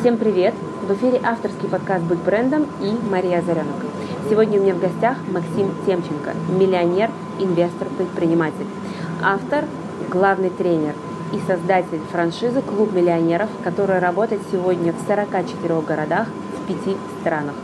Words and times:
Всем 0.00 0.16
привет! 0.16 0.54
В 0.86 0.92
эфире 0.92 1.20
авторский 1.24 1.68
подкаст 1.68 2.04
«Быть 2.04 2.20
брендом» 2.20 2.68
и 2.80 2.96
Мария 3.10 3.42
Заренок. 3.42 3.74
Сегодня 4.30 4.60
у 4.60 4.62
меня 4.62 4.74
в 4.74 4.78
гостях 4.78 5.16
Максим 5.32 5.72
Темченко, 5.84 6.34
миллионер, 6.56 7.10
инвестор, 7.40 7.88
предприниматель, 7.98 8.66
автор, 9.20 9.64
главный 10.08 10.50
тренер 10.50 10.94
и 11.32 11.40
создатель 11.48 12.00
франшизы 12.12 12.62
«Клуб 12.62 12.92
миллионеров», 12.92 13.50
которая 13.64 13.98
работает 13.98 14.40
сегодня 14.52 14.92
в 14.92 15.00
44 15.08 15.80
городах 15.80 16.28
в 16.28 16.68
5 16.68 16.96
странах. 17.20 17.54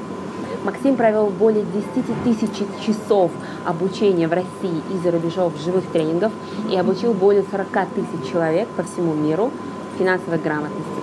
Максим 0.64 0.96
провел 0.96 1.28
более 1.28 1.64
10 1.64 2.24
тысяч 2.24 2.66
часов 2.84 3.30
обучения 3.64 4.26
в 4.26 4.32
России 4.32 4.82
и 4.92 4.98
за 5.04 5.12
рубежом 5.12 5.52
живых 5.64 5.84
тренингов 5.92 6.32
и 6.68 6.76
обучил 6.76 7.14
более 7.14 7.44
40 7.48 7.68
тысяч 7.94 8.32
человек 8.32 8.66
по 8.76 8.82
всему 8.82 9.14
миру 9.14 9.52
финансовой 9.98 10.40
грамотности. 10.40 11.00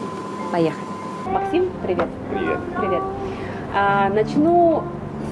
Поехали! 0.51 0.90
Максим, 1.31 1.69
привет. 1.81 2.07
Привет. 2.29 2.59
Привет. 2.77 3.01
А, 3.73 4.09
начну 4.09 4.83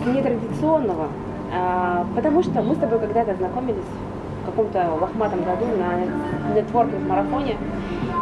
с 0.01 0.07
нетрадиционного, 0.07 1.07
а, 1.53 2.05
потому 2.15 2.41
что 2.41 2.61
мы 2.61 2.75
с 2.75 2.77
тобой 2.77 2.99
когда-то 2.99 3.35
знакомились 3.35 3.83
в 4.41 4.45
каком-то 4.45 4.91
лохматом 5.01 5.43
году 5.43 5.65
на 5.77 6.55
нетворкинг-марафоне. 6.55 7.57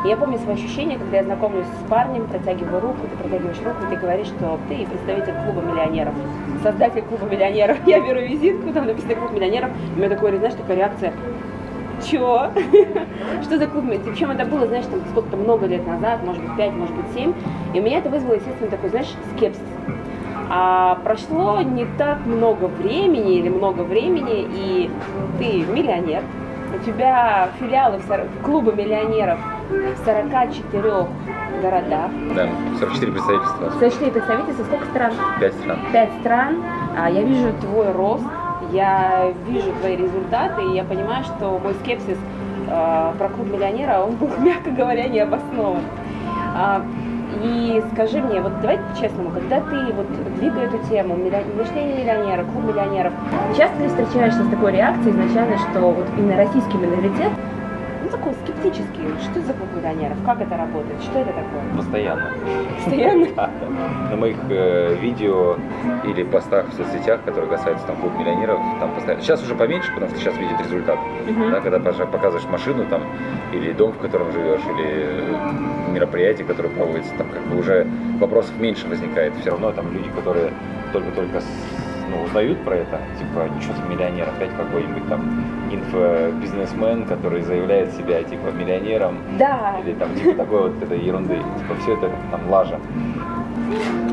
И 0.05 0.07
я 0.07 0.17
помню 0.17 0.39
свои 0.39 0.55
ощущения, 0.55 0.97
когда 0.97 1.17
я 1.17 1.23
знакомлюсь 1.23 1.67
с 1.67 1.89
парнем, 1.89 2.25
протягиваю 2.25 2.81
руку, 2.81 2.97
ты 3.11 3.15
протягиваешь 3.15 3.61
руку, 3.63 3.85
и 3.85 3.95
ты 3.95 4.01
говоришь, 4.01 4.27
что 4.27 4.57
ты 4.67 4.87
представитель 4.87 5.33
клуба 5.45 5.61
миллионеров, 5.61 6.15
создатель 6.63 7.03
клуба 7.03 7.25
миллионеров. 7.25 7.77
Я 7.85 7.99
беру 7.99 8.21
визитку, 8.21 8.73
там 8.73 8.87
написано 8.87 9.13
клуб 9.13 9.33
миллионеров, 9.33 9.69
и 9.91 9.93
у 9.93 9.97
меня 9.99 10.09
такое, 10.09 10.35
знаешь, 10.39 10.55
такая 10.55 10.77
реакция, 10.77 11.13
чего? 12.03 12.47
Что 13.43 13.57
за 13.57 13.67
клуб? 13.67 13.85
Причем 14.05 14.31
это 14.31 14.45
было, 14.45 14.67
знаешь, 14.67 14.85
там 14.85 15.01
сколько-то 15.11 15.37
много 15.37 15.65
лет 15.65 15.85
назад, 15.85 16.23
может 16.23 16.41
быть, 16.41 16.55
5, 16.57 16.73
может 16.73 16.95
быть, 16.95 17.05
7. 17.13 17.33
И 17.73 17.79
у 17.79 17.83
меня 17.83 17.99
это 17.99 18.09
вызвало, 18.09 18.35
естественно, 18.35 18.69
такой, 18.69 18.89
знаешь, 18.89 19.13
скепсис. 19.35 19.61
А 20.49 20.95
прошло 21.03 21.61
не 21.61 21.85
так 21.97 22.25
много 22.25 22.65
времени 22.65 23.37
или 23.37 23.49
много 23.49 23.81
времени, 23.81 24.47
и 24.49 24.89
ты 25.39 25.65
миллионер, 25.65 26.23
у 26.73 26.85
тебя 26.85 27.49
филиалы 27.59 27.99
клуба 28.43 28.71
миллионеров 28.71 29.39
в 29.69 30.05
44 30.05 31.07
городах. 31.61 32.11
Да, 32.35 32.49
44 32.79 33.11
представительства. 33.11 33.71
44 33.79 34.11
представительства, 34.11 34.63
сколько 34.63 34.85
стран? 34.85 35.13
5 35.39 35.53
стран. 35.53 35.79
5 35.91 36.09
стран. 36.21 36.63
А, 36.97 37.09
я 37.09 37.23
вижу 37.23 37.51
твой 37.61 37.91
рост, 37.91 38.23
я 38.71 39.31
вижу 39.47 39.71
твои 39.79 39.95
результаты, 39.95 40.63
и 40.63 40.75
я 40.75 40.83
понимаю, 40.83 41.23
что 41.23 41.59
мой 41.59 41.73
скепсис 41.81 42.17
э, 42.67 43.13
про 43.17 43.29
клуб 43.29 43.47
миллионера, 43.47 44.01
он 44.01 44.15
был, 44.15 44.29
мягко 44.39 44.71
говоря, 44.71 45.07
не. 45.07 45.25
А, 46.55 46.81
и 47.43 47.83
скажи 47.93 48.19
мне, 48.19 48.41
вот 48.41 48.61
давай 48.61 48.79
по-честному, 48.79 49.29
когда 49.29 49.59
ты 49.59 49.93
вот 49.93 50.07
двигай 50.39 50.65
эту 50.65 50.77
тему, 50.89 51.15
мышление 51.15 52.03
миллионера, 52.03 52.43
клуб 52.43 52.65
миллионеров, 52.65 53.13
часто 53.55 53.83
ли 53.83 53.89
встречаешься 53.89 54.43
с 54.43 54.49
такой 54.49 54.71
реакцией 54.71 55.11
изначально, 55.11 55.57
что 55.57 55.81
вот 55.81 56.07
именно 56.17 56.37
российский 56.37 56.77
менталитет 56.77 57.31
ну, 57.31 57.66
такой 58.27 58.33
скептический. 58.43 59.03
Что 59.21 59.41
за 59.41 59.53
клуб 59.53 59.69
миллионеров? 59.75 60.17
Как 60.25 60.41
это 60.41 60.57
работает? 60.57 61.01
Что 61.01 61.19
это 61.19 61.31
такое? 61.33 61.61
Постоянно. 61.77 62.31
Постоянно? 62.75 63.27
Да, 63.35 63.49
да. 63.61 64.09
На 64.09 64.15
моих 64.15 64.37
э, 64.49 64.95
видео 64.95 65.57
или 66.03 66.23
постах 66.23 66.67
в 66.69 66.73
соцсетях, 66.73 67.21
которые 67.23 67.49
касаются 67.49 67.85
там 67.87 67.97
клуб 67.97 68.13
миллионеров, 68.17 68.59
там 68.79 68.93
постоянно. 68.93 69.23
Сейчас 69.23 69.43
уже 69.43 69.55
поменьше, 69.55 69.91
потому 69.93 70.11
что 70.11 70.19
сейчас 70.19 70.37
видят 70.37 70.59
результат. 70.61 70.99
Да, 71.51 71.61
когда 71.61 71.79
показываешь 71.79 72.47
машину 72.49 72.85
там, 72.85 73.03
или 73.53 73.71
дом, 73.73 73.91
в 73.93 73.97
котором 73.97 74.31
живешь, 74.31 74.61
или 74.61 75.05
э, 75.05 75.91
мероприятие, 75.93 76.45
которое 76.45 76.69
проводится, 76.69 77.13
там 77.17 77.29
как 77.29 77.43
бы 77.43 77.59
уже 77.59 77.87
вопросов 78.19 78.57
меньше 78.59 78.87
возникает. 78.87 79.33
Все 79.41 79.51
равно 79.51 79.71
там 79.71 79.91
люди, 79.93 80.09
которые 80.15 80.51
только-только 80.93 81.41
ну, 82.09 82.23
узнают 82.23 82.59
про 82.63 82.75
это, 82.75 82.99
типа, 83.19 83.47
ничего 83.55 83.73
ты 83.73 83.93
миллионер, 83.93 84.27
опять 84.29 84.51
какой-нибудь 84.55 85.07
там 85.09 85.21
инфобизнесмен, 85.71 87.05
который 87.05 87.41
заявляет 87.41 87.93
себя 87.93 88.23
типа 88.23 88.47
миллионером, 88.51 89.17
Да. 89.37 89.77
или 89.83 89.93
там 89.93 90.13
типа 90.15 90.35
такой 90.35 90.61
вот 90.71 90.81
этой 90.83 90.99
ерунды. 90.99 91.35
Типа 91.35 91.75
все 91.81 91.93
это 91.93 92.09
там 92.31 92.49
лажа. 92.49 92.79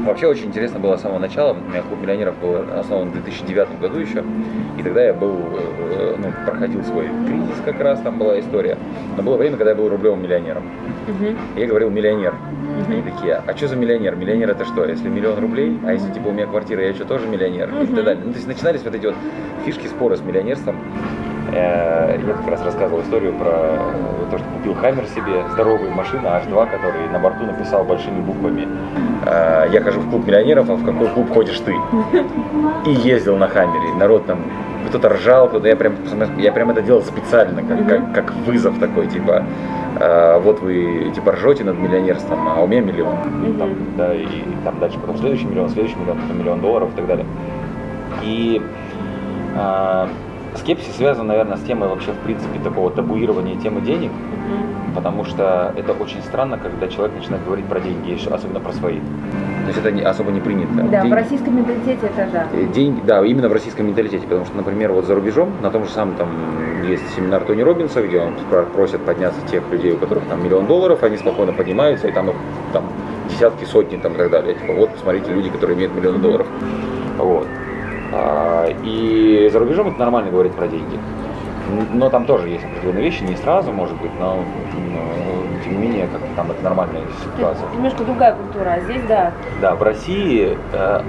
Вообще 0.06 0.26
очень 0.26 0.46
интересно 0.46 0.80
было 0.80 0.96
с 0.96 1.00
самого 1.02 1.18
начала. 1.18 1.52
У 1.52 1.70
меня 1.70 1.80
клуб 1.82 2.00
миллионеров 2.02 2.36
был 2.38 2.56
основан 2.78 3.10
в 3.10 3.12
2009 3.12 3.80
году 3.80 3.98
еще. 4.00 4.22
И 4.78 4.82
тогда 4.82 5.02
я 5.04 5.14
был, 5.14 5.36
э, 5.90 6.16
проходил 6.44 6.82
свой 6.84 7.08
кризис 7.26 7.60
как 7.64 7.80
раз, 7.80 8.00
там 8.00 8.18
была 8.18 8.38
история. 8.38 8.76
Но 9.16 9.22
было 9.22 9.36
время, 9.36 9.56
когда 9.56 9.70
я 9.70 9.76
был 9.76 9.88
рублевым 9.88 10.22
миллионером. 10.22 10.62
И 11.56 11.60
я 11.60 11.66
говорил 11.66 11.90
миллионер. 11.90 12.34
Они 12.88 13.00
Мгм. 13.00 13.10
такие, 13.12 13.34
а 13.46 13.56
что 13.56 13.68
за 13.68 13.76
миллионер? 13.76 14.16
Миллионер 14.16 14.50
это 14.50 14.64
что? 14.64 14.84
Если 14.84 15.08
миллион 15.08 15.38
рублей, 15.38 15.78
а 15.86 15.92
если 15.92 16.10
типа 16.12 16.28
у 16.28 16.32
меня 16.32 16.46
квартира, 16.46 16.82
я 16.82 16.92
что, 16.94 17.04
тоже 17.04 17.26
миллионер? 17.26 17.68
И 17.68 17.72
Мгм. 17.86 17.94
так 17.94 18.04
далее. 18.04 18.22
Ну, 18.24 18.30
то 18.32 18.36
есть 18.36 18.48
начинались 18.48 18.82
вот 18.84 18.94
эти 18.94 19.06
вот 19.06 19.14
фишки, 19.64 19.86
споры 19.86 20.16
с 20.16 20.20
миллионерством. 20.20 20.76
Э, 21.52 22.18
Я 22.26 22.34
как 22.34 22.48
раз 22.48 22.62
рассказывал 22.64 23.02
историю 23.02 23.32
про 23.34 23.50
э, 23.50 24.30
то, 24.30 24.38
что 24.38 24.46
купил 24.48 24.74
Хаммер 24.74 25.06
себе, 25.06 25.44
здоровую 25.52 25.90
машину 25.92 26.28
H2, 26.28 26.70
который 26.70 27.08
на 27.08 27.18
борту 27.18 27.44
написал 27.44 27.84
большими 27.84 28.20
буквами 28.20 28.66
э, 29.26 29.68
«Я 29.72 29.80
хожу 29.82 30.00
в 30.00 30.08
клуб 30.10 30.26
миллионеров, 30.26 30.70
а 30.70 30.74
в 30.74 30.84
какой 30.84 31.08
клуб 31.08 31.30
ходишь 31.32 31.60
ты?» 31.60 31.76
И 32.86 32.90
ездил 32.92 33.36
на 33.36 33.46
Хаммере. 33.48 33.92
Народ 33.94 34.26
там 34.26 34.38
кто-то 34.88 35.08
ржал, 35.08 35.48
кто-то 35.48 35.68
я 35.68 35.76
прям, 35.76 35.94
я 36.38 36.52
прям 36.52 36.70
это 36.70 36.82
делал 36.82 37.02
специально, 37.02 37.62
как, 37.62 37.88
как, 37.88 38.14
как 38.14 38.34
вызов 38.46 38.78
такой, 38.78 39.06
типа, 39.06 39.44
э, 39.98 40.40
вот 40.40 40.60
вы 40.60 41.10
типа 41.14 41.32
ржете 41.32 41.64
над 41.64 41.78
миллионерством, 41.78 42.48
а 42.48 42.62
у 42.62 42.66
меня 42.66 42.80
миллион. 42.80 43.16
Там, 43.58 43.70
да, 43.96 44.14
и 44.14 44.26
там 44.64 44.78
дальше 44.78 44.98
потом 44.98 45.18
следующий 45.18 45.46
миллион, 45.46 45.68
следующий 45.70 45.96
миллион, 45.96 46.18
потом 46.18 46.38
миллион 46.38 46.60
долларов 46.60 46.90
и 46.92 46.96
так 46.96 47.06
далее. 47.06 47.26
И 48.22 48.62
а, 49.56 50.08
скепсис 50.56 50.96
связан, 50.96 51.26
наверное, 51.26 51.56
с 51.56 51.60
темой 51.62 51.88
вообще, 51.88 52.12
в 52.12 52.18
принципе, 52.18 52.58
такого 52.60 52.90
табуирования 52.90 53.56
темы 53.56 53.80
денег, 53.80 54.10
Мгм. 54.10 54.94
потому 54.94 55.24
что 55.24 55.72
это 55.76 55.92
очень 55.92 56.22
странно, 56.22 56.58
когда 56.58 56.88
человек 56.88 57.16
начинает 57.16 57.44
говорить 57.44 57.66
про 57.66 57.80
деньги, 57.80 58.18
особенно 58.30 58.60
про 58.60 58.72
свои. 58.72 58.98
То 58.98 59.68
есть 59.68 59.78
это 59.78 59.90
не, 59.92 60.02
особо 60.02 60.30
не 60.30 60.40
принято. 60.40 60.74
Да, 60.74 61.00
Деньги- 61.00 61.10
в 61.12 61.14
российском 61.16 61.56
менталитете 61.56 62.06
это 62.06 62.28
да. 62.30 62.46
Э, 62.52 62.66
Деньги, 62.66 63.00
да, 63.06 63.24
именно 63.24 63.48
в 63.48 63.52
российском 63.52 63.86
менталитете, 63.86 64.24
потому 64.26 64.44
что, 64.44 64.56
например, 64.56 64.92
вот 64.92 65.06
за 65.06 65.14
рубежом, 65.14 65.52
на 65.62 65.70
том 65.70 65.84
же 65.84 65.90
самом 65.90 66.16
там 66.16 66.28
есть 66.86 67.02
семинар 67.16 67.42
Тони 67.44 67.62
Робинса, 67.62 68.02
где 68.06 68.20
он 68.20 68.34
просит 68.74 69.00
подняться 69.00 69.40
тех 69.50 69.62
людей, 69.72 69.92
у 69.92 69.96
которых 69.96 70.24
там 70.24 70.44
миллион 70.44 70.66
долларов, 70.66 71.02
они 71.02 71.16
спокойно 71.16 71.52
поднимаются, 71.54 72.08
и 72.08 72.12
там 72.12 72.28
их 72.28 72.36
там 72.74 72.84
десятки, 73.30 73.64
сотни 73.64 73.96
там 73.96 74.12
и 74.12 74.16
так 74.16 74.30
далее. 74.30 74.54
Типа, 74.54 74.74
вот, 74.74 74.90
посмотрите, 74.90 75.32
люди, 75.32 75.48
которые 75.48 75.76
имеют 75.78 75.94
миллион 75.94 76.20
долларов. 76.20 76.46
Вот. 77.16 77.46
А, 78.12 78.66
и 78.82 79.48
за 79.52 79.58
рубежом 79.58 79.88
это 79.88 79.98
нормально 79.98 80.30
говорить 80.30 80.52
про 80.54 80.66
деньги. 80.68 80.98
Но 81.92 82.10
там 82.10 82.26
тоже 82.26 82.48
есть 82.48 82.64
определенные 82.64 83.04
вещи, 83.04 83.22
не 83.22 83.36
сразу, 83.36 83.72
может 83.72 83.96
быть, 84.00 84.10
но, 84.20 84.36
но, 84.36 85.62
тем 85.64 85.72
не 85.72 85.78
менее, 85.88 86.06
как 86.12 86.20
там 86.36 86.50
это 86.50 86.62
нормальная 86.62 87.02
ситуация. 87.22 87.66
Это 87.66 87.76
немножко 87.76 88.04
другая 88.04 88.34
культура, 88.34 88.70
а 88.74 88.80
здесь 88.80 89.02
да. 89.08 89.32
Да, 89.62 89.74
в 89.74 89.82
России, 89.82 90.58
э, 90.72 91.00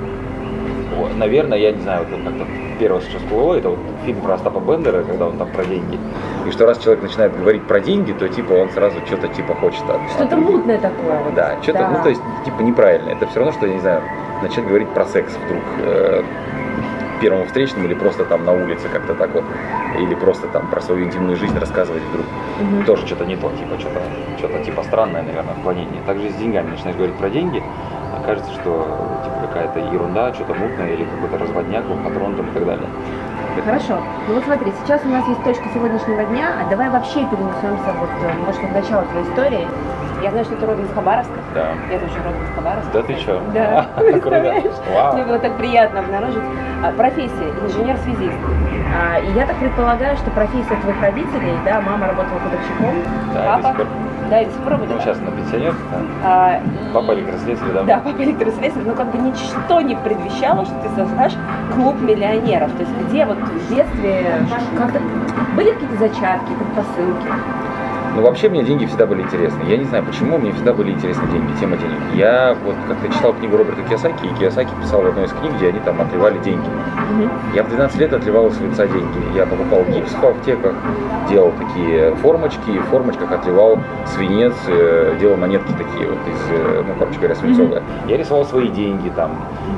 наверное, 1.17 1.57
я 1.57 1.71
не 1.73 1.81
знаю, 1.81 2.05
вот 2.09 2.21
как-то 2.23 2.45
первое, 2.79 3.01
что 3.01 3.17
всплыло, 3.19 3.55
это 3.55 3.69
вот 3.69 3.79
фильм 4.05 4.21
про 4.21 4.35
Остапа 4.35 4.59
Бендера, 4.59 5.03
когда 5.03 5.27
он 5.27 5.37
там 5.37 5.49
про 5.49 5.65
деньги. 5.65 5.99
И 6.47 6.51
что 6.51 6.65
раз 6.65 6.77
человек 6.77 7.03
начинает 7.03 7.37
говорить 7.37 7.63
про 7.63 7.79
деньги, 7.79 8.13
то 8.13 8.27
типа 8.29 8.53
он 8.53 8.69
сразу 8.69 8.97
что-то 9.05 9.27
типа 9.29 9.55
хочет 9.55 9.83
от, 9.89 9.99
Что-то 10.11 10.35
от- 10.35 10.41
мутное 10.41 10.77
такое. 10.77 11.19
вот. 11.23 11.33
Да, 11.35 11.55
что-то, 11.61 11.79
Да. 11.79 11.89
ну 11.89 12.03
то 12.03 12.09
есть 12.09 12.21
типа 12.45 12.61
неправильно. 12.61 13.09
Это 13.09 13.27
все 13.27 13.39
равно, 13.39 13.51
что, 13.51 13.65
я 13.67 13.73
не 13.73 13.79
знаю, 13.79 14.01
начать 14.41 14.65
говорить 14.65 14.89
про 14.89 15.05
секс 15.05 15.37
вдруг 15.45 15.63
э, 15.79 16.23
первому 17.19 17.45
встречному 17.45 17.85
или 17.85 17.93
просто 17.93 18.25
там 18.25 18.45
на 18.45 18.51
улице 18.51 18.87
как-то 18.89 19.13
так 19.13 19.33
вот, 19.33 19.43
или 19.97 20.15
просто 20.15 20.47
там 20.47 20.67
про 20.67 20.81
свою 20.81 21.05
интимную 21.05 21.35
жизнь 21.37 21.57
рассказывать 21.57 22.03
вдруг 22.03 22.25
Мгм. 22.59 22.85
тоже 22.85 23.05
что-то 23.05 23.25
не 23.25 23.35
то, 23.35 23.49
типа 23.49 23.79
что-то 23.79 24.01
что-то 24.37 24.63
типа 24.63 24.83
странное, 24.83 25.21
наверное, 25.23 25.53
отклонение. 25.53 26.01
Также 26.05 26.29
с 26.29 26.35
деньгами 26.35 26.69
начинаешь 26.69 26.95
говорить 26.95 27.15
про 27.15 27.29
деньги, 27.29 27.61
а 28.13 28.21
кажется, 28.25 28.51
что 28.53 28.87
типа 29.23 29.47
какая-то 29.47 29.79
ерунда, 29.79 30.33
что-то 30.33 30.53
мутное 30.53 30.93
или 30.93 31.03
какой-то 31.03 31.37
разводняк, 31.37 31.83
лохотрон 31.89 32.35
там 32.35 32.47
и 32.47 32.51
так 32.51 32.65
далее. 32.65 32.87
Хорошо. 33.63 33.97
Ну 34.27 34.35
вот 34.35 34.43
смотри, 34.43 34.71
сейчас 34.83 35.01
у 35.05 35.07
нас 35.09 35.25
есть 35.27 35.43
точка 35.43 35.63
сегодняшнего 35.73 36.23
дня, 36.25 36.53
а 36.61 36.69
давай 36.69 36.89
вообще 36.89 37.25
перенесемся 37.25 37.93
вот, 37.99 38.09
э, 38.21 38.33
может, 38.45 38.61
в 38.61 38.73
начало 38.73 39.05
твоей 39.05 39.25
истории. 39.25 39.67
Я 40.25 40.31
знаю, 40.31 40.43
что 40.45 40.55
ты 40.55 40.65
родом 40.65 40.85
из 40.85 40.91
Хабаровска. 40.91 41.35
Да. 41.53 41.67
Я 41.91 41.99
тоже 41.99 42.13
родом 42.25 42.41
из 42.43 42.55
Хабаровска. 42.55 42.91
Да 42.93 43.01
ты 43.03 43.13
чё? 43.13 43.41
Да, 43.53 43.85
представляешь? 43.95 44.63
Вау. 44.91 45.13
Мне 45.13 45.23
было 45.23 45.37
так 45.37 45.55
приятно 45.57 45.99
обнаружить. 45.99 46.41
А, 46.83 46.91
Профессия 46.93 47.53
инженер-связист. 47.61 48.33
А, 48.99 49.19
И 49.19 49.31
я 49.33 49.45
так 49.45 49.55
предполагаю, 49.57 50.17
что 50.17 50.31
профессия 50.31 50.75
твоих 50.81 50.99
родителей, 50.99 51.53
да, 51.63 51.79
мама 51.79 52.07
работала 52.07 52.39
Да, 53.35 53.57
до 53.57 53.61
папа, 53.61 53.85
да, 54.31 54.41
и 54.41 54.45
до 54.45 54.51
сих 54.51 54.61
пор 54.61 54.77
Ну, 54.79 54.99
сейчас 54.99 55.19
на 55.19 55.29
пенсионер, 55.29 55.75
да. 55.91 55.97
А, 56.23 56.61
Папа 56.91 57.13
электрослесарь, 57.13 57.71
да. 57.71 57.83
Да, 57.83 57.97
папа 57.99 58.23
электрослесарь, 58.23 58.81
но 58.83 58.95
как 58.95 59.11
бы 59.11 59.19
ничто 59.19 59.81
не 59.81 59.95
предвещало, 59.95 60.65
что 60.65 60.73
ты 60.81 60.89
создашь 60.95 61.33
клуб 61.75 62.01
миллионеров. 62.01 62.71
То 62.71 62.79
есть 62.79 62.91
где 63.09 63.25
вот 63.27 63.37
в 63.37 63.69
детстве 63.69 64.25
как-то 64.75 64.99
были 65.55 65.71
какие-то 65.71 65.97
зачатки, 65.97 66.51
предпосылки? 66.57 67.27
Ну, 68.15 68.21
вообще 68.21 68.47
мне 68.47 68.63
деньги 68.63 68.85
всегда 68.85 69.05
были 69.05 69.23
интересны. 69.23 69.63
Я 69.67 69.75
не 69.75 69.83
знаю, 69.83 70.05
почему 70.05 70.37
мне 70.37 70.53
всегда 70.53 70.71
были 70.71 70.91
интересны 70.91 71.27
деньги, 71.33 71.51
тема 71.59 71.75
денег. 71.75 71.99
Я 72.13 72.55
вот 72.63 72.75
как-то 72.87 73.13
читал 73.13 73.33
книгу 73.33 73.57
Роберта 73.57 73.83
Киосаки, 73.83 74.25
и 74.25 74.39
Киосаки 74.39 74.71
писал 74.81 75.01
в 75.01 75.07
одной 75.07 75.25
из 75.25 75.33
книг, 75.33 75.51
где 75.57 75.67
они 75.67 75.79
там 75.79 75.99
отливали 75.99 76.37
деньги. 76.39 76.65
Я 77.53 77.63
в 77.63 77.69
12 77.69 77.99
лет 77.99 78.13
отливал 78.13 78.47
из 78.47 78.59
лица 78.61 78.87
деньги. 78.87 79.35
Я 79.35 79.45
покупал 79.45 79.83
гипс 79.83 80.13
в 80.13 80.23
аптеках, 80.23 80.75
делал 81.29 81.51
такие 81.59 82.15
формочки, 82.15 82.69
и 82.69 82.79
в 82.79 82.85
формочках 82.85 83.29
отливал 83.33 83.79
свинец, 84.05 84.53
э, 84.67 85.17
делал 85.19 85.35
монетки 85.35 85.73
такие 85.73 86.09
вот 86.09 86.19
из, 86.25 86.39
э, 86.51 86.83
ну, 86.87 86.93
короче 86.97 87.17
говоря, 87.17 87.35
свинцовые. 87.35 87.83
Я 88.07 88.15
рисовал 88.15 88.45
свои 88.45 88.69
деньги 88.69 89.09
там. 89.09 89.31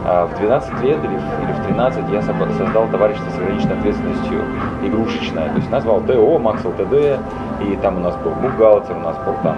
А 0.06 0.28
в 0.28 0.38
12 0.38 0.84
лет 0.84 0.98
или 1.04 1.18
или 1.18 1.54
в 1.54 1.66
13 1.66 2.10
я 2.12 2.22
создал 2.22 2.88
товарищество 2.88 3.32
с 3.32 3.38
ограниченной 3.38 3.78
ответственностью 3.80 4.42
игрушечное. 4.84 5.50
То 5.50 5.58
есть 5.58 5.72
назвал 5.72 6.02
ТО, 6.02 6.38
Макс 6.38 6.64
ЛТД, 6.64 7.20
и 7.62 7.76
там 7.82 7.98
у 7.98 8.00
нас 8.00 8.16
бухгалтер, 8.36 8.98
у 8.98 9.02
нас 9.02 9.18
был 9.26 9.36
там 9.44 9.58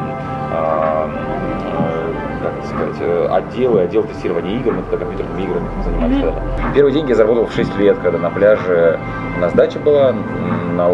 как 2.41 2.53
это 2.57 2.68
сказать, 2.68 2.95
э, 3.01 3.27
отделы, 3.31 3.81
отдел 3.81 4.03
тестирования 4.03 4.59
игр, 4.59 4.74
мы 4.74 4.83
тогда 4.89 5.06
компьютерными 5.06 5.44
играми 5.44 5.68
занимались 5.83 6.18
mm-hmm. 6.18 6.74
Первые 6.74 6.94
деньги 6.94 7.09
я 7.09 7.15
заработал 7.15 7.45
в 7.45 7.53
6 7.53 7.77
лет, 7.77 7.97
когда 8.00 8.18
на 8.18 8.30
пляже 8.30 9.00
у 9.38 9.39
нас 9.39 9.53
дача 9.53 9.80
была, 9.80 10.13
на, 10.80 10.88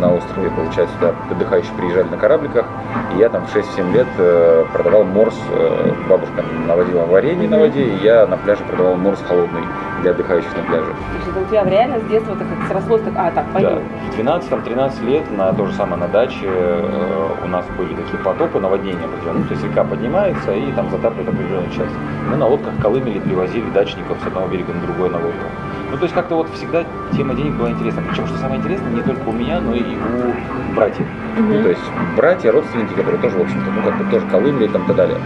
на 0.00 0.14
острове, 0.14 0.50
получается, 0.50 0.94
туда 0.98 1.14
отдыхающие 1.30 1.72
приезжали 1.76 2.08
на 2.08 2.16
корабликах, 2.16 2.66
и 3.14 3.18
я 3.18 3.28
там 3.28 3.46
в 3.46 3.54
6-7 3.54 3.92
лет 3.92 4.06
э, 4.18 4.64
продавал 4.72 5.04
морс, 5.04 5.38
э, 5.52 5.92
бабушка 6.08 6.44
наводила 6.66 7.04
варенье 7.04 7.48
на 7.48 7.58
воде, 7.58 7.82
и 7.82 7.96
я 7.98 8.26
на 8.26 8.36
пляже 8.36 8.64
продавал 8.64 8.96
морс 8.96 9.22
холодный 9.26 9.62
для 10.02 10.10
отдыхающих 10.12 10.54
на 10.56 10.62
пляже. 10.62 10.86
То 10.86 11.16
есть 11.16 11.28
это 11.28 11.40
у 11.40 11.44
тебя 11.44 11.64
реально 11.64 12.00
с 12.00 12.04
детства 12.04 12.36
так 12.36 12.46
как 12.48 12.68
срослось, 12.68 13.02
так, 13.02 13.14
а, 13.16 13.30
так, 13.30 13.46
пойдем. 13.52 13.80
Да. 14.16 14.38
В 14.38 14.50
12-13 14.50 15.04
лет 15.06 15.30
на 15.36 15.52
то 15.52 15.66
же 15.66 15.72
самое 15.74 16.00
на 16.00 16.08
даче 16.08 16.46
э, 16.46 17.28
у 17.44 17.48
нас 17.48 17.64
были 17.78 17.94
такие 17.94 18.18
потопы, 18.22 18.58
наводнения 18.58 19.04
определенные, 19.04 19.44
то 19.44 19.54
есть 19.54 19.64
река 19.64 19.84
поднимается 19.84 20.52
и 20.52 20.72
там 20.72 20.85
затапливает 20.90 21.28
определенную 21.28 21.70
часть. 21.70 21.94
Мы 22.28 22.36
на 22.36 22.46
лодках 22.46 22.72
колымели, 22.80 23.18
привозили 23.18 23.68
дачников 23.70 24.18
с 24.22 24.26
одного 24.26 24.48
берега 24.48 24.72
на 24.72 24.80
другой 24.80 25.10
на 25.10 25.18
лодку. 25.18 25.46
Ну, 25.90 25.96
то 25.96 26.02
есть 26.02 26.14
как-то 26.14 26.36
вот 26.36 26.48
всегда 26.50 26.84
тема 27.16 27.34
денег 27.34 27.54
была 27.54 27.70
интересна. 27.70 28.02
Причем, 28.08 28.26
что 28.26 28.36
самое 28.38 28.60
интересное, 28.60 28.90
не 28.90 29.02
только 29.02 29.28
у 29.28 29.32
меня, 29.32 29.60
но 29.60 29.74
и 29.74 29.82
у 29.82 30.74
братьев. 30.74 31.06
Mm-hmm. 31.06 31.56
Ну, 31.56 31.62
то 31.62 31.68
есть 31.68 31.82
братья, 32.16 32.52
родственники, 32.52 32.94
которые 32.94 33.20
тоже, 33.20 33.38
в 33.38 33.42
общем-то, 33.42 33.70
ну, 33.70 33.82
как-то 33.82 34.04
тоже 34.10 34.26
колымели 34.26 34.68
там 34.68 34.82
и 34.82 34.86
так 34.86 34.96
далее. 34.96 35.18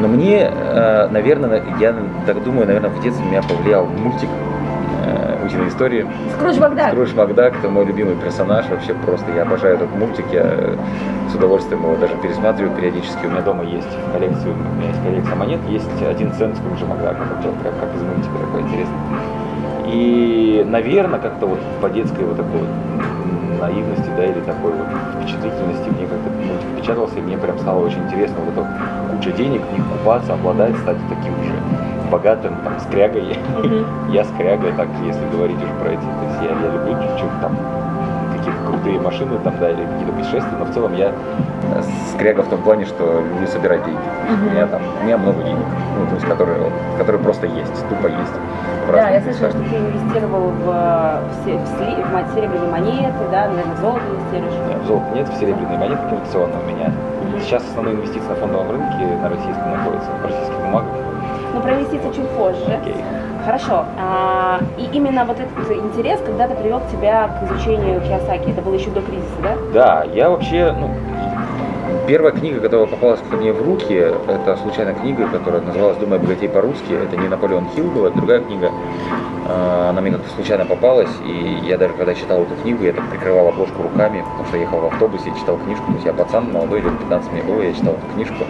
Но 0.00 0.08
мне, 0.08 0.50
э, 0.50 1.08
наверное, 1.10 1.62
я 1.78 1.94
так 2.26 2.42
думаю, 2.42 2.66
наверное, 2.66 2.90
в 2.90 3.00
детстве 3.02 3.24
меня 3.26 3.42
повлиял 3.42 3.86
мультик 3.86 4.28
э, 5.42 5.46
«Утиные 5.46 5.68
истории». 5.68 6.06
Скрудж 6.36 6.58
Макдак. 6.58 6.92
Скрудж 6.92 7.14
Макдак, 7.14 7.56
это 7.58 7.68
мой 7.68 7.84
любимый 7.84 8.16
персонаж, 8.16 8.68
вообще 8.68 8.94
просто 8.94 9.30
я 9.32 9.42
обожаю 9.42 9.76
этот 9.76 9.94
мультик, 9.94 10.24
я 10.32 10.76
с 11.30 11.34
удовольствием 11.34 11.82
его 11.82 11.96
даже 11.96 12.14
пересматриваю 12.16 12.74
периодически. 12.76 13.26
У 13.26 13.30
меня 13.30 13.42
дома 13.42 13.64
есть 13.64 13.88
коллекция, 14.12 14.52
у 14.52 14.54
меня 14.54 14.88
есть 14.88 15.02
коллекция 15.02 15.34
монет, 15.36 15.60
есть 15.68 16.02
один 16.08 16.32
цент 16.34 16.56
Скруджа 16.56 16.86
Макдака, 16.86 17.18
как, 17.62 17.80
как, 17.80 17.94
из 17.96 18.02
мультика, 18.02 18.34
такой 18.46 18.62
интересный. 18.62 18.98
И, 19.86 20.64
наверное, 20.66 21.18
как-то 21.18 21.46
вот 21.46 21.58
по 21.80 21.90
детской 21.90 22.24
вот 22.24 22.36
такой 22.36 22.60
вот 22.60 22.68
наивности, 23.60 24.10
да, 24.16 24.24
или 24.24 24.40
такой 24.40 24.72
вот 24.72 24.86
впечатлительности 25.14 25.88
мне 25.90 26.06
как-то 26.06 26.30
мультик 26.30 26.68
впечатался, 26.76 27.18
и 27.18 27.20
мне 27.20 27.36
прям 27.36 27.58
стало 27.58 27.84
очень 27.84 28.02
интересно 28.04 28.36
вот 28.44 28.52
эта 28.52 28.66
куча 29.10 29.30
денег, 29.32 29.62
в 29.62 29.72
них 29.72 29.86
купаться, 29.86 30.34
обладать, 30.34 30.76
стать 30.78 30.96
таким 31.08 31.34
же 31.44 31.54
богатым, 32.12 32.54
там, 32.62 32.78
скрягой. 32.78 33.22
Mm-hmm. 33.22 34.10
я 34.12 34.24
скряга, 34.24 34.70
так, 34.76 34.88
если 35.04 35.26
говорить 35.32 35.56
уже 35.56 35.72
про 35.80 35.90
эти, 35.90 36.02
то 36.02 36.24
есть 36.28 36.42
я, 36.42 36.50
я 36.50 36.72
люблю 36.72 36.94
чуть-чуть 37.02 37.40
там 37.40 37.56
какие-то 38.36 38.60
крутые 38.66 39.00
машины 39.00 39.38
там, 39.42 39.54
да, 39.58 39.70
или 39.70 39.84
какие-то 39.84 40.12
путешествия, 40.12 40.56
но 40.58 40.64
в 40.66 40.74
целом 40.74 40.94
я 40.94 41.08
э, 41.08 41.82
скряга 42.12 42.42
в 42.42 42.48
том 42.48 42.60
плане, 42.62 42.84
что 42.84 43.22
люблю 43.22 43.46
собирать 43.46 43.84
деньги. 43.84 43.98
Mm-hmm. 43.98 44.48
У 44.48 44.50
меня 44.52 44.66
там, 44.66 44.82
у 45.00 45.04
меня 45.04 45.18
много 45.18 45.42
денег, 45.42 45.64
ну, 45.98 46.06
то 46.06 46.14
есть, 46.14 46.26
которые, 46.26 46.70
которые 46.98 47.22
просто 47.22 47.46
есть, 47.46 47.88
тупо 47.88 48.08
есть. 48.08 48.36
Да, 48.92 49.10
я 49.10 49.20
слышала, 49.22 49.48
что 49.48 49.60
ты 49.60 49.76
инвестировал 49.76 50.50
в, 50.50 50.64
в, 50.64 51.46
в, 51.46 51.62
в 51.64 52.34
серебряные 52.34 52.70
монеты, 52.70 53.24
да, 53.30 53.48
наверное, 53.48 53.76
в 53.76 53.80
золото 53.80 54.02
инвестируешь. 54.10 54.68
Нет, 54.68 54.82
в 54.82 54.86
золото 54.86 55.06
нет, 55.14 55.28
в 55.28 55.34
серебряные 55.38 55.78
монеты 55.78 56.02
традиционно 56.10 56.60
у 56.60 56.68
меня. 56.68 56.86
Mm-hmm. 56.88 57.40
Сейчас 57.40 57.62
основные 57.62 57.94
инвестиции 57.94 58.28
на 58.28 58.34
фондовом 58.34 58.70
рынке 58.72 59.06
на 59.22 59.28
российском 59.30 59.70
находятся, 59.70 60.10
в 60.10 60.24
российских 60.26 60.58
бумагах. 60.58 61.11
Но 61.54 61.60
про 61.60 61.74
инвестиции 61.74 62.10
чуть 62.14 62.28
позже. 62.30 62.62
Okay. 62.64 62.96
Хорошо. 63.44 63.84
А, 63.98 64.60
и 64.78 64.96
именно 64.96 65.24
вот 65.24 65.38
этот 65.40 65.70
интерес 65.70 66.20
когда-то 66.24 66.54
привел 66.54 66.80
тебя 66.92 67.28
к 67.28 67.42
изучению 67.44 68.00
Киосаки. 68.00 68.50
Это 68.50 68.62
было 68.62 68.74
еще 68.74 68.90
до 68.90 69.02
кризиса, 69.02 69.34
да? 69.42 69.56
Да, 69.74 70.04
я 70.14 70.30
вообще, 70.30 70.72
ну, 70.78 70.90
Первая 72.12 72.34
книга, 72.34 72.60
которая 72.60 72.88
попалась 72.88 73.20
ко 73.30 73.38
мне 73.38 73.54
в 73.54 73.62
руки, 73.62 73.94
это 73.94 74.58
случайная 74.60 74.92
книга, 74.92 75.26
которая 75.28 75.62
называлась 75.62 75.96
«Думай 75.96 76.18
богатей 76.18 76.46
по-русски». 76.46 76.92
Это 76.92 77.16
не 77.16 77.26
Наполеон 77.26 77.68
Хилл 77.74 77.86
была, 77.86 78.08
это 78.08 78.18
другая 78.18 78.40
книга. 78.40 78.70
А, 79.48 79.88
она 79.88 80.02
мне 80.02 80.10
как-то 80.10 80.28
случайно 80.34 80.66
попалась, 80.66 81.08
и 81.24 81.60
я 81.66 81.78
даже 81.78 81.94
когда 81.94 82.14
читал 82.14 82.42
эту 82.42 82.54
книгу, 82.56 82.84
я 82.84 82.92
так 82.92 83.08
прикрывал 83.08 83.48
обложку 83.48 83.84
руками, 83.84 84.22
потому 84.30 84.46
что 84.46 84.58
ехал 84.58 84.80
в 84.80 84.84
автобусе 84.88 85.30
и 85.30 85.38
читал 85.40 85.56
книжку. 85.56 85.86
То 85.86 85.92
есть 85.92 86.04
я 86.04 86.12
пацан 86.12 86.52
молодой, 86.52 86.82
лет 86.82 86.98
15 86.98 87.32
мне 87.32 87.42
было, 87.44 87.62
я 87.62 87.72
читал 87.72 87.94
эту 87.94 88.06
книжку. 88.12 88.44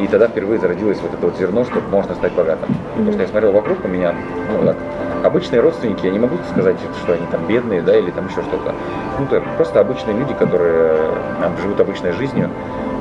И 0.00 0.06
тогда 0.06 0.28
впервые 0.28 0.58
зародилось 0.58 0.98
вот 1.02 1.12
это 1.12 1.26
вот 1.26 1.36
зерно, 1.36 1.66
что 1.66 1.82
можно 1.90 2.14
стать 2.14 2.32
богатым. 2.32 2.74
Потому 2.92 3.12
что 3.12 3.20
я 3.20 3.28
смотрел 3.28 3.52
вокруг, 3.52 3.84
у 3.84 3.88
меня, 3.88 4.14
ну, 4.50 4.64
так, 4.64 4.76
обычные 5.22 5.60
родственники, 5.60 6.06
я 6.06 6.12
не 6.12 6.18
могу 6.18 6.36
сказать, 6.50 6.76
что 7.02 7.12
они 7.12 7.26
там 7.30 7.46
бедные, 7.46 7.82
да, 7.82 7.94
или 7.94 8.10
там 8.10 8.26
еще 8.26 8.40
что-то. 8.40 8.74
Ну, 9.18 9.26
то 9.26 9.42
просто 9.58 9.80
обычные 9.80 10.16
люди, 10.16 10.32
которые 10.32 10.96
там, 11.40 11.58
живут 11.58 11.78
обычной 11.78 12.12
жизнью, 12.12 12.48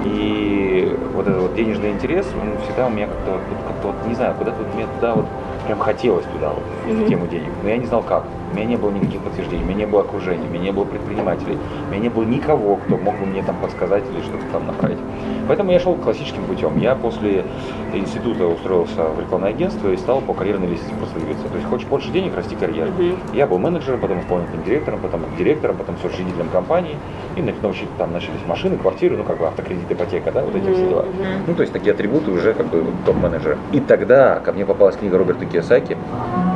и 0.06 0.98
вот 1.14 1.28
этот 1.28 1.42
вот 1.42 1.56
денежный 1.56 1.92
интерес, 1.92 2.28
он 2.42 2.58
всегда 2.64 2.88
у 2.88 2.90
меня 2.90 3.08
как-то 3.08 3.32
вот, 3.32 3.42
как 3.68 3.84
вот 3.84 4.08
не 4.08 4.16
знаю, 4.16 4.36
куда-то 4.36 4.58
вот 4.64 4.74
мне 4.76 4.86
туда 4.96 5.16
вот 5.16 5.26
прям 5.66 5.80
хотелось 5.80 6.26
туда, 6.26 6.50
вот, 6.50 6.64
mm-hmm. 6.88 7.06
в 7.06 7.08
тему 7.08 7.28
денег. 7.28 7.52
Но 7.64 7.70
я 7.70 7.78
не 7.78 7.86
знал 7.86 8.02
как. 8.02 8.26
У 8.52 8.56
меня 8.56 8.66
не 8.66 8.76
было 8.76 8.92
никаких 8.92 9.22
подтверждений, 9.22 9.64
у 9.64 9.68
меня 9.68 9.80
не 9.80 9.86
было 9.86 10.02
окружения, 10.02 10.46
у 10.48 10.52
меня 10.52 10.64
не 10.64 10.72
было 10.72 10.84
предпринимателей, 10.84 11.58
у 11.88 11.92
меня 11.92 12.02
не 12.02 12.10
было 12.10 12.24
никого, 12.24 12.76
кто 12.76 12.98
мог 12.98 13.18
бы 13.18 13.26
мне 13.26 13.44
там 13.44 13.56
подсказать 13.58 14.04
или 14.12 14.22
что-то 14.22 14.44
там 14.52 14.68
направить. 14.68 15.00
Поэтому 15.48 15.72
я 15.72 15.80
шел 15.80 15.96
классическим 15.96 16.44
путем. 16.46 16.78
Я 16.78 16.96
после 16.96 17.46
института 17.94 18.46
устроился 18.48 19.04
в 19.04 19.20
рекламное 19.20 19.50
агентство 19.50 19.90
и 19.90 19.98
стал 19.98 20.22
по 20.22 20.34
карьерной 20.34 20.68
лестнице 20.68 20.94
просто 20.96 21.20
двигаться. 21.20 21.48
То 21.48 21.56
есть 21.56 21.68
хочешь 21.68 21.88
больше 21.88 22.12
денег, 22.12 22.36
расти 22.36 22.56
карьеру. 22.56 22.92
Mm-hmm. 22.98 23.36
Я 23.36 23.48
был 23.48 23.58
менеджером, 23.58 24.00
потом 24.00 24.20
исполнительным 24.22 24.64
директором, 24.64 25.00
потом 25.00 25.22
директором, 25.38 25.78
потом 25.78 25.98
соучредителем 26.02 26.50
компании. 26.50 26.98
И 27.36 27.42
научить, 27.42 27.90
там 27.98 28.14
начались 28.14 28.46
машины, 28.48 28.78
квартиры, 28.78 29.18
ну 29.18 29.24
как 29.24 29.40
бы 29.40 29.48
автокредит, 29.48 29.92
ипотека, 29.92 30.32
да, 30.32 30.42
вот 30.42 30.56
эти 30.56 30.66
mm-hmm. 30.66 30.74
все 30.74 30.90
дела. 30.90 31.06
Ну 31.48 31.54
то 31.54 31.62
есть 31.62 31.74
такие 31.74 31.94
атрибуты 31.94 32.32
уже 32.32 32.54
как 32.54 32.68
бы 32.68 32.86
топ-менеджера. 33.06 33.58
И 33.72 33.80
тогда 33.80 34.40
ко 34.40 34.52
мне 34.52 34.66
попалась 34.66 34.96
книга 34.96 35.18
Роберта 35.18 35.46
Киосаки, 35.46 35.98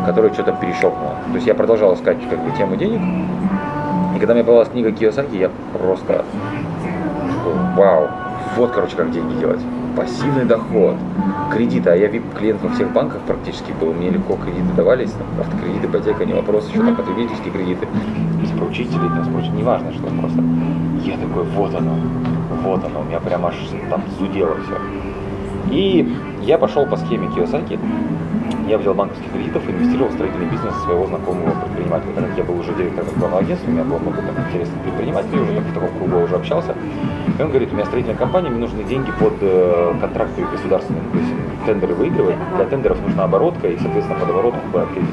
которая 0.06 0.34
что-то 0.34 0.54
перещелкнула. 0.54 1.16
То 1.28 1.36
есть 1.36 1.48
я 1.48 1.56
продолжал 1.56 1.94
искать 1.94 2.18
как 2.30 2.40
бы 2.40 2.52
тему 2.58 2.76
денег. 2.76 3.02
И 4.16 4.20
когда 4.20 4.34
мне 4.34 4.44
попалась 4.44 4.70
книга 4.70 4.92
Киосаки, 4.92 5.36
я 5.36 5.50
просто 5.74 6.24
вау, 7.76 8.10
вот, 8.56 8.72
короче, 8.72 8.96
как 8.96 9.12
деньги 9.12 9.34
делать. 9.34 9.60
Пассивный 9.98 10.46
доход, 10.46 10.96
кредиты. 11.52 11.90
А 11.90 11.96
я 11.96 12.08
VIP-клиент 12.08 12.62
во 12.62 12.70
всех 12.70 12.92
банках 12.94 13.22
практически 13.22 13.74
был. 13.80 13.94
Мне 13.94 14.10
легко 14.10 14.36
кредиты 14.36 14.74
давались. 14.76 15.12
Там, 15.12 15.28
автокредиты, 15.40 15.88
ипотека, 15.88 16.26
не 16.26 16.34
вопрос. 16.34 16.70
Еще 16.70 16.80
там 16.80 16.96
потребительские 16.96 17.52
кредиты. 17.52 17.88
Спроучители, 18.46 19.08
там, 19.10 19.26
спроучители, 19.26 19.58
неважно, 19.58 19.92
что 19.92 20.04
просто. 20.08 20.42
Я 21.04 21.18
такой, 21.18 21.44
вот 21.44 21.76
оно, 21.76 21.96
вот 22.64 22.84
оно. 22.84 23.02
У 23.02 23.04
меня 23.04 23.20
прям 23.20 23.46
аж 23.46 23.56
там 23.90 24.04
зудело 24.20 24.56
все. 24.64 24.78
И 25.72 26.16
я 26.44 26.58
пошел 26.58 26.86
по 26.86 26.96
схеме 26.96 27.28
Киосаки. 27.36 27.80
Я 28.67 28.79
взял 28.79 28.95
банковских 28.95 29.31
кредитов 29.31 29.69
инвестировал 29.69 30.10
в 30.10 30.13
строительный 30.13 30.48
бизнес 30.48 30.74
своего 30.84 31.05
знакомого 31.05 31.51
предпринимателя. 31.62 32.13
Так 32.15 32.36
я 32.36 32.43
был 32.43 32.60
уже 32.60 32.74
директором 32.74 33.10
рекламного 33.10 33.39
агентства, 33.41 33.69
у 33.69 33.74
меня 33.74 33.84
было 33.84 34.00
много 34.00 34.17
там, 34.24 34.36
интересных 34.48 34.81
предпринимателей, 34.81 35.39
уже 35.39 35.53
так, 35.53 35.63
в 35.65 35.74
таком 35.74 35.89
кругу 36.00 36.24
уже 36.24 36.36
общался. 36.36 36.75
И 37.38 37.42
он 37.42 37.50
говорит, 37.50 37.70
у 37.72 37.75
меня 37.75 37.86
строительная 37.86 38.18
компания, 38.18 38.50
мне 38.50 38.60
нужны 38.60 38.84
деньги 38.84 39.12
под 39.20 39.34
э, 39.42 39.94
контракты 40.00 40.44
государственные. 40.51 41.04
То 41.12 41.18
есть 41.18 41.32
тендеры 41.65 41.94
выигрывать. 41.96 42.36
Для 42.56 42.65
тендеров 42.65 43.01
нужна 43.01 43.24
оборотка, 43.25 43.68
и, 43.68 43.77
соответственно, 43.77 44.20
под 44.20 44.30
оборотку 44.30 44.60
кредит. 44.94 45.10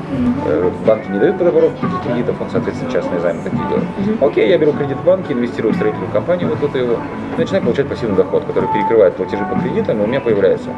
Э, 0.46 0.70
банки 0.86 1.10
не 1.10 1.18
дают 1.18 1.38
под 1.38 1.48
оборотку 1.48 1.86
кредитов, 2.04 2.40
он, 2.40 2.50
соответственно, 2.50 2.92
частные 2.92 3.20
займы 3.20 3.42
такие 3.42 3.62
делает. 3.68 4.22
Окей, 4.22 4.48
я 4.48 4.58
беру 4.58 4.72
кредит 4.72 4.98
в 4.98 5.04
банке, 5.04 5.32
инвестирую 5.32 5.72
в 5.72 5.76
строительную 5.76 6.10
компанию, 6.12 6.48
вот 6.48 6.62
это 6.62 6.78
его, 6.78 6.96
начинаю 7.36 7.64
получать 7.64 7.88
пассивный 7.88 8.16
доход, 8.16 8.44
который 8.44 8.68
перекрывает 8.72 9.16
платежи 9.16 9.44
по 9.44 9.58
кредитам, 9.58 10.00
и 10.00 10.04
у 10.04 10.06
меня 10.06 10.20
появляется. 10.20 10.70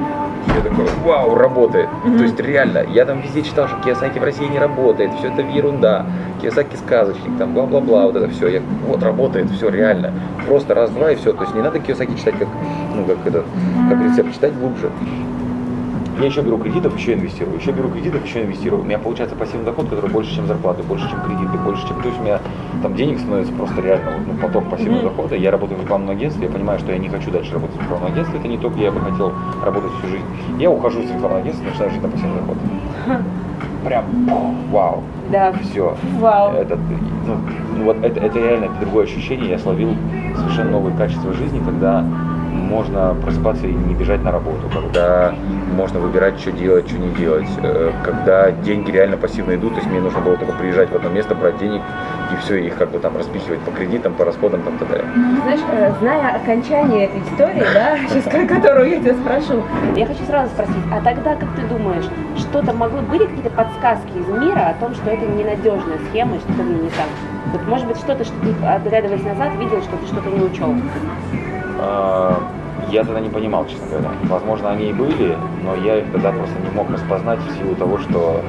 Я 0.55 0.61
такой, 0.63 0.87
вау, 1.05 1.35
работает. 1.35 1.89
То 2.17 2.23
есть 2.23 2.39
реально, 2.41 2.85
я 2.91 3.05
там 3.05 3.21
везде 3.21 3.43
читал, 3.43 3.67
что 3.67 3.77
Киосаки 3.85 4.19
в 4.19 4.25
России 4.25 4.47
не 4.47 4.59
работает, 4.59 5.11
все 5.19 5.29
это 5.29 5.43
ерунда. 5.43 6.07
Киосаки 6.41 6.77
сказочник, 6.77 7.39
там 7.39 7.55
бла-бла-бла, 7.55 8.07
вот 8.07 8.17
это 8.17 8.29
все. 8.29 8.49
Я, 8.49 8.63
вот 8.87 9.03
работает, 9.03 9.51
все 9.51 9.71
реально. 9.71 10.13
Просто 10.47 10.75
раз-два 10.75 11.13
и 11.13 11.17
все. 11.17 11.34
То 11.37 11.43
есть 11.43 11.55
не 11.55 11.63
надо 11.63 11.79
Киосаки 11.79 12.17
читать 12.17 12.39
как, 12.39 12.49
ну, 12.95 13.05
как, 13.05 13.27
это, 13.27 13.45
как 13.89 14.03
рецепт, 14.03 14.33
читать 14.33 14.55
глубже. 14.55 14.91
Я 16.21 16.27
еще 16.27 16.43
беру 16.43 16.59
кредитов, 16.59 16.97
еще 16.97 17.15
инвестирую, 17.15 17.59
еще 17.59 17.73
беру 17.73 17.89
кредитов, 17.89 18.25
еще 18.25 18.45
инвестирую. 18.45 18.83
У 18.83 18.85
меня 18.85 18.99
получается 18.99 19.35
пассивный 19.35 19.65
доход, 19.65 19.89
который 19.89 20.11
больше, 20.11 20.33
чем 20.33 20.47
зарплаты, 20.47 20.85
больше, 20.85 21.11
чем 21.11 21.21
кредиты, 21.23 21.59
больше, 21.59 21.87
чем... 21.89 22.01
То 22.03 22.09
есть 22.09 22.21
у 22.21 22.23
меня 22.23 22.39
там 22.83 22.95
денег 22.95 23.19
становится 23.19 23.53
просто 23.53 23.81
реально 23.81 24.13
вот, 24.13 24.27
ну, 24.29 24.35
поток 24.35 24.71
пассивного 24.71 25.01
mm-hmm. 25.01 25.17
дохода. 25.17 25.35
Я 25.35 25.51
работаю 25.51 25.81
в 25.81 25.83
рекламном 25.83 26.11
агентстве, 26.11 26.47
я 26.47 26.53
понимаю, 26.53 26.79
что 26.79 26.93
я 26.93 26.99
не 26.99 27.09
хочу 27.09 27.33
дальше 27.33 27.53
работать 27.55 27.77
в 27.77 27.83
рекламном 27.83 28.13
агентстве, 28.13 28.39
это 28.39 28.47
не 28.47 28.59
то, 28.59 28.69
где 28.69 28.85
я 28.85 28.93
бы 28.93 29.01
хотел 29.01 29.33
работать 29.65 29.91
всю 29.99 30.09
жизнь. 30.09 30.25
Я 30.61 30.71
ухожу 30.71 31.03
с 31.03 31.07
рекламного 31.07 31.39
агентства, 31.39 31.65
начинаю 31.65 31.91
жить 31.91 32.03
на 32.03 32.09
пассивный 32.09 32.41
доход. 32.41 32.57
Прям 33.85 34.05
вау. 34.71 35.03
Да. 35.31 35.53
Все. 35.63 35.97
Вау. 36.21 36.53
Это, 36.53 36.79
ну, 37.27 37.37
ну, 37.77 37.85
вот 37.85 37.97
это, 38.03 38.21
это 38.21 38.39
реально 38.39 38.69
другое 38.81 39.05
ощущение. 39.05 39.51
Я 39.51 39.59
словил 39.59 39.95
совершенно 40.37 40.71
новые 40.71 40.97
качества 40.97 41.33
жизни, 41.33 41.61
когда 41.65 42.05
можно 42.65 43.15
просыпаться 43.23 43.67
и 43.67 43.73
не 43.73 43.95
бежать 43.95 44.23
на 44.23 44.33
работу, 44.33 44.69
когда 44.73 45.35
можно 45.75 46.01
выбирать, 46.01 46.39
что 46.41 46.53
делать, 46.53 46.89
что 46.89 46.99
не 46.99 47.11
делать, 47.15 47.49
э, 47.63 47.93
когда 48.05 48.51
деньги 48.51 48.91
реально 48.91 49.17
пассивно 49.17 49.55
идут, 49.55 49.75
то 49.75 49.81
есть 49.81 49.91
мне 49.91 50.01
нужно 50.01 50.21
было 50.21 50.37
только 50.37 50.53
приезжать 50.55 50.91
в 50.91 50.97
одно 50.97 51.11
место, 51.11 51.35
брать 51.35 51.59
денег 51.59 51.83
и 52.33 52.37
все, 52.37 52.57
их 52.57 52.77
как 52.77 52.91
бы 52.91 52.99
там 52.99 53.17
распихивать 53.17 53.61
по 53.61 53.71
кредитам, 53.71 54.15
по 54.15 54.25
расходам, 54.25 54.63
там, 54.63 54.79
т.д. 54.79 55.05
Знаешь, 55.43 55.61
э, 55.73 55.93
зная 56.01 56.37
окончание 56.37 57.07
этой 57.07 57.21
истории, 57.21 57.65
да, 57.75 57.99
сейчас, 58.09 58.49
которую 58.49 58.89
я 58.89 59.01
тебя 59.01 59.15
спрошу, 59.15 59.63
я 59.97 60.07
хочу 60.07 60.25
сразу 60.25 60.51
спросить, 60.51 60.85
а 60.93 61.01
тогда, 61.01 61.35
как 61.35 61.49
ты 61.55 61.63
думаешь, 61.63 62.07
что-то 62.39 62.73
могло, 62.73 63.01
были 63.03 63.27
какие-то 63.27 63.51
подсказки 63.51 64.17
из 64.17 64.29
мира 64.29 64.71
о 64.71 64.75
том, 64.81 64.95
что 64.95 65.11
это 65.11 65.27
ненадежная 65.27 65.99
схема, 66.11 66.39
что-то 66.39 66.63
в 66.63 66.67
ней 66.67 66.83
не 66.83 66.91
так? 66.91 67.07
Вот, 67.53 67.67
может 67.69 67.87
быть, 67.87 67.97
что-то, 67.99 68.25
что 68.25 68.35
ты, 68.41 68.67
оглядываясь 68.67 69.23
назад, 69.23 69.55
видел, 69.59 69.81
что 69.83 69.97
ты 69.97 70.07
что-то 70.07 70.31
не 70.31 70.41
учел? 70.41 70.75
Я 72.95 73.03
тогда 73.03 73.19
не 73.19 73.29
понимал, 73.29 73.67
честно 73.67 73.89
говоря. 73.89 74.11
Возможно, 74.23 74.71
они 74.71 74.91
и 74.91 74.93
были, 74.93 75.37
но 75.65 75.75
я 75.85 75.99
их 75.99 76.13
тогда 76.13 76.31
просто 76.31 76.55
не 76.63 76.71
мог 76.77 76.89
распознать 76.89 77.41
в 77.41 77.59
силу 77.59 77.75
того, 77.75 77.99
что 77.99 78.41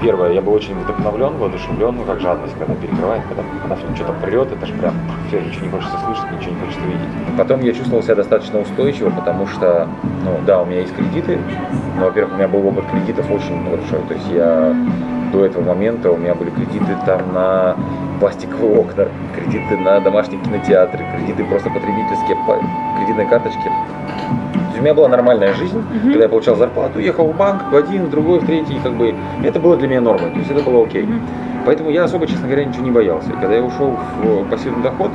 первое, 0.00 0.32
я 0.32 0.40
был 0.40 0.52
очень 0.52 0.78
вдохновлен, 0.78 1.36
воодушевлен, 1.38 1.96
ну 1.96 2.04
как 2.04 2.20
жадность, 2.20 2.54
когда 2.56 2.72
перекрывает, 2.76 3.24
когда, 3.28 3.42
когда 3.60 3.76
что-то 3.96 4.12
прет, 4.24 4.52
это 4.52 4.64
же 4.64 4.74
прям 4.74 4.94
все, 5.26 5.40
ничего 5.40 5.66
не 5.66 5.72
хочется 5.72 5.98
слышать, 6.04 6.30
ничего 6.30 6.54
не 6.54 6.60
хочется 6.60 6.86
видеть. 6.86 7.36
Потом 7.36 7.62
я 7.62 7.72
чувствовал 7.72 8.04
себя 8.04 8.14
достаточно 8.14 8.60
устойчиво, 8.60 9.10
потому 9.10 9.48
что, 9.48 9.88
ну 10.24 10.38
да, 10.46 10.62
у 10.62 10.66
меня 10.66 10.82
есть 10.82 10.94
кредиты, 10.94 11.40
но, 11.98 12.04
во-первых, 12.04 12.34
у 12.34 12.36
меня 12.36 12.46
был 12.46 12.64
опыт 12.64 12.84
кредитов 12.92 13.28
очень 13.28 13.60
большой, 13.68 14.06
то 14.06 14.14
есть 14.14 14.30
я 14.30 14.72
до 15.32 15.44
этого 15.44 15.64
момента 15.64 16.10
у 16.10 16.16
меня 16.16 16.34
были 16.34 16.50
кредиты 16.50 16.96
там 17.06 17.32
на 17.32 17.76
пластиковые 18.20 18.78
окна, 18.78 19.08
кредиты 19.34 19.76
на 19.78 20.00
домашние 20.00 20.40
кинотеатры, 20.42 21.04
кредиты 21.16 21.44
просто 21.44 21.70
потребительские, 21.70 22.36
кредитные 22.98 23.26
карточки. 23.26 23.70
У 24.78 24.82
меня 24.82 24.94
была 24.94 25.08
нормальная 25.08 25.52
жизнь, 25.52 25.78
mm-hmm. 25.78 26.10
когда 26.10 26.22
я 26.22 26.28
получал 26.28 26.56
зарплату, 26.56 27.00
ехал 27.00 27.26
в 27.26 27.36
банк, 27.36 27.70
в 27.70 27.76
один, 27.76 28.06
в 28.06 28.10
другой, 28.10 28.40
в 28.40 28.46
третий, 28.46 28.80
как 28.82 28.94
бы 28.94 29.14
это 29.44 29.60
было 29.60 29.76
для 29.76 29.88
меня 29.88 30.00
нормой, 30.00 30.30
то 30.30 30.38
есть 30.38 30.50
это 30.50 30.62
было 30.62 30.84
окей. 30.84 31.02
Mm-hmm. 31.02 31.20
Поэтому 31.66 31.90
я 31.90 32.04
особо, 32.04 32.26
честно 32.26 32.46
говоря, 32.46 32.64
ничего 32.64 32.84
не 32.84 32.90
боялся. 32.90 33.28
И 33.28 33.32
когда 33.34 33.56
я 33.56 33.62
ушел 33.62 33.94
в 34.22 34.44
пассивный 34.48 34.82
доход, 34.82 35.10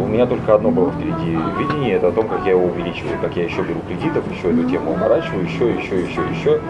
у 0.00 0.06
меня 0.06 0.26
только 0.26 0.54
одно 0.54 0.70
было 0.70 0.90
впереди 0.92 1.38
видение, 1.58 1.94
это 1.94 2.08
о 2.08 2.12
том, 2.12 2.28
как 2.28 2.44
я 2.44 2.52
его 2.52 2.64
увеличиваю, 2.64 3.18
как 3.20 3.36
я 3.36 3.44
еще 3.44 3.62
беру 3.62 3.80
кредитов, 3.88 4.24
еще 4.30 4.50
эту 4.50 4.68
тему 4.68 4.92
оборачиваю, 4.92 5.44
еще, 5.44 5.72
еще, 5.72 6.00
еще, 6.02 6.20
еще. 6.30 6.60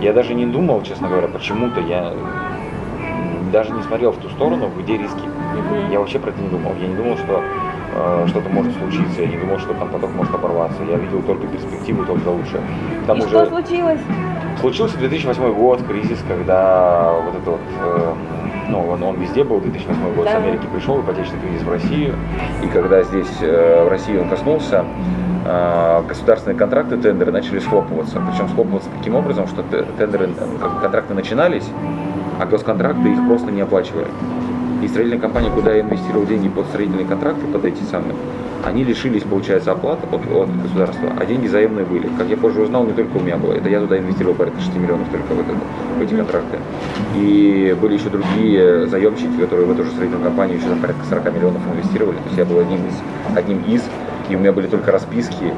Я 0.00 0.12
даже 0.12 0.34
не 0.34 0.46
думал, 0.46 0.82
честно 0.82 1.08
говоря, 1.08 1.28
почему-то 1.28 1.80
я 1.80 2.12
даже 3.52 3.72
не 3.72 3.82
смотрел 3.82 4.12
в 4.12 4.18
ту 4.18 4.28
сторону, 4.30 4.70
где 4.78 4.98
риски. 4.98 5.16
Mm-hmm. 5.16 5.92
Я 5.92 6.00
вообще 6.00 6.18
про 6.18 6.30
это 6.30 6.40
не 6.40 6.48
думал. 6.48 6.72
Я 6.80 6.88
не 6.88 6.94
думал, 6.94 7.16
что 7.16 7.42
э, 7.94 8.26
что-то 8.28 8.48
может 8.50 8.76
случиться. 8.76 9.22
Я 9.22 9.28
не 9.28 9.36
думал, 9.36 9.58
что 9.58 9.72
там 9.74 9.88
поток 9.88 10.10
может 10.14 10.34
оборваться. 10.34 10.82
Я 10.84 10.96
видел 10.96 11.22
только 11.22 11.46
перспективу, 11.46 12.04
только 12.04 12.28
лучше. 12.28 12.60
Там 13.06 13.18
И 13.18 13.20
уже... 13.20 13.28
что 13.28 13.46
случилось? 13.46 14.00
Случился 14.60 14.98
2008 14.98 15.54
год, 15.54 15.82
кризис, 15.86 16.22
когда 16.28 17.12
вот 17.12 17.34
это 17.34 17.50
вот, 17.50 17.60
э, 17.80 18.14
ну, 18.68 18.80
он, 18.88 19.02
он 19.02 19.16
везде 19.20 19.44
был, 19.44 19.60
2008 19.60 20.14
год 20.14 20.24
да. 20.24 20.32
с 20.32 20.34
Америки 20.36 20.66
пришел, 20.72 21.00
ипотечный 21.00 21.38
кризис 21.40 21.62
в 21.62 21.70
Россию. 21.70 22.14
И 22.64 22.66
когда 22.68 23.02
здесь, 23.02 23.28
э, 23.40 23.84
в 23.84 23.88
России 23.88 24.16
он 24.16 24.28
коснулся, 24.28 24.84
э, 25.44 26.02
государственные 26.08 26.58
контракты, 26.58 26.96
тендеры 26.96 27.32
начали 27.32 27.58
схлопываться. 27.58 28.20
Причем 28.30 28.48
схлопываться 28.48 28.88
таким 28.98 29.14
образом, 29.14 29.46
что 29.46 29.62
тендеры, 29.62 30.30
контракты 30.82 31.14
начинались, 31.14 31.68
а 32.40 32.46
госконтракты 32.46 33.08
их 33.08 33.26
просто 33.26 33.50
не 33.50 33.60
оплачивали. 33.60 34.08
И 34.82 34.88
строительная 34.88 35.20
компания, 35.20 35.50
куда 35.50 35.72
я 35.72 35.80
инвестировал 35.80 36.26
деньги 36.26 36.48
под 36.48 36.66
строительные 36.66 37.06
контракты, 37.06 37.46
под 37.46 37.64
эти 37.64 37.82
самые, 37.84 38.14
они 38.64 38.84
лишились, 38.84 39.22
получается, 39.22 39.72
оплаты 39.72 40.06
от, 40.10 40.20
от 40.30 40.62
государства, 40.62 41.12
а 41.18 41.24
деньги 41.24 41.46
взаимные 41.46 41.84
были. 41.84 42.08
Как 42.18 42.28
я 42.28 42.36
позже 42.36 42.62
узнал, 42.62 42.84
не 42.84 42.92
только 42.92 43.16
у 43.16 43.20
меня 43.20 43.36
было. 43.36 43.52
Это 43.52 43.68
я 43.68 43.80
туда 43.80 43.98
инвестировал 43.98 44.34
порядка 44.34 44.60
6 44.60 44.76
миллионов 44.76 45.08
только 45.10 45.34
в, 45.34 45.40
это, 45.40 45.52
в 45.98 46.02
эти 46.02 46.14
контракты. 46.14 46.58
И 47.14 47.76
были 47.80 47.94
еще 47.94 48.08
другие 48.08 48.86
заемщики, 48.86 49.40
которые 49.40 49.66
в 49.66 49.72
эту 49.72 49.84
же 49.84 49.90
строительную 49.90 50.24
компанию 50.24 50.58
еще 50.58 50.68
там 50.68 50.80
порядка 50.80 51.04
40 51.08 51.34
миллионов 51.34 51.62
инвестировали. 51.72 52.16
То 52.16 52.24
есть 52.26 52.38
я 52.38 52.44
был 52.44 52.58
одним 52.58 52.80
из, 52.86 53.36
одним 53.36 53.62
из 53.62 53.82
и 54.28 54.34
у 54.34 54.38
меня 54.38 54.52
были 54.52 54.66
только 54.66 54.90
расписки. 54.90 55.52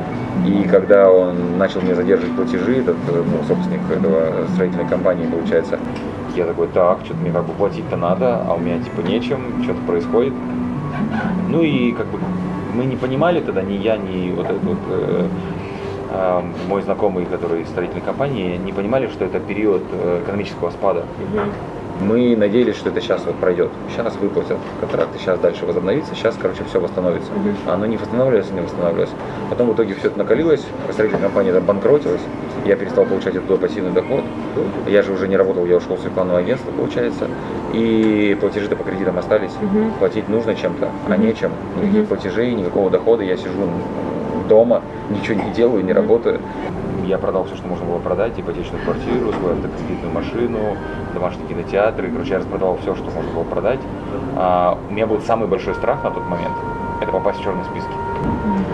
И 0.47 0.69
когда 0.69 1.11
он 1.11 1.59
начал 1.59 1.81
мне 1.81 1.95
задерживать 1.95 2.37
платежи, 2.37 2.78
этот 2.78 2.97
ну, 3.09 3.43
собственник 3.47 3.81
этого 3.90 4.47
строительной 4.52 4.87
компании, 4.87 5.26
получается, 5.26 5.78
я 6.37 6.45
такой, 6.45 6.69
так, 6.69 6.99
что-то 7.05 7.21
мне 7.21 7.33
как 7.33 7.47
бы 7.47 7.52
платить-то 7.55 7.97
надо, 7.97 8.43
а 8.47 8.55
у 8.55 8.59
меня 8.59 8.78
типа 8.78 9.00
нечем, 9.00 9.62
что-то 9.64 9.81
происходит. 9.87 10.35
Ну 11.49 11.62
и 11.62 11.93
как 11.93 12.07
бы 12.07 12.19
мы 12.78 12.85
не 12.85 12.97
понимали 12.97 13.40
тогда, 13.40 13.62
ни 13.62 13.75
я, 13.75 13.97
ни 13.97 14.30
вот 14.30 14.47
этот 14.47 14.62
вот 14.62 14.78
э, 14.88 15.28
э, 16.11 16.42
мой 16.68 16.82
знакомый, 16.82 17.25
который 17.26 17.62
из 17.62 17.68
строительной 17.68 18.02
компании, 18.02 18.56
не 18.56 18.73
понимали, 18.73 19.08
что 19.08 19.25
это 19.25 19.40
период 19.40 19.82
э, 19.92 20.23
экономического 20.23 20.70
спада. 20.70 21.04
Мы 22.00 22.37
надеялись, 22.37 22.76
что 22.76 22.90
это 22.90 23.00
сейчас 23.00 23.25
вот 23.26 23.35
пройдет. 23.37 23.71
Сейчас 23.90 24.14
выплатят 24.17 24.57
контракты, 24.81 25.19
сейчас 25.19 25.38
дальше 25.40 25.67
возобновится, 25.67 26.14
сейчас, 26.14 26.37
короче, 26.40 26.62
все 26.64 26.81
восстановится. 26.81 27.31
А 27.67 27.75
оно 27.75 27.87
не 27.87 27.97
восстанавливается, 27.97 28.55
не 28.55 28.61
восстанавливается. 28.61 29.17
Потом 29.50 29.69
в 29.69 29.75
итоге 29.75 29.95
все 29.95 30.09
это 30.09 30.19
накалилось, 30.19 30.64
строительная 30.93 31.25
компания 31.25 31.59
банкротилась, 31.59 32.21
я 32.64 32.76
перестал 32.76 33.05
получать 33.05 33.35
оттуда 33.37 33.59
пассивный 33.59 33.90
доход. 33.90 34.23
Я 34.87 35.02
же 35.02 35.12
уже 35.12 35.26
не 35.26 35.37
работал, 35.37 35.67
я 35.67 35.76
ушел 35.76 35.99
с 35.99 36.05
рекламного 36.05 36.38
агентства, 36.38 36.71
получается. 36.71 37.26
И 37.73 38.37
платежи-то 38.40 38.76
по 38.76 38.85
кредитам 38.85 39.19
остались. 39.19 39.52
Платить 39.99 40.28
нужно 40.28 40.55
чем-то, 40.55 40.90
а 41.09 41.17
нечем. 41.17 41.50
Никаких 41.83 42.07
платежей, 42.07 42.55
никакого 42.55 42.90
дохода. 42.90 43.25
Я 43.25 43.37
сижу 43.37 43.69
дома, 44.49 44.83
ничего 45.11 45.43
не 45.43 45.50
делаю, 45.50 45.85
не 45.85 45.93
работаю 45.93 46.40
я 47.09 47.19
продал 47.19 47.45
все, 47.45 47.57
что 47.57 47.67
можно 47.67 47.87
было 47.87 47.99
продать, 47.99 48.38
ипотечную 48.38 48.83
квартиру, 48.85 49.33
свою 49.33 49.55
автокредитную 49.57 50.12
машину, 50.12 50.77
домашний 51.15 51.47
кинотеатр, 51.49 52.05
и, 52.05 52.11
короче, 52.11 52.33
я 52.33 52.38
распродавал 52.38 52.79
все, 52.83 52.95
что 52.95 53.05
можно 53.11 53.33
было 53.33 53.45
продать. 53.45 53.81
А, 54.37 54.79
у 54.88 54.93
меня 54.93 55.07
был 55.07 55.21
самый 55.23 55.49
большой 55.49 55.75
страх 55.75 56.05
на 56.05 56.11
тот 56.11 56.25
момент, 56.27 56.55
это 57.00 57.11
попасть 57.11 57.41
в 57.41 57.43
черные 57.43 57.65
списки 57.65 57.93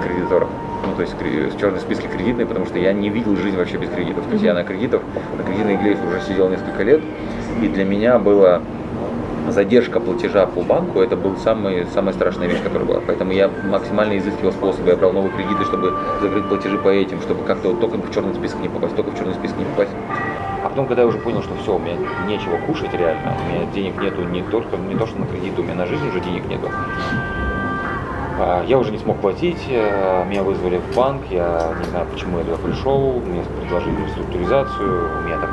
кредиторов. 0.02 0.48
Ну, 0.86 0.94
то 0.96 1.02
есть 1.02 1.14
в 1.14 1.58
черные 1.58 1.80
списки 1.80 2.06
кредитные, 2.06 2.46
потому 2.46 2.66
что 2.66 2.78
я 2.78 2.92
не 2.92 3.08
видел 3.08 3.36
жизнь 3.36 3.56
вообще 3.56 3.78
без 3.78 3.88
кредитов. 3.88 4.24
То 4.26 4.32
есть 4.32 4.44
я 4.44 4.52
на 4.52 4.64
кредитах, 4.64 5.00
на 5.36 5.42
кредитной 5.42 5.76
игле 5.76 5.96
уже 6.06 6.20
сидел 6.20 6.48
несколько 6.50 6.82
лет, 6.82 7.00
и 7.62 7.68
для 7.68 7.84
меня 7.84 8.18
было 8.18 8.60
задержка 9.48 10.00
платежа 10.00 10.46
по 10.46 10.62
банку 10.62 11.00
это 11.00 11.16
был 11.16 11.36
самый, 11.36 11.86
самая 11.86 12.14
страшная 12.14 12.48
вещь, 12.48 12.62
которая 12.62 12.86
была. 12.86 13.00
Поэтому 13.06 13.32
я 13.32 13.50
максимально 13.64 14.18
изыскивал 14.18 14.52
способы, 14.52 14.90
я 14.90 14.96
брал 14.96 15.12
новые 15.12 15.32
кредиты, 15.32 15.64
чтобы 15.64 15.94
закрыть 16.20 16.48
платежи 16.48 16.78
по 16.78 16.88
этим, 16.88 17.20
чтобы 17.20 17.44
как-то 17.44 17.70
вот 17.70 17.80
только 17.80 17.96
в 17.96 18.12
черный 18.12 18.34
список 18.34 18.60
не 18.60 18.68
попасть, 18.68 18.96
только 18.96 19.10
в 19.10 19.18
черный 19.18 19.34
список 19.34 19.58
не 19.58 19.64
попасть. 19.64 19.92
А 20.64 20.68
потом, 20.68 20.86
когда 20.86 21.02
я 21.02 21.08
уже 21.08 21.18
понял, 21.18 21.42
что 21.42 21.54
все, 21.62 21.76
у 21.76 21.78
меня 21.78 21.96
нечего 22.26 22.56
кушать 22.66 22.92
реально, 22.94 23.34
у 23.38 23.52
меня 23.52 23.72
денег 23.72 24.00
нету 24.00 24.22
не 24.24 24.42
только 24.42 24.76
не 24.76 24.94
то, 24.94 25.06
что 25.06 25.18
на 25.18 25.26
кредит, 25.26 25.58
у 25.58 25.62
меня 25.62 25.74
на 25.74 25.86
жизнь 25.86 26.08
уже 26.08 26.20
денег 26.20 26.46
нету. 26.48 26.70
А, 28.36 28.64
я 28.66 28.78
уже 28.78 28.90
не 28.90 28.98
смог 28.98 29.18
платить, 29.18 29.64
э, 29.68 30.24
меня 30.26 30.42
вызвали 30.42 30.78
в 30.78 30.96
банк, 30.96 31.22
я 31.30 31.72
не 31.78 31.84
знаю, 31.90 32.06
почему 32.12 32.38
я 32.38 32.44
туда 32.44 32.56
пришел, 32.56 33.20
мне 33.20 33.44
предложили 33.60 33.94
реструктуризацию, 34.06 35.08
у 35.18 35.22
меня 35.22 35.38
так 35.38 35.50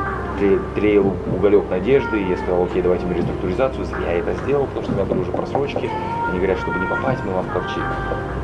тлеял 0.76 1.14
уголек 1.36 1.64
надежды, 1.70 2.22
и 2.22 2.30
я 2.30 2.38
сказал, 2.38 2.64
окей, 2.64 2.82
давайте 2.82 3.06
мы 3.06 3.14
реструктуризацию, 3.14 3.86
я 4.06 4.14
это 4.14 4.34
сделал, 4.44 4.66
потому 4.66 4.84
что 4.84 4.92
у 4.92 4.96
меня 4.96 5.06
были 5.06 5.20
уже 5.20 5.32
просрочки, 5.32 5.90
они 6.30 6.38
говорят, 6.38 6.60
чтобы 6.60 6.80
не 6.80 6.88
попасть, 6.88 7.22
мы 7.26 7.34
вам 7.34 7.46
ковчи. 7.54 7.80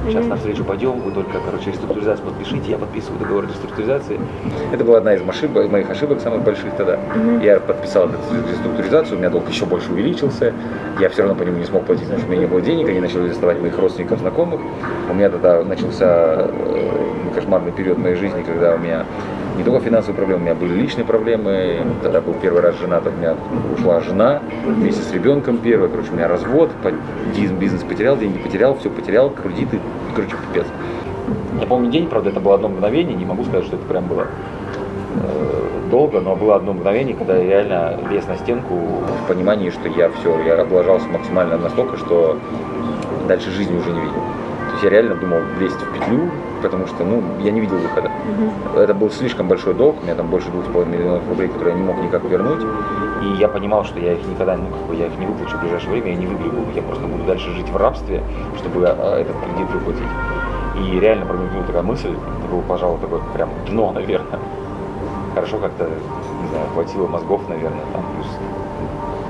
Сейчас 0.06 0.24
mm-hmm. 0.24 0.28
на 0.28 0.36
встречу 0.38 0.64
пойдем, 0.64 1.00
вы 1.02 1.12
только, 1.12 1.40
короче, 1.40 1.72
реструктуризацию 1.72 2.26
подпишите, 2.26 2.72
я 2.72 2.78
подписываю 2.78 3.20
договор 3.20 3.46
реструктуризации. 3.46 4.20
Это 4.72 4.84
была 4.84 5.00
одна 5.00 5.16
из 5.16 5.28
ошибок, 5.28 5.70
моих 5.70 5.90
ошибок, 5.90 6.22
самых 6.22 6.44
больших 6.44 6.74
тогда. 6.76 6.96
Mm-hmm. 6.96 7.44
Я 7.44 7.60
подписал 7.60 8.10
реструктуризацию, 8.50 9.18
у 9.18 9.20
меня 9.20 9.30
долг 9.30 9.50
еще 9.50 9.66
больше 9.66 9.92
увеличился, 9.92 10.54
я 11.00 11.10
все 11.10 11.24
равно 11.24 11.36
по 11.36 11.44
нему 11.44 11.58
не 11.58 11.66
смог 11.66 11.86
платить, 11.86 12.04
потому 12.04 12.20
что 12.20 12.28
у 12.28 12.32
меня 12.32 12.42
не 12.42 12.48
было 12.48 12.62
денег, 12.62 12.88
они 12.88 13.00
начали 13.00 13.28
доставать 13.28 13.60
моих 13.60 13.78
родственников, 13.78 14.20
знакомых. 14.20 14.62
У 15.10 15.14
меня 15.14 15.30
тогда 15.30 15.64
начался 15.64 16.48
э, 16.50 17.32
кошмарный 17.34 17.72
период 17.72 17.98
моей 17.98 18.16
жизни, 18.16 18.44
когда 18.44 18.76
у 18.76 18.78
меня 18.78 19.06
не 19.58 19.64
только 19.64 19.80
финансовые 19.80 20.16
проблемы, 20.16 20.42
у 20.42 20.46
меня 20.46 20.56
были 20.56 20.74
личные 20.74 21.04
проблемы. 21.04 21.80
Тогда 22.04 22.22
был 22.22 22.36
первый 22.36 22.62
раз 22.62 22.78
жена, 22.78 23.02
у 23.04 23.10
меня 23.10 23.36
ушла 23.76 24.00
жена 24.02 24.42
вместе 24.66 25.02
с 25.02 25.12
ребенком 25.12 25.58
первый. 25.58 25.90
Короче, 25.90 26.12
у 26.12 26.16
меня 26.16 26.28
развод, 26.28 26.70
бизнес 27.60 27.84
потерял, 27.84 28.16
деньги 28.18 28.38
потерял, 28.38 28.78
все 28.78 28.90
потерял, 28.90 29.32
кредиты, 29.32 29.80
короче, 30.16 30.36
пипец. 30.48 30.68
Я 31.60 31.66
помню 31.66 31.90
день, 31.90 32.08
правда, 32.08 32.30
это 32.30 32.40
было 32.40 32.56
одно 32.56 32.70
мгновение, 32.70 33.16
не 33.16 33.26
могу 33.26 33.44
сказать, 33.44 33.66
что 33.66 33.78
это 33.78 33.86
прям 33.86 34.06
было 34.08 34.28
э, 35.16 35.90
долго, 35.90 36.22
но 36.22 36.36
было 36.36 36.56
одно 36.56 36.74
мгновение, 36.74 37.16
когда 37.16 37.36
я 37.36 37.44
реально 37.44 37.98
лез 38.12 38.28
на 38.28 38.38
стенку 38.38 38.76
в 38.76 39.28
понимании, 39.28 39.72
что 39.72 39.90
я 39.90 40.10
все, 40.10 40.40
я 40.44 40.62
облажался 40.62 41.08
максимально 41.08 41.58
настолько, 41.58 41.98
что 41.98 42.38
дальше 43.28 43.50
жизни 43.50 43.76
уже 43.76 43.90
не 43.90 44.02
видел. 44.02 44.22
То 44.68 44.72
есть 44.74 44.84
я 44.84 44.90
реально 44.92 45.16
думал 45.16 45.40
влезть 45.58 45.82
в 45.82 45.94
петлю, 45.94 46.30
потому 46.68 46.88
что 46.88 47.04
ну, 47.04 47.24
я 47.40 47.52
не 47.52 47.62
видел 47.62 47.78
выхода. 47.78 48.10
Угу. 48.10 48.80
Это 48.80 48.94
был 48.94 49.10
слишком 49.10 49.48
большой 49.48 49.74
долг, 49.74 49.96
у 50.02 50.04
меня 50.04 50.16
там 50.16 50.28
больше 50.28 50.50
двух 50.50 50.66
с 50.66 50.68
половиной 50.68 50.98
миллионов 50.98 51.28
рублей, 51.30 51.48
которые 51.48 51.76
я 51.76 51.82
не 51.82 51.88
мог 51.88 51.98
никак 51.98 52.24
вернуть. 52.26 52.62
И 53.22 53.40
я 53.40 53.48
понимал, 53.48 53.86
что 53.86 54.00
я 54.00 54.14
их 54.14 54.28
никогда, 54.28 54.58
ну, 54.58 54.68
как 54.70 54.82
бы, 54.88 54.96
я 54.96 55.08
их 55.08 55.18
не 55.18 55.26
выплачу 55.26 55.58
в 55.58 55.62
ближайшее 55.62 55.92
время, 55.92 56.12
я 56.12 56.18
не 56.18 56.28
выгребу. 56.28 56.58
Я 56.76 56.82
просто 56.82 57.08
буду 57.08 57.24
дальше 57.24 57.50
жить 57.52 57.70
в 57.70 57.78
рабстве, 57.78 58.22
чтобы 58.58 58.86
а, 58.86 59.20
этот 59.20 59.36
кредит 59.38 59.70
выплатить. 59.74 60.10
И 60.76 61.00
реально 61.00 61.26
промелькнула 61.26 61.64
такая 61.66 61.84
мысль, 61.84 62.10
это 62.10 62.52
было, 62.52 62.62
пожалуй, 62.62 63.00
такое 63.00 63.22
прям 63.34 63.50
дно, 63.68 63.92
наверное. 63.96 64.40
Хорошо 65.34 65.58
как-то, 65.58 65.86
не 65.86 66.50
знаю, 66.50 66.66
хватило 66.74 67.08
мозгов, 67.08 67.42
наверное, 67.48 67.84
там 67.94 68.04
плюс 68.14 68.28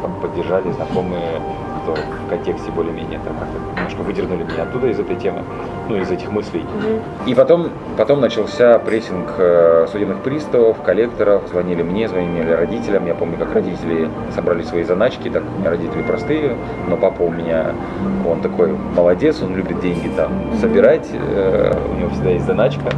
там 0.01 0.13
поддержали 0.21 0.71
знакомые 0.71 1.41
что 1.87 1.95
в 1.95 2.29
контексте 2.29 2.71
более-менее 2.71 3.19
там 3.23 3.37
как-то 3.37 3.57
немножко 3.75 4.01
выдернули 4.01 4.43
меня 4.43 4.63
оттуда 4.63 4.87
из 4.87 4.99
этой 4.99 5.15
темы, 5.15 5.43
ну, 5.87 5.97
из 5.97 6.11
этих 6.11 6.31
мыслей. 6.31 6.61
Угу. 6.61 7.29
И 7.29 7.35
потом, 7.35 7.69
потом 7.95 8.19
начался 8.19 8.77
прессинг 8.79 9.35
э, 9.37 9.87
судебных 9.89 10.21
приставов, 10.21 10.81
коллекторов, 10.81 11.47
звонили 11.47 11.83
мне, 11.83 12.07
звонили 12.07 12.51
родителям. 12.51 13.07
Я 13.07 13.15
помню, 13.15 13.37
как 13.37 13.53
родители 13.53 14.09
собрали 14.35 14.63
свои 14.63 14.83
заначки, 14.83 15.29
так 15.29 15.43
у 15.43 15.59
меня 15.59 15.69
родители 15.69 16.01
простые, 16.01 16.57
но 16.87 16.97
папа 16.97 17.21
у 17.21 17.31
меня, 17.31 17.73
он 18.27 18.41
такой 18.41 18.73
молодец, 18.95 19.41
он 19.41 19.55
любит 19.55 19.79
деньги 19.79 20.09
там 20.09 20.31
собирать, 20.59 21.07
э, 21.13 21.73
у 21.93 21.99
него 21.99 22.09
всегда 22.09 22.31
есть 22.31 22.45
заначка. 22.45 22.89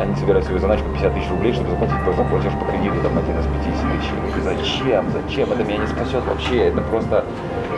Они 0.00 0.14
собирают 0.16 0.44
свою 0.44 0.60
заначку 0.60 0.88
50 0.90 1.14
тысяч 1.14 1.30
рублей, 1.30 1.52
чтобы 1.52 1.70
заплатить 1.70 1.96
за 2.16 2.24
платеж 2.24 2.52
по 2.52 2.64
кредиту, 2.66 2.96
там, 3.02 3.18
один 3.18 3.38
из 3.38 3.46
50 3.46 3.64
тысяч. 3.92 4.44
Зачем? 4.44 5.06
Зачем? 5.10 5.52
Это 5.52 5.64
меня 5.64 5.78
не 5.78 5.86
спасет 5.86 6.24
вообще. 6.26 6.68
Это 6.68 6.80
просто, 6.82 7.24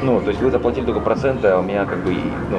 ну, 0.03 0.21
то 0.21 0.29
есть 0.29 0.41
вы 0.41 0.51
заплатили 0.51 0.85
только 0.85 1.01
проценты, 1.01 1.49
а 1.49 1.59
у 1.59 1.63
меня 1.63 1.85
как 1.85 1.99
бы, 1.99 2.15
ну, 2.51 2.59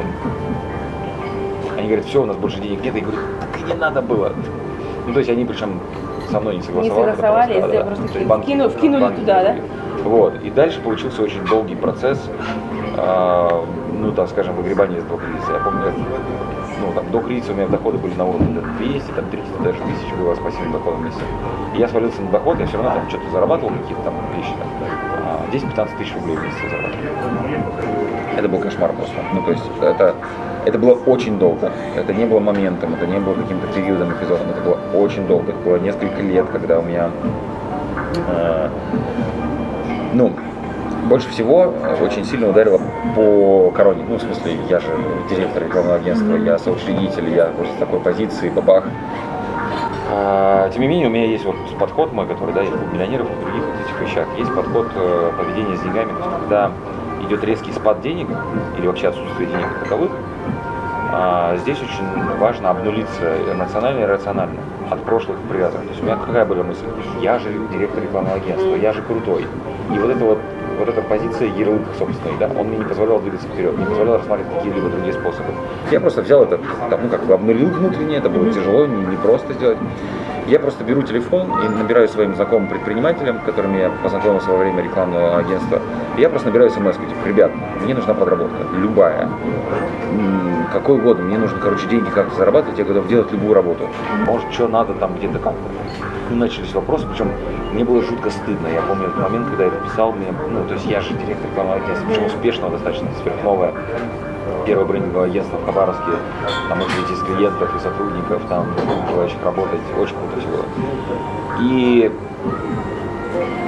они 1.78 1.88
говорят, 1.88 2.06
все, 2.06 2.22
у 2.22 2.25
нас 2.25 2.38
больше 2.38 2.60
денег 2.60 2.84
нет. 2.84 2.96
Я 2.96 3.01
говорю, 3.01 3.18
так 3.39 3.60
и 3.60 3.63
не 3.63 3.74
надо 3.74 4.01
было. 4.01 4.34
Ну, 5.08 5.13
то 5.13 5.20
есть 5.20 5.30
они 5.30 5.46
причем 5.46 5.80
со 6.30 6.39
мной 6.39 6.58
не 6.58 6.62
согласовали. 6.62 7.10
Не 7.10 7.16
согласовали, 7.16 7.54
просто, 7.60 7.78
да, 7.78 7.84
просто 7.84 8.20
да, 8.20 8.25
банки, 8.25 8.46
вкину, 8.46 8.70
вкинули 8.70 9.01
банки, 9.01 9.20
туда, 9.20 9.44
да? 9.44 9.56
Вот. 10.04 10.44
И 10.44 10.50
дальше 10.50 10.80
получился 10.82 11.22
очень 11.22 11.44
долгий 11.46 11.75
процесс, 11.75 12.20
э, 12.98 13.63
ну, 13.94 14.12
так 14.12 14.30
скажем, 14.30 14.56
выгребания 14.56 14.98
из 14.98 15.04
этого 15.04 15.20
кризиса. 15.20 15.54
Я 15.54 15.60
помню, 15.60 15.94
ну, 16.79 16.91
там, 16.93 17.09
до 17.12 17.19
кризиса 17.19 17.51
у 17.51 17.55
меня 17.55 17.67
доходы 17.67 17.98
были 17.98 18.13
на 18.15 18.25
уровне 18.25 18.62
200, 18.77 19.12
там, 19.12 19.25
300 19.29 19.63
даже 19.63 19.79
тысяч 19.79 20.13
было 20.17 20.36
с 20.36 20.39
пассивным 20.39 20.74
доходом 20.74 21.05
месяц. 21.05 21.19
И 21.75 21.79
я 21.79 21.88
свалился 21.88 22.21
на 22.21 22.31
доход, 22.31 22.59
я 22.59 22.65
все 22.65 22.77
равно 22.77 22.91
там 22.91 23.09
что-то 23.09 23.29
зарабатывал, 23.31 23.71
какие-то 23.74 24.03
там 24.03 24.13
вещи, 24.36 24.53
там, 24.57 24.69
10-15 25.51 25.98
тысяч 25.98 26.13
рублей 26.15 26.38
в 26.38 26.43
месяц 26.43 26.57
зарабатывал. 26.62 27.00
Это 28.38 28.48
был 28.48 28.59
кошмар 28.59 28.93
просто. 28.93 29.15
Ну, 29.33 29.43
то 29.43 29.51
есть 29.51 29.63
это, 29.81 30.15
это 30.65 30.79
было 30.79 30.93
очень 30.93 31.38
долго. 31.38 31.71
Это 31.95 32.13
не 32.13 32.25
было 32.25 32.39
моментом, 32.39 32.93
это 32.93 33.05
не 33.05 33.19
было 33.19 33.33
каким-то 33.33 33.67
периодом, 33.67 34.12
эпизодом. 34.12 34.50
Это 34.50 34.62
было 34.62 34.77
очень 34.93 35.27
долго. 35.27 35.51
Это 35.51 35.59
было 35.59 35.77
несколько 35.77 36.21
лет, 36.21 36.48
когда 36.50 36.79
у 36.79 36.83
меня 36.83 37.09
э, 38.27 38.69
ну, 40.13 40.33
больше 41.08 41.29
всего 41.29 41.74
э, 41.82 42.03
очень 42.03 42.25
сильно 42.25 42.50
ударило 42.50 42.79
по 43.15 43.72
короне. 43.72 44.03
Ну, 44.08 44.18
в 44.18 44.22
смысле, 44.22 44.58
я 44.70 44.79
же 44.79 44.88
директор 45.29 45.63
рекламного 45.63 45.98
агентства, 45.98 46.36
я 46.36 46.58
соучредитель, 46.58 47.29
я 47.29 47.46
просто 47.46 47.75
с 47.75 47.79
такой 47.79 48.00
позиции, 48.00 48.50
бабах. 48.50 48.86
А, 50.12 50.70
тем 50.72 50.82
не 50.82 50.88
менее, 50.88 51.08
у 51.08 51.12
меня 51.12 51.25
есть 51.25 51.46
вот 51.46 51.56
подход 51.77 52.13
мой, 52.13 52.27
который, 52.27 52.53
да, 52.53 52.62
есть 52.62 52.74
у 52.74 52.96
миллионеров 52.96 53.27
и 53.27 53.41
других 53.41 53.63
вот 53.63 53.86
этих 53.86 54.01
вещах. 54.01 54.27
Есть 54.38 54.53
подход 54.53 54.88
э, 54.96 55.32
поведения 55.38 55.77
с 55.77 55.82
деньгами, 55.82 56.10
то 56.12 56.18
есть 56.18 56.29
когда 56.41 56.72
идет 57.25 57.44
резкий 57.44 57.72
спад 57.72 58.01
денег 58.01 58.27
или 58.77 58.88
вообще 58.88 59.10
отсутствие 59.10 59.50
денег 59.50 59.68
таковых, 59.84 60.12
а, 61.12 61.58
здесь 61.58 61.77
очень 61.77 62.38
важно 62.39 62.70
обнулиться 62.70 63.36
эмоционально 63.51 64.03
и 64.03 64.05
рационально 64.05 64.59
от 64.90 65.03
прошлых 65.03 65.38
привязок. 65.50 65.81
То 65.81 65.90
есть 65.90 66.01
у 66.01 66.05
меня 66.05 66.18
какая 66.18 66.46
была 66.46 66.64
мысль? 66.64 66.85
Я 67.22 67.40
же 67.40 67.51
директор 67.72 68.03
рекламного 68.03 68.38
агентства, 68.38 68.75
я 68.75 68.94
же 68.94 69.01
крутой. 69.01 69.46
И 69.94 70.00
вот 70.00 70.09
это 70.09 70.24
вот 70.24 70.40
вот 70.79 70.89
эта 70.89 71.01
позиция 71.01 71.50
ярлык 71.50 71.81
собственный, 71.98 72.37
да, 72.39 72.50
он 72.57 72.68
мне 72.68 72.77
не 72.77 72.85
позволял 72.85 73.20
двигаться 73.20 73.48
вперед, 73.48 73.77
не 73.77 73.85
позволял 73.85 74.18
рассматривать 74.18 74.53
какие-либо 74.55 74.89
другие 74.89 75.13
способы. 75.13 75.51
Я 75.92 76.00
просто 76.00 76.22
взял 76.22 76.44
это, 76.44 76.59
там, 76.89 77.01
ну 77.03 77.09
как, 77.09 77.29
обнулил 77.29 77.70
внутренне, 77.70 78.18
это 78.18 78.29
было 78.29 78.51
тяжело, 78.51 78.85
не, 78.85 79.03
не 79.03 79.18
просто 79.18 79.53
сделать. 79.53 79.77
Я 80.48 80.59
просто 80.59 80.83
беру 80.83 81.03
телефон 81.03 81.51
и 81.63 81.70
набираю 81.70 82.07
своим 82.07 82.33
знакомым 82.33 82.70
предпринимателям, 82.70 83.39
которыми 83.42 83.77
я 83.77 83.92
познакомился 84.01 84.50
во 84.50 84.57
время 84.57 84.81
рекламного 84.81 85.37
агентства. 85.37 85.79
И 86.18 86.22
я 86.22 86.29
просто 86.29 86.48
набираю 86.48 86.72
смс 86.72 86.96
типа, 86.96 87.27
ребят, 87.27 87.51
мне 87.83 87.94
нужна 87.94 88.15
подработка, 88.15 88.57
любая, 88.75 89.29
какой 90.74 90.96
угодно, 90.96 91.25
мне 91.25 91.37
нужно, 91.37 91.59
короче, 91.59 91.87
деньги 91.87 92.09
как-то 92.09 92.35
зарабатывать, 92.35 92.79
я 92.79 92.85
готов 92.85 93.07
делать 93.07 93.31
любую 93.31 93.53
работу. 93.53 93.89
Может, 94.25 94.51
что 94.51 94.68
надо 94.68 94.94
там 94.94 95.15
где-то 95.15 95.39
как-то. 95.39 96.08
Ну, 96.29 96.35
начались 96.35 96.74
вопросы, 96.74 97.07
причем 97.07 97.31
мне 97.74 97.83
было 97.83 98.01
жутко 98.03 98.29
стыдно. 98.29 98.68
Я 98.68 98.81
помню 98.81 99.07
этот 99.07 99.18
момент, 99.18 99.48
когда 99.48 99.65
я 99.65 99.72
писал, 99.72 100.11
мне, 100.13 100.27
ну, 100.51 100.63
то 100.68 100.75
есть 100.75 100.85
я 100.85 101.01
же 101.01 101.13
директор 101.13 101.50
рекламного 101.50 101.81
агентства, 101.81 102.07
причем 102.07 102.25
успешного 102.25 102.72
достаточно, 102.74 103.07
сверхновое 103.24 103.74
первое 104.65 104.85
брендинговое 104.85 105.27
агентство 105.27 105.57
в 105.57 105.65
Хабаровске, 105.65 106.11
там 106.68 106.79
очень 106.79 107.13
из 107.13 107.22
клиентов 107.24 107.75
и 107.75 107.79
сотрудников, 107.79 108.42
там 108.50 108.68
желающих 109.09 109.44
работать, 109.44 109.79
очень 110.00 110.15
круто 110.15 110.39
все 110.39 110.48
было. 110.48 110.65
И 111.61 112.11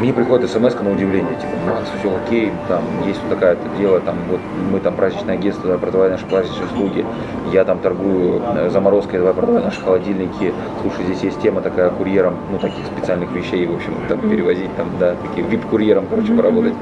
мне 0.01 0.13
приходит 0.13 0.49
смс 0.49 0.73
на 0.81 0.91
удивление, 0.91 1.35
типа, 1.35 1.53
Макс, 1.67 1.87
все 1.99 2.11
окей, 2.25 2.51
там 2.67 2.81
есть 3.05 3.21
вот 3.21 3.29
такая-то 3.37 3.61
дело, 3.77 3.99
там 3.99 4.15
вот 4.29 4.39
мы 4.71 4.79
там 4.79 4.95
праздничное 4.95 5.35
агентство, 5.35 5.65
давай 5.65 5.79
продавай 5.79 6.09
наши 6.09 6.25
праздничные 6.25 6.65
услуги, 6.65 7.05
я 7.53 7.63
там 7.65 7.77
торгую 7.77 8.41
э, 8.55 8.69
заморозкой, 8.71 9.19
давай 9.19 9.35
продавай 9.35 9.63
наши 9.63 9.79
холодильники, 9.79 10.53
слушай, 10.81 11.05
здесь 11.05 11.21
есть 11.21 11.41
тема 11.41 11.61
такая 11.61 11.91
курьером, 11.91 12.35
ну 12.51 12.57
таких 12.57 12.83
специальных 12.87 13.31
вещей, 13.31 13.67
в 13.67 13.75
общем, 13.75 13.93
там 14.09 14.19
перевозить, 14.21 14.75
там, 14.75 14.89
да, 14.99 15.15
такие 15.27 15.45
вип-курьером, 15.47 16.07
короче, 16.09 16.33
поработать. 16.33 16.73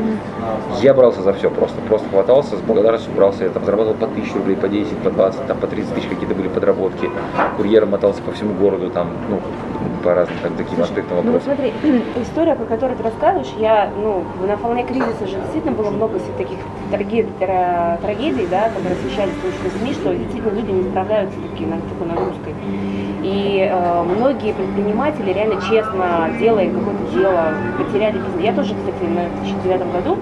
Я 0.82 0.94
брался 0.94 1.22
за 1.22 1.34
все 1.34 1.50
просто, 1.50 1.82
просто 1.90 2.08
хватался, 2.10 2.56
с 2.56 2.62
благодарностью 2.62 3.12
брался, 3.14 3.44
я 3.44 3.50
там 3.50 3.66
зарабатывал 3.66 3.98
по 3.98 4.06
1000 4.06 4.34
рублей, 4.38 4.56
по 4.56 4.70
10, 4.70 4.98
по 5.00 5.10
20, 5.10 5.46
там 5.46 5.58
по 5.58 5.68
30 5.68 5.94
тысяч 5.94 6.08
какие-то 6.08 6.36
были 6.36 6.48
подработки, 6.48 7.10
курьером 7.58 7.90
мотался 7.90 8.22
по 8.22 8.32
всему 8.32 8.54
городу, 8.54 8.90
там, 8.90 9.10
ну, 9.30 9.42
по 10.04 10.14
разным 10.14 10.38
так, 10.42 10.52
таким 10.58 10.82
аспектам 10.82 11.18
вопроса. 11.18 11.40
Ну, 11.46 11.56
смотри, 11.56 11.74
история, 12.22 12.56
про 12.56 12.66
которую 12.66 12.98
ты 12.98 13.04
рассказываешь, 13.10 13.54
я, 13.60 13.90
ну, 13.96 14.24
на 14.46 14.56
волне 14.56 14.84
кризиса 14.84 15.28
же 15.28 15.40
действительно 15.42 15.74
было 15.74 15.90
много 15.90 16.20
таких 16.38 16.58
трагедий, 16.92 17.30
трагедий, 17.40 18.48
да, 18.50 18.70
которые 18.70 18.98
освещались 19.00 19.34
в 19.34 19.80
СМИ, 19.80 19.94
что 19.94 20.16
действительно 20.16 20.56
люди 20.56 20.72
не 20.72 20.84
справляются 20.90 21.38
с 21.38 21.42
такой, 21.42 21.68
такой 21.68 22.08
нагрузкой. 22.08 22.54
И 23.22 23.68
э, 23.70 24.04
многие 24.04 24.54
предприниматели 24.54 25.34
реально 25.34 25.62
честно, 25.62 26.30
делая 26.40 26.70
какое-то 26.70 27.12
дело, 27.14 27.54
потеряли 27.78 28.18
бизнес. 28.18 28.42
Я 28.42 28.54
тоже, 28.54 28.76
кстати, 28.76 29.04
на 29.04 29.28
2009 29.44 29.92
году 29.92 30.18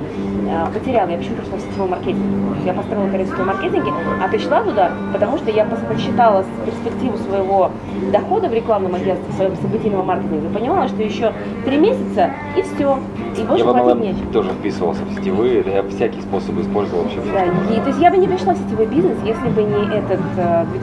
э, 0.50 0.74
потеряла, 0.74 1.10
я 1.10 1.18
почему 1.18 1.36
пришла 1.36 1.58
в 1.58 1.62
сетевой 1.62 1.90
маркетинг. 1.90 2.26
Я 2.66 2.74
построила 2.74 3.06
карьеру 3.06 3.26
в 3.26 3.28
сетевом 3.28 3.48
маркетинге, 3.48 3.92
а 4.24 4.28
пришла 4.28 4.64
туда, 4.64 4.92
потому 5.14 5.38
что 5.38 5.52
я 5.52 5.66
посчитала 5.66 6.44
перспективу 6.66 7.18
своего 7.18 7.72
дохода 8.12 8.50
в 8.50 8.54
рекламном 8.54 8.96
агентстве, 8.96 9.32
в 9.32 9.36
своем 9.36 9.56
событийном 9.58 10.06
маркетинге, 10.06 10.50
понимала, 10.50 10.88
что 10.88 11.02
еще 11.04 11.34
три 11.66 11.78
месяца 11.78 12.32
и 12.58 12.62
все. 12.62 12.77
И 13.38 13.44
больше 13.44 13.66
я 13.66 13.72
платить 13.72 14.02
нечем. 14.02 14.32
тоже 14.32 14.50
вписывался 14.50 15.04
в 15.04 15.14
сетевые, 15.14 15.64
я 15.66 15.84
всякие 15.84 16.22
способы 16.22 16.62
использовал 16.62 17.04
вообще. 17.04 17.20
Да, 17.34 17.46
и, 17.74 17.80
то 17.80 17.88
есть 17.88 18.00
я 18.00 18.10
бы 18.10 18.18
не 18.18 18.28
пришла 18.28 18.54
в 18.54 18.58
сетевой 18.58 18.88
бизнес, 18.88 19.18
если 19.24 19.48
бы 19.50 19.62
не 19.64 19.96
этот 19.96 20.20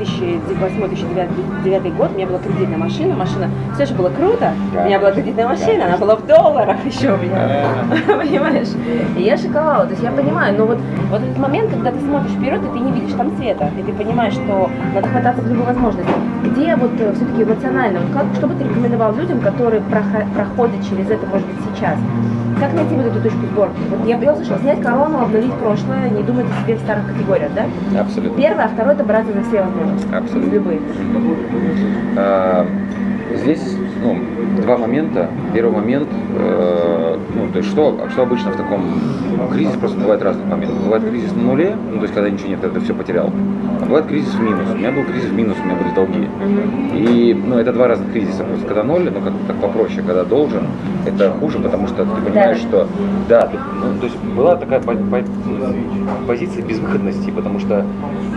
2008-2009 0.00 1.64
э, 1.64 1.90
год, 1.90 2.11
у 2.12 2.14
меня 2.14 2.26
была 2.26 2.38
кредитная 2.38 2.78
машина, 2.78 3.14
машина, 3.14 3.50
все 3.74 3.87
же 3.87 3.94
было 3.94 4.09
круто, 4.11 4.52
да. 4.72 4.83
у 4.83 4.87
меня 4.87 5.00
была 5.00 5.11
кредитная 5.12 5.48
машина, 5.48 5.78
да, 5.78 5.87
она 5.87 5.96
была 5.98 6.16
в 6.16 6.26
долларах 6.26 6.85
еще 6.85 7.14
у 7.14 7.16
меня, 7.16 7.64
понимаешь? 8.07 8.68
И 9.16 9.22
я 9.22 9.37
шиковала, 9.37 9.85
то 9.85 9.90
есть 9.90 10.02
я 10.02 10.12
понимаю, 10.12 10.57
но 10.57 10.66
вот, 10.66 10.78
вот 11.11 11.20
этот 11.20 11.38
момент, 11.38 11.70
когда 11.70 11.90
ты 11.90 12.00
смотришь 12.00 12.33
вперед, 12.33 12.61
и 12.62 12.78
ты 12.78 12.78
не 12.78 12.92
видишь 12.92 13.14
там 13.16 13.37
света, 13.37 13.70
и 13.78 13.83
ты 13.83 13.92
понимаешь, 13.92 14.35
что 14.35 14.70
надо 14.94 15.09
хвататься 15.09 15.42
в 15.42 15.48
любую 15.48 15.66
возможность. 15.66 16.09
Где 16.44 16.76
вот 16.76 16.92
э, 17.00 17.12
все-таки 17.14 17.42
эмоционально, 17.42 18.00
как, 18.12 18.26
что 18.37 18.46
бы 18.46 18.54
ты 18.54 18.64
рекомендовал 18.64 19.14
людям, 19.14 19.40
которые 19.40 19.83
проходят 19.83 20.85
через 20.88 21.11
это, 21.11 21.26
может 21.26 21.46
быть, 21.46 21.57
сейчас? 21.74 21.84
Как 22.61 22.73
найти 22.73 22.94
вот 22.94 23.07
эту 23.07 23.20
точку 23.20 23.47
сборки? 23.53 23.77
Вот 23.90 24.07
я, 24.07 24.16
я 24.16 24.33
услышала, 24.33 24.59
снять 24.61 24.81
корону, 24.81 25.23
обнулить 25.23 25.53
прошлое, 25.55 26.09
не 26.09 26.23
думать 26.23 26.47
о 26.47 26.64
себе 26.64 26.77
в 26.77 26.81
старых 26.81 27.07
категориях, 27.09 27.51
да? 27.55 28.01
Абсолютно. 28.01 28.40
Первое, 28.40 28.64
а 28.64 28.68
второе 28.68 28.94
это 28.94 29.05
браться 29.05 29.33
за 29.33 29.42
все 29.42 29.62
возможности. 29.62 30.14
Абсолютно. 30.14 30.51
Любые. 30.55 30.81
А, 32.16 32.66
здесь 33.34 33.76
ну, 34.02 34.18
два 34.62 34.76
момента. 34.78 35.28
Первый 35.52 35.72
момент, 35.74 36.08
э, 36.37 37.18
ну, 37.34 37.48
то 37.52 37.58
есть 37.58 37.70
что, 37.70 37.98
что 38.10 38.22
обычно 38.22 38.50
в 38.52 38.56
таком 38.56 38.82
кризисе 39.52 39.78
просто 39.78 39.98
бывает 39.98 40.22
разных 40.22 40.46
моментов. 40.46 40.82
Бывает 40.84 41.04
кризис 41.08 41.32
на 41.34 41.42
нуле, 41.42 41.76
ну, 41.90 41.96
то 41.96 42.02
есть 42.02 42.14
когда 42.14 42.28
ничего 42.30 42.48
нет, 42.48 42.60
ты 42.60 42.80
все 42.80 42.94
потерял. 42.94 43.30
А 43.80 43.84
бывает 43.87 44.06
кризис 44.06 44.32
в 44.34 44.42
минус. 44.42 44.66
У 44.72 44.76
меня 44.76 44.90
был 44.92 45.04
кризис 45.04 45.30
в 45.30 45.34
минус, 45.34 45.56
у 45.62 45.66
меня 45.66 45.76
были 45.76 45.94
долги. 45.94 46.28
И, 46.94 47.34
ну, 47.34 47.56
это 47.58 47.72
два 47.72 47.88
разных 47.88 48.12
кризиса. 48.12 48.44
Просто 48.44 48.66
когда 48.66 48.82
ноль, 48.82 49.04
ну, 49.12 49.20
как, 49.20 49.32
как 49.46 49.56
попроще, 49.56 50.02
когда 50.06 50.24
должен, 50.24 50.66
это 51.06 51.30
хуже, 51.32 51.58
потому 51.58 51.87
что 51.88 52.04
ты 52.04 52.30
понимаешь, 52.30 52.60
Да. 52.62 52.68
что, 52.68 52.88
да, 53.28 53.42
ты- 53.46 53.58
ну, 53.82 53.98
то 54.00 54.06
есть 54.06 54.18
была 54.37 54.56
такая 54.56 54.80
по- 54.80 54.94
по- 54.94 55.24
позиция 56.26 56.62
безвыходности, 56.62 57.30
потому 57.30 57.58
что, 57.58 57.84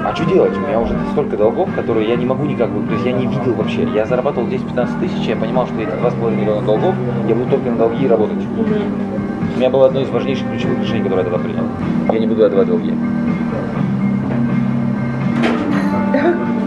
а 0.04 0.15
что 0.15 0.26
делать? 0.26 0.56
У 0.58 0.60
меня 0.67 0.80
уже 0.80 0.93
столько 1.12 1.38
долгов, 1.38 1.69
которые 1.76 2.08
я 2.10 2.15
не 2.15 2.26
могу 2.26 2.45
никак, 2.45 2.69
то 2.69 2.93
есть 2.93 3.06
я 3.06 3.12
не 3.13 3.26
видел 3.28 3.54
вообще. 3.54 3.88
Я 3.93 4.06
зарабатывал 4.06 4.47
10-15 4.78 5.00
тысяч, 5.00 5.28
я 5.28 5.36
понимал, 5.36 5.66
что 5.66 5.76
эти 5.82 5.90
2,5 5.90 6.36
миллиона 6.36 6.62
долгов, 6.66 6.94
я 7.28 7.36
буду 7.36 7.50
только 7.52 7.70
на 7.72 7.78
долги 7.78 8.08
работать. 8.08 8.38
У 9.56 9.60
меня 9.60 9.70
было 9.70 9.88
одно 9.88 10.02
из 10.02 10.10
важнейших 10.10 10.48
ключевых 10.50 10.80
решений, 10.82 11.02
которое 11.04 11.24
я 11.26 11.32
тогда 11.32 11.40
принял. 11.40 11.63
Я 12.13 12.20
не 12.20 12.28
буду 12.28 12.46
отдавать 12.46 12.68
долги. 12.68 12.94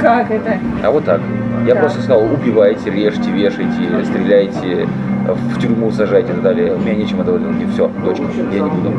Как 0.00 0.30
это? 0.30 0.58
А 0.82 0.90
вот 0.90 1.04
так. 1.04 1.20
Я 1.66 1.74
Да. 1.74 1.80
просто 1.80 2.00
сказал, 2.00 2.24
убивайте, 2.24 2.90
режьте, 2.90 3.30
вешайте, 3.30 4.04
стреляйте, 4.06 4.88
в 5.28 5.60
тюрьму 5.60 5.90
сажайте 5.90 6.32
и 6.32 6.34
так 6.34 6.42
далее. 6.42 6.74
У 6.74 6.78
меня 6.78 6.94
нечем 6.94 7.20
отдавать 7.20 7.42
долги. 7.42 7.66
Все, 7.72 7.90
точка. 8.04 8.24
Я 8.52 8.60
не 8.60 8.70
буду. 8.70 8.92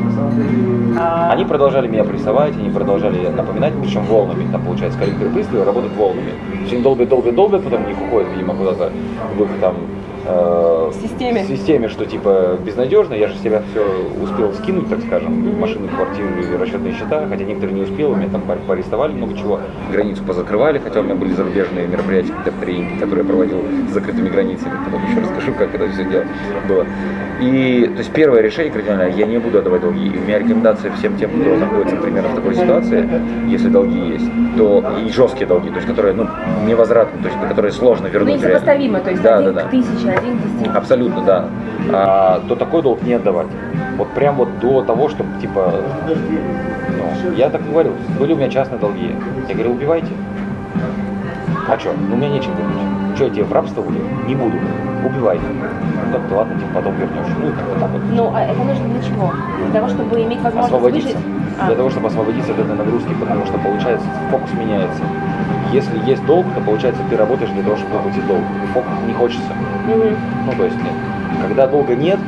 Они 1.29 1.45
продолжали 1.45 1.87
меня 1.87 2.03
прессовать, 2.03 2.53
они 2.55 2.69
продолжали 2.69 3.27
напоминать, 3.29 3.73
причем 3.81 4.03
волнами. 4.05 4.47
Там, 4.51 4.61
получается, 4.63 4.99
корректоры 4.99 5.29
пристава 5.31 5.65
работают 5.65 5.95
волнами. 5.95 6.33
Они 6.71 6.81
долбят, 6.81 7.09
долбят, 7.09 7.35
долбят, 7.35 7.63
потом 7.63 7.83
они 7.85 7.93
уходят, 7.93 8.29
видимо, 8.33 8.53
куда-то 8.53 8.91
в 9.37 9.41
их 9.41 9.49
там 9.59 9.75
э, 10.31 10.91
В 10.91 11.01
системе. 11.01 11.45
системе, 11.45 11.89
что 11.89 12.05
типа 12.05 12.57
безнадежно, 12.65 13.13
я 13.13 13.27
же 13.27 13.35
себя 13.37 13.61
все 13.71 13.83
успел 14.23 14.53
скинуть, 14.53 14.89
так 14.89 14.99
скажем, 15.07 15.59
машины, 15.59 15.87
квартиры, 15.87 16.27
расчетные 16.59 16.93
счета, 16.93 17.25
хотя 17.29 17.43
некоторые 17.43 17.75
не 17.75 17.81
успел, 17.83 18.15
меня 18.15 18.29
там 18.29 18.41
по- 18.41 18.55
поарестовали 18.55 19.13
много 19.13 19.37
чего, 19.37 19.59
границу 19.91 20.23
позакрывали, 20.23 20.79
хотя 20.79 20.99
у 20.99 21.03
меня 21.03 21.15
были 21.15 21.33
зарубежные 21.33 21.87
мероприятия, 21.87 22.33
как 22.45 22.53
тренинги, 22.55 22.99
которые 22.99 23.23
я 23.25 23.29
проводил 23.29 23.59
с 23.89 23.93
закрытыми 23.93 24.29
границами, 24.29 24.73
потом 24.85 25.01
еще 25.09 25.21
расскажу, 25.21 25.53
как 25.57 25.73
это 25.75 25.87
все 25.89 26.03
дело 26.05 26.23
было. 26.67 26.85
И, 27.41 27.89
то 27.93 27.97
есть, 27.99 28.11
первое 28.11 28.41
решение 28.41 28.71
кардинальное, 28.71 29.09
я 29.09 29.25
не 29.25 29.39
буду 29.39 29.57
отдавать 29.57 29.81
долги. 29.81 30.05
И 30.09 30.17
у 30.17 30.21
меня 30.21 30.37
рекомендация 30.37 30.91
всем 30.91 31.17
тем, 31.17 31.31
кто 31.31 31.55
находится 31.55 31.95
примерно 31.95 32.29
в 32.29 32.35
такой 32.35 32.53
ситуации, 32.53 33.09
если 33.47 33.67
долги 33.67 33.99
есть, 34.11 34.25
то 34.57 34.83
и 35.03 35.09
жесткие 35.09 35.47
долги, 35.47 35.69
то 35.69 35.77
есть, 35.77 35.87
которые, 35.87 36.13
ну, 36.13 36.27
невозвратны, 36.67 37.19
то 37.23 37.29
есть, 37.29 37.39
которые 37.49 37.71
сложно 37.71 38.07
Ну, 38.07 38.13
вернуть. 38.13 38.29
реально. 38.33 38.47
несопоставимо, 38.47 38.99
то 38.99 39.09
есть 39.09 39.23
Да, 39.23 39.41
да, 39.41 39.51
да. 39.53 39.61
к 39.63 39.71
Абсолютно, 40.75 41.21
да. 41.23 41.45
А, 41.91 42.41
то 42.47 42.55
такой 42.55 42.81
долг 42.81 43.01
не 43.03 43.13
отдавать. 43.13 43.47
Вот 43.97 44.09
прям 44.09 44.35
вот 44.35 44.59
до 44.59 44.81
того, 44.83 45.09
чтобы 45.09 45.29
типа, 45.39 45.73
ну, 46.07 47.31
я 47.35 47.49
так 47.49 47.63
говорил, 47.67 47.93
были 48.19 48.33
у 48.33 48.35
меня 48.35 48.49
частные 48.49 48.79
долги. 48.79 49.15
Я 49.47 49.53
говорил, 49.53 49.73
убивайте. 49.73 50.11
А 51.67 51.79
что? 51.79 51.93
Ну, 51.93 52.15
у 52.15 52.17
меня 52.17 52.29
нечем 52.29 52.51
купить. 52.51 53.15
Что, 53.15 53.25
я 53.25 53.29
тебе 53.29 53.43
в 53.43 53.53
рабство 53.53 53.81
буду? 53.81 53.99
Не 54.27 54.35
буду. 54.35 54.57
Убивай. 55.05 55.39
Так, 56.11 56.21
ладно, 56.31 56.59
типа, 56.59 56.71
потом 56.75 56.95
вернешь. 56.95 57.27
Ну, 57.39 57.51
как-то 57.53 57.79
так 57.79 57.89
вот. 57.91 58.01
Ну, 58.11 58.31
а 58.35 58.41
это 58.41 58.63
нужно 58.63 58.87
для 58.89 59.01
чего? 59.01 59.31
Для 59.63 59.71
того, 59.79 59.87
чтобы 59.87 60.21
иметь 60.23 60.41
возможность 60.41 60.73
освободиться. 60.73 61.17
выжить? 61.17 61.25
А, 61.59 61.67
Для 61.67 61.75
того, 61.75 61.89
чтобы 61.89 62.07
освободиться 62.07 62.51
от 62.51 62.59
этой 62.59 62.75
нагрузки, 62.75 63.13
потому 63.19 63.45
что 63.45 63.57
получается 63.59 64.07
фокус 64.29 64.49
меняется. 64.53 65.03
Если 65.71 65.97
есть 66.05 66.25
долг, 66.25 66.45
то 66.53 66.61
получается 66.61 67.01
ты 67.09 67.15
работаешь 67.15 67.51
для 67.51 67.63
того, 67.63 67.77
чтобы 67.77 67.95
выплатить 67.97 68.27
долг. 68.27 68.41
Фокус 68.73 68.91
не 69.07 69.13
хочется. 69.13 69.53
мгм. 69.87 70.15
Ну, 70.47 70.51
то 70.57 70.65
есть, 70.65 70.77
нет. 70.77 70.93
когда 71.41 71.67
долга 71.67 71.95
нет, 71.95 72.19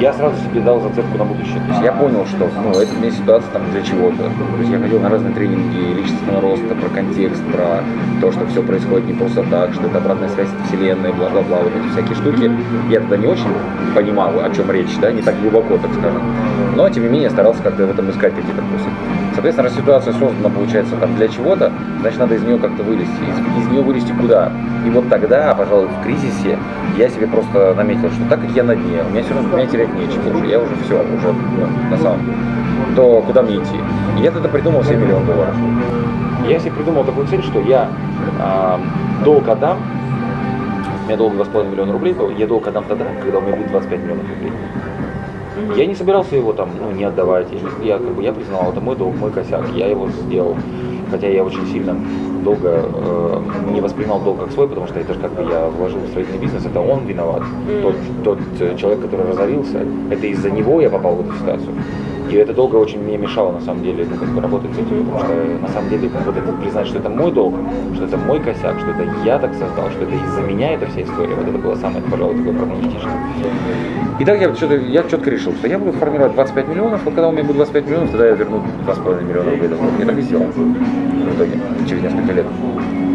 я 0.00 0.12
сразу 0.12 0.36
себе 0.42 0.60
дал 0.60 0.80
зацепку 0.80 1.18
на 1.18 1.24
будущее. 1.24 1.60
То 1.66 1.72
есть 1.72 1.82
я 1.82 1.92
понял, 1.92 2.26
что 2.26 2.48
ну, 2.62 2.70
это 2.70 2.92
мне 2.94 3.10
ситуация 3.10 3.50
там 3.52 3.62
для 3.70 3.82
чего-то. 3.82 4.24
То 4.24 4.58
есть 4.58 4.70
я 4.70 4.78
ходил 4.78 5.00
на 5.00 5.08
разные 5.08 5.34
тренинги 5.34 5.94
личностного 6.00 6.40
роста, 6.40 6.74
про 6.74 6.88
контекст, 6.88 7.42
про 7.52 7.82
то, 8.20 8.32
что 8.32 8.46
все 8.46 8.62
происходит 8.62 9.06
не 9.06 9.14
просто 9.14 9.42
так, 9.44 9.72
что 9.74 9.86
это 9.86 9.98
обратная 9.98 10.28
связь 10.28 10.48
от 10.48 10.66
вселенной, 10.68 11.12
бла-бла-бла, 11.12 11.58
вот 11.58 11.72
эти 11.74 11.92
всякие 11.92 12.14
штуки. 12.14 12.50
Я 12.90 13.00
тогда 13.00 13.16
не 13.16 13.26
очень 13.26 13.52
понимал, 13.94 14.38
о 14.40 14.50
чем 14.50 14.70
речь, 14.70 14.96
да, 15.00 15.12
не 15.12 15.22
так 15.22 15.40
глубоко, 15.40 15.78
так 15.78 15.92
скажем. 15.92 16.22
Но, 16.76 16.88
тем 16.88 17.04
не 17.04 17.08
менее, 17.10 17.30
старался 17.30 17.62
как-то 17.62 17.86
в 17.86 17.90
этом 17.90 18.10
искать 18.10 18.34
какие-то 18.34 18.62
плюсы. 18.62 18.88
Соответственно, 19.34 19.68
раз 19.68 19.76
ситуация 19.76 20.12
создана, 20.12 20.48
получается, 20.50 20.96
там 20.96 21.14
для 21.16 21.28
чего-то, 21.28 21.72
значит, 22.00 22.18
надо 22.18 22.34
из 22.34 22.42
нее 22.42 22.58
как-то 22.58 22.82
вылезти. 22.82 23.10
Из, 23.12 23.64
из 23.64 23.68
нее 23.70 23.82
вылезти 23.82 24.12
куда? 24.12 24.52
И 24.86 24.90
вот 24.90 25.08
тогда, 25.08 25.54
пожалуй, 25.54 25.88
в 25.88 26.04
кризисе 26.04 26.58
я 26.96 27.08
себе 27.08 27.26
просто 27.26 27.74
наметил, 27.74 28.10
что 28.10 28.24
так 28.28 28.40
как 28.40 28.50
я 28.50 28.62
на 28.62 28.76
дне, 28.76 29.02
у 29.02 29.10
меня 29.10 29.22
все 29.22 29.34
равно 29.34 29.56
меня 29.56 29.66
терять 29.82 29.94
нечего 29.94 30.36
уже, 30.36 30.46
я 30.46 30.60
уже 30.60 30.74
все, 30.84 30.94
уже 30.94 31.32
ну, 31.32 31.90
на 31.90 31.96
самом 31.96 32.20
то 32.94 33.22
куда 33.22 33.42
мне 33.42 33.56
идти? 33.56 33.76
И 34.18 34.22
я 34.22 34.30
тогда 34.30 34.48
придумал 34.48 34.84
7 34.84 34.98
миллионов 34.98 35.26
долларов. 35.26 35.54
Я 36.48 36.58
себе 36.58 36.72
придумал 36.72 37.04
такую 37.04 37.26
цель, 37.26 37.42
что 37.42 37.60
я 37.60 37.88
а, 38.40 38.80
долг 39.24 39.48
отдам, 39.48 39.78
у 41.04 41.06
меня 41.06 41.16
долг 41.16 41.34
2,5 41.34 41.70
миллиона 41.70 41.92
рублей 41.92 42.12
был, 42.12 42.30
я 42.30 42.46
долг 42.46 42.66
отдам 42.66 42.84
тогда, 42.84 43.06
когда 43.22 43.38
у 43.38 43.40
меня 43.40 43.56
будет 43.56 43.70
25 43.70 44.00
миллионов 44.00 44.24
рублей. 44.28 44.52
Я 45.76 45.86
не 45.86 45.94
собирался 45.94 46.36
его 46.36 46.52
там 46.52 46.70
ну, 46.80 46.90
не 46.90 47.04
отдавать. 47.04 47.46
Я, 47.52 47.94
я, 47.94 47.98
как 47.98 48.08
бы, 48.08 48.22
я 48.22 48.32
признал, 48.32 48.70
это 48.70 48.80
мой 48.80 48.96
долг, 48.96 49.16
мой 49.16 49.30
косяк, 49.30 49.64
я 49.74 49.86
его 49.86 50.08
сделал. 50.08 50.56
Хотя 51.10 51.28
я 51.28 51.44
очень 51.44 51.66
сильно 51.66 51.94
долго 52.42 52.68
э, 52.68 53.42
не 53.72 53.80
воспринимал 53.80 54.20
долг 54.20 54.40
как 54.40 54.52
свой, 54.52 54.68
потому 54.68 54.86
что 54.86 55.00
это 55.00 55.14
же 55.14 55.20
как 55.20 55.32
бы 55.32 55.42
я 55.42 55.68
вложил 55.68 56.00
в 56.00 56.08
строительный 56.08 56.38
бизнес, 56.38 56.66
это 56.66 56.80
он 56.80 57.06
виноват. 57.06 57.42
Тот, 57.82 57.94
тот 58.24 58.38
э, 58.60 58.76
человек, 58.76 59.02
который 59.02 59.26
разорился, 59.26 59.86
это 60.10 60.26
из-за 60.26 60.50
него 60.50 60.80
я 60.80 60.90
попал 60.90 61.16
в 61.16 61.20
эту 61.20 61.38
ситуацию. 61.38 61.72
И 62.32 62.36
это 62.36 62.54
долго 62.54 62.76
очень 62.76 62.98
мне 62.98 63.18
мешало, 63.18 63.52
на 63.52 63.60
самом 63.60 63.82
деле, 63.82 64.06
ну, 64.08 64.16
как 64.16 64.28
бы 64.30 64.40
работать 64.40 64.70
с 64.74 64.78
этим, 64.78 65.04
потому 65.04 65.18
что, 65.18 65.34
на 65.60 65.68
самом 65.68 65.90
деле, 65.90 66.10
вот 66.24 66.34
это 66.34 66.52
признать, 66.52 66.86
что 66.86 66.98
это 66.98 67.10
мой 67.10 67.30
долг, 67.30 67.54
что 67.94 68.04
это 68.06 68.16
мой 68.16 68.40
косяк, 68.40 68.78
что 68.80 68.90
это 68.90 69.06
я 69.22 69.38
так 69.38 69.52
создал, 69.52 69.90
что 69.90 70.04
это 70.04 70.14
из-за 70.14 70.40
меня 70.40 70.72
эта 70.72 70.86
вся 70.86 71.02
история, 71.02 71.34
вот 71.34 71.46
это 71.46 71.58
было 71.58 71.74
самое, 71.74 72.02
пожалуй, 72.10 72.38
такое 72.38 72.54
проблематичное. 72.54 73.12
И 74.18 74.24
так 74.24 74.40
я 74.40 74.54
что-то, 74.54 74.76
я 74.76 75.02
четко 75.02 75.28
решил, 75.28 75.52
что 75.52 75.68
я 75.68 75.78
буду 75.78 75.92
формировать 75.92 76.32
25 76.32 76.68
миллионов, 76.68 77.04
вот 77.04 77.12
когда 77.12 77.28
у 77.28 77.32
меня 77.32 77.44
будет 77.44 77.56
25 77.56 77.86
миллионов, 77.86 78.10
тогда 78.12 78.26
я 78.28 78.32
верну 78.32 78.62
2,5 78.86 79.24
миллиона 79.24 79.50
рублей. 79.50 79.70
Я 79.98 80.06
так 80.06 80.18
и 80.18 80.22
сделал 80.22 80.46
в 80.46 81.34
итоге, 81.36 81.60
через 81.86 82.02
несколько 82.02 82.32
лет. 82.32 82.46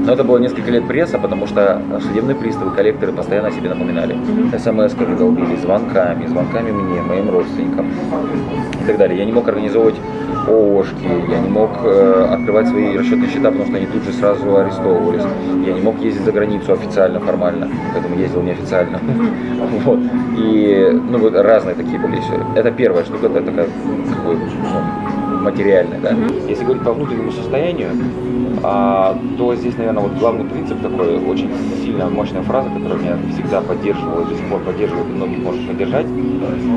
Но 0.07 0.13
это 0.13 0.23
было 0.23 0.37
несколько 0.37 0.71
лет 0.71 0.87
пресса, 0.87 1.19
потому 1.19 1.47
что 1.47 1.81
судебные 2.01 2.33
приставы, 2.33 2.71
коллекторы 2.71 3.11
постоянно 3.11 3.49
о 3.49 3.51
себе 3.51 3.67
напоминали. 3.67 4.15
СМС-ками 4.57 5.17
долбили, 5.17 5.57
звонками, 5.57 6.25
звонками 6.27 6.71
мне, 6.71 7.01
моим 7.01 7.29
родственникам 7.29 7.91
и 8.81 8.87
так 8.87 8.97
далее. 8.97 9.19
Я 9.19 9.25
не 9.25 9.33
мог 9.33 9.49
организовывать 9.49 9.95
ООшки, 10.47 11.09
я 11.29 11.39
не 11.39 11.49
мог 11.49 11.71
э, 11.83 12.27
открывать 12.31 12.69
свои 12.69 12.95
расчетные 12.95 13.29
счета, 13.29 13.51
потому 13.51 13.65
что 13.65 13.75
они 13.75 13.85
тут 13.87 14.01
же 14.05 14.13
сразу 14.13 14.55
арестовывались. 14.55 15.23
Я 15.65 15.73
не 15.73 15.81
мог 15.81 15.99
ездить 15.99 16.23
за 16.23 16.31
границу 16.31 16.71
официально, 16.71 17.19
формально, 17.19 17.67
поэтому 17.91 18.17
ездил 18.17 18.41
неофициально. 18.41 18.99
Вот. 19.83 19.99
И 20.37 20.89
ну, 21.09 21.17
вот 21.17 21.33
разные 21.35 21.75
такие 21.75 21.99
были 21.99 22.19
истории. 22.19 22.45
Это 22.55 22.71
первая 22.71 23.03
штука, 23.03 23.25
это 23.25 23.41
такая 23.41 23.65
как 23.65 23.73
ну, 24.23 25.39
материальная, 25.39 25.99
да. 25.99 26.15
Если 26.47 26.63
говорить 26.63 26.83
по 26.83 26.93
внутреннему 26.93 27.31
состоянию, 27.31 27.89
а, 28.63 29.17
то 29.37 29.55
здесь, 29.55 29.77
наверное, 29.77 30.03
вот 30.03 30.13
главный 30.13 30.45
принцип 30.45 30.81
такой, 30.81 31.17
очень 31.17 31.49
сильная, 31.83 32.07
мощная 32.07 32.41
фраза, 32.41 32.69
которая 32.69 32.97
меня 32.97 33.17
всегда 33.33 33.61
поддерживала, 33.61 34.21
и 34.21 34.25
до 34.25 34.35
сих 34.35 34.45
пор 34.49 34.61
поддерживает, 34.61 35.07
и 35.07 35.13
многих 35.13 35.39
может 35.39 35.67
поддержать. 35.67 36.07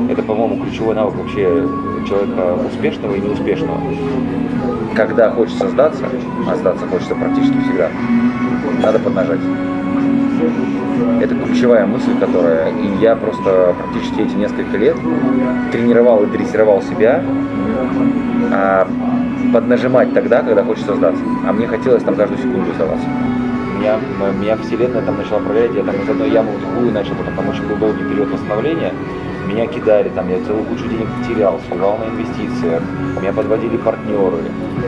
Это, 0.09 0.23
по-моему, 0.23 0.63
ключевой 0.63 0.95
навык 0.95 1.15
вообще 1.15 1.67
человека 2.07 2.57
успешного 2.67 3.15
и 3.15 3.21
неуспешного. 3.21 3.77
Когда 4.95 5.31
хочется 5.31 5.69
сдаться, 5.69 6.05
а 6.49 6.55
сдаться 6.55 6.85
хочется 6.87 7.15
практически 7.15 7.57
всегда, 7.61 7.89
надо 8.83 8.99
поднажать. 8.99 9.39
Это 11.21 11.35
ключевая 11.35 11.85
мысль, 11.85 12.17
которая, 12.19 12.71
и 12.71 13.01
я 13.01 13.15
просто 13.15 13.75
практически 13.77 14.21
эти 14.21 14.33
несколько 14.35 14.77
лет 14.77 14.97
тренировал 15.71 16.23
и 16.23 16.27
дрессировал 16.27 16.81
себя, 16.81 17.23
а, 18.51 18.87
поднажимать 19.53 20.13
тогда, 20.13 20.41
когда 20.41 20.63
хочется 20.63 20.95
сдаться. 20.95 21.23
А 21.47 21.51
мне 21.51 21.67
хотелось 21.67 22.03
там 22.03 22.15
каждую 22.15 22.39
секунду 22.39 22.73
сдаваться. 22.73 23.07
Меня, 23.77 23.97
меня 24.39 24.57
вселенная 24.57 25.01
там 25.01 25.17
начала 25.17 25.39
проверять, 25.39 25.73
я 25.73 25.83
там 25.83 25.95
из 25.95 26.07
одной 26.07 26.29
ямы 26.29 26.51
в 26.51 26.61
другую 26.61 26.91
начал, 26.91 27.15
потом 27.15 27.35
там 27.35 27.49
очень 27.49 27.67
был 27.67 27.77
долгий 27.77 28.03
период 28.03 28.29
восстановления. 28.29 28.93
Меня 29.47 29.65
кидали, 29.65 30.09
там 30.09 30.29
я 30.29 30.37
целую 30.45 30.65
кучу 30.65 30.87
денег 30.87 31.07
потерял, 31.19 31.59
сливал 31.67 31.97
на 31.97 32.05
инвестициях, 32.05 32.83
меня 33.19 33.33
подводили 33.33 33.75
партнеры, 33.77 34.37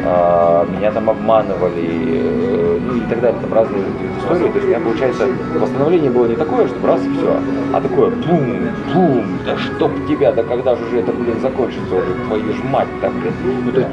а, 0.06 0.66
меня 0.66 0.92
там 0.92 1.10
обманывали, 1.10 1.90
э, 1.90 2.80
ну 2.80 2.96
и 2.96 3.02
так 3.02 3.20
далее, 3.20 3.40
там 3.42 3.54
разные 3.54 3.82
истории. 4.20 4.52
То 4.52 4.60
есть 4.60 4.66
у 4.66 4.68
меня, 4.68 4.80
получается, 4.80 5.28
восстановление 5.60 6.12
было 6.12 6.28
не 6.28 6.36
такое, 6.36 6.68
что 6.68 6.88
раз 6.88 7.02
и 7.04 7.10
все, 7.18 7.36
а 7.74 7.82
такое 7.82 8.12
бум, 8.12 8.70
бум, 8.94 9.26
да 9.46 9.58
чтоб 9.58 9.92
тебя, 10.08 10.32
да 10.32 10.44
когда 10.44 10.76
же 10.76 10.86
уже 10.86 11.00
это, 11.00 11.12
блин, 11.12 11.40
закончится 11.42 11.96
уже, 11.96 12.14
твою 12.28 12.54
ж 12.54 12.64
мать 12.64 12.88
там, 13.02 13.14
блин. 13.20 13.34
Ну, 13.66 13.72
то 13.72 13.80
есть 13.80 13.92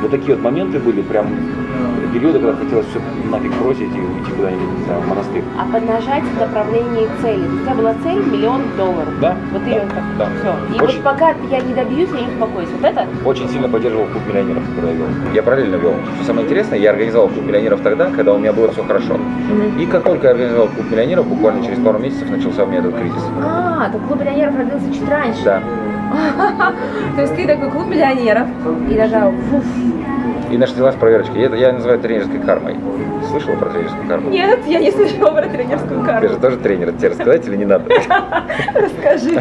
Вот 0.00 0.10
такие 0.10 0.34
вот 0.34 0.42
моменты 0.42 0.78
были, 0.78 1.02
прям 1.02 1.26
периоды, 2.12 2.40
когда 2.40 2.56
хотелось 2.56 2.86
все 2.86 3.00
нафиг 3.30 3.52
бросить 3.62 3.94
и 3.94 4.00
уйти 4.00 4.32
куда-нибудь, 4.36 4.86
в 4.86 5.08
монастырь. 5.08 5.44
А 5.58 5.64
поднажать 5.72 6.24
в 6.24 6.40
направлении 6.40 7.08
цели. 7.22 7.42
У 7.46 7.58
тебя 7.64 7.74
была 7.74 7.94
цель 8.02 8.18
миллион 8.24 8.62
долларов. 8.76 9.08
Да, 9.20 9.36
Вот 9.52 9.62
да, 9.64 9.70
ее 9.70 9.82
да. 10.18 10.28
Все. 10.40 10.74
И 10.76 10.82
Очень- 10.82 10.96
вот 10.96 11.04
пока 11.04 11.34
я 11.50 11.60
не 11.60 11.74
добьюсь, 11.74 12.08
я 12.12 12.20
не 12.26 12.32
успокоюсь. 12.32 12.68
Вот 12.70 12.84
это? 12.84 13.06
Очень 13.24 13.48
сильно 13.48 13.68
поддерживал 13.68 14.06
клуб 14.06 14.22
миллионеров, 14.28 14.62
который 14.74 14.90
я 14.92 14.96
вел. 14.96 15.06
Я 15.34 15.42
параллельно 15.42 15.76
вел. 15.76 15.94
Что 16.16 16.24
самое 16.26 16.46
интересное, 16.46 16.78
я 16.78 16.90
организовал 16.90 17.28
клуб 17.28 17.44
миллионеров 17.46 17.80
тогда, 17.80 18.10
когда 18.10 18.34
у 18.34 18.38
меня 18.38 18.52
было 18.52 18.72
все 18.72 18.82
хорошо. 18.82 19.16
И 19.78 19.86
как 19.86 20.02
только 20.04 20.26
я 20.28 20.32
организовал 20.32 20.68
клуб 20.68 20.90
миллионеров, 20.90 21.26
буквально 21.26 21.64
через 21.64 21.78
пару 21.78 21.98
месяцев 21.98 22.28
начался 22.28 22.64
у 22.64 22.66
меня 22.66 22.78
этот 22.80 22.96
кризис. 22.96 23.22
А, 23.42 23.88
так 23.90 24.00
клуб 24.06 24.20
миллионеров 24.20 24.56
родился 24.56 24.92
чуть 24.92 25.08
раньше. 25.08 25.44
Да. 25.44 25.62
То 27.16 27.22
есть 27.22 27.36
ты 27.36 27.46
такой 27.46 27.70
клуб 27.70 27.86
миллионеров. 27.86 28.46
И 28.90 28.94
даже 28.94 29.32
фуф. 29.50 29.64
И 30.50 30.58
началась 30.58 30.94
проверочка. 30.96 31.38
Это 31.38 31.56
я 31.56 31.72
называю 31.72 32.00
тренерской 32.00 32.40
кармой. 32.40 32.76
Слышала 33.28 33.54
про 33.56 33.70
тренерскую 33.70 34.08
карму? 34.08 34.30
Нет, 34.30 34.58
я 34.66 34.80
не 34.80 34.90
слышала 34.90 35.30
про 35.30 35.46
тренерскую 35.46 36.00
Ты 36.00 36.06
карту. 36.06 36.28
же 36.30 36.36
тоже 36.36 36.56
тренер, 36.56 36.92
тебе 36.92 37.10
рассказать 37.10 37.46
или 37.46 37.56
не 37.56 37.64
надо? 37.66 37.84
Расскажи. 38.74 39.40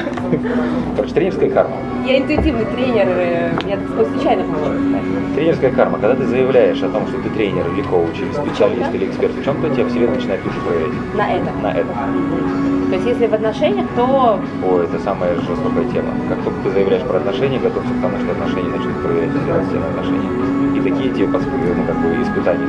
Короче, 0.96 1.14
тренерская 1.14 1.50
карма. 1.50 1.76
Я 2.06 2.20
интуитивный 2.20 2.66
тренер, 2.66 3.08
э, 3.08 3.50
я 3.68 3.78
случайно 4.12 4.44
поняла. 4.44 5.00
Тренерская 5.36 5.72
карма, 5.72 5.98
когда 5.98 6.16
ты 6.16 6.26
заявляешь 6.26 6.82
о 6.84 6.90
том, 6.90 7.08
что 7.08 7.18
ты 7.22 7.30
тренер 7.30 7.66
или 7.74 7.82
коуч, 7.84 8.20
или 8.20 8.32
специалист, 8.32 8.94
или 8.94 9.06
эксперт 9.06 9.34
в 9.34 9.44
чем-то, 9.44 9.70
тебя 9.74 9.88
вселенная 9.88 10.16
начинает 10.16 10.44
тут 10.44 10.54
же 10.54 10.60
проверять. 10.60 11.16
На 11.16 11.34
это. 11.34 11.52
На 11.64 11.72
это. 11.72 12.79
Есть 13.00 13.12
если 13.12 13.28
в 13.28 13.34
отношениях, 13.34 13.88
то 13.96 14.42
О, 14.64 14.80
это 14.80 15.00
самая 15.00 15.34
жестокая 15.36 15.86
тема. 15.86 16.12
Как 16.28 16.44
только 16.44 16.60
ты 16.64 16.72
заявляешь 16.72 17.04
про 17.04 17.18
отношения, 17.18 17.58
готовься 17.58 17.94
к 17.94 18.02
тому, 18.02 18.18
что 18.20 18.32
отношения 18.32 18.70
начнут 18.70 19.02
проверять 19.02 19.32
все 19.32 19.78
отношения. 19.80 20.59
И 20.80 20.90
такие 20.90 21.28
подск- 21.28 21.76
ну, 21.78 21.84
как 21.86 21.98
бы 21.98 22.22
испытания. 22.22 22.68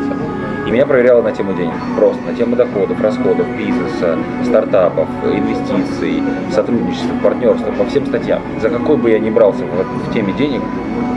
И 0.67 0.71
меня 0.71 0.85
проверяло 0.87 1.23
на 1.23 1.33
тему 1.33 1.53
денег. 1.55 1.75
Просто 1.97 2.21
на 2.23 2.35
тему 2.35 2.57
доходов, 2.57 3.01
расходов, 3.01 3.47
бизнеса, 3.57 4.19
стартапов, 4.45 5.09
инвестиций, 5.25 6.23
сотрудничества, 6.53 7.15
партнерства, 7.23 7.73
по 7.73 7.85
всем 7.87 8.07
статьям. 8.07 8.43
За 8.61 8.69
какой 8.69 8.97
бы 8.97 9.11
я 9.11 9.19
ни 9.19 9.31
брался 9.31 9.65
в, 9.65 10.09
в 10.09 10.13
теме 10.13 10.33
денег, 10.33 10.63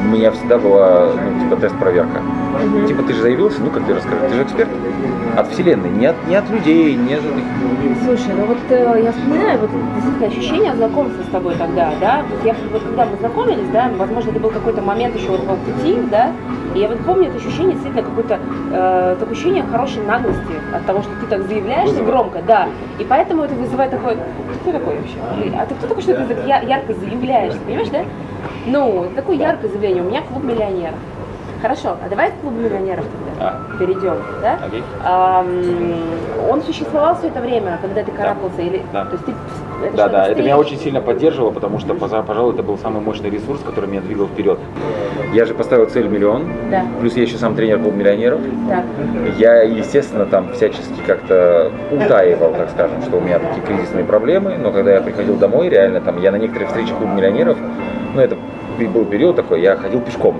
у 0.04 0.16
меня 0.16 0.32
всегда 0.32 0.58
была 0.58 1.12
ну, 1.14 1.44
типа 1.44 1.56
тест-проверка. 1.62 2.22
Типа 2.88 3.04
ты 3.04 3.14
же 3.14 3.22
заявился, 3.22 3.62
ну 3.62 3.70
как 3.72 3.86
ты 3.86 3.94
расскажи, 3.94 4.22
ты 4.30 4.36
же 4.36 4.44
эксперт. 4.44 4.70
От 5.36 5.52
вселенной, 5.52 5.90
не 5.90 6.06
от, 6.06 6.16
не 6.28 6.36
от 6.36 6.48
людей, 6.50 6.96
не 6.96 7.16
от 7.16 7.22
Слушай, 8.06 8.34
ну 8.38 8.46
вот 8.46 8.58
э, 8.70 9.02
я 9.04 9.12
вспоминаю 9.12 9.60
вот 9.60 9.70
действительно 9.96 10.28
ощущение 10.28 10.76
знакомства 10.76 11.24
с 11.24 11.28
тобой 11.28 11.56
тогда, 11.56 11.94
да, 12.00 12.24
вот 12.30 12.46
я 12.46 12.56
вот 12.72 12.84
когда 12.84 13.06
мы 13.06 13.18
знакомились, 13.18 13.68
да, 13.72 13.90
возможно, 13.98 14.30
это 14.30 14.40
был 14.40 14.50
какой-то 14.52 14.82
момент 14.82 15.16
еще 15.16 15.30
вот 15.30 15.48
по 15.48 15.56
пути, 15.56 15.98
да, 16.12 16.32
и 16.76 16.83
я 16.84 16.90
вот 16.90 17.00
помню 17.00 17.30
это 17.30 17.38
ощущение, 17.38 17.72
действительно 17.74 18.04
какое-то 18.04 18.40
э, 18.72 19.16
такое 19.18 19.34
ощущение 19.34 19.64
хорошей 19.72 20.04
наглости 20.06 20.54
от 20.76 20.86
того, 20.86 21.02
что 21.02 21.12
ты 21.22 21.28
так 21.28 21.44
заявляешь 21.44 21.90
Вызывает. 21.90 22.12
громко, 22.14 22.40
да, 22.46 22.68
и 23.00 23.04
поэтому 23.06 23.44
это 23.44 23.54
вызывает 23.56 23.92
такой, 23.92 24.18
кто 24.62 24.72
такой 24.72 24.98
вообще? 24.98 25.18
А 25.58 25.66
ты 25.66 25.76
кто 25.76 25.88
такой, 25.88 26.04
что 26.04 26.14
ты 26.16 26.36
так 26.36 26.46
ярко 26.46 26.94
заявляешься, 26.94 27.60
понимаешь, 27.66 27.90
да? 27.90 28.00
Ну, 28.66 29.08
такое 29.16 29.38
яркое 29.38 29.70
заявление, 29.70 30.04
у 30.04 30.08
меня 30.08 30.22
клуб 30.22 30.44
миллионеров. 30.44 30.96
Хорошо, 31.62 31.96
а 32.06 32.10
давай 32.10 32.32
к 32.32 32.36
клубу 32.42 32.60
миллионеров 32.60 33.06
тогда 33.06 33.48
А. 33.72 33.78
перейдем, 33.78 34.18
да? 34.42 34.60
Окей. 34.66 34.84
Ам, 35.06 35.48
он 36.50 36.62
существовал 36.64 37.16
все 37.16 37.28
это 37.30 37.40
время, 37.40 37.80
когда 37.82 38.04
ты 38.04 38.12
карабкался, 38.12 38.62
или 38.62 38.82
Да. 38.92 39.06
то 39.06 39.14
есть 39.14 39.26
ты 39.26 39.32
Да, 39.96 40.08
да, 40.08 40.28
это 40.28 40.42
меня 40.42 40.58
очень 40.58 40.78
сильно 40.78 41.02
поддерживало, 41.02 41.52
потому 41.52 41.80
что, 41.80 41.94
пожалуй, 41.94 42.54
это 42.54 42.64
был 42.64 42.78
самый 42.78 43.02
мощный 43.02 43.30
ресурс, 43.30 43.62
который 43.66 43.90
меня 43.90 44.02
двигал 44.02 44.28
вперед. 44.28 44.60
Я 45.34 45.46
же 45.46 45.54
поставил 45.54 45.86
цель 45.88 46.08
миллион, 46.08 46.46
Да. 46.72 46.86
плюс 47.00 47.16
я 47.16 47.24
еще 47.24 47.38
сам 47.38 47.56
тренер 47.56 47.80
клуб 47.80 47.94
миллионеров. 47.94 48.40
Так. 48.70 48.86
Я, 49.38 49.64
естественно, 49.64 50.26
там 50.26 50.54
всячески 50.54 51.02
как-то 51.06 51.72
утаивал, 51.92 52.54
так 52.54 52.70
скажем, 52.70 53.02
что 53.02 53.18
у 53.18 53.22
меня 53.22 53.40
такие 53.40 53.66
кризисные 53.66 54.04
проблемы, 54.06 54.58
но 54.58 54.72
когда 54.72 54.94
я 54.94 55.02
приходил 55.02 55.36
домой, 55.36 55.70
реально, 55.70 56.02
там, 56.02 56.22
я 56.22 56.32
на 56.32 56.38
некоторые 56.38 56.68
встречи 56.68 56.94
клуб 56.94 57.10
миллионеров, 57.16 57.58
ну, 58.16 58.22
это 58.22 58.38
был 58.94 59.06
период 59.06 59.36
такой, 59.36 59.62
я 59.62 59.76
ходил 59.76 60.02
пешком. 60.02 60.40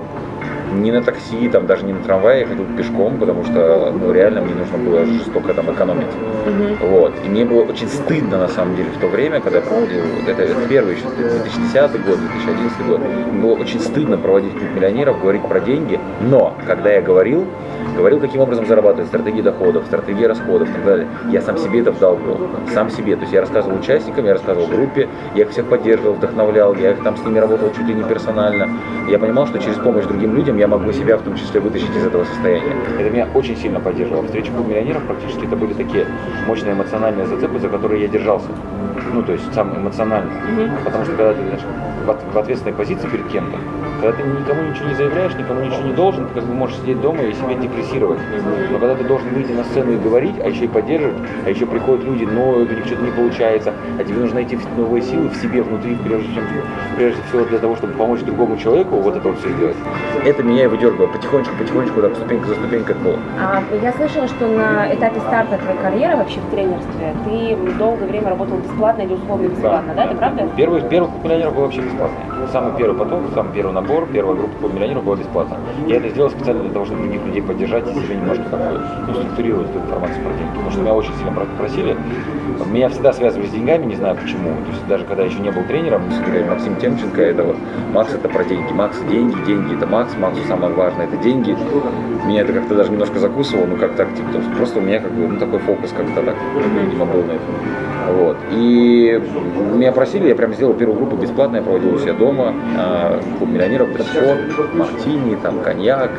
Не 0.74 0.92
на 0.92 1.02
такси, 1.02 1.48
там, 1.48 1.66
даже 1.66 1.84
не 1.84 1.92
на 1.92 2.00
трамвае, 2.00 2.40
я 2.40 2.46
ходил 2.46 2.64
пешком, 2.76 3.18
потому 3.18 3.44
что, 3.44 3.92
ну, 3.98 4.12
реально 4.12 4.40
мне 4.42 4.54
нужно 4.54 4.78
было 4.78 5.04
жестоко 5.04 5.54
там 5.54 5.72
экономить. 5.72 6.06
Вот. 6.80 7.14
И 7.24 7.28
мне 7.28 7.44
было 7.44 7.62
очень 7.62 7.88
стыдно, 7.88 8.38
на 8.38 8.48
самом 8.48 8.76
деле, 8.76 8.90
в 8.90 9.00
то 9.00 9.06
время, 9.06 9.40
когда 9.40 9.58
я 9.58 9.64
проводил, 9.64 10.00
это, 10.26 10.42
это 10.42 10.68
первый 10.68 10.94
еще 10.94 11.04
2010 11.16 12.06
год, 12.06 12.18
2011 12.18 12.86
год, 12.86 13.00
было 13.40 13.54
очень 13.54 13.80
стыдно 13.80 14.18
проводить 14.18 14.52
клуб 14.52 14.70
миллионеров, 14.74 15.20
говорить 15.20 15.42
про 15.42 15.60
деньги, 15.60 15.98
но 16.20 16.54
когда 16.66 16.92
я 16.92 17.02
говорил, 17.02 17.46
говорил, 17.96 18.20
каким 18.20 18.40
образом 18.40 18.66
зарабатывать, 18.66 19.08
стратегии 19.08 19.42
доходов, 19.42 19.84
стратегии 19.86 20.24
расходов 20.24 20.68
и 20.68 20.72
так 20.72 20.84
далее, 20.84 21.08
я 21.30 21.40
сам 21.40 21.56
себе 21.56 21.80
это 21.80 21.92
вдалбливал, 21.92 22.38
сам 22.72 22.90
себе. 22.90 23.16
То 23.16 23.22
есть 23.22 23.32
я 23.32 23.40
рассказывал 23.40 23.78
участникам, 23.78 24.24
я 24.24 24.34
рассказывал 24.34 24.66
группе, 24.66 25.08
я 25.34 25.42
их 25.44 25.50
всех 25.50 25.66
поддерживал, 25.66 26.14
вдохновлял, 26.14 26.74
я 26.74 26.92
их 26.92 27.02
там 27.02 27.16
с 27.16 27.24
ними 27.24 27.38
работал 27.38 27.70
чуть 27.76 27.86
ли 27.86 27.94
не 27.94 28.02
персонально. 28.04 28.68
Я 29.08 29.18
понимал, 29.18 29.46
что 29.46 29.58
через 29.58 29.76
помощь 29.76 30.04
другим 30.04 30.34
людям 30.34 30.58
я 30.58 30.63
могу 30.68 30.92
себя 30.92 31.16
в 31.16 31.22
том 31.22 31.36
числе 31.36 31.60
вытащить 31.60 31.94
из 31.96 32.06
этого 32.06 32.24
состояния. 32.24 32.74
Это 32.98 33.10
меня 33.10 33.28
очень 33.34 33.56
сильно 33.56 33.80
поддерживало. 33.80 34.24
Встречи 34.24 34.50
клуб 34.50 34.66
миллионеров 34.68 35.02
практически 35.04 35.44
это 35.44 35.56
были 35.56 35.72
такие 35.74 36.06
мощные 36.46 36.72
эмоциональные 36.74 37.26
зацепы, 37.26 37.58
за 37.58 37.68
которые 37.68 38.02
я 38.02 38.08
держался. 38.08 38.48
Ну, 39.12 39.22
то 39.22 39.32
есть 39.32 39.52
сам 39.54 39.76
эмоционально. 39.76 40.30
Потому 40.84 41.04
что 41.04 41.14
когда 41.14 41.34
ты 41.34 41.42
знаешь, 41.42 41.62
в, 42.06 42.10
от- 42.10 42.34
в 42.34 42.38
ответственной 42.38 42.74
позиции 42.74 43.08
перед 43.08 43.26
кем-то, 43.28 43.58
когда 44.00 44.16
ты 44.16 44.22
никому 44.22 44.62
ничего 44.62 44.88
не 44.88 44.94
заявляешь, 44.94 45.34
никому 45.34 45.60
ничего 45.64 45.82
не 45.82 45.92
должен, 45.94 46.26
ты 46.28 46.34
как 46.34 46.44
бы 46.44 46.54
можешь 46.54 46.76
сидеть 46.78 47.00
дома 47.00 47.22
и 47.22 47.32
себя 47.32 47.54
депрессировать. 47.54 48.18
Но 48.70 48.78
когда 48.78 48.94
ты 48.94 49.04
должен 49.04 49.28
выйти 49.30 49.52
на 49.52 49.64
сцену 49.64 49.92
и 49.92 49.96
говорить, 49.96 50.34
а 50.42 50.48
еще 50.48 50.64
и 50.64 50.68
поддерживать, 50.68 51.16
а 51.46 51.50
еще 51.50 51.64
приходят 51.66 52.04
люди, 52.04 52.24
ноют, 52.24 52.70
у 52.70 52.74
них 52.74 52.84
что-то 52.86 53.02
не 53.02 53.10
получается, 53.10 53.72
а 53.98 54.04
тебе 54.04 54.18
нужно 54.18 54.36
найти 54.36 54.58
новые 54.76 55.02
силы 55.02 55.28
в 55.28 55.36
себе 55.36 55.62
внутри, 55.62 55.96
прежде, 56.04 56.34
чем, 56.34 56.44
прежде 56.96 57.22
всего 57.28 57.44
для 57.44 57.58
того, 57.58 57.76
чтобы 57.76 57.94
помочь 57.94 58.20
другому 58.20 58.56
человеку 58.56 58.96
вот 58.96 59.16
это 59.16 59.28
вот 59.28 59.38
все 59.38 59.48
сделать. 59.50 59.76
Это 60.24 60.42
меня 60.44 60.64
и 60.64 60.66
выдергивало 60.66 61.08
потихонечку, 61.08 61.54
потихонечку, 61.56 62.02
так 62.02 62.14
ступенька 62.16 62.48
за 62.48 62.54
ступенькой 62.54 62.94
полу. 62.96 63.16
А 63.38 63.62
я 63.82 63.92
слышала, 63.92 64.28
что 64.28 64.46
на 64.46 64.94
этапе 64.94 65.20
старта 65.20 65.58
твоей 65.58 65.78
карьеры 65.78 66.16
вообще 66.16 66.40
в 66.40 66.50
тренерстве 66.54 67.14
ты 67.24 67.56
долгое 67.78 68.06
время 68.06 68.30
работал 68.30 68.58
бесплатно 68.58 69.02
или 69.02 69.14
условно 69.14 69.48
бесплатно, 69.48 69.94
да? 69.94 70.04
Это 70.04 70.14
правда? 70.16 70.48
Первый, 70.56 70.82
первый 70.82 71.10
миллионеров 71.22 71.54
был 71.54 71.62
вообще 71.62 71.80
бесплатный. 71.80 72.33
Самый 72.52 72.76
первый 72.76 72.96
поток, 72.96 73.20
самый 73.34 73.52
первый 73.52 73.72
набор, 73.72 74.06
первая 74.12 74.36
группа 74.36 74.56
клуб 74.58 74.74
миллионеров 74.74 75.04
была 75.04 75.16
бесплатно. 75.16 75.56
Я 75.86 75.96
это 75.96 76.08
сделал 76.08 76.30
специально 76.30 76.62
для 76.62 76.72
того, 76.72 76.84
чтобы 76.84 77.02
других 77.02 77.24
людей 77.26 77.42
поддержать 77.42 77.84
и 77.88 77.94
себе 77.94 78.16
немножко 78.16 78.44
как 78.50 78.60
бы 78.60 78.80
ну, 79.08 79.14
структурировать 79.14 79.70
эту 79.70 79.78
информацию 79.80 80.22
про 80.24 80.32
деньги. 80.34 80.50
Потому 80.50 80.70
что 80.70 80.80
меня 80.80 80.94
очень 80.94 81.14
сильно 81.16 81.32
про- 81.32 81.46
просили. 81.58 81.96
Меня 82.70 82.88
всегда 82.88 83.12
связывали 83.12 83.46
с 83.46 83.50
деньгами, 83.50 83.86
не 83.86 83.96
знаю 83.96 84.16
почему. 84.16 84.50
То 84.50 84.70
есть 84.70 84.86
даже 84.86 85.04
когда 85.04 85.22
я 85.24 85.28
еще 85.28 85.40
не 85.40 85.50
был 85.50 85.62
тренером, 85.64 86.02
говорили, 86.24 86.48
Максим 86.48 86.76
Темченко, 86.76 87.20
это 87.20 87.42
вот 87.42 87.56
Макс 87.92 88.14
это 88.14 88.28
про 88.28 88.44
деньги. 88.44 88.72
Макс 88.72 88.98
деньги, 89.10 89.36
деньги 89.46 89.76
это 89.76 89.86
Макс, 89.86 90.14
Максу 90.16 90.42
самое 90.46 90.72
важное 90.74 91.06
это 91.06 91.16
деньги. 91.16 91.56
Меня 92.26 92.42
это 92.42 92.52
как-то 92.52 92.74
даже 92.74 92.90
немножко 92.90 93.18
закусывало, 93.18 93.66
ну 93.66 93.76
как 93.76 93.94
так, 93.96 94.08
типа, 94.14 94.28
просто 94.56 94.78
у 94.78 94.82
меня 94.82 94.98
как 95.00 95.12
бы 95.12 95.26
ну, 95.28 95.38
такой 95.38 95.58
фокус 95.58 95.92
как-то 95.92 96.22
так, 96.22 96.34
видимо, 96.82 97.04
был 97.04 97.22
на 97.22 97.32
этом. 97.32 97.54
Вот. 98.16 98.36
И 98.50 99.20
меня 99.74 99.92
просили, 99.92 100.28
я 100.28 100.34
прям 100.34 100.52
сделал 100.54 100.74
первую 100.74 100.98
группу 100.98 101.16
бесплатно, 101.16 101.56
я 101.56 101.62
проводил 101.62 101.94
у 101.94 101.98
себя 101.98 102.12
дома, 102.12 102.33
а, 102.40 103.20
клуб 103.38 103.50
миллионеров, 103.50 103.92
дресс-код, 103.92 104.74
мартини, 104.74 105.36
там, 105.36 105.60
коньяк, 105.60 106.10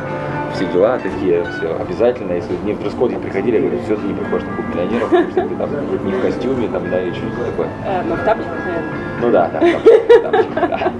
все 0.54 0.64
дела 0.66 0.98
такие, 0.98 1.44
все 1.44 1.76
обязательно, 1.78 2.32
если 2.32 2.54
не 2.64 2.72
в 2.72 2.80
дресс-коде 2.80 3.16
приходили, 3.16 3.56
я 3.56 3.60
говорю, 3.62 3.78
все, 3.84 3.96
ты 3.96 4.06
не 4.06 4.14
приходишь 4.14 4.46
на 4.46 4.54
клуб 4.54 4.66
миллионеров, 4.74 5.10
потому 5.10 5.30
что 5.30 5.42
ты 5.42 5.54
там 5.56 6.06
не 6.06 6.12
в 6.12 6.22
костюме, 6.22 6.68
там, 6.68 6.90
да, 6.90 7.02
или 7.02 7.12
что-то 7.12 7.44
такое. 7.44 7.68
Э, 7.84 8.02
ну, 8.08 8.14
в 8.14 8.24
тапочках, 8.24 8.54
наверное. 8.64 9.06
Ну 9.20 9.30
да, 9.30 9.50
да. 9.52 10.92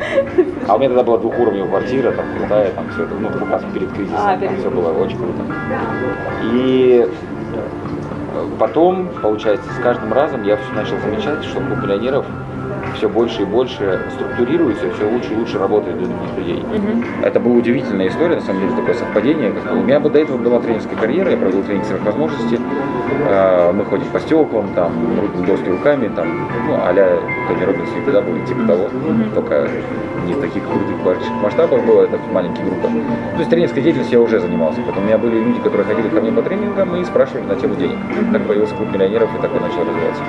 А 0.68 0.74
у 0.74 0.78
меня 0.78 0.88
тогда 0.88 1.02
была 1.04 1.18
двухуровневая 1.18 1.68
квартира, 1.68 2.12
там 2.12 2.24
крутая, 2.36 2.72
там 2.72 2.88
все 2.90 3.04
это, 3.04 3.14
ну, 3.14 3.28
как 3.28 3.50
раз 3.50 3.62
перед 3.72 3.92
кризисом, 3.92 4.18
А, 4.20 4.36
там 4.36 4.56
все 4.56 4.70
было 4.70 4.92
очень 4.92 5.16
круто. 5.16 5.42
И 6.52 7.06
э, 7.54 8.46
потом, 8.58 9.08
получается, 9.22 9.70
с 9.72 9.82
каждым 9.82 10.12
разом 10.12 10.42
я 10.44 10.56
все 10.56 10.72
начал 10.74 10.98
замечать, 10.98 11.44
что 11.44 11.60
клуб 11.60 11.82
миллионеров 11.82 12.26
все 12.96 13.08
больше 13.08 13.42
и 13.42 13.44
больше 13.44 14.00
структурируется, 14.14 14.90
все 14.92 15.08
лучше 15.08 15.34
и 15.34 15.36
лучше 15.36 15.58
работает 15.58 15.98
для 15.98 16.06
других 16.08 16.36
людей. 16.36 16.64
Это 17.22 17.40
была 17.40 17.54
удивительная 17.56 18.08
история, 18.08 18.36
на 18.36 18.40
самом 18.40 18.60
деле, 18.62 18.76
такое 18.76 18.94
совпадение. 18.94 19.52
Как 19.52 19.72
У 19.72 19.76
меня 19.76 20.00
бы 20.00 20.10
до 20.10 20.18
этого 20.18 20.38
была 20.38 20.60
тренерская 20.60 20.96
карьера, 20.96 21.30
я 21.30 21.36
провел 21.36 21.62
тренинг 21.62 21.84
сверхвозможности. 21.84 22.58
Э, 23.28 23.72
Мы 23.72 23.84
ходим 23.84 24.06
по 24.12 24.20
стеклам, 24.20 24.68
там, 24.74 24.92
доски 25.46 25.68
руками, 25.68 26.08
там, 26.08 26.48
ну, 26.66 26.78
а-ля 26.82 27.18
Тони 27.48 27.64
Робинс 27.64 27.88
и 27.96 28.04
тогда 28.04 28.20
были 28.20 28.44
типа 28.46 28.66
того, 28.66 28.88
только 29.34 29.68
не 30.26 30.34
в 30.34 30.40
таких 30.40 30.62
крутых 30.64 30.96
масштабах 31.42 31.84
было, 31.84 32.02
это 32.02 32.18
маленькие 32.32 32.66
группы. 32.66 32.88
То 32.88 33.38
есть 33.38 33.50
тренерской 33.50 33.82
деятельностью 33.82 34.18
я 34.18 34.24
уже 34.24 34.40
занимался. 34.40 34.80
Потом 34.82 35.04
у 35.04 35.06
меня 35.06 35.18
были 35.18 35.38
люди, 35.38 35.60
которые 35.60 35.86
ходили 35.86 36.08
ко 36.08 36.20
мне 36.20 36.32
по 36.32 36.42
тренингам 36.42 36.96
и 36.96 37.04
спрашивали 37.04 37.44
на 37.44 37.54
тему 37.54 37.76
денег. 37.76 37.96
Так 38.32 38.46
появился 38.46 38.74
клуб 38.74 38.92
миллионеров 38.92 39.30
и 39.36 39.42
так 39.42 39.54
он 39.54 39.62
начал 39.62 39.80
развиваться. 39.80 40.22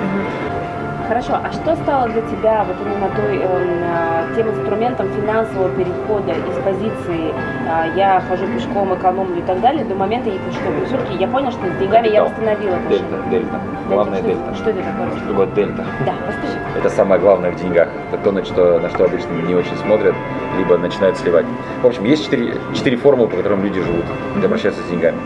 Хорошо, 1.08 1.38
а 1.42 1.50
что 1.52 1.74
стало 1.76 2.06
для 2.10 2.20
тебя 2.20 2.66
вот 2.68 2.76
именно 2.84 3.08
той, 3.16 3.40
э, 3.42 4.34
тем 4.36 4.50
инструментом 4.50 5.08
финансового 5.08 5.70
перехода 5.70 6.32
из 6.32 6.62
позиции 6.62 7.32
э, 7.32 7.96
я 7.96 8.22
хожу 8.28 8.46
пешком, 8.48 8.94
экономлю 8.94 9.38
и 9.38 9.42
так 9.42 9.58
далее, 9.62 9.86
до 9.86 9.94
момента 9.94 10.28
я 10.28 10.38
пешком. 10.38 10.74
Все-таки 10.84 11.16
я 11.16 11.26
понял, 11.26 11.50
что 11.50 11.66
с 11.66 11.78
деньгами 11.80 12.08
я 12.08 12.24
восстановила 12.24 12.76
Дельта, 12.90 13.16
дельта. 13.30 13.60
Главное 13.88 14.18
что, 14.18 14.26
дельта. 14.28 14.54
Что 14.54 14.70
это 14.70 14.82
такое? 14.82 15.16
Что 15.16 15.28
такое 15.28 15.46
дельта? 15.46 15.86
Да, 16.04 16.12
расскажи. 16.26 16.58
Это 16.76 16.90
самое 16.90 17.18
главное 17.18 17.52
в 17.52 17.56
деньгах. 17.56 17.88
Это 18.12 18.22
то, 18.22 18.30
на 18.30 18.44
что, 18.44 18.78
на 18.78 18.90
что 18.90 19.04
обычно 19.06 19.32
не 19.32 19.54
очень 19.54 19.76
смотрят, 19.78 20.14
либо 20.58 20.76
начинают 20.76 21.16
сливать. 21.16 21.46
В 21.82 21.86
общем, 21.86 22.04
есть 22.04 22.26
четыре, 22.26 22.54
четыре 22.74 22.98
формулы, 22.98 23.30
по 23.30 23.36
которым 23.38 23.64
люди 23.64 23.80
живут, 23.80 24.04
и 24.42 24.44
обращаются 24.44 24.82
с 24.82 24.90
деньгами. 24.90 25.16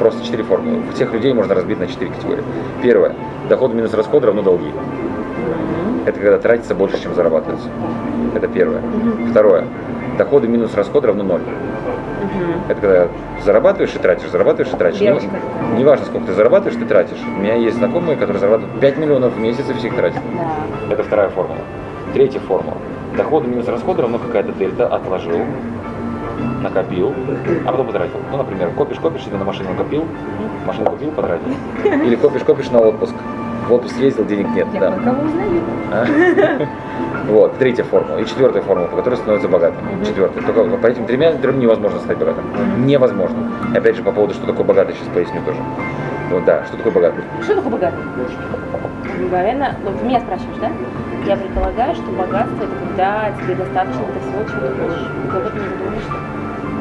Просто 0.00 0.24
четыре 0.24 0.42
формулы. 0.42 0.82
Всех 0.94 1.12
людей 1.12 1.32
можно 1.32 1.54
разбить 1.54 1.78
на 1.78 1.86
четыре 1.86 2.10
категории. 2.10 2.42
Первое. 2.82 3.14
Доход 3.48 3.72
минус 3.72 3.94
расход 3.94 4.24
равно 4.24 4.42
долги. 4.42 4.72
Это 6.06 6.18
когда 6.18 6.38
тратится 6.38 6.74
больше, 6.74 7.00
чем 7.00 7.14
зарабатывается. 7.14 7.68
Это 8.34 8.48
первое. 8.48 8.82
Второе. 9.30 9.66
Доходы 10.18 10.48
минус 10.48 10.74
расход 10.74 11.04
равно 11.04 11.22
ноль. 11.22 11.42
Это 12.68 12.80
когда 12.80 13.08
зарабатываешь 13.44 13.94
и 13.94 13.98
тратишь, 13.98 14.30
зарабатываешь 14.30 14.72
и 14.72 14.76
тратишь. 14.76 15.00
Не, 15.00 15.06
Девочка. 15.08 15.30
не 15.76 15.84
важно, 15.84 16.06
сколько 16.06 16.26
ты 16.28 16.34
зарабатываешь, 16.34 16.78
ты 16.78 16.84
тратишь. 16.86 17.18
У 17.26 17.40
меня 17.40 17.54
есть 17.54 17.76
знакомые, 17.76 18.16
которые 18.16 18.38
зарабатывают 18.38 18.80
5 18.80 18.98
миллионов 18.98 19.34
в 19.34 19.40
месяц 19.40 19.68
и 19.68 19.72
всех 19.74 19.94
тратят. 19.96 20.22
Да. 20.34 20.94
Это 20.94 21.02
вторая 21.02 21.28
формула. 21.30 21.58
Третья 22.14 22.40
формула. 22.40 22.76
Доходы 23.16 23.48
минус 23.48 23.66
расходы 23.68 24.02
равно 24.02 24.18
какая-то 24.18 24.52
дельта, 24.52 24.86
отложил, 24.86 25.40
накопил, 26.62 27.12
а 27.66 27.70
потом 27.70 27.86
потратил. 27.86 28.16
Ну, 28.30 28.38
например, 28.38 28.70
копишь, 28.70 28.98
копишь, 28.98 29.24
себе 29.24 29.36
на 29.36 29.44
машину 29.44 29.70
копил, 29.76 30.04
машину 30.66 30.90
купил, 30.90 31.10
потратил. 31.10 31.48
Или 31.84 32.16
копишь, 32.16 32.42
копишь 32.42 32.70
на 32.70 32.80
отпуск. 32.80 33.14
В 33.68 33.72
отпуск 33.72 33.96
ездил, 33.98 34.24
денег 34.24 34.48
нет. 34.54 34.66
Я 34.72 34.80
да. 34.80 34.92
кое-кого 34.92 35.22
узнаю. 35.24 35.60
А? 35.92 36.66
Вот, 37.28 37.56
третья 37.58 37.84
формула. 37.84 38.18
И 38.18 38.26
четвертая 38.26 38.62
формула, 38.62 38.88
по 38.88 38.96
которой 38.96 39.14
становится 39.14 39.48
богатым. 39.48 39.78
Четвертая. 40.04 40.42
Только 40.42 40.76
по 40.76 40.86
этим 40.86 41.06
тремя 41.06 41.32
трем 41.34 41.60
невозможно 41.60 42.00
стать 42.00 42.18
богатым. 42.18 42.44
Невозможно. 42.84 43.48
И 43.72 43.76
опять 43.78 43.96
же, 43.96 44.02
по 44.02 44.10
поводу, 44.10 44.34
что 44.34 44.46
такое 44.46 44.64
богатый, 44.66 44.94
сейчас 44.94 45.08
поясню 45.14 45.40
тоже. 45.44 45.58
Вот, 46.30 46.44
да, 46.44 46.64
что 46.64 46.76
такое 46.76 46.92
богатый? 46.92 47.22
Что 47.42 47.54
такое 47.54 47.72
богатый? 47.72 48.02
Наверное, 49.30 49.76
ну, 49.84 49.96
ты 49.96 50.04
меня 50.04 50.20
спрашиваешь, 50.20 50.58
да? 50.60 50.70
Я 51.26 51.36
предполагаю, 51.36 51.94
что 51.94 52.10
богатство 52.10 52.64
это 52.64 52.74
когда 52.88 53.30
тебе 53.40 53.54
достаточно 53.54 54.02
для 54.02 54.20
всего, 54.20 54.44
чего 54.44 54.66
ты 54.66 54.82
хочешь. 54.82 55.06
И 55.22 55.28
ты 55.28 55.36
об 55.36 55.46
этом 55.46 55.58
не 55.58 55.68
задумываешься. 55.68 56.12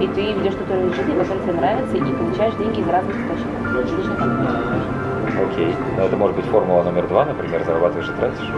И 0.02 0.08
ты 0.08 0.34
ведешь 0.34 0.54
тот 0.56 0.70
уровень 0.72 0.94
жизни, 0.96 1.13
который 1.13 1.41
тебе 1.44 1.54
нравится, 1.54 1.98
и 1.98 2.13
получаешь 2.13 2.56
деньги 2.56 2.82
из 2.82 2.88
разных 2.88 3.15
источников. 3.15 3.98
Лично 3.98 4.15
так. 4.15 5.01
Окей. 5.49 5.75
Но 5.97 6.04
это 6.06 6.17
может 6.17 6.36
быть 6.36 6.45
формула 6.45 6.84
номер 6.84 7.08
два, 7.08 7.25
например, 7.25 7.63
зарабатываешь 7.65 8.10
и 8.10 8.13
тратишь. 8.19 8.51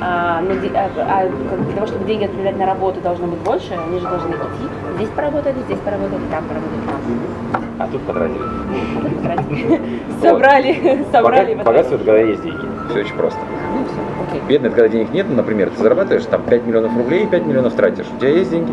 А, 0.00 0.42
де- 0.42 0.70
а- 0.74 0.90
а 0.96 1.28
для 1.28 1.74
того, 1.74 1.86
чтобы 1.86 2.04
деньги 2.04 2.24
отправлять 2.24 2.58
на 2.58 2.66
работу, 2.66 3.00
должно 3.00 3.26
быть 3.26 3.38
больше, 3.40 3.72
они 3.74 3.98
же 3.98 4.06
должны 4.06 4.30
идти. 4.30 4.68
Здесь 4.96 5.08
поработали, 5.10 5.56
здесь 5.66 5.78
поработали, 5.78 6.20
там 6.30 6.44
поработали, 6.44 6.80
там. 6.86 7.62
А 7.80 7.86
тут 7.90 8.02
потратили. 8.02 8.38
А 8.40 9.02
тут 9.02 9.16
потратили. 9.16 9.80
Собрали, 10.22 11.04
собрали. 11.12 11.54
Бога- 11.54 11.64
Богатство 11.64 11.94
это 11.96 12.04
когда 12.04 12.18
есть 12.20 12.42
деньги. 12.42 12.66
Все 12.90 13.00
очень 13.00 13.14
просто. 13.16 13.38
Ну. 13.72 14.40
Бедный 14.46 14.68
это 14.68 14.76
когда 14.76 14.88
денег 14.88 15.12
нет, 15.12 15.26
ну, 15.28 15.36
например, 15.36 15.70
ты 15.70 15.82
зарабатываешь 15.82 16.24
там 16.24 16.42
5 16.42 16.66
миллионов 16.66 16.96
рублей 16.96 17.24
и 17.24 17.26
5 17.26 17.46
миллионов 17.46 17.74
тратишь. 17.74 18.06
У 18.14 18.18
тебя 18.20 18.30
есть 18.30 18.50
деньги? 18.50 18.72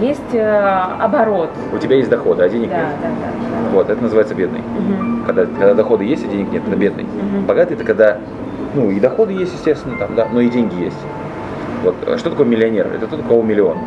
Есть 0.00 0.34
э, 0.34 0.84
оборот. 0.98 1.50
У 1.72 1.78
тебя 1.78 1.96
есть 1.96 2.10
доходы, 2.10 2.42
а 2.42 2.48
денег 2.48 2.70
Да, 2.70 2.76
нет. 2.76 2.86
да, 3.02 3.08
да. 3.08 3.51
Вот, 3.72 3.88
это 3.88 4.02
называется 4.02 4.34
бедный. 4.34 4.60
Мгм. 4.60 5.24
Когда, 5.24 5.46
когда 5.46 5.74
доходы 5.74 6.04
есть, 6.04 6.24
а 6.24 6.28
денег 6.28 6.52
нет, 6.52 6.62
это 6.66 6.76
бедный. 6.76 7.04
Мгм. 7.04 7.46
Богатый 7.46 7.72
это 7.72 7.84
когда, 7.84 8.18
ну, 8.74 8.90
и 8.90 9.00
доходы 9.00 9.32
есть, 9.32 9.54
естественно, 9.54 9.96
там, 9.98 10.14
да, 10.14 10.28
но 10.30 10.40
и 10.40 10.48
деньги 10.48 10.82
есть. 10.82 10.98
Вот, 11.82 11.94
а 12.06 12.18
что 12.18 12.30
такое 12.30 12.46
миллионер? 12.46 12.86
Это 12.94 13.06
тот, 13.06 13.20
у 13.20 13.22
кого 13.22 13.42
миллион. 13.42 13.78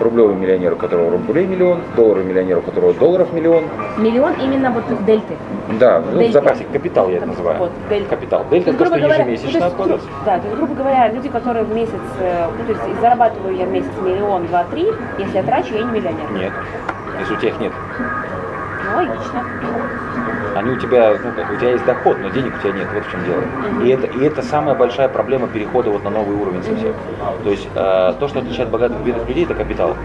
Рублевый 0.00 0.34
миллионер, 0.34 0.72
у 0.72 0.76
которого 0.76 1.10
рублей 1.10 1.46
миллион, 1.46 1.80
долларовый 1.96 2.24
миллионер, 2.24 2.58
у 2.58 2.62
которого 2.62 2.94
долларов 2.94 3.32
миллион. 3.32 3.64
Миллион 3.98 4.32
именно 4.42 4.70
вот 4.70 4.84
в 4.88 5.04
дельты. 5.04 5.34
Да, 5.78 6.00
ну, 6.00 6.16
в 6.16 6.18
Дельта. 6.18 6.32
запасе 6.32 6.64
капитал 6.72 7.08
я 7.10 7.18
это 7.18 7.26
называю. 7.26 7.58
Вот, 7.58 7.70
дельта. 7.90 8.08
Капитал. 8.16 8.46
Дельта 8.50 8.70
То 8.70 8.70
это 8.70 8.78
то, 8.78 8.84
есть, 8.84 8.96
что 8.96 9.06
говоря, 9.08 9.24
ежемесячно 9.24 9.50
то 9.52 9.58
есть, 9.58 9.66
откладывается. 9.66 10.08
Да, 10.24 10.38
то 10.38 10.46
есть, 10.46 10.56
грубо 10.56 10.74
говоря, 10.74 11.08
люди, 11.12 11.28
которые 11.28 11.64
в 11.64 11.74
месяц, 11.74 12.00
э, 12.20 12.46
ну, 12.58 12.64
то 12.64 12.72
есть 12.72 13.00
зарабатываю 13.00 13.54
я 13.54 13.66
в 13.66 13.70
месяц 13.70 13.90
миллион, 14.02 14.46
два, 14.46 14.64
три, 14.64 14.88
если 15.18 15.36
я 15.36 15.42
трачу, 15.42 15.74
я 15.74 15.82
не 15.82 15.92
миллионер. 15.92 16.30
Нет. 16.32 16.52
Если 17.20 17.34
у 17.34 17.36
тебя 17.36 17.48
их 17.50 17.60
нет. 17.60 17.72
Логично. 18.94 19.42
Они 20.54 20.70
у 20.70 20.76
тебя, 20.76 21.14
ну, 21.24 21.32
как, 21.34 21.50
у 21.50 21.56
тебя 21.56 21.70
есть 21.70 21.84
доход, 21.86 22.18
но 22.20 22.28
денег 22.28 22.52
у 22.58 22.62
тебя 22.62 22.72
нет, 22.72 22.86
вот 22.92 23.04
в 23.06 23.10
чем 23.10 23.24
дело. 23.24 23.40
Мгм. 23.40 23.84
И, 23.86 23.88
это, 23.88 24.06
и 24.06 24.22
это 24.22 24.42
самая 24.42 24.74
большая 24.74 25.08
проблема 25.08 25.48
перехода 25.48 25.90
вот 25.90 26.04
на 26.04 26.10
новый 26.10 26.36
уровень 26.36 26.62
совсем. 26.62 26.92
То 27.42 27.50
есть 27.50 27.66
э, 27.74 28.12
то, 28.20 28.28
что 28.28 28.40
отличает 28.40 28.68
богатых 28.68 29.00
и 29.00 29.02
бедных 29.02 29.26
людей, 29.28 29.44
это 29.44 29.54
капитал. 29.54 29.96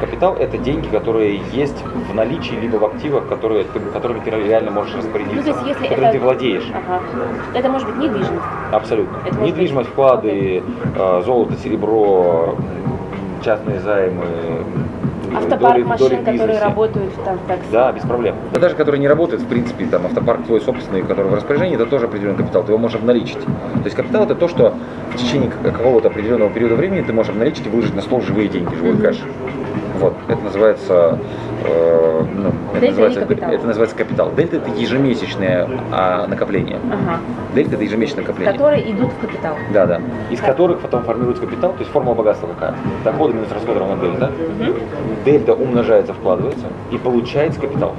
Капитал 0.00 0.36
это 0.38 0.58
деньги, 0.58 0.88
которые 0.88 1.40
есть 1.52 1.82
в 2.10 2.14
наличии, 2.14 2.54
либо 2.54 2.76
в 2.76 2.84
активах, 2.84 3.26
которые, 3.28 3.64
ты- 3.64 3.80
которыми 3.80 4.20
ты 4.20 4.30
реально 4.30 4.70
можешь 4.72 4.94
распорядиться, 4.94 5.36
Ну, 5.36 5.42
то 5.42 5.48
есть, 5.48 5.66
если 5.66 5.82
которыми 5.84 6.04
это- 6.08 6.18
ты 6.18 6.20
владеешь. 6.24 6.70
Ага. 6.74 7.00
Это 7.54 7.68
может 7.70 7.88
быть 7.88 7.96
недвижимость. 7.96 8.44
Абсолютно. 8.72 9.16
Это 9.24 9.40
Недвижимость, 9.40 9.88
быть. 9.88 9.92
вклады, 9.94 10.62
э, 10.96 11.22
золото, 11.24 11.54
серебро, 11.56 12.56
частные 13.42 13.80
займы, 13.80 14.24
Автопарк 15.34 15.74
доли- 15.76 15.82
машин, 15.84 16.08
доли 16.24 16.36
которые 16.36 16.58
работают 16.60 17.12
там 17.24 17.38
в 17.38 17.46
такси. 17.48 17.66
Да, 17.72 17.92
без 17.92 18.02
проблем. 18.02 18.36
Но 18.52 18.60
даже 18.60 18.74
которые 18.74 19.00
не 19.00 19.08
работают, 19.08 19.42
в 19.42 19.46
принципе, 19.46 19.86
там 19.86 20.06
автопарк 20.06 20.44
твой 20.44 20.60
собственный, 20.60 21.02
который 21.02 21.30
в 21.30 21.34
распоряжении, 21.34 21.74
это 21.76 21.86
тоже 21.86 22.06
определенный 22.06 22.36
капитал, 22.36 22.62
ты 22.64 22.72
его 22.72 22.78
можешь 22.78 22.96
обналичить. 22.98 23.40
То 23.40 23.84
есть 23.84 23.96
капитал 23.96 24.24
это 24.24 24.34
то, 24.34 24.48
что 24.48 24.74
в 25.12 25.16
течение 25.16 25.50
какого-то 25.50 26.08
определенного 26.08 26.50
периода 26.50 26.74
времени 26.74 27.02
ты 27.02 27.12
можешь 27.12 27.30
обналичить 27.32 27.66
и 27.66 27.68
выложить 27.68 27.94
на 27.94 28.02
стол 28.02 28.20
живые 28.22 28.48
деньги, 28.48 28.74
живой 28.74 28.92
Мгм. 28.94 29.02
кэш. 29.02 29.18
Вот, 30.00 30.14
это 30.28 30.40
называется, 30.42 31.18
э, 31.64 32.24
ну, 32.34 32.52
это, 32.74 32.86
называется 32.86 33.20
капитал? 33.20 33.50
это 33.52 33.66
называется 33.66 33.96
капитал. 33.96 34.32
Дельта 34.36 34.56
это 34.56 34.70
ежемесячное 34.70 35.68
а, 35.92 36.26
накопление. 36.26 36.78
Ага. 36.90 37.20
Дельта 37.54 37.76
это 37.76 37.84
ежемесячное 37.84 38.22
накопление. 38.22 38.52
Которые 38.52 38.90
идут 38.90 39.12
в 39.12 39.18
капитал. 39.20 39.54
Да, 39.72 39.86
да. 39.86 40.00
Из 40.30 40.38
Так. 40.40 40.50
которых 40.50 40.80
потом 40.80 41.04
формируется 41.04 41.44
капитал, 41.44 41.72
то 41.72 41.78
есть 41.78 41.90
формула 41.92 42.14
богатства 42.14 42.48
какая? 42.48 42.74
Доходы 43.04 43.34
минус 43.34 43.48
расходы 43.52 43.78
равно 43.78 43.96
дельта. 44.04 44.32
Мгм. 44.58 44.74
Дельта 45.24 45.54
умножается, 45.54 46.12
вкладывается 46.12 46.66
и 46.90 46.98
получается 46.98 47.60
капитал. 47.60 47.94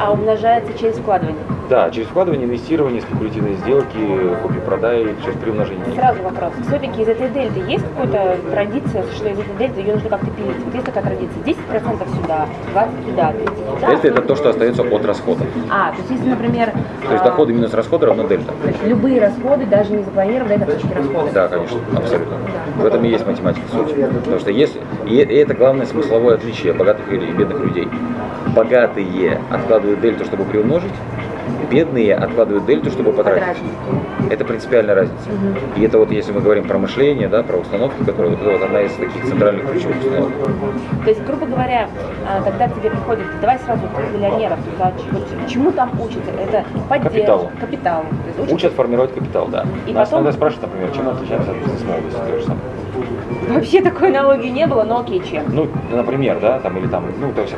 А 0.00 0.12
умножается 0.12 0.72
через 0.78 0.96
вкладывание. 0.96 1.36
Да, 1.68 1.90
через 1.90 2.08
вкладывание, 2.08 2.46
инвестирование, 2.46 3.02
спекулятивные 3.02 3.54
сделки, 3.56 3.98
купи-продай, 4.42 5.14
через 5.22 5.36
приумножение. 5.36 5.84
Сразу 5.94 6.22
вопрос. 6.22 6.52
Все-таки 6.66 7.02
из 7.02 7.08
этой 7.08 7.28
дельты 7.28 7.60
есть 7.68 7.84
какая-то 7.96 8.50
традиция, 8.50 9.04
что 9.14 9.28
из 9.28 9.38
этой 9.38 9.56
дельты 9.58 9.80
ее 9.80 9.94
нужно 9.94 10.08
как-то 10.08 10.30
пилить? 10.30 10.56
Вот 10.64 10.74
есть 10.74 10.86
такая 10.86 11.04
традиция. 11.04 11.42
10% 11.44 12.16
сюда, 12.16 12.46
20 12.72 13.06
туда, 13.06 13.32
30 13.32 13.66
туда. 13.66 13.86
Дельта 13.88 14.08
это 14.08 14.22
то, 14.22 14.36
что 14.36 14.48
остается 14.48 14.82
от 14.82 15.04
расхода. 15.04 15.44
А, 15.70 15.92
то 15.92 15.98
есть 15.98 16.10
если, 16.10 16.30
например... 16.30 16.72
То 17.06 17.12
есть 17.12 17.22
а, 17.22 17.26
доходы 17.26 17.52
минус 17.52 17.74
расходы 17.74 18.06
равно 18.06 18.26
дельта. 18.26 18.52
то 18.62 18.68
есть 18.68 18.82
любые 18.82 19.20
расходы, 19.20 19.66
даже 19.66 19.92
не 19.92 20.02
запланированные, 20.02 20.56
это 20.56 20.66
все-таки 20.66 20.94
расходы. 20.94 21.30
Да, 21.32 21.48
конечно, 21.48 21.78
абсолютно. 21.94 22.36
Да. 22.36 22.82
В 22.82 22.86
этом 22.86 23.04
и 23.04 23.10
есть 23.10 23.26
математика 23.26 23.66
суть. 23.70 23.94
Потому 23.94 24.38
что 24.40 24.50
если, 24.50 24.80
и, 25.06 25.16
это 25.18 25.54
главное 25.54 25.84
смысловое 25.84 26.36
отличие 26.36 26.72
богатых 26.72 27.12
и 27.12 27.16
бедных 27.16 27.60
людей. 27.60 27.86
Богатые 28.54 29.40
откладывают 29.50 30.00
дельту, 30.00 30.24
чтобы 30.24 30.44
приумножить, 30.44 30.92
бедные 31.70 32.14
откладывают 32.16 32.66
дельту, 32.66 32.90
чтобы 32.90 33.12
потратить. 33.12 33.40
Потратить. 33.40 34.32
Это 34.32 34.44
принципиальная 34.44 34.94
разница. 34.94 35.28
Мгм. 35.30 35.56
И 35.76 35.84
это 35.84 35.98
вот 35.98 36.10
если 36.10 36.32
мы 36.32 36.40
говорим 36.40 36.64
про 36.66 36.78
мышление, 36.78 37.28
да, 37.28 37.42
про 37.42 37.58
установки, 37.58 38.02
которые 38.04 38.30
вот 38.36 38.40
это 38.42 38.50
вот 38.52 38.62
одна 38.62 38.82
из 38.82 38.92
таких 38.92 39.24
центральных 39.24 39.70
ключевых 39.70 39.96
установок. 39.98 40.32
То 41.04 41.10
есть, 41.10 41.24
грубо 41.24 41.46
говоря, 41.46 41.88
а, 42.28 42.42
когда 42.42 42.68
к 42.68 42.74
тебе 42.74 42.90
приходит, 42.90 43.24
давай 43.40 43.58
сразу 43.60 43.82
миллионеров, 44.12 44.58
туда, 44.64 44.92
чему 45.48 45.72
там 45.72 45.90
учатся? 46.00 46.30
Это 46.40 46.64
поддержка, 46.88 47.10
Капиталу. 47.10 47.50
капиталу. 47.60 48.04
То 48.04 48.28
есть 48.28 48.38
учат- 48.40 48.54
Учат 48.54 48.72
формировать 48.74 49.14
капитал, 49.14 49.48
да. 49.48 49.64
И 49.86 49.92
Нас 49.92 50.08
потом- 50.08 50.22
иногда 50.24 50.36
спрашивают, 50.36 50.70
например, 50.72 50.94
чем 50.94 51.04
мы 51.06 51.10
отличаемся 51.12 51.50
от 51.50 51.56
бизнес-молодости. 51.56 52.52
Вообще 53.48 53.82
такой 53.82 54.08
аналогии 54.08 54.48
не 54.48 54.66
было, 54.66 54.84
но 54.84 55.00
окей, 55.00 55.22
чем? 55.28 55.44
Ну, 55.48 55.68
например, 55.90 56.38
да, 56.40 56.58
там 56.60 56.76
или 56.78 56.86
там, 56.86 57.06
ну, 57.20 57.32
то 57.32 57.42
есть, 57.42 57.54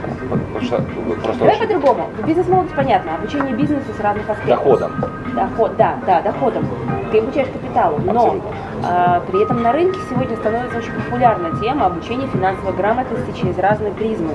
что 0.63 0.83
просто 1.23 1.39
Давай 1.39 1.59
по-другому. 1.59 2.09
Бизнес-молодость 2.27 2.75
понятно, 2.75 3.15
обучение 3.15 3.55
бизнесу 3.55 3.93
с 3.97 4.01
разных 4.01 4.29
аспектов. 4.29 4.59
доходом. 4.59 4.93
Доход, 5.35 5.77
да, 5.77 5.99
да, 6.07 6.21
доходом. 6.23 6.67
Ты 7.11 7.19
обучаешь 7.19 7.49
капиталу, 7.49 7.99
но 8.05 8.13
Абсолютно. 8.13 8.51
А, 8.85 9.21
при 9.21 9.43
этом 9.43 9.63
на 9.63 9.73
рынке 9.73 9.99
сегодня 10.11 10.37
становится 10.37 10.79
очень 10.79 10.93
популярна 10.93 11.51
тема 11.61 11.87
обучения 11.87 12.27
финансовой 12.27 12.75
грамотности 12.75 13.39
через 13.39 13.59
разные 13.59 13.93
призмы. 13.93 14.33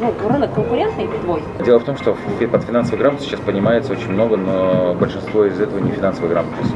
Ну, 0.00 0.28
рынок 0.28 0.54
конкурентный 0.54 1.08
твой. 1.22 1.42
Дело 1.64 1.78
в 1.78 1.84
том, 1.84 1.96
что 1.96 2.16
под 2.50 2.62
финансовой 2.64 2.98
грамотностью 2.98 3.36
сейчас 3.36 3.46
понимается 3.46 3.92
очень 3.92 4.12
много, 4.12 4.36
но 4.36 4.94
большинство 4.94 5.44
из 5.44 5.60
этого 5.60 5.78
не 5.78 5.90
финансовая 5.90 6.30
грамотность. 6.30 6.74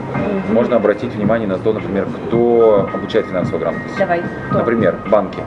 Можно 0.50 0.76
обратить 0.76 1.14
внимание 1.14 1.48
на 1.48 1.58
то, 1.58 1.72
например, 1.72 2.06
кто 2.26 2.88
обучает 2.92 3.26
финансовой 3.26 3.60
грамотности. 3.60 3.98
Давай. 3.98 4.22
Кто? 4.48 4.58
Например, 4.58 4.98
банки. 5.10 5.38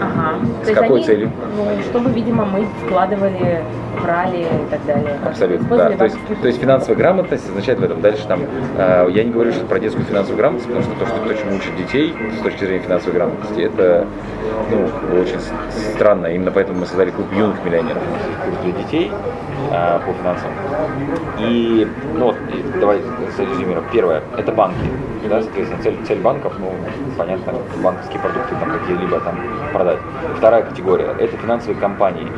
Ага. 0.00 0.38
С 0.62 0.68
То 0.68 0.74
какой 0.74 0.98
они, 0.98 1.06
целью? 1.06 1.32
Ну, 1.56 1.82
чтобы, 1.82 2.10
видимо, 2.10 2.44
мы 2.44 2.66
вкладывали, 2.84 3.62
брали 4.02 4.42
и 4.42 4.70
так 4.70 4.84
далее. 4.86 5.16
Абсолютно, 5.24 5.76
да. 5.76 5.90
То 5.90 6.04
есть, 6.04 6.16
то 6.40 6.46
есть 6.46 6.60
финансовая 6.60 6.96
грамотность 6.96 7.48
означает 7.48 7.78
в 7.78 7.84
этом. 7.84 8.00
Дальше 8.00 8.26
там, 8.26 8.40
э, 8.76 9.08
я 9.10 9.24
не 9.24 9.30
говорю 9.30 9.52
что 9.52 9.64
про 9.66 9.78
детскую 9.78 10.04
финансовую 10.04 10.38
грамотность, 10.38 10.68
потому 10.68 10.84
что 10.84 10.94
то, 10.94 11.06
что 11.06 11.26
то, 11.26 11.34
чему 11.34 11.56
учат 11.56 11.76
детей 11.76 12.14
с 12.38 12.42
точки 12.42 12.64
зрения 12.64 12.82
финансовой 12.82 13.14
грамотности, 13.14 13.60
это 13.60 14.06
ну, 14.70 15.20
очень 15.20 15.40
странно. 15.94 16.26
Именно 16.26 16.50
поэтому 16.50 16.80
мы 16.80 16.86
создали 16.86 17.10
клуб 17.10 17.26
юных 17.32 17.64
миллионеров. 17.64 18.02
Клуб 18.44 18.60
для 18.62 18.72
детей 18.84 19.10
э, 19.72 20.00
по 20.04 20.12
финансам. 20.12 20.50
И, 21.38 21.86
ну 22.14 22.26
вот, 22.26 22.36
и 22.52 22.78
давай 22.78 23.00
резюмируем. 23.38 23.84
Первое, 23.92 24.22
это 24.36 24.52
банки. 24.52 24.88
Да, 25.28 25.42
соответственно, 25.42 25.82
цель, 25.82 25.96
цель 26.06 26.20
банков, 26.20 26.54
ну, 26.58 26.72
понятно, 27.16 27.52
банковские 27.82 28.20
продукты 28.20 28.54
там 28.54 28.70
какие-либо 28.70 29.20
там 29.20 29.38
продать. 29.72 29.98
Вторая 30.36 30.62
категория– 30.62 31.14
это 31.18 31.36
финансовые 31.36 31.78
компании. 31.78 32.30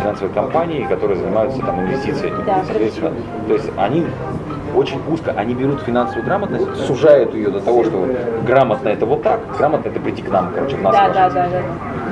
Финансовые 0.00 0.34
компании, 0.34 0.84
которые 0.84 1.18
занимаются 1.18 1.60
там 1.60 1.80
инвестициями. 1.80 2.44
Да, 2.44 2.62
Соответственно, 2.64 3.12
то 3.48 3.54
есть 3.54 3.70
они 3.76 4.06
очень 4.74 5.00
узко, 5.10 5.32
они 5.36 5.54
берут 5.54 5.82
финансовую 5.82 6.24
грамотность, 6.24 6.76
сужают 6.86 7.34
ее 7.34 7.48
до 7.50 7.60
того, 7.60 7.84
что 7.84 8.08
грамотно 8.46 8.88
это 8.88 9.06
вот 9.06 9.22
так, 9.22 9.40
грамотно 9.58 9.88
это 9.88 10.00
прийти 10.00 10.22
к 10.22 10.30
нам, 10.30 10.50
короче, 10.54 10.76
в 10.76 10.82
нас 10.82 10.92
Да, 10.92 11.08
да, 11.08 11.30
да, 11.30 11.48
да. 11.48 11.62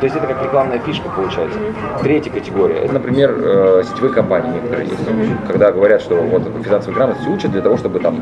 То 0.00 0.06
есть 0.06 0.16
это 0.16 0.26
как 0.26 0.42
рекламная 0.42 0.78
фишка 0.80 1.08
получается. 1.08 1.58
Третья 2.02 2.30
категория. 2.30 2.80
Это, 2.80 2.94
например, 2.94 3.32
э, 3.38 3.82
сетевые 3.88 4.12
компании 4.12 4.50
некоторые 4.52 4.88
есть. 4.88 5.00
Когда 5.48 5.72
говорят, 5.72 6.02
что 6.02 6.16
вот 6.16 6.42
финансовую 6.62 6.96
грамотность 6.96 7.28
учат 7.28 7.52
для 7.52 7.62
того, 7.62 7.76
чтобы 7.76 8.00
там 8.00 8.16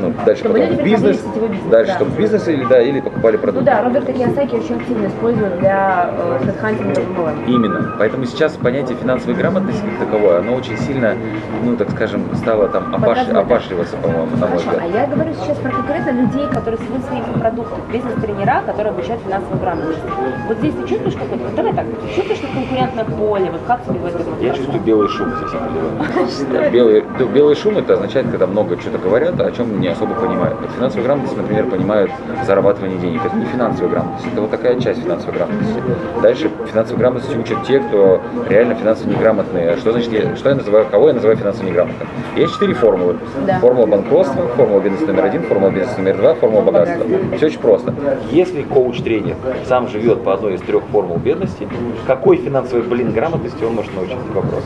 ну, 0.00 0.12
дальше 0.24 0.42
Чтобы 0.44 0.58
потом 0.60 0.76
в 0.76 0.82
бизнес, 0.82 1.16
бизнес, 1.18 1.60
дальше 1.70 1.92
да. 1.92 1.96
чтобы 1.98 2.10
в 2.12 2.16
бизнес 2.18 2.48
или 2.48 2.64
да, 2.64 2.80
или 2.80 3.00
покупали 3.00 3.36
Ну 3.36 3.42
продукты. 3.42 3.66
да, 3.66 3.82
Роберт 3.84 4.08
Кiyosaki 4.08 4.58
очень 4.58 4.76
активно 4.76 5.06
использует 5.06 5.58
для 5.60 6.10
э, 6.16 6.38
хедхантинга. 6.46 7.02
Именно. 7.46 7.94
Поэтому 7.98 8.24
сейчас 8.24 8.52
понятие 8.54 8.96
финансовой 8.96 9.34
грамотности 9.36 9.82
как 9.98 10.08
таковое, 10.08 10.38
оно 10.40 10.54
очень 10.54 10.76
сильно, 10.78 11.14
ну 11.62 11.76
так 11.76 11.90
скажем, 11.90 12.24
стало 12.36 12.68
там 12.68 12.94
опаш- 12.94 13.18
Показывает, 13.18 13.48
да. 13.78 13.82
опашливаться, 13.82 13.96
по-моему, 13.96 14.36
на 14.36 14.46
мой 14.46 14.58
Хорошо, 14.58 14.70
взгляд. 14.70 14.82
а 14.82 14.98
я 14.98 15.06
говорю 15.06 15.34
сейчас 15.34 15.58
про 15.58 15.70
конкретно 15.70 16.10
людей, 16.10 16.46
которые 16.48 16.78
создают 16.78 17.04
свои 17.04 17.20
продукты, 17.40 17.74
бизнес-тренера, 17.92 18.62
которые 18.66 18.90
обучают 18.90 19.22
финансовой 19.22 19.58
грамотности. 19.60 20.02
Вот 20.46 20.58
здесь 20.58 20.74
ты 20.74 20.88
чувствуешь 20.88 21.14
какой-то, 21.14 21.44
вот 21.44 21.54
давай 21.54 21.72
так, 21.72 21.86
ты 21.86 22.14
чувствуешь 22.14 22.38
что 22.38 22.48
конкурентное 22.48 23.04
поле, 23.04 23.50
вот 23.50 23.60
как 23.66 23.84
тебе 23.84 23.98
в 23.98 24.06
этом? 24.06 24.22
Я 24.40 24.54
чувствую 24.54 24.80
белый 24.80 25.08
шум 25.08 25.30
со 25.36 25.46
всех 25.46 25.60
делами. 25.72 26.70
Белый, 26.70 27.04
белый 27.32 27.54
шум 27.54 27.78
это 27.78 27.94
означает, 27.94 28.30
когда 28.30 28.46
много 28.46 28.78
что-то 28.78 28.98
говорят, 28.98 29.40
а 29.40 29.46
о 29.46 29.52
чем 29.52 29.80
не 29.80 29.88
особо 29.88 30.14
понимают. 30.14 30.60
Вот 30.60 30.70
финансовую 30.70 31.04
грамотность, 31.04 31.36
например, 31.36 31.66
понимают 31.66 32.10
зарабатывание 32.46 32.98
денег. 32.98 33.24
Это 33.24 33.36
не 33.36 33.46
финансовая 33.46 33.90
грамотность, 33.90 34.26
это 34.26 34.40
вот 34.40 34.50
такая 34.50 34.78
часть 34.80 35.02
финансовой 35.02 35.34
грамотности. 35.34 35.82
Дальше 36.22 36.50
финансовой 36.70 37.00
грамотности 37.00 37.36
учат 37.36 37.64
те, 37.64 37.80
кто 37.80 38.20
реально 38.48 38.74
финансово 38.74 39.10
неграмотные. 39.10 39.76
Что 39.76 39.92
значит, 39.92 40.12
я, 40.12 40.36
что 40.36 40.48
я 40.50 40.54
называю, 40.54 40.86
кого 40.86 41.08
я 41.08 41.14
называю 41.14 41.36
финансово 41.36 41.66
неграмотным? 41.66 42.08
Есть 42.36 42.54
четыре 42.54 42.74
формулы. 42.74 43.16
Да. 43.46 43.58
Формула 43.68 43.84
банкротства, 43.84 44.48
формула 44.56 44.80
бизнеса 44.80 45.08
номер 45.08 45.24
один, 45.26 45.42
формула 45.42 45.68
бизнеса 45.68 45.98
номер 46.00 46.16
два, 46.16 46.34
формула 46.36 46.62
богатства. 46.62 47.04
Все 47.36 47.46
очень 47.48 47.58
просто. 47.58 47.94
Если 48.30 48.62
коуч-тренер 48.62 49.36
сам 49.66 49.88
живет 49.88 50.24
по 50.24 50.32
одной 50.32 50.54
из 50.54 50.62
трех 50.62 50.84
формул 50.84 51.18
бедности, 51.18 51.68
какой 52.06 52.38
финансовой, 52.38 52.82
блин, 52.82 53.12
грамотности 53.12 53.62
он 53.62 53.74
может 53.74 53.94
научиться? 53.94 54.24
Вопрос. 54.32 54.64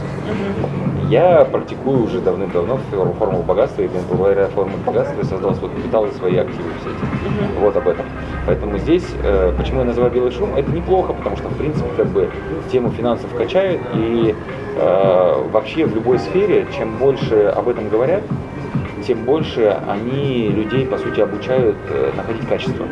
Я 1.08 1.44
практикую 1.46 2.04
уже 2.04 2.20
давным-давно 2.20 2.78
форму- 2.92 3.14
формулу 3.14 3.42
богатства, 3.42 3.82
и 3.82 3.88
благодаря 4.08 4.46
формуле 4.46 4.78
богатства 4.86 5.18
я 5.18 5.24
создал 5.24 5.56
свой 5.56 5.70
капитал 5.72 6.06
и 6.06 6.12
свои 6.12 6.36
активы 6.36 6.68
в 6.78 6.84
сети. 6.84 7.04
Вот 7.60 7.76
об 7.76 7.88
этом. 7.88 8.06
Поэтому 8.46 8.78
здесь, 8.78 9.04
э, 9.24 9.52
почему 9.58 9.80
я 9.80 9.86
называю 9.86 10.12
белый 10.12 10.30
шум, 10.30 10.54
это 10.54 10.70
неплохо, 10.70 11.12
потому 11.12 11.36
что, 11.36 11.48
в 11.48 11.56
принципе, 11.56 11.88
как 11.96 12.06
бы 12.06 12.30
тему 12.70 12.90
финансов 12.90 13.34
качают, 13.36 13.80
и 13.94 14.32
э, 14.76 15.42
вообще 15.50 15.86
в 15.86 15.94
любой 15.96 16.20
сфере, 16.20 16.68
чем 16.78 16.96
больше 16.98 17.52
об 17.54 17.68
этом 17.68 17.88
говорят, 17.88 18.22
тем 19.02 19.24
больше 19.24 19.76
они 19.88 20.48
людей, 20.48 20.86
по 20.86 20.98
сути, 20.98 21.20
обучают 21.20 21.76
э, 21.88 22.10
находить 22.16 22.46
качество. 22.48 22.86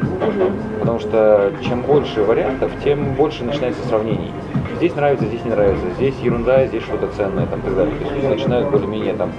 Потому 0.79 0.99
что 0.99 1.53
чем 1.63 1.83
больше 1.83 2.23
вариантов, 2.23 2.71
тем 2.85 3.15
больше 3.15 3.45
начинается 3.45 3.87
сравнений. 3.87 4.33
Здесь 4.77 4.95
нравится, 4.95 5.27
здесь 5.27 5.45
не 5.45 5.51
нравится, 5.51 5.85
здесь 5.97 6.15
ерунда, 6.21 6.67
здесь 6.67 6.83
что-то 6.83 7.09
ценное, 7.09 7.47
там, 7.47 7.61
и 7.61 7.63
так 7.63 7.77
далее. 7.77 7.95
То 7.97 8.05
есть 8.05 8.17
люди 8.17 8.27
начинают 8.27 8.71
более-менее 8.71 9.13
там, 9.15 9.31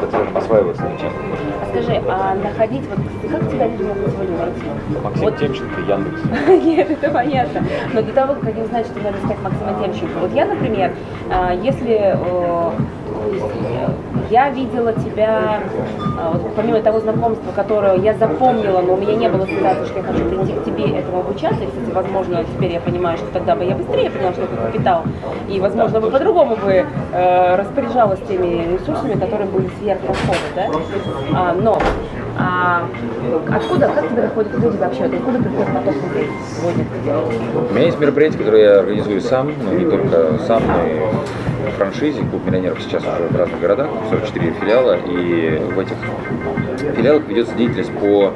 так 0.00 0.08
скажем, 0.08 0.36
осваиваться 0.36 0.82
на 0.84 0.96
тему. 0.96 1.12
Скажи, 1.70 2.00
а 2.08 2.34
находить, 2.36 2.82
вот 2.88 3.30
как 3.30 3.50
тебя 3.50 3.66
люди 3.66 3.82
могут 3.82 4.10
сегодня 4.12 4.38
найти? 4.38 5.02
Максим 5.02 5.24
Вот- 5.24 5.36
Темченко, 5.36 5.80
Яндекс. 5.80 6.20
Нет, 6.64 6.90
это 6.90 7.10
понятно. 7.10 7.64
Но 7.92 8.02
до 8.02 8.12
того, 8.12 8.34
как 8.34 8.44
они 8.48 8.62
узнают, 8.62 8.86
что 8.86 9.00
надо 9.00 9.18
искать 9.18 9.38
Максима 9.42 9.82
Темченко. 9.82 10.18
Вот 10.20 10.32
я, 10.32 10.46
например, 10.46 10.92
а, 11.28 11.54
если 11.54 12.14
э, 12.14 12.70
я 14.30 14.50
видела 14.50 14.92
тебя, 14.92 15.62
а, 16.18 16.32
вот 16.32 16.54
помимо 16.56 16.80
того 16.80 17.00
знакомства, 17.00 17.52
которое 17.54 17.96
я 17.96 18.14
запомнила, 18.14 18.80
но 18.80 18.94
у 18.94 18.96
меня 18.96 19.14
не 19.14 19.28
было 19.28 19.46
ситуации, 19.46 19.84
что 19.86 19.98
я 19.98 20.04
хочу 20.04 20.24
прийти 20.24 20.52
к 20.52 20.64
тебе 20.64 20.98
этому 20.98 21.20
обучаться, 21.20 21.60
кстати, 21.66 21.90
возможно, 21.92 22.44
теперь 22.44 22.72
я 22.72 22.80
понимаю, 22.80 23.16
что 23.18 23.26
тогда 23.32 23.54
бы 23.54 23.64
я 23.64 23.74
быстрее 23.74 24.10
поняла, 24.10 24.32
что 24.32 24.42
это 24.42 24.56
капитал, 24.56 25.02
и, 25.48 25.60
возможно, 25.60 26.00
бы 26.00 26.10
по-другому 26.10 26.56
бы 26.56 26.84
э, 27.12 27.56
распоряжалась 27.56 28.20
теми 28.28 28.74
ресурсами, 28.74 29.18
которые 29.18 29.48
были 29.48 29.70
сверх 29.78 30.00
расхода, 30.06 30.38
да? 30.56 30.66
А, 31.34 31.52
но 31.54 31.78
а, 32.36 32.88
откуда, 33.50 33.88
как 33.88 34.08
тебе 34.08 34.22
находят 34.22 34.52
люди 34.54 34.76
вообще, 34.76 35.04
откуда 35.04 35.38
приходит 35.38 35.72
поток 35.72 35.94
людей? 35.94 36.30
У 37.70 37.74
меня 37.74 37.86
есть 37.86 37.98
мероприятие, 37.98 38.38
которое 38.38 38.62
я 38.62 38.78
организую 38.80 39.20
сам, 39.20 39.52
но 39.62 39.72
не 39.72 39.84
только 39.84 40.38
сам, 40.46 40.62
но 40.66 40.86
и 40.86 41.70
франшизе. 41.76 42.22
Клуб 42.22 42.44
миллионеров 42.46 42.80
сейчас 42.82 43.02
уже 43.02 43.28
в 43.28 43.36
разных 43.36 43.60
городах, 43.60 43.88
44 44.10 44.52
филиала, 44.60 44.96
и 44.96 45.58
в 45.58 45.78
этих 45.78 45.96
филиалах 46.80 47.26
ведется 47.28 47.54
деятельность 47.54 47.92
по 47.92 48.32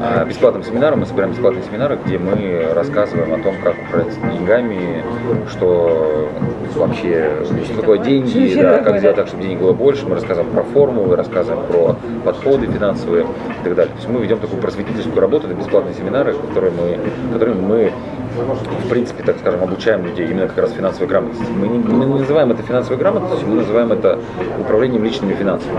а, 0.00 0.24
бесплатным 0.24 0.62
семинарам. 0.62 1.00
Мы 1.00 1.06
собираем 1.06 1.32
бесплатные 1.32 1.64
семинары, 1.64 1.98
где 2.04 2.18
мы 2.18 2.68
рассказываем 2.74 3.34
о 3.34 3.38
том, 3.38 3.56
как 3.62 3.74
управлять 3.88 4.14
деньгами, 4.32 5.02
что 5.50 6.30
вообще, 6.74 7.30
что 7.64 7.80
такое 7.80 7.98
деньги, 7.98 8.54
да, 8.60 8.78
как 8.78 8.98
сделать 8.98 9.16
так, 9.16 9.28
чтобы 9.28 9.42
денег 9.42 9.60
было 9.60 9.72
больше. 9.72 10.06
Мы 10.06 10.16
рассказываем 10.16 10.52
про 10.52 10.62
формулы, 10.62 11.16
рассказываем 11.16 11.66
про 11.66 11.96
подходы 12.24 12.66
финансовые 12.66 13.24
и 13.24 13.64
так 13.64 13.74
далее. 13.74 13.92
То 13.92 13.96
есть 13.96 14.08
мы 14.08 14.20
ведем 14.20 14.38
такую 14.38 14.60
просветительскую 14.60 15.20
работу, 15.20 15.46
это 15.46 15.56
бесплатные 15.56 15.94
семинары, 15.94 16.34
которые 16.34 16.72
мы, 16.72 16.98
которыми 17.32 17.60
мы 17.60 17.92
в 18.36 18.88
принципе, 18.88 19.22
так 19.22 19.38
скажем, 19.38 19.62
обучаем 19.62 20.04
людей 20.04 20.28
именно 20.28 20.46
как 20.48 20.58
раз 20.58 20.72
финансовой 20.72 21.08
грамотности. 21.08 21.52
Мы 21.52 21.68
не, 21.68 21.78
мы 21.78 22.04
не 22.04 22.18
называем 22.20 22.50
это 22.50 22.62
финансовой 22.62 22.98
грамотностью, 22.98 23.48
мы 23.48 23.56
называем 23.56 23.92
это 23.92 24.18
управлением 24.60 25.04
личными 25.04 25.34
финансами. 25.34 25.78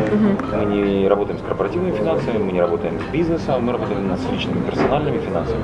Мы 0.58 0.66
не 0.66 1.08
работаем 1.08 1.40
с 1.40 1.42
корпоративными 1.42 1.96
финансами, 1.96 2.38
мы 2.38 2.52
не 2.52 2.62
работаем 2.62 3.00
с 3.00 3.12
бизнесом, 3.12 3.64
мы 3.64 3.74
работаем 3.74 4.16
с 4.18 4.32
личными 4.32 4.62
персональными 4.62 5.20
финансами. 5.20 5.62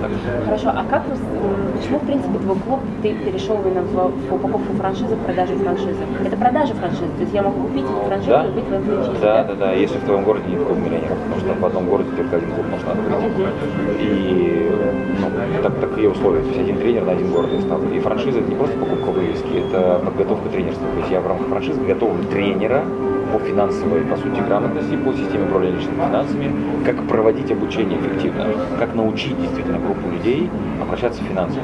Так. 0.00 0.10
Хорошо, 0.44 0.68
а 0.68 0.84
как 0.88 1.02
м, 1.08 1.72
почему, 1.76 1.98
в 1.98 2.06
принципе, 2.06 2.38
твой 2.38 2.56
клуб, 2.56 2.80
ты 3.02 3.14
перешел 3.14 3.60
именно 3.64 3.82
в, 3.82 4.12
в 4.30 4.34
упаковку 4.34 4.72
франшизы, 4.78 5.14
в 5.16 5.18
продажу 5.24 5.54
франшизы? 5.56 6.04
Это 6.24 6.36
продажа 6.36 6.74
франшизы, 6.74 7.10
то 7.16 7.22
есть 7.22 7.34
я 7.34 7.42
могу 7.42 7.62
купить 7.68 7.84
эту 7.84 8.06
франшизу 8.06 8.30
Да. 8.30 8.46
и 8.46 8.50
быть 8.50 8.64
в 8.64 8.72
этом 8.72 8.84
франшизе, 8.84 9.18
Да, 9.20 9.44
да, 9.44 9.54
да. 9.54 9.72
Если 9.72 9.98
в 9.98 10.04
твоем 10.04 10.24
городе 10.24 10.44
нет 10.48 10.62
клуба 10.62 10.80
миллионеров, 10.80 11.18
потому 11.18 11.40
что 11.40 11.60
в 11.60 11.64
одном 11.66 11.86
городе 11.88 12.10
только 12.16 12.36
один 12.36 12.50
клуб 12.52 12.66
можно 12.70 12.92
открыть. 12.92 13.50
И 14.00 14.70
ну, 15.20 15.62
так, 15.62 15.72
такие 16.04 16.10
условия. 16.10 16.40
То 16.40 16.48
есть 16.48 16.60
один 16.60 16.78
тренер 16.78 17.04
на 17.04 17.12
один 17.12 17.30
город 17.30 17.50
я 17.52 17.60
стал. 17.60 17.82
И 17.92 17.98
франшиза 18.00 18.38
это 18.38 18.48
не 18.48 18.56
просто 18.56 18.76
покупка 18.78 19.10
вывески, 19.10 19.66
это 19.66 20.00
подготовка 20.04 20.48
тренерства. 20.50 20.86
То 20.92 20.98
есть 20.98 21.10
я 21.10 21.20
в 21.20 21.26
рамках 21.26 21.48
франшизы 21.48 21.80
готовлю 21.80 22.24
тренера 22.24 22.84
по 23.32 23.38
финансовой, 23.38 24.00
по 24.02 24.16
сути, 24.16 24.40
грамотности, 24.40 24.96
по 24.96 25.12
системе 25.12 25.44
управления 25.44 25.76
личными 25.76 25.96
финансами, 25.96 26.52
как 26.84 27.02
проводить 27.06 27.50
обучение 27.50 27.98
эффективно, 27.98 28.46
как 28.78 28.94
научить 28.94 29.40
действительно 29.40 29.78
группу 29.78 30.08
людей 30.10 30.50
обращаться 30.80 31.22
в 31.22 31.26
финансы. 31.26 31.58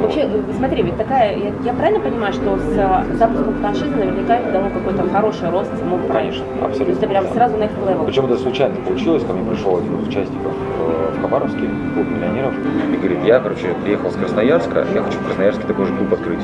Вообще, 0.00 0.20
э, 0.20 0.42
смотри, 0.56 0.82
ведь 0.82 0.96
такая, 0.96 1.36
я, 1.36 1.52
я 1.64 1.72
правильно 1.72 2.00
понимаю, 2.00 2.32
что 2.32 2.56
с 2.56 2.76
э, 2.76 3.16
запуском 3.16 3.54
франшизы 3.54 3.94
наверняка 3.96 4.36
это 4.36 4.52
дало 4.52 4.70
какой-то 4.70 5.08
хороший 5.10 5.50
рост 5.50 5.70
самому? 5.78 6.06
Конечно, 6.08 6.44
То 6.60 6.66
абсолютно. 6.66 6.90
есть 6.90 7.02
это 7.02 7.10
прям 7.10 7.26
сразу 7.28 7.56
next 7.56 7.84
level. 7.86 8.06
Причем 8.06 8.26
это 8.26 8.36
случайно 8.38 8.76
получилось, 8.76 9.24
ко 9.24 9.32
мне 9.32 9.50
пришел 9.50 9.78
один 9.78 9.98
из 10.00 10.08
участников 10.08 10.52
э, 10.52 11.18
в 11.18 11.22
Хабаровске, 11.22 11.68
клуб 11.94 12.06
миллионеров, 12.08 12.54
и 12.92 12.96
говорит, 12.96 13.18
я, 13.24 13.40
короче, 13.40 13.74
приехал 13.82 14.10
с 14.10 14.14
Красноярска, 14.14 14.86
я 14.94 15.02
хочу 15.02 15.18
в 15.18 15.26
Красноярске 15.26 15.66
такой 15.66 15.86
же 15.86 15.94
клуб 15.94 16.12
открыть. 16.12 16.40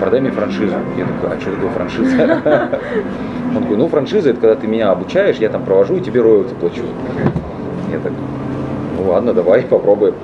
Продай 0.00 0.20
мне 0.20 0.30
франшизу. 0.30 0.76
Я 0.96 1.04
такой, 1.06 1.36
а 1.36 1.40
что 1.40 1.52
такое 1.52 1.70
франшиза? 1.70 2.80
Он 3.60 3.64
такой, 3.64 3.76
ну 3.76 3.88
франшиза 3.88 4.30
это 4.30 4.40
когда 4.40 4.56
ты 4.56 4.66
меня 4.66 4.90
обучаешь, 4.90 5.36
я 5.36 5.50
там 5.50 5.64
провожу 5.64 5.96
и 5.96 6.00
тебе 6.00 6.22
роялти 6.22 6.54
плачу. 6.54 6.82
Я 7.92 7.98
так, 7.98 8.12
ну 8.96 9.10
ладно, 9.10 9.34
давай 9.34 9.62
попробуем. 9.68 10.14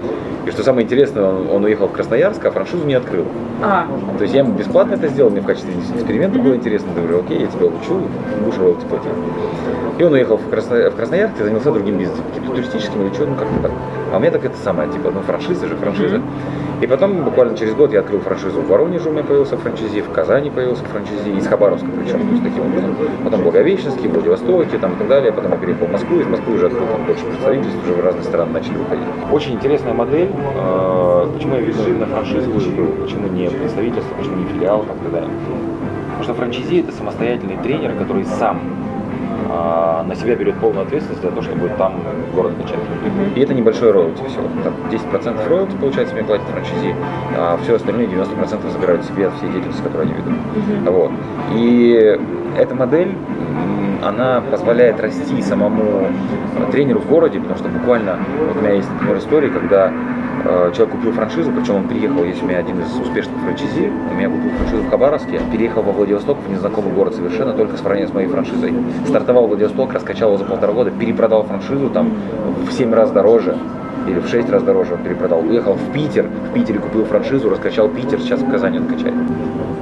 И 0.46 0.50
что 0.50 0.62
самое 0.62 0.86
интересное, 0.86 1.24
он, 1.24 1.50
он 1.50 1.64
уехал 1.64 1.88
в 1.88 1.92
Красноярск, 1.92 2.44
а 2.46 2.50
франшизу 2.50 2.86
не 2.86 2.94
открыл. 2.94 3.24
А, 3.62 3.86
То 4.16 4.22
есть 4.22 4.32
я 4.32 4.40
ему 4.40 4.52
бесплатно 4.52 4.94
это 4.94 5.08
сделал, 5.08 5.30
мне 5.30 5.40
в 5.40 5.44
качестве 5.44 5.74
эксперимента 5.94 6.38
было 6.38 6.54
интересно. 6.54 6.88
Я 6.94 7.02
говорю, 7.02 7.24
окей, 7.24 7.40
я 7.40 7.46
тебя 7.46 7.66
учу, 7.66 8.00
будешь 8.42 8.58
роялти 8.58 8.86
платить. 8.86 9.10
И 9.98 10.02
он 10.04 10.12
уехал 10.12 10.36
в, 10.36 10.48
Красно... 10.48 10.90
в 10.90 10.96
Красноярск 10.96 11.40
и 11.40 11.44
занялся 11.44 11.72
другим 11.72 11.98
бизнесом, 11.98 12.24
каким-то 12.28 12.54
туристическим 12.54 13.02
или 13.02 13.12
что, 13.12 13.26
ну 13.26 13.34
как-то 13.34 13.62
так. 13.62 13.72
А 14.12 14.16
у 14.16 14.20
меня 14.20 14.30
так 14.30 14.44
это 14.44 14.56
самое, 14.58 14.90
типа, 14.90 15.10
ну 15.10 15.20
франшиза 15.20 15.66
же, 15.66 15.74
франшиза. 15.76 16.22
И 16.80 16.86
потом, 16.86 17.24
буквально 17.24 17.56
через 17.56 17.74
год, 17.74 17.92
я 17.92 18.00
открыл 18.00 18.20
франшизу 18.20 18.60
в 18.60 18.68
Воронеже, 18.68 19.08
у 19.08 19.12
меня 19.12 19.22
появился 19.22 19.56
франчайзи, 19.56 20.02
в 20.02 20.10
Казани 20.10 20.50
появился 20.50 20.84
франчайзи, 20.84 21.30
из 21.30 21.46
Хабаровска 21.46 21.86
причем, 21.88 22.20
то 22.20 22.32
есть 22.32 22.42
таким 22.42 22.66
образом. 22.66 22.96
Потом 23.24 23.42
в 24.08 24.12
Владивостоке 24.12 24.76
там, 24.78 24.92
и 24.92 24.96
так 24.96 25.08
далее. 25.08 25.32
Потом 25.32 25.52
я 25.52 25.56
переехал 25.56 25.86
в 25.86 25.92
Москву, 25.92 26.20
из 26.20 26.26
Москвы 26.26 26.54
уже 26.54 26.66
открыл 26.66 26.86
там 26.86 27.06
больше 27.06 27.24
представительств, 27.24 27.78
уже 27.82 27.94
в 27.94 28.04
разные 28.04 28.24
страны 28.24 28.52
начали 28.52 28.76
выходить. 28.76 29.04
Очень 29.32 29.54
интересная 29.54 29.94
модель. 29.94 30.28
э, 30.30 31.28
Почему 31.34 31.54
я 31.54 31.60
вижу 31.60 31.78
именно 31.88 32.06
франшизу 32.06 32.50
почему 32.52 33.28
не 33.28 33.48
представительство, 33.48 34.14
почему 34.18 34.36
не 34.36 34.44
филиал, 34.44 34.82
и 34.82 34.86
так 34.86 35.12
далее. 35.12 35.30
Потому 36.08 36.24
что 36.24 36.34
франчайзи 36.34 36.80
это 36.80 36.92
самостоятельный 36.92 37.56
тренер, 37.62 37.94
который 37.94 38.24
сам 38.24 38.60
а, 39.48 40.04
на 40.04 40.14
себя 40.14 40.34
берет 40.34 40.56
полную 40.58 40.86
ответственность 40.86 41.22
за 41.22 41.30
то, 41.30 41.42
чтобы 41.42 41.68
там 41.78 42.00
город 42.34 42.52
качать. 42.60 42.78
И 43.34 43.40
это 43.40 43.54
небольшой 43.54 43.92
роялти 43.92 44.22
всего. 44.24 44.48
Там 44.64 44.74
10% 44.90 45.48
роялти, 45.48 45.76
получается, 45.76 46.14
мне 46.14 46.24
платят 46.24 46.46
франчайзи, 46.48 46.94
а 47.36 47.58
все 47.62 47.76
остальные 47.76 48.08
90% 48.08 48.70
забирают 48.70 49.04
себе 49.04 49.28
от 49.28 49.34
всей 49.34 49.48
деятельности, 49.50 49.82
которую 49.82 50.10
они 50.10 50.14
ведут. 50.14 50.34
Вот. 50.90 51.10
И 51.54 52.18
эта 52.56 52.74
модель, 52.74 53.14
она 54.02 54.40
позволяет 54.50 55.00
расти 55.00 55.40
самому 55.42 56.08
тренеру 56.70 57.00
в 57.00 57.08
городе, 57.08 57.38
потому 57.40 57.58
что 57.58 57.68
буквально, 57.68 58.18
вот 58.38 58.56
у 58.56 58.60
меня 58.60 58.74
есть, 58.74 58.90
например, 58.92 59.18
история, 59.18 59.48
когда 59.48 59.92
э, 60.44 60.72
человек 60.74 60.94
купил 60.96 61.12
франшизу, 61.12 61.50
причем 61.52 61.76
он 61.76 61.88
приехал, 61.88 62.24
есть 62.24 62.42
у 62.42 62.46
меня 62.46 62.58
один 62.58 62.80
из 62.80 62.94
успешных 62.98 63.36
франчайзи, 63.42 63.90
у 64.10 64.14
меня 64.14 64.28
купил 64.28 64.50
франшизу 64.58 64.82
в 64.82 64.90
Хабаровске, 64.90 65.40
переехал 65.52 65.82
во 65.82 65.92
Владивосток, 65.92 66.38
в 66.46 66.50
незнакомый 66.50 66.92
город 66.92 67.14
совершенно, 67.14 67.52
только 67.52 67.76
с, 67.76 67.80
фран- 67.80 68.06
с 68.08 68.12
моей 68.12 68.28
франшизой. 68.28 68.72
Стартовал 69.06 69.46
Владивосток, 69.48 69.92
раскачал 69.92 70.30
его 70.30 70.38
за 70.38 70.44
полтора 70.44 70.72
года, 70.72 70.90
перепродал 70.90 71.42
франшизу 71.44 71.90
там 71.90 72.10
в 72.68 72.72
7 72.72 72.92
раз 72.92 73.10
дороже, 73.10 73.56
или 74.06 74.20
в 74.20 74.28
6 74.28 74.48
раз 74.50 74.62
дороже 74.62 74.94
он 74.94 75.00
перепродал. 75.02 75.40
Уехал 75.40 75.74
в 75.74 75.92
Питер, 75.92 76.26
в 76.50 76.52
Питере 76.54 76.78
купил 76.78 77.04
франшизу, 77.06 77.50
раскачал 77.50 77.88
Питер, 77.88 78.20
сейчас 78.20 78.40
в 78.40 78.48
Казани 78.50 78.78
он 78.78 78.86
качает. 78.86 79.14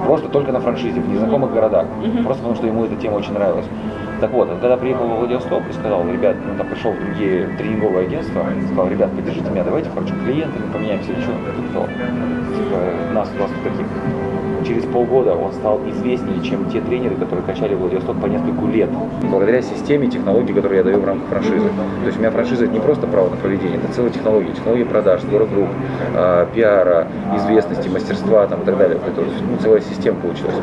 Просто 0.07 0.29
только 0.29 0.53
на 0.53 0.61
франшизе, 0.61 1.01
в 1.01 1.09
незнакомых 1.09 1.53
городах. 1.53 1.87
Просто 2.25 2.43
потому, 2.43 2.57
что 2.57 2.67
ему 2.67 2.85
эта 2.85 2.95
тема 2.97 3.15
очень 3.17 3.33
нравилась. 3.33 3.65
Так 4.25 4.33
вот, 4.33 4.49
он 4.49 4.59
когда 4.59 4.79
приехал 4.79 5.07
во 5.07 5.17
Владивосток 5.17 5.65
и 5.69 5.73
сказал, 5.75 6.09
ребят, 6.09 6.35
ну 6.49 6.57
там 6.57 6.67
пришел 6.69 6.93
в 6.93 6.99
другие 6.99 7.47
тренинговые 7.59 8.07
агентства, 8.07 8.47
сказал, 8.69 8.89
ребят, 8.89 9.11
поддержите 9.11 9.51
меня, 9.51 9.65
давайте, 9.65 9.91
короче, 9.93 10.15
клиентами 10.25 10.65
поменяемся, 10.73 11.13
или 11.13 11.21
что, 11.21 11.33
кто? 11.69 11.83
Типа, 12.57 13.13
нас 13.13 13.29
у 13.37 13.43
вас 13.43 13.51
тут 13.51 13.63
таких. 13.65 13.87
Через 14.67 14.85
полгода 14.85 15.35
он 15.35 15.53
стал 15.53 15.79
известнее, 15.91 16.43
чем 16.43 16.71
те 16.71 16.81
тренеры, 16.81 17.17
которые 17.17 17.45
качали 17.45 17.75
Владивосток 17.75 18.19
по 18.19 18.25
нескольку 18.25 18.67
лет. 18.67 18.89
Благодаря 19.31 19.61
системе 19.61 20.07
технологий, 20.07 20.55
которые 20.55 20.79
я 20.79 20.85
даю 20.85 21.01
в 21.01 21.05
рамках 21.05 21.29
франшизы. 21.29 21.69
То 21.69 22.07
есть 22.07 22.17
у 22.17 22.21
меня 22.21 22.31
франшиза 22.31 22.65
это 22.65 22.73
не 22.73 22.81
просто 22.81 23.07
право 23.07 23.29
на 23.29 23.37
проведение, 23.37 23.77
это 23.77 23.93
целая 23.93 24.11
технология. 24.11 24.53
Технология 24.53 24.87
продаж, 24.87 25.21
сбора 25.21 25.45
групп, 25.45 25.69
э, 26.15 26.47
пиара, 26.55 27.09
известности, 27.37 27.91
мастерства 27.91 28.47
там, 28.47 28.63
и 28.63 28.65
так 28.65 28.79
далее. 28.79 28.99
Это 29.07 29.21
ну, 29.21 29.59
целая 29.59 29.83
система 29.83 30.19
получилась. 30.19 30.55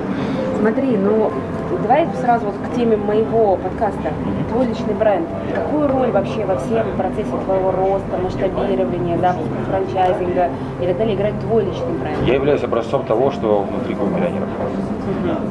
Смотри, 0.60 0.98
ну 0.98 1.32
давай 1.80 2.08
сразу 2.20 2.46
вот 2.46 2.56
к 2.56 2.76
теме 2.76 2.98
моего 2.98 3.58
подкаста. 3.58 4.14
Твой 4.50 4.68
личный 4.68 4.94
бренд. 4.94 5.28
Какую 5.56 5.88
роль 5.88 6.12
вообще 6.12 6.46
во 6.46 6.58
всем 6.58 6.86
процессе 6.98 7.32
твоего 7.46 7.72
роста, 7.72 8.18
масштабирования, 8.22 9.18
запуска 9.18 9.56
франчайзинга 9.70 10.50
и 10.82 10.88
так 10.88 10.98
далее 10.98 11.16
играет 11.16 11.40
твой 11.40 11.66
личный 11.66 11.94
бренд? 12.00 12.18
Я 12.26 12.36
являюсь 12.36 12.64
образцом 12.64 13.06
того, 13.06 13.32
что 13.32 13.64
внутри 13.64 13.96
клуба 13.96 14.18
миллионеров. 14.18 14.50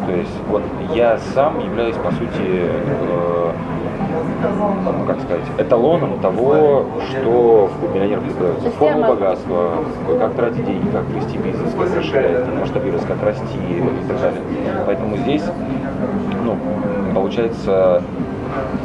То 0.07 0.13
есть 0.13 0.37
вот 0.49 0.63
я 0.95 1.19
сам 1.35 1.59
являюсь, 1.61 1.97
по 1.97 2.11
сути, 2.13 2.31
э, 2.41 3.53
ну, 4.43 5.07
как 5.07 5.21
сказать, 5.21 5.45
эталоном 5.59 6.19
того, 6.21 6.87
что 7.09 7.69
в 7.69 7.93
преподается. 7.93 8.65
есть 8.65 8.77
Форму 8.77 9.09
богатства, 9.09 9.85
как 10.19 10.35
тратить 10.35 10.65
деньги, 10.65 10.89
как 10.89 11.05
вести 11.11 11.39
бизнес, 11.39 11.75
как 11.75 11.97
расширять, 11.97 12.45
как 12.45 12.55
масштабироваться, 12.61 13.09
как 13.09 13.23
расти 13.23 13.59
и 13.69 14.09
так 14.09 14.21
далее. 14.21 14.41
Поэтому 14.87 15.17
здесь, 15.19 15.45
ну, 16.55 17.15
получается, 17.15 18.03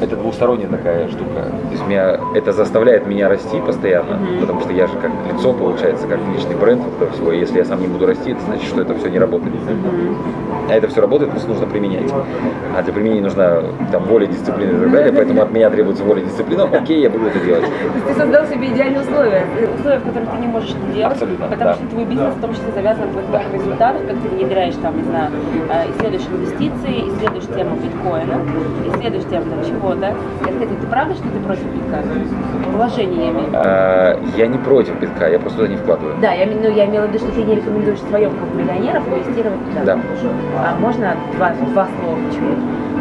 это 0.01 0.15
двусторонняя 0.15 0.69
такая 0.69 1.07
штука. 1.07 1.51
То 1.67 1.71
есть 1.71 1.85
меня, 1.87 2.19
это 2.33 2.51
заставляет 2.51 3.07
меня 3.07 3.29
расти 3.29 3.59
постоянно, 3.59 4.19
потому 4.39 4.61
что 4.61 4.71
я 4.73 4.87
же 4.87 4.93
как 4.97 5.11
лицо, 5.31 5.53
получается, 5.53 6.07
как 6.07 6.19
личный 6.33 6.55
бренд 6.55 6.81
вот 6.83 6.93
этого 6.95 7.11
всего. 7.11 7.31
И 7.31 7.39
если 7.39 7.59
я 7.59 7.65
сам 7.65 7.81
не 7.81 7.87
буду 7.87 8.05
расти, 8.05 8.31
это 8.31 8.41
значит, 8.41 8.67
что 8.67 8.81
это 8.81 8.93
все 8.95 9.09
не 9.09 9.19
работает. 9.19 9.55
А 10.69 10.73
это 10.73 10.87
все 10.87 11.01
работает, 11.01 11.31
просто 11.31 11.49
нужно 11.49 11.67
применять. 11.67 12.11
А 12.75 12.81
для 12.81 12.93
применения 12.93 13.21
нужна 13.21 13.61
там 13.91 14.03
воля, 14.05 14.25
дисциплина 14.25 14.71
и 14.71 14.79
так 14.79 14.91
далее, 14.91 15.13
поэтому 15.13 15.41
от 15.41 15.51
меня 15.51 15.69
требуется 15.69 16.03
воля, 16.03 16.21
дисциплина. 16.21 16.63
Окей, 16.63 17.01
я 17.01 17.09
буду 17.09 17.27
это 17.27 17.39
делать. 17.39 17.65
То 17.65 17.69
есть 17.69 18.07
ты 18.07 18.13
создал 18.15 18.45
себе 18.47 18.67
идеальные 18.71 19.01
условия, 19.01 19.45
условия, 19.77 19.99
в 19.99 20.03
которых 20.03 20.31
ты 20.31 20.37
не 20.37 20.47
можешь 20.47 20.71
это 20.71 20.93
делать, 20.93 21.11
Абсолютно, 21.13 21.47
потому 21.47 21.69
да. 21.69 21.75
что 21.75 21.87
твой 21.87 22.05
бизнес 22.05 22.33
в 22.33 22.41
том 22.41 22.53
числе 22.53 22.71
завязан 22.73 23.13
на 23.13 23.21
твоих 23.21 23.53
результатах, 23.53 24.01
как 24.07 24.15
ты 24.21 24.29
внедряешь 24.29 24.75
там, 24.81 24.97
не 24.97 25.03
знаю, 25.03 25.31
э, 25.69 25.91
исследуешь 25.91 26.27
инвестиции, 26.31 27.03
исследуешь 27.25 27.55
тему 27.55 27.75
биткоина, 27.77 28.35
исследуешь 28.93 29.25
тему 29.25 29.45
там 29.49 29.65
чего-то. 29.65 30.05
Я 30.05 30.53
хотела, 30.53 30.79
ты 30.79 30.87
правда, 30.87 31.15
что 31.15 31.23
ты 31.23 31.39
против 31.39 31.63
битка? 31.65 32.03
Вложения 32.71 33.25
я 33.25 33.31
имею 33.31 33.45
в 33.45 33.47
виду. 33.47 33.57
А, 33.57 34.19
Я 34.35 34.47
не 34.47 34.57
против 34.57 34.99
битка, 34.99 35.29
я 35.29 35.39
просто 35.39 35.59
туда 35.59 35.69
не 35.69 35.77
вкладываю. 35.77 36.15
Да, 36.21 36.31
я, 36.33 36.45
ну, 36.45 36.69
я 36.69 36.85
имела 36.85 37.05
в 37.05 37.09
виду, 37.09 37.19
что 37.19 37.31
ты 37.31 37.43
не 37.43 37.55
рекомендуешь 37.55 37.99
в 37.99 38.09
своем 38.09 38.31
клубе 38.31 38.63
миллионеров 38.63 39.07
инвестировать 39.07 39.59
туда. 39.69 39.83
Да. 39.85 39.99
А 40.59 40.75
можно 40.79 41.15
два, 41.35 41.51
два 41.73 41.87
слова 41.99 42.17
почему? 42.27 42.51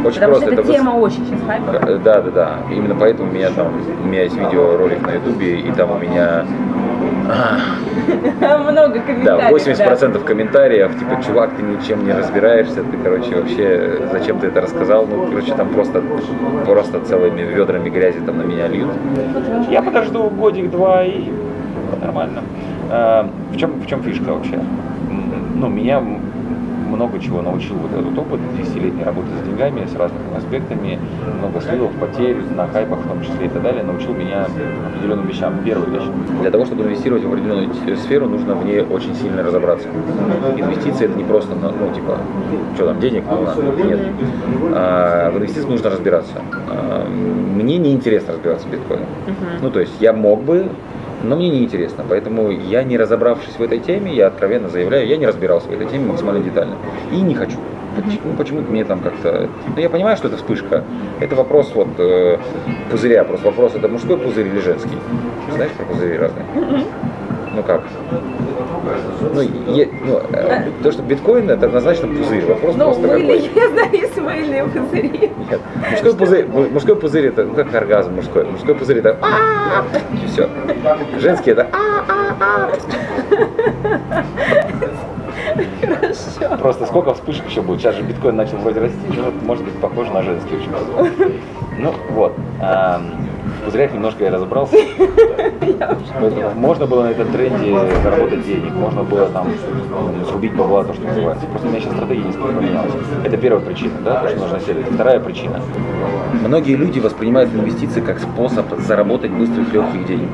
Очень 0.04 0.14
Потому 0.20 0.32
просто. 0.32 0.46
что 0.46 0.52
эта 0.54 0.62
это 0.62 0.72
тема 0.72 0.90
очень 0.90 1.26
сейчас 1.26 1.40
хайповая. 1.46 1.80
Э, 1.80 1.98
Да, 1.98 2.20
да, 2.20 2.30
да. 2.30 2.58
Именно 2.70 2.94
поэтому 2.94 3.30
у 3.30 3.32
меня 3.32 3.48
там, 3.50 3.68
у 4.02 4.06
меня 4.06 4.24
есть 4.24 4.36
видеоролик 4.36 5.00
на 5.06 5.12
ютубе, 5.12 5.60
и 5.60 5.70
там 5.72 5.90
у 5.92 5.98
меня 5.98 6.44
Много 8.70 8.94
да, 8.94 9.00
комментариев. 9.00 9.50
80% 9.50 10.24
комментариев, 10.24 10.98
типа, 10.98 11.22
чувак, 11.24 11.50
ты 11.56 11.62
ничем 11.62 12.04
не 12.04 12.12
разбираешься, 12.12 12.82
ты, 12.82 12.96
короче, 13.02 13.34
вообще, 13.34 13.98
зачем 14.12 14.38
ты 14.38 14.48
это 14.48 14.60
рассказал? 14.60 15.06
Ну, 15.06 15.26
короче, 15.28 15.54
там 15.54 15.68
просто, 15.70 16.02
просто 16.66 17.00
целыми 17.00 17.42
ведрами 17.42 17.88
грязи 17.88 18.20
там 18.20 18.38
на 18.38 18.42
меня 18.42 18.68
льют. 18.68 18.90
Я 19.70 19.82
подожду 19.82 20.28
годик-два 20.30 21.04
и 21.04 21.24
нормально. 22.02 22.42
А, 22.90 23.28
В 23.52 23.56
чем, 23.56 23.80
в 23.80 23.86
чем 23.86 24.02
фишка 24.02 24.32
вообще? 24.32 24.58
Ну, 25.54 25.68
меня 25.68 26.02
много 26.84 27.18
чего 27.18 27.42
научил 27.42 27.76
вот 27.76 27.92
этот 27.92 28.16
опыт 28.16 28.40
10-летней 28.58 29.04
работы 29.04 29.28
с 29.42 29.46
деньгами, 29.46 29.86
с 29.86 29.94
разными 29.96 30.36
аспектами, 30.36 30.98
много 31.38 31.60
сливов, 31.60 31.92
потерь, 31.92 32.36
на 32.56 32.66
хайпах 32.68 33.00
в 33.00 33.08
том 33.08 33.22
числе 33.22 33.46
и 33.46 33.48
так 33.48 33.62
далее, 33.62 33.82
научил 33.82 34.14
меня 34.14 34.46
определенным 34.88 35.26
вещам. 35.26 35.54
Первая 35.64 35.88
вещь. 35.88 36.08
Для 36.40 36.50
того, 36.50 36.64
чтобы 36.64 36.84
инвестировать 36.84 37.24
в 37.24 37.28
определенную 37.28 37.96
сферу, 37.96 38.28
нужно 38.28 38.54
в 38.54 38.64
ней 38.64 38.80
очень 38.82 39.14
сильно 39.14 39.42
разобраться. 39.42 39.88
Инвестиции 40.56 41.06
это 41.06 41.16
не 41.16 41.24
просто, 41.24 41.54
ну, 41.54 41.72
ну, 41.78 41.94
типа, 41.94 42.18
что 42.74 42.86
там, 42.86 43.00
денег, 43.00 43.24
ну, 43.30 43.42
ладно, 43.42 43.82
нет. 43.82 44.00
А, 44.74 45.30
в 45.30 45.38
инвестициях 45.38 45.68
нужно 45.68 45.90
разбираться. 45.90 46.34
А, 46.68 47.06
мне 47.08 47.78
неинтересно 47.78 48.34
разбираться 48.34 48.66
в 48.66 48.70
биткоине. 48.70 49.06
Ну, 49.62 49.70
то 49.70 49.80
есть 49.80 49.92
я 50.00 50.12
мог 50.12 50.42
бы, 50.42 50.68
но 51.24 51.36
мне 51.36 51.48
неинтересно. 51.48 52.04
Поэтому 52.08 52.50
я, 52.50 52.82
не 52.82 52.96
разобравшись 52.96 53.56
в 53.58 53.62
этой 53.62 53.78
теме, 53.78 54.14
я 54.14 54.28
откровенно 54.28 54.68
заявляю, 54.68 55.06
я 55.06 55.16
не 55.16 55.26
разбирался 55.26 55.68
в 55.68 55.72
этой 55.72 55.86
теме 55.88 56.06
максимально 56.06 56.42
детально. 56.42 56.76
И 57.12 57.20
не 57.20 57.34
хочу. 57.34 57.58
Почему, 57.96 58.34
почему-то 58.36 58.70
мне 58.70 58.84
там 58.84 59.00
как-то... 59.00 59.48
Ну, 59.68 59.80
я 59.80 59.88
понимаю, 59.88 60.16
что 60.16 60.28
это 60.28 60.36
вспышка. 60.36 60.84
Это 61.20 61.36
вопрос 61.36 61.72
вот 61.74 61.88
э, 61.98 62.38
пузыря. 62.90 63.24
Просто 63.24 63.46
вопрос, 63.46 63.74
это 63.74 63.88
мужской 63.88 64.16
пузырь 64.16 64.48
или 64.48 64.58
женский? 64.58 64.98
Знаешь 65.52 65.72
про 65.72 65.84
пузыри 65.84 66.18
разные? 66.18 66.44
Ну 67.54 67.62
как? 67.62 67.82
Ну, 69.32 69.40
е- 69.40 69.88
ну, 70.04 70.20
э, 70.32 70.62
то, 70.82 70.92
что 70.92 71.02
биткоин 71.02 71.48
это 71.50 71.66
однозначно 71.66 72.08
пузырь. 72.08 72.44
Вопрос 72.44 72.74
Ну, 72.76 72.84
просто 72.84 73.06
мыльные, 73.06 73.42
какой. 73.42 73.62
я 73.62 73.68
знаю, 73.70 74.10
мыльные 74.24 74.64
пузыри. 74.64 75.30
Нет. 75.50 75.60
Мужской 75.90 76.14
пузырь, 76.14 76.46
му- 76.46 76.68
мужской 76.68 76.96
пузырь 76.96 77.26
это 77.26 77.44
ну, 77.44 77.54
как 77.54 77.74
оргазм 77.74 78.14
мужской. 78.14 78.44
Мужской 78.44 78.74
пузырь 78.74 78.98
это 78.98 79.16
а 79.22 79.84
и 80.22 80.26
все. 80.26 80.48
Женский 81.20 81.52
это 81.52 81.68
а 81.72 82.68
Хорошо. 85.80 86.56
Просто 86.58 86.86
сколько 86.86 87.14
вспышек 87.14 87.46
еще 87.48 87.62
будет? 87.62 87.80
Сейчас 87.80 87.94
же 87.96 88.02
биткоин 88.02 88.36
начал 88.36 88.56
вроде 88.58 88.80
расти, 88.80 88.98
может 89.44 89.64
быть 89.64 89.74
похоже 89.74 90.12
на 90.12 90.22
женский 90.22 90.56
очень. 90.56 90.70
Ну 91.78 91.92
вот. 92.10 92.34
ам, 92.60 93.28
В 93.66 93.94
немножко 93.94 94.24
я 94.24 94.30
разобрался. 94.30 94.76
Можно 96.54 96.86
было 96.86 97.04
на 97.04 97.08
этом 97.08 97.28
тренде 97.32 97.74
заработать 98.02 98.46
денег, 98.46 98.72
можно 98.72 99.02
было 99.02 99.26
там 99.30 99.48
срубить 100.28 100.54
бабла, 100.54 100.84
то, 100.84 100.94
что 100.94 101.04
называется. 101.04 101.46
Просто 101.46 101.68
у 101.68 101.70
меня 101.70 101.80
сейчас 101.80 101.94
стратегия 101.94 102.24
несколько 102.24 102.48
поменялась. 102.48 102.92
Это 103.24 103.36
первая 103.36 103.64
причина, 103.64 103.94
да, 104.04 104.22
то, 104.22 104.28
что 104.28 104.38
нужно 104.40 104.60
селить. 104.60 104.86
Вторая 104.86 105.20
причина. 105.20 105.60
Многие 106.46 106.76
люди 106.76 107.00
воспринимают 107.00 107.52
инвестиции 107.54 108.00
как 108.00 108.18
способ 108.20 108.66
заработать 108.80 109.30
быстрых 109.30 109.72
легких 109.72 110.06
денег. 110.06 110.28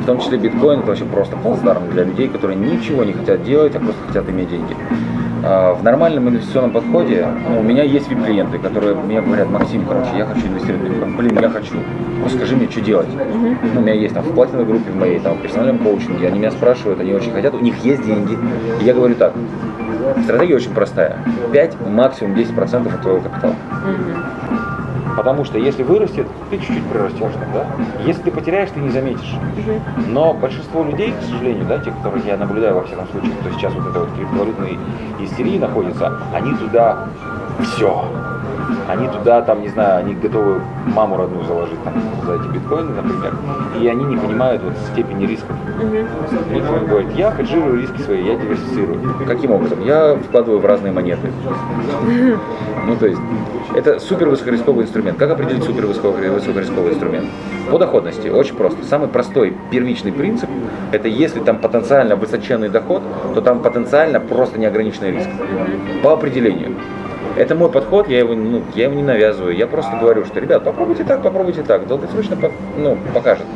В 0.00 0.06
том 0.06 0.18
числе 0.20 0.38
биткоин 0.38 0.80
это 0.80 0.88
вообще 0.88 1.04
просто 1.04 1.36
плацдарм 1.36 1.90
для 1.90 2.04
людей, 2.04 2.28
которые 2.28 2.56
ничего 2.56 3.04
не 3.04 3.12
хотят 3.12 3.42
делать, 3.44 3.76
а 3.76 3.80
просто 3.80 4.00
хотят 4.06 4.28
иметь 4.28 4.48
деньги. 4.48 4.74
А, 5.42 5.74
в 5.74 5.82
нормальном 5.82 6.28
инвестиционном 6.28 6.72
подходе 6.72 7.26
ну, 7.48 7.60
у 7.60 7.62
меня 7.62 7.82
есть 7.82 8.08
вип-клиенты, 8.08 8.58
которые 8.58 8.94
мне 8.94 9.20
говорят, 9.20 9.48
Максим, 9.48 9.86
короче, 9.86 10.10
я 10.16 10.26
хочу 10.26 10.46
инвестировать 10.46 10.82
в 10.82 10.84
биткоин. 10.90 11.16
Блин, 11.16 11.38
я 11.40 11.48
хочу. 11.48 11.74
Просто 12.20 12.38
скажи 12.38 12.56
мне, 12.56 12.68
что 12.70 12.80
делать. 12.80 13.08
Ну, 13.74 13.80
у 13.80 13.82
меня 13.82 13.94
есть 13.94 14.14
там 14.14 14.24
в 14.24 14.34
платиновой 14.34 14.66
группе 14.66 14.90
в 14.90 14.96
моей, 14.96 15.18
там 15.18 15.38
в 15.38 15.42
персональном 15.42 15.78
коучинге, 15.78 16.28
они 16.28 16.38
меня 16.38 16.50
спрашивают, 16.50 17.00
они 17.00 17.14
очень 17.14 17.32
хотят, 17.32 17.54
у 17.54 17.60
них 17.60 17.76
есть 17.84 18.04
деньги. 18.04 18.36
И 18.80 18.84
я 18.84 18.92
говорю 18.92 19.14
так, 19.14 19.32
стратегия 20.24 20.56
очень 20.56 20.74
простая. 20.74 21.18
5, 21.52 21.76
максимум 21.88 22.34
10% 22.34 22.94
от 22.94 23.02
твоего 23.02 23.20
капитала. 23.20 23.54
Потому 25.16 25.44
что 25.44 25.58
если 25.58 25.82
вырастет, 25.82 26.26
ты 26.50 26.58
чуть-чуть 26.58 26.84
прирастешь 26.86 27.32
да? 27.52 27.66
Если 28.04 28.22
ты 28.22 28.30
потеряешь, 28.30 28.70
ты 28.70 28.80
не 28.80 28.90
заметишь. 28.90 29.34
Но 30.08 30.34
большинство 30.34 30.82
людей, 30.84 31.12
к 31.12 31.22
сожалению, 31.22 31.66
да, 31.66 31.78
те, 31.78 31.90
которых 31.90 32.24
я 32.24 32.36
наблюдаю 32.36 32.76
во 32.76 32.84
всяком 32.84 33.06
случае, 33.08 33.32
кто 33.40 33.50
сейчас 33.50 33.74
вот 33.74 33.86
это 33.88 34.00
вот 34.00 34.08
криптовалютной 34.16 34.78
истерии 35.20 35.58
находится, 35.58 36.12
они 36.32 36.54
туда 36.54 37.06
все. 37.62 38.04
Они 38.88 39.08
туда, 39.08 39.42
там, 39.42 39.62
не 39.62 39.68
знаю, 39.68 39.98
они 40.00 40.14
готовы 40.14 40.60
маму 40.86 41.16
родную 41.16 41.44
заложить 41.44 41.82
там, 41.84 41.94
за 42.26 42.34
эти 42.34 42.52
биткоины, 42.52 42.90
например, 42.90 43.34
и 43.80 43.86
они 43.86 44.04
не 44.04 44.16
понимают 44.16 44.62
вот 44.62 44.74
степени 44.92 45.26
рисков. 45.26 45.56
Никто 46.52 46.86
говорит, 46.86 47.10
я 47.16 47.30
хеджирую 47.32 47.80
риски 47.80 48.00
свои, 48.02 48.24
я 48.24 48.36
диверсифицирую. 48.36 49.00
Каким 49.26 49.52
образом? 49.52 49.84
Я 49.84 50.16
вкладываю 50.16 50.60
в 50.60 50.66
разные 50.66 50.92
монеты. 50.92 51.30
Ну, 52.86 52.96
то 52.96 53.06
есть, 53.06 53.20
это 53.74 54.00
супер 54.00 54.28
высокорисковый 54.28 54.84
инструмент. 54.84 55.18
Как 55.18 55.30
определить 55.30 55.62
супер 55.62 55.86
высокорисковый 55.86 56.92
инструмент? 56.92 57.26
По 57.70 57.78
доходности. 57.78 58.28
Очень 58.28 58.56
просто. 58.56 58.84
Самый 58.84 59.08
простой 59.08 59.56
первичный 59.70 60.12
принцип– 60.12 60.48
это 60.92 61.06
если 61.06 61.40
там 61.40 61.58
потенциально 61.58 62.16
высоченный 62.16 62.68
доход, 62.68 63.02
то 63.34 63.40
там 63.40 63.60
потенциально 63.60 64.18
просто 64.18 64.58
неограниченный 64.58 65.12
риск. 65.12 65.28
По 66.02 66.12
определению. 66.14 66.74
Это 67.36 67.54
мой 67.54 67.70
подход, 67.70 68.08
я 68.08 68.18
его, 68.18 68.34
ну, 68.34 68.62
я 68.74 68.84
его 68.84 68.94
не 68.94 69.02
навязываю. 69.02 69.56
Я 69.56 69.66
просто 69.66 69.96
говорю, 70.00 70.24
что, 70.24 70.40
ребят, 70.40 70.64
попробуйте 70.64 71.04
так, 71.04 71.22
попробуйте 71.22 71.62
так. 71.62 71.86
Долгосрочно 71.86 72.36
ну, 72.76 72.98
покажет. 73.14 73.46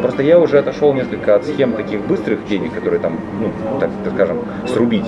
Просто 0.00 0.22
я 0.22 0.38
уже 0.38 0.58
отошел 0.58 0.92
несколько 0.94 1.34
от 1.34 1.44
схем 1.44 1.72
таких 1.72 2.00
быстрых 2.06 2.46
денег, 2.46 2.74
которые 2.74 3.00
там, 3.00 3.18
ну, 3.40 3.52
так, 3.80 3.90
так 4.04 4.14
скажем, 4.14 4.38
срубить. 4.66 5.06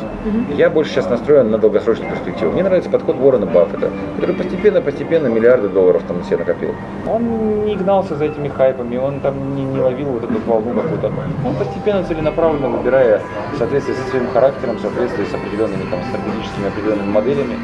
Я 0.57 0.71
больше 0.71 0.93
сейчас 0.93 1.09
настроен 1.09 1.51
на 1.51 1.59
долгосрочную 1.59 2.11
перспективу. 2.13 2.53
Мне 2.53 2.63
нравится 2.63 2.91
подход 2.91 3.17
Уоррена 3.21 3.47
Баффета, 3.47 3.91
который 4.17 4.37
постепенно-постепенно 4.37 5.29
миллиарды 5.29 5.69
долларов 5.69 6.03
там 6.07 6.23
себе 6.25 6.39
накопил. 6.39 6.75
Он 7.07 7.65
не 7.65 7.77
гнался 7.77 8.17
за 8.17 8.27
этими 8.27 8.49
хайпами, 8.49 8.97
он 8.97 9.21
там 9.21 9.57
не, 9.57 9.65
не 9.65 9.81
ловил 9.81 10.09
вот 10.09 10.25
эту 10.25 10.39
волну 10.47 10.75
какую-то. 10.75 11.11
Он 11.47 11.55
постепенно, 11.55 12.05
целенаправленно 12.05 12.69
выбирая 12.69 13.21
в 13.55 13.59
соответствии 13.59 13.95
со 13.95 14.11
своим 14.11 14.29
характером, 14.29 14.77
в 14.77 14.81
соответствии 14.81 15.25
с 15.25 15.35
определенными 15.35 15.83
там 15.91 16.01
стратегическими 16.11 16.69
определенными 16.69 17.11
моделями, 17.11 17.57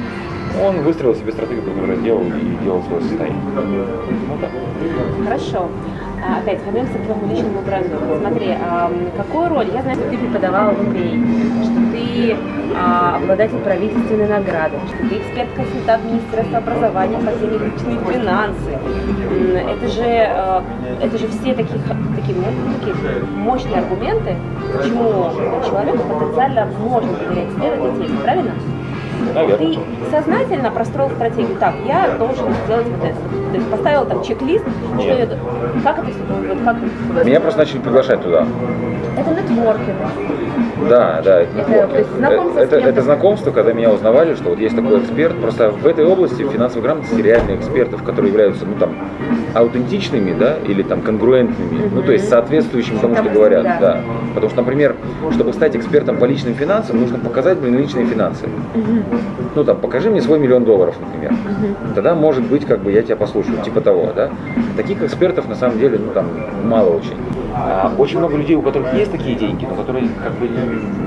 он 0.63 0.83
выстроил 0.83 1.15
себе 1.15 1.33
стратегию, 1.33 1.63
которую 1.65 2.03
делал 2.03 2.23
и 2.23 2.65
делал 2.65 2.83
свое 2.85 3.03
состояние. 3.03 3.41
Ну 3.55 4.39
так. 4.41 4.51
Хорошо. 5.25 5.69
А, 6.27 6.39
опять 6.39 6.65
вернемся 6.65 6.99
к 6.99 7.03
твоему 7.03 7.29
личному 7.29 7.61
бренду. 7.61 7.97
Смотри, 8.21 8.57
а, 8.61 8.91
какую 9.17 9.49
роль, 9.49 9.69
я 9.73 9.83
знаю, 9.83 9.97
что 9.97 10.09
ты 10.11 10.19
преподавала 10.19 10.71
в 10.71 10.81
MBA, 10.81 11.63
что 11.63 11.93
ты 11.93 12.37
а, 12.75 13.17
обладатель 13.17 13.59
правительственной 13.59 14.27
награды, 14.27 14.77
что 14.89 15.09
ты 15.09 15.19
эксперт-консультант 15.19 16.05
Министерства 16.05 16.59
образования 16.59 17.19
по 17.19 17.33
теме 17.33 17.59
личные 17.59 17.99
финансы. 18.13 18.79
Это 19.69 19.89
же, 19.89 20.03
это 20.03 21.19
же 21.19 21.29
все 21.29 21.55
такие, 21.55 21.81
такие, 22.17 22.37
такие 22.77 22.97
мощные 23.37 23.81
аргументы, 23.81 24.37
почему 24.77 25.31
человеку 25.69 25.99
потенциально 26.09 26.67
можно 26.67 27.13
доверять 27.13 27.53
сферы 27.53 27.77
этой 27.77 28.07
теме, 28.07 28.19
правильно? 28.23 28.53
Наверное. 29.35 29.75
Ты 29.75 29.79
сознательно 30.11 30.71
простроил 30.71 31.11
стратегию, 31.11 31.57
так, 31.59 31.75
я 31.87 32.17
должен 32.19 32.47
сделать 32.65 32.87
вот 32.87 33.05
это. 33.05 33.17
То 33.51 33.57
есть 33.57 33.71
поставил 33.71 34.07
там 34.07 34.23
чек-лист, 34.23 34.65
что 34.99 35.15
я, 35.15 35.27
как 35.83 35.99
это 35.99 36.09
вот, 36.29 36.59
как 36.65 37.25
Меня 37.25 37.41
просто 37.41 37.61
начали 37.61 37.79
приглашать 37.79 38.23
туда. 38.23 38.47
Это 39.17 39.31
нетворкинг. 39.31 39.97
Да, 40.89 41.23
да, 41.23 41.41
это, 41.41 41.61
это, 41.73 42.17
знакомство, 42.17 42.61
это, 42.61 42.77
это 42.77 43.03
знакомство, 43.03 43.51
когда 43.51 43.73
меня 43.73 43.91
узнавали, 43.91 44.35
что 44.35 44.51
вот 44.51 44.59
есть 44.59 44.77
такой 44.77 45.01
эксперт. 45.01 45.41
Просто 45.41 45.71
в 45.71 45.87
этой 45.87 46.05
области 46.05 46.47
финансовой 46.47 46.83
грамотности 46.83 47.21
реальные 47.21 47.57
экспертов, 47.57 48.03
которые 48.03 48.31
являются, 48.31 48.67
ну 48.67 48.75
там, 48.79 48.95
аутентичными, 49.57 50.37
да, 50.39 50.57
или 50.67 50.83
там 50.83 51.01
конгруентными, 51.01 51.79
mm-hmm. 51.79 51.91
ну 51.95 52.03
то 52.03 52.13
есть 52.13 52.29
соответствующими 52.29 52.99
тому, 52.99 53.15
что 53.15 53.29
говорят, 53.31 53.63
да. 53.63 53.79
да. 53.81 54.01
Потому 54.35 54.51
что, 54.51 54.61
например, 54.63 54.97
чтобы 55.33 55.53
стать 55.55 55.75
экспертом 55.77 56.19
по 56.19 56.27
личным 56.27 56.55
финансам, 56.55 57.01
нужно 57.01 57.19
показать, 57.19 57.59
блин, 57.59 57.79
личные 57.79 58.07
финансы. 58.07 58.45
Mm-hmm. 58.45 59.03
Ну 59.55 59.65
там, 59.65 59.79
покажи 59.79 60.11
мне 60.11 60.21
свой 60.21 60.39
миллион 60.39 60.65
долларов, 60.65 60.97
например. 61.01 61.33
Mm-hmm. 61.33 61.95
Тогда, 61.95 62.15
может 62.15 62.45
быть, 62.45 62.67
как 62.67 62.81
бы 62.81 62.93
я 62.93 63.03
тебя 63.03 63.17
послушаю, 63.17 63.63
типа 63.63 63.81
того, 63.81 64.13
да. 64.15 64.31
Таких 64.77 65.03
экспертов 65.03 65.49
на 65.49 65.55
самом 65.55 65.79
деле, 65.79 65.99
ну 65.99 66.13
там, 66.13 66.27
мало 66.65 66.91
очень. 66.91 67.17
А, 67.59 67.91
очень 67.97 68.19
много 68.19 68.37
людей, 68.37 68.55
у 68.55 68.63
которых 68.63 68.93
есть 68.93 69.11
такие 69.11 69.35
деньги, 69.35 69.65
но 69.65 69.75
которые 69.77 70.09
как 70.23 70.35
бы 70.35 70.49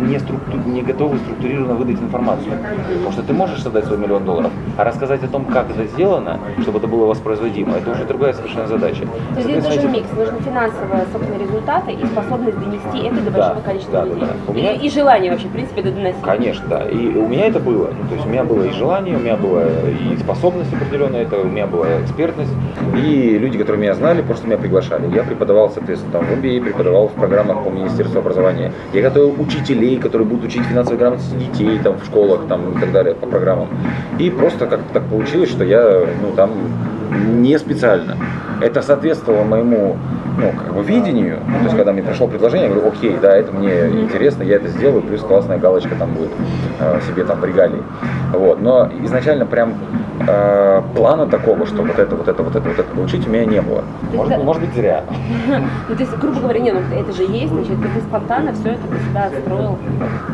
не, 0.08 0.18
структу, 0.18 0.58
не 0.66 0.82
готовы 0.82 1.18
структурированно 1.20 1.76
выдать 1.76 2.02
информацию. 2.02 2.54
Потому 2.88 3.12
что 3.12 3.22
ты 3.22 3.34
можешь 3.34 3.62
создать 3.62 3.86
свой 3.86 4.00
миллион 4.00 4.26
долларов, 4.26 4.52
а 4.76 4.84
рассказать 4.84 5.24
о 5.24 5.28
том, 5.28 5.46
как 5.46 5.70
это 5.70 5.86
сделано, 5.86 6.40
чтобы 6.62 6.80
это 6.80 6.88
было 6.88 7.06
воспроизводимо, 7.06 7.78
это 7.78 7.92
уже 7.92 8.06
другая 8.06 8.34
совершенно 8.40 8.68
задача. 8.68 9.02
То 9.02 9.40
есть 9.40 9.50
здесь 9.50 9.64
должен 9.64 9.92
микс, 9.92 10.08
нужны 10.16 10.40
финансовые 10.40 11.06
собственные 11.12 11.40
результаты 11.40 11.92
и 11.92 12.06
способность 12.06 12.60
донести 12.60 13.08
это 13.08 13.22
до 13.22 13.32
большого 13.32 13.56
да, 13.56 13.62
количества 13.62 13.94
да, 13.94 14.06
людей. 14.06 14.22
Да, 14.22 14.28
да. 14.28 14.52
У 14.52 14.54
меня... 14.54 14.74
и, 14.74 14.86
и 14.86 14.90
желание 14.90 15.32
вообще, 15.32 15.48
в 15.48 15.52
принципе, 15.52 15.82
это 15.82 15.92
доносить. 15.92 16.22
Конечно, 16.22 16.68
да. 16.68 16.90
И 16.90 17.08
у 17.16 17.28
меня 17.28 17.48
это 17.48 17.60
было. 17.60 17.88
Ну, 17.88 18.08
то 18.08 18.16
есть 18.16 18.26
у 18.26 18.30
меня 18.30 18.44
было 18.44 18.64
и 18.64 18.72
желание, 18.72 19.18
у 19.18 19.20
меня 19.20 19.36
была 19.36 19.64
и 19.64 20.18
способность 20.18 20.74
определенная, 20.74 21.24
это 21.24 21.38
у 21.38 21.46
меня 21.46 21.68
была 21.68 22.02
экспертность. 22.02 22.52
И 22.96 23.38
люди, 23.38 23.58
которые 23.58 23.82
меня 23.82 23.94
знали, 23.94 24.22
просто 24.22 24.48
меня 24.48 24.58
приглашали. 24.58 25.14
Я 25.14 25.24
преподавал, 25.24 25.70
соответственно, 25.70 26.14
там 26.14 26.26
в 26.26 26.32
MBA, 26.32 26.62
преподавал 26.62 27.08
в 27.08 27.14
программах 27.14 27.64
по 27.64 27.70
Министерству 27.70 28.20
образования. 28.20 28.74
Я 28.94 29.02
готовил 29.02 29.36
учителей, 29.40 29.98
которые 29.98 30.28
будут 30.28 30.46
учить 30.46 30.64
финансовой 30.64 31.00
грамотности 31.00 31.36
детей 31.36 31.80
там, 31.84 32.00
в 32.00 32.06
школах 32.06 32.48
там, 32.48 32.72
и 32.72 32.80
так 32.80 32.92
далее 32.92 33.16
по 33.16 33.28
программам. 33.28 33.70
И 34.18 34.30
просто 34.30 34.68
как-то 34.68 34.94
так 34.94 35.04
получилось, 35.06 35.50
что 35.50 35.64
я 35.64 36.06
ну, 36.22 36.32
там 36.36 36.52
не 37.10 37.58
специально. 37.58 38.18
Это 38.62 38.82
соответствовало 38.82 39.44
моему 39.44 39.98
ну, 40.38 40.52
как 40.52 40.74
бы 40.74 40.84
видению. 40.84 41.40
То 41.40 41.64
есть, 41.64 41.76
когда 41.76 41.92
мне 41.92 42.02
пришло 42.02 42.28
предложение, 42.28 42.70
я 42.70 42.74
говорю, 42.74 42.90
окей, 42.90 43.18
да, 43.22 43.36
это 43.36 43.52
мне 43.52 43.88
интересно, 44.02 44.44
я 44.44 44.56
это 44.56 44.70
сделаю, 44.70 45.02
плюс 45.02 45.22
классная 45.22 45.58
галочка 45.58 45.96
там 45.98 46.14
будет 46.14 46.32
э, 46.80 47.00
себе 47.08 47.24
там 47.26 47.42
в 47.42 47.46
регалии. 47.46 47.82
Вот. 48.34 48.62
Но 48.62 48.90
изначально 49.04 49.46
прям 49.46 49.74
э, 50.20 50.82
плана 50.96 51.28
такого, 51.28 51.66
что 51.66 51.82
вот 51.84 51.98
это, 51.98 52.16
вот 52.16 52.28
это, 52.28 52.44
вот 52.44 52.56
это, 52.56 52.70
вот 52.70 52.80
это 52.80 52.96
получить 52.96 53.28
у 53.28 53.30
меня 53.30 53.46
не 53.46 53.62
было. 53.62 53.84
Может, 54.14 54.34
это... 54.34 54.44
может 54.44 54.62
быть, 54.62 54.74
зря. 54.74 55.04
Ну, 55.90 55.96
то 55.96 56.04
есть, 56.04 56.18
грубо 56.18 56.40
говоря, 56.40 56.60
не, 56.60 56.72
ну 56.72 56.80
это 56.80 57.12
же 57.14 57.24
есть, 57.24 57.52
значит, 57.52 57.76
ты 57.82 58.02
спонтанно 58.02 58.54
все 58.54 58.70
это 58.70 58.88
для 58.88 59.00
себя 59.00 59.26
отстроил. 59.26 59.78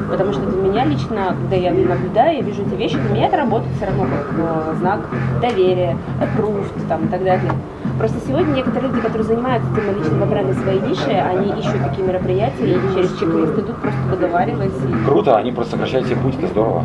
Потому 0.10 0.34
что 0.34 0.42
для 0.42 0.62
меня 0.62 0.86
лично, 0.86 1.36
когда 1.42 1.56
я 1.56 1.72
наблюдаю, 1.72 2.38
я 2.38 2.42
вижу 2.42 2.64
эти 2.64 2.76
вещи, 2.76 2.98
для 2.98 3.10
меня 3.10 3.28
это 3.28 3.38
работает 3.38 3.76
все 3.76 3.86
равно 3.86 4.04
как 4.04 4.28
э, 4.38 4.76
знак 4.80 5.00
доверия, 5.42 5.98
approved 6.20 6.88
там, 6.88 7.06
и 7.06 7.08
так 7.08 7.24
далее. 7.24 7.52
Просто 7.98 8.18
сегодня 8.28 8.52
некоторые 8.56 8.90
люди, 8.90 9.02
которые 9.02 9.24
занимаются 9.24 9.70
темой 9.74 9.96
личного 9.96 10.26
бренда 10.26 10.54
своей 10.56 10.82
ниши, 10.82 11.12
они 11.12 11.58
ищут 11.60 11.82
такие 11.82 12.06
мероприятия 12.06 12.66
и 12.66 12.94
через 12.94 13.18
чек-лист 13.18 13.54
идут, 13.54 13.78
просто 13.78 14.00
договариваясь. 14.12 14.74
Круто, 15.06 15.38
они 15.38 15.52
просто 15.54 15.74
сокращают 15.74 16.08
себе 16.08 16.18
путь, 16.18 16.36
это 16.38 16.48
здорово. 16.48 16.84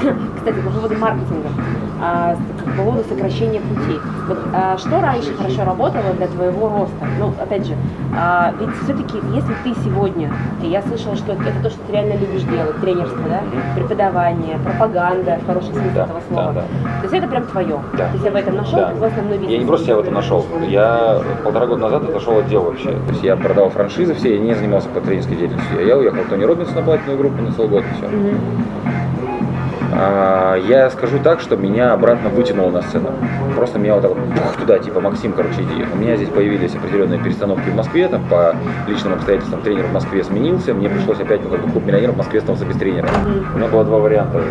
Кстати, 0.36 0.60
по 0.60 0.70
поводу 0.70 0.94
маркетинга, 0.98 1.48
а, 2.04 2.36
по 2.64 2.82
поводу 2.82 3.04
сокращения 3.08 3.60
пути. 3.60 3.98
Вот 4.28 4.38
а, 4.52 4.76
что 4.76 5.00
раньше 5.00 5.34
хорошо 5.34 5.64
работало 5.64 6.12
для 6.16 6.26
твоего 6.26 6.68
роста? 6.68 7.06
Ну, 7.18 7.32
опять 7.40 7.66
же, 7.66 7.74
а, 8.14 8.52
ведь 8.60 8.70
все-таки, 8.82 9.18
если 9.34 9.54
ты 9.64 9.74
сегодня, 9.82 10.30
я 10.60 10.82
слышала, 10.82 11.16
что 11.16 11.32
это 11.32 11.44
то, 11.62 11.70
что 11.70 11.78
ты 11.86 11.92
реально 11.92 12.18
любишь 12.18 12.42
делать, 12.42 12.78
тренерство, 12.80 13.22
да, 13.28 13.42
преподавание, 13.74 14.58
пропаганда, 14.58 15.38
в 15.42 15.46
хорошем 15.46 15.72
смысле 15.72 15.90
да, 15.94 16.04
этого 16.04 16.20
слова. 16.28 16.52
Да, 16.52 16.60
да. 16.60 16.90
То 16.98 17.02
есть 17.02 17.14
это 17.14 17.26
прям 17.26 17.46
твое. 17.46 17.80
Да. 17.96 18.08
Ты 18.12 18.18
себя 18.18 18.30
в 18.30 18.36
этом 18.36 18.56
нашел, 18.56 18.78
да. 18.78 18.90
твой 18.90 19.08
основной 19.08 19.38
бизнес. 19.38 19.52
Я 19.52 19.58
не 19.58 19.66
просто 19.66 19.86
себя 19.86 19.96
в 19.96 20.00
этом 20.00 20.14
нашел. 20.14 20.44
Я 20.68 21.22
полтора 21.42 21.66
года 21.66 21.80
назад 21.80 22.04
отошел 22.04 22.38
от 22.38 22.48
дела 22.48 22.64
вообще. 22.64 22.90
То 22.90 23.10
есть 23.10 23.22
я 23.22 23.36
продал 23.36 23.70
франшизы 23.70 24.14
все, 24.14 24.34
я 24.34 24.40
не 24.40 24.54
занимался 24.54 24.88
по 24.88 25.00
тренерской 25.00 25.36
деятельностью. 25.36 25.86
Я 25.86 25.96
уехал 25.96 26.22
в 26.22 26.28
Тони 26.28 26.44
Робинс 26.44 26.74
на 26.74 26.82
платную 26.82 27.16
группу 27.16 27.40
на 27.42 27.52
целый 27.52 27.70
год 27.70 27.82
и 27.82 27.96
все. 27.96 28.06
Mm-hmm. 28.06 29.03
А, 29.96 30.56
я 30.56 30.90
скажу 30.90 31.18
так, 31.22 31.40
что 31.40 31.56
меня 31.56 31.92
обратно 31.92 32.28
вытянуло 32.28 32.70
на 32.70 32.82
сцену. 32.82 33.10
Просто 33.54 33.78
меня 33.78 33.94
вот 33.94 34.02
так 34.02 34.10
вот 34.12 34.56
туда, 34.58 34.78
типа, 34.78 35.00
Максим, 35.00 35.32
короче, 35.32 35.62
иди. 35.62 35.84
У 35.92 35.96
меня 35.96 36.16
здесь 36.16 36.28
появились 36.28 36.74
определенные 36.74 37.20
перестановки 37.20 37.68
в 37.70 37.74
Москве, 37.74 38.08
там, 38.08 38.24
по 38.28 38.54
личным 38.88 39.14
обстоятельствам 39.14 39.62
тренер 39.62 39.86
в 39.86 39.92
Москве 39.92 40.24
сменился, 40.24 40.74
мне 40.74 40.88
пришлось 40.88 41.20
опять 41.20 41.42
вот 41.42 41.54
этот 41.54 41.70
клуб 41.70 41.84
миллионеров 41.84 42.14
в 42.14 42.18
Москве 42.18 42.40
остался 42.40 42.64
без 42.64 42.76
тренера. 42.76 43.08
У 43.54 43.58
меня 43.58 43.68
было 43.68 43.84
два 43.84 43.98
варианта 43.98 44.42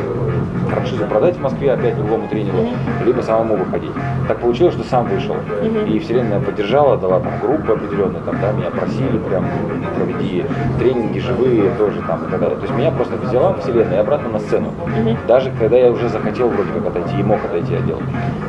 франшизу 0.73 1.05
продать 1.05 1.35
в 1.35 1.41
Москве 1.41 1.71
опять 1.71 1.95
другому 1.95 2.27
тренеру, 2.27 2.67
либо 3.05 3.21
самому 3.21 3.55
выходить. 3.57 3.91
Так 4.27 4.39
получилось, 4.39 4.73
что 4.73 4.83
сам 4.83 5.07
вышел. 5.07 5.35
И 5.87 5.99
Вселенная 5.99 6.39
поддержала, 6.39 6.97
дала 6.97 7.19
там 7.19 7.33
группы 7.41 7.73
определенные, 7.73 8.21
там, 8.23 8.37
да, 8.41 8.51
меня 8.51 8.69
просили 8.69 9.17
прям 9.17 9.45
проведи 9.95 10.45
тренинги 10.79 11.19
живые 11.19 11.69
тоже 11.77 12.01
там 12.07 12.25
и 12.25 12.31
так 12.31 12.39
далее. 12.39 12.57
То 12.57 12.63
есть 12.63 12.75
меня 12.75 12.91
просто 12.91 13.15
взяла 13.17 13.53
Вселенная 13.55 13.97
и 13.97 13.99
обратно 13.99 14.29
на 14.29 14.39
сцену. 14.39 14.73
Даже 15.33 15.49
когда 15.57 15.77
я 15.77 15.89
уже 15.89 16.09
захотел 16.09 16.47
вроде 16.49 16.71
как 16.73 16.85
отойти 16.85 17.19
и 17.19 17.23
мог 17.23 17.43
отойти 17.43 17.73
от 17.73 17.87
дела. 17.87 18.03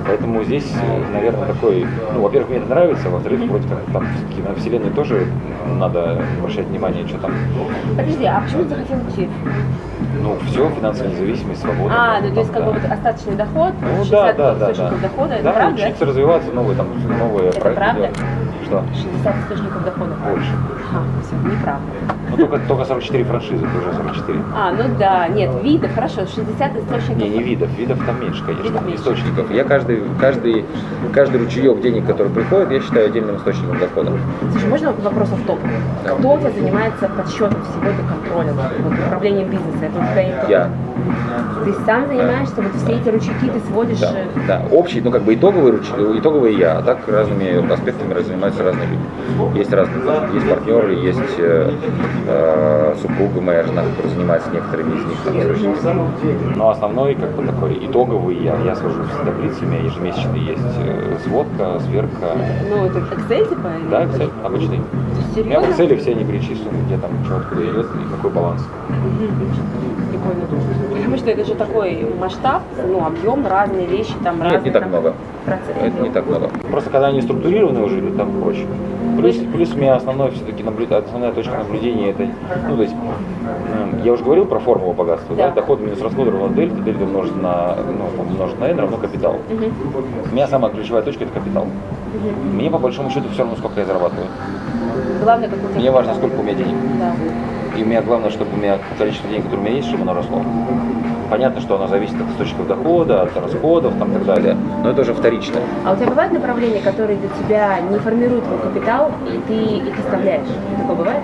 Поэтому 0.06 0.44
здесь, 0.44 0.70
наверное, 1.14 1.46
такой, 1.46 1.86
ну, 2.12 2.20
во-первых, 2.20 2.50
мне 2.50 2.58
это 2.58 2.68
нравится, 2.68 3.08
во-вторых, 3.08 3.40
вроде 3.48 3.66
как 3.68 3.78
там 3.90 4.06
все-таки 4.14 4.42
на 4.46 4.54
Вселенной 4.54 4.90
тоже 4.90 5.26
надо 5.78 6.22
обращать 6.38 6.66
внимание, 6.66 7.08
что 7.08 7.16
там, 7.20 7.32
Подожди, 7.96 8.26
а 8.26 8.42
почему 8.42 8.64
ты 8.64 8.68
захотел 8.68 8.98
уйти? 8.98 9.30
ну, 10.22 10.36
все, 10.46 10.68
финансовая 10.68 11.12
независимость, 11.12 11.62
свобода. 11.62 11.94
А, 11.96 12.20
ну 12.20 12.34
то 12.34 12.40
есть 12.40 12.52
как 12.52 12.64
бы 12.66 12.72
вот 12.72 12.84
остаточный 12.84 13.34
доход, 13.34 13.72
Ну 13.80 14.04
60 14.04 14.10
да, 14.10 14.54
да, 14.54 14.54
да, 14.54 14.74
да. 14.74 14.90
дохода, 15.00 15.34
это 15.36 15.44
да, 15.44 15.52
правда? 15.52 15.82
учиться 15.82 16.04
развиваться, 16.04 16.52
новые 16.52 16.76
там, 16.76 16.88
новые 17.18 17.48
Это 17.48 17.60
проекты 17.60 17.80
правда? 17.82 18.00
делать. 18.02 18.18
Что? 18.74 18.84
60 19.24 19.34
источников 19.44 19.84
дохода. 19.84 20.14
Больше. 20.28 20.50
Ага, 20.92 21.04
все, 21.22 21.36
неправда. 21.48 21.82
Ну 22.30 22.36
только, 22.36 22.58
только 22.66 22.84
44 22.84 23.24
франшизы, 23.24 23.64
это 23.66 23.78
уже 23.78 23.92
44. 23.96 24.38
А, 24.56 24.72
ну 24.72 24.82
да, 24.98 25.28
нет, 25.28 25.50
видов, 25.62 25.94
хорошо, 25.94 26.26
60 26.26 26.76
источников. 26.76 27.16
Не, 27.18 27.28
не 27.28 27.42
видов, 27.42 27.68
видов 27.78 27.98
там 28.04 28.20
меньше, 28.20 28.42
конечно, 28.44 28.64
Видов 28.64 28.82
меньше. 28.82 29.00
источников. 29.02 29.50
Я 29.50 29.64
каждый, 29.64 30.02
каждый, 30.20 30.64
каждый 31.12 31.40
ручеек 31.40 31.80
денег, 31.80 32.06
который 32.06 32.32
приходит, 32.32 32.70
я 32.72 32.80
считаю 32.80 33.06
отдельным 33.06 33.36
источником 33.36 33.78
дохода. 33.78 34.12
Слушай, 34.52 34.68
можно 34.68 34.92
вопрос 34.92 35.28
в 35.28 35.46
топ? 35.46 35.58
Да. 36.04 36.10
Кто 36.16 36.34
у 36.34 36.38
тебя 36.38 36.50
занимается 36.50 37.08
подсчетом 37.08 37.62
всего 37.62 37.86
это 37.86 38.02
контролем, 38.08 38.54
вот, 38.54 38.92
управлением 39.06 39.48
бизнеса? 39.50 39.78
Это 39.82 39.98
у 39.98 40.12
тебя 40.12 40.24
никто? 40.24 40.50
Ты 41.64 41.72
сам 41.86 42.06
занимаешься, 42.06 42.54
вот 42.56 42.72
все 42.82 42.92
эти 42.94 43.08
ручейки 43.08 43.46
ты 43.52 43.60
сводишь. 43.70 43.98
Да, 44.00 44.12
э, 44.12 44.26
да. 44.46 44.62
Общий, 44.70 45.00
ну 45.00 45.10
как 45.10 45.22
бы 45.22 45.34
итоговый, 45.34 45.72
руч- 45.72 46.18
итоговый 46.18 46.54
я, 46.56 46.78
а 46.78 46.82
так 46.82 47.06
разными 47.08 47.72
аспектами 47.72 48.20
занимаются 48.22 48.62
разные 48.62 48.88
люди. 48.88 49.58
Есть 49.58 49.72
разные, 49.72 50.02
есть 50.34 50.48
партнеры, 50.48 50.94
есть 50.94 51.20
э, 51.38 51.70
э, 52.26 52.94
супруга 53.00 53.40
моя 53.40 53.62
жена, 53.64 53.82
которая 53.82 54.12
занимается 54.14 54.50
некоторыми 54.50 54.96
из 54.96 55.04
них. 55.04 55.18
там. 55.82 56.08
Но 56.56 56.70
основной 56.70 57.14
как 57.14 57.30
бы 57.32 57.44
такой 57.44 57.78
итоговый 57.86 58.36
я, 58.36 58.56
я 58.64 58.74
свожу 58.74 59.04
с 59.04 59.26
таблицами, 59.26 59.76
ежемесячно 59.84 60.36
есть 60.36 60.78
э, 60.84 61.18
сводка, 61.24 61.80
сверка. 61.80 62.32
Ну, 62.70 62.86
это 62.86 62.98
Excel 62.98 63.48
типа? 63.48 63.70
Да, 63.90 64.04
Excel 64.04 64.30
обычный. 64.44 64.80
У 65.36 65.44
меня 65.44 65.60
в? 65.60 65.64
Excel 65.64 65.96
все 65.98 66.12
они 66.12 66.24
перечислены, 66.24 66.76
где 66.86 66.96
там 66.96 67.10
что 67.24 67.36
откуда 67.36 67.62
идет 67.64 67.86
и 67.86 68.14
какой 68.16 68.30
баланс. 68.30 68.66
Прикольно. 70.10 70.44
Потому 70.94 71.16
что 71.16 71.30
это 71.30 71.44
же 71.44 71.54
такой 71.54 72.06
масштаб, 72.18 72.62
ну, 72.86 73.04
объем, 73.04 73.46
разные 73.46 73.86
вещи, 73.86 74.14
там 74.22 74.36
Нет, 74.36 74.52
разные 74.52 74.62
не 74.64 74.70
так 74.70 74.82
там, 74.82 74.90
много. 74.90 75.14
процессы. 75.44 75.72
Это 75.80 76.02
не 76.02 76.10
так 76.10 76.26
много. 76.26 76.48
Просто 76.70 76.90
когда 76.90 77.08
они 77.08 77.20
структурированы 77.20 77.82
уже, 77.82 77.98
идут, 78.00 78.16
там 78.16 78.40
проще. 78.40 78.64
Плюс, 79.16 79.36
плюс 79.36 79.72
у 79.72 79.76
меня 79.78 79.94
основной 79.96 80.30
все-таки 80.32 80.62
наблюд- 80.62 80.92
основная 80.92 81.32
точка 81.32 81.58
наблюдения 81.58 82.10
это, 82.10 82.26
ну 82.68 82.76
то 82.76 82.82
есть, 82.82 82.94
я 84.02 84.12
уже 84.12 84.24
говорил 84.24 84.44
про 84.44 84.58
формулу 84.58 84.92
богатства, 84.92 85.36
да, 85.36 85.48
Да. 85.48 85.54
доход 85.54 85.80
минус 85.80 86.00
расход 86.00 86.26
равно 86.26 86.48
дельта, 86.48 86.76
дельта 86.82 87.04
умножить 87.04 87.40
на, 87.40 87.76
ну, 87.76 88.22
умножить 88.22 88.58
на 88.58 88.64
n 88.64 88.78
равно 88.78 88.96
капитал. 88.96 89.36
Мгм. 89.50 89.72
У 90.30 90.34
меня 90.34 90.48
самая 90.48 90.72
ключевая 90.72 91.02
точка 91.02 91.24
это 91.24 91.32
капитал. 91.34 91.64
Мгм. 91.64 92.56
Мне 92.56 92.70
по 92.70 92.78
большому 92.78 93.10
счету 93.10 93.28
все 93.30 93.42
равно, 93.42 93.56
сколько 93.56 93.78
я 93.80 93.86
зарабатываю. 93.86 94.26
Главное, 95.22 95.48
как 95.48 95.58
у 95.58 95.68
тебя. 95.68 95.80
Мне 95.80 95.90
важно, 95.90 96.14
сколько 96.14 96.40
у 96.40 96.42
меня 96.42 96.54
денег. 96.54 96.74
Да. 96.98 97.12
И 97.76 97.82
у 97.82 97.86
меня 97.86 98.02
главное, 98.02 98.30
чтобы 98.30 98.52
у 98.54 98.56
меня 98.56 98.78
количество 98.98 99.28
денег, 99.28 99.44
которое 99.44 99.60
у 99.62 99.64
меня 99.64 99.74
есть, 99.76 99.88
чтобы 99.88 100.02
оно 100.02 100.14
росло. 100.14 100.42
Понятно, 101.30 101.60
что 101.60 101.76
оно 101.76 101.88
зависит 101.88 102.14
от 102.20 102.30
источников 102.30 102.68
дохода, 102.68 103.22
от 103.22 103.36
расходов 103.36 103.94
там, 103.98 104.10
и 104.10 104.14
так 104.14 104.24
далее, 104.26 104.56
но 104.84 104.90
это 104.90 105.00
уже 105.00 105.14
вторично. 105.14 105.56
А 105.84 105.92
у 105.92 105.96
тебя 105.96 106.06
бывают 106.06 106.32
направления, 106.32 106.80
которые 106.80 107.18
для 107.18 107.28
тебя 107.30 107.80
не 107.80 107.98
формируют 107.98 108.44
твой 108.44 108.58
капитал, 108.58 109.10
и 109.26 109.40
ты 109.48 109.88
их 109.88 109.98
оставляешь? 109.98 110.46
Такое 110.78 110.96
бывает? 110.96 111.22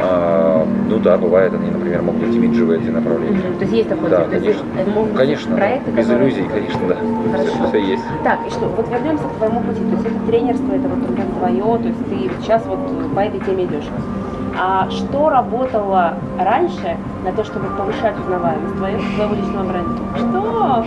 А, 0.00 0.64
ну 0.88 0.98
да, 0.98 1.16
бывает, 1.16 1.52
они, 1.54 1.70
например, 1.70 2.02
могут 2.02 2.20
быть 2.22 2.36
имиджевые 2.36 2.80
эти 2.80 2.90
направления. 2.90 3.38
Мгм. 3.38 3.54
То 3.58 3.64
есть 3.64 3.72
есть 3.72 3.88
такое? 3.88 4.10
Да, 4.10 4.20
есть 4.20 4.30
конечно. 4.30 4.64
это 4.78 4.90
могут 4.90 5.16
Конечно, 5.16 5.56
проекты, 5.56 5.90
без 5.90 6.06
которые- 6.06 6.28
иллюзий, 6.30 6.48
конечно, 6.48 6.80
да. 6.86 6.96
Хорошо. 7.32 7.50
Все, 7.54 7.68
все 7.68 7.78
есть. 7.80 8.04
Так, 8.22 8.38
и 8.46 8.50
что, 8.50 8.66
вот 8.66 8.88
вернемся 8.88 9.24
к 9.24 9.32
твоему 9.38 9.60
пути. 9.62 9.80
То 9.80 9.90
есть 9.96 10.06
это 10.06 10.30
тренерство, 10.30 10.72
это 10.72 10.88
вот 10.88 11.06
только 11.06 11.22
твое, 11.38 11.78
то 11.78 11.88
есть 11.88 12.08
ты 12.08 12.30
сейчас 12.42 12.62
вот 12.66 12.78
по 13.14 13.20
этой 13.20 13.40
теме 13.40 13.64
идешь. 13.64 13.88
А 14.60 14.90
что 14.90 15.30
работало 15.30 16.14
раньше 16.36 16.96
на 17.24 17.32
то, 17.32 17.44
чтобы 17.44 17.68
повышать 17.76 18.18
узнаваемость 18.18 18.76
твоего, 18.76 19.34
личного 19.34 19.64
бренда? 19.64 20.02
Что? 20.16 20.84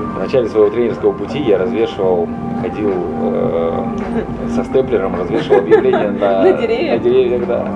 В 0.00 0.18
начале 0.18 0.48
своего 0.48 0.70
тренерского 0.70 1.12
пути 1.12 1.38
я 1.40 1.58
развешивал, 1.58 2.28
ходил 2.62 2.92
э, 3.22 3.72
со 4.54 4.64
степлером, 4.64 5.14
развешивал 5.18 5.58
объявления 5.60 6.10
на, 6.20 6.42
На 6.42 6.52
деревьях? 6.52 6.98
на 6.98 7.04
деревьях, 7.04 7.46
да. 7.46 7.68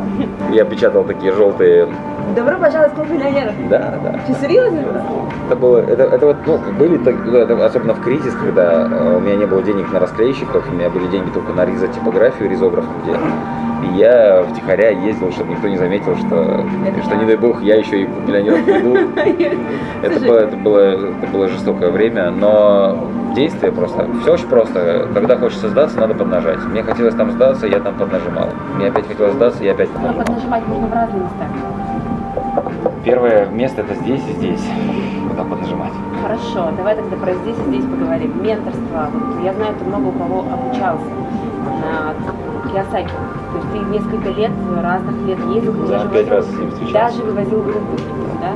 Я 0.53 0.65
печатал 0.65 1.05
такие 1.05 1.33
желтые, 1.33 1.89
Добро 2.35 2.57
пожаловать 2.59 2.93
в 2.93 2.97
клуб 2.97 3.11
миллионеров. 3.11 3.53
да, 3.69 3.99
да. 4.03 4.19
Ты 4.27 4.33
серьезно? 4.35 4.81
Это 5.47 5.57
было, 5.57 5.79
это, 5.79 6.05
это 6.05 6.27
вот, 6.27 6.37
ну, 6.47 6.59
были, 6.79 6.97
так- 6.97 7.15
ну, 7.27 7.37
это 7.37 7.65
особенно 7.65 7.93
в 7.95 8.01
кризис, 8.01 8.35
когда 8.35 8.89
э, 8.91 9.17
у 9.17 9.21
меня 9.21 9.37
не 9.37 9.47
было 9.47 9.63
денег 9.63 9.93
на 9.93 10.01
расклейщиков, 10.01 10.67
у 10.69 10.75
меня 10.75 10.89
были 10.89 11.07
деньги 11.09 11.29
только 11.31 11.53
на 11.53 11.65
ризотипографию, 11.67 12.49
ризограф, 12.51 12.85
где 13.03 13.13
и 13.85 13.99
я 13.99 14.43
втихаря 14.51 14.89
ездил, 14.89 15.31
чтобы 15.33 15.51
никто 15.53 15.69
не 15.69 15.77
заметил, 15.77 16.17
что, 16.17 16.65
что 17.03 17.17
не 17.17 17.27
дай 17.27 17.37
бог, 17.37 17.63
я 17.63 17.77
еще 17.77 18.03
и 18.03 18.07
в 18.07 18.27
миллионеров 18.27 18.65
приду. 18.65 18.97
Это 20.03 20.21
было, 20.21 20.39
это, 20.39 20.57
было, 20.57 20.79
это 20.79 21.27
было 21.33 21.49
жестокое 21.49 21.91
время, 21.91 22.14
но 22.31 22.97
действие 23.35 23.73
просто, 23.73 24.07
все 24.23 24.33
очень 24.35 24.49
просто. 24.49 25.09
Когда 25.15 25.37
хочется 25.37 25.69
сдаться, 25.69 25.99
надо 26.01 26.15
поднажать. 26.15 26.59
Мне 26.67 26.83
хотелось 26.83 27.15
там 27.15 27.31
сдаться, 27.33 27.67
я 27.67 27.81
там 27.81 27.95
поднажимал. 27.95 28.49
Мне 28.77 28.89
опять 28.89 29.07
хотелось 29.09 29.35
сдаться, 29.35 29.63
я 29.65 29.73
опять 29.73 29.89
Но 29.93 29.95
поднажимал. 29.95 30.25
поднажимать 30.27 30.67
можно 30.69 30.87
в 30.87 30.93
разные 30.93 31.23
места. 31.23 31.47
Первое 33.05 33.47
место 33.47 33.83
это 33.83 33.95
здесь 33.95 34.23
и 34.29 34.33
здесь. 34.33 34.65
Куда 35.29 35.45
поднажимать. 35.45 35.93
Хорошо, 36.23 36.71
давай 36.77 36.97
тогда 36.97 37.17
про 37.17 37.35
здесь 37.35 37.57
и 37.67 37.69
здесь 37.69 37.85
поговорим. 37.85 38.43
Менторство. 38.43 39.09
Вот 39.13 39.45
я 39.45 39.53
знаю, 39.53 39.75
ты 39.79 39.85
много 39.85 40.07
у 40.09 40.13
кого 40.13 40.41
обучался 40.51 41.05
на 41.83 42.15
Киосаки. 42.71 43.09
То 43.09 43.59
есть 43.59 43.73
ты 43.73 43.79
несколько 43.91 44.31
лет, 44.31 44.51
разных 44.83 45.17
лет 45.27 45.39
ездил, 45.55 45.73
Да, 45.73 45.87
даже 45.99 46.09
пять 46.09 46.27
вывозил- 46.29 46.31
раз 46.37 46.47
с 46.47 46.59
ним 46.59 46.71
встречался. 46.71 46.95
Даже 47.19 47.23
вывозил 47.25 47.63
группы, 47.63 48.03
да? 48.41 48.49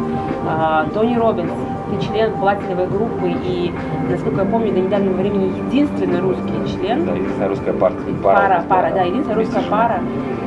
А, 0.49 0.87
Тони 0.95 1.17
Робинс, 1.17 1.51
ты 1.91 2.07
член 2.07 2.33
платиновой 2.35 2.87
группы 2.87 3.31
и, 3.31 3.73
насколько 4.11 4.43
я 4.43 4.47
помню, 4.47 4.73
до 4.73 4.81
недавнего 4.81 5.15
времени 5.15 5.53
единственный 5.67 6.21
русский 6.21 6.53
член. 6.67 7.05
Да, 7.05 7.13
единственная 7.13 7.49
русская 7.49 7.73
партия. 7.73 8.15
Пара, 8.23 8.65
пара, 8.69 8.93
да, 8.95 9.03
единственная 9.03 9.39
русская 9.39 9.63
пара. 9.71 10.01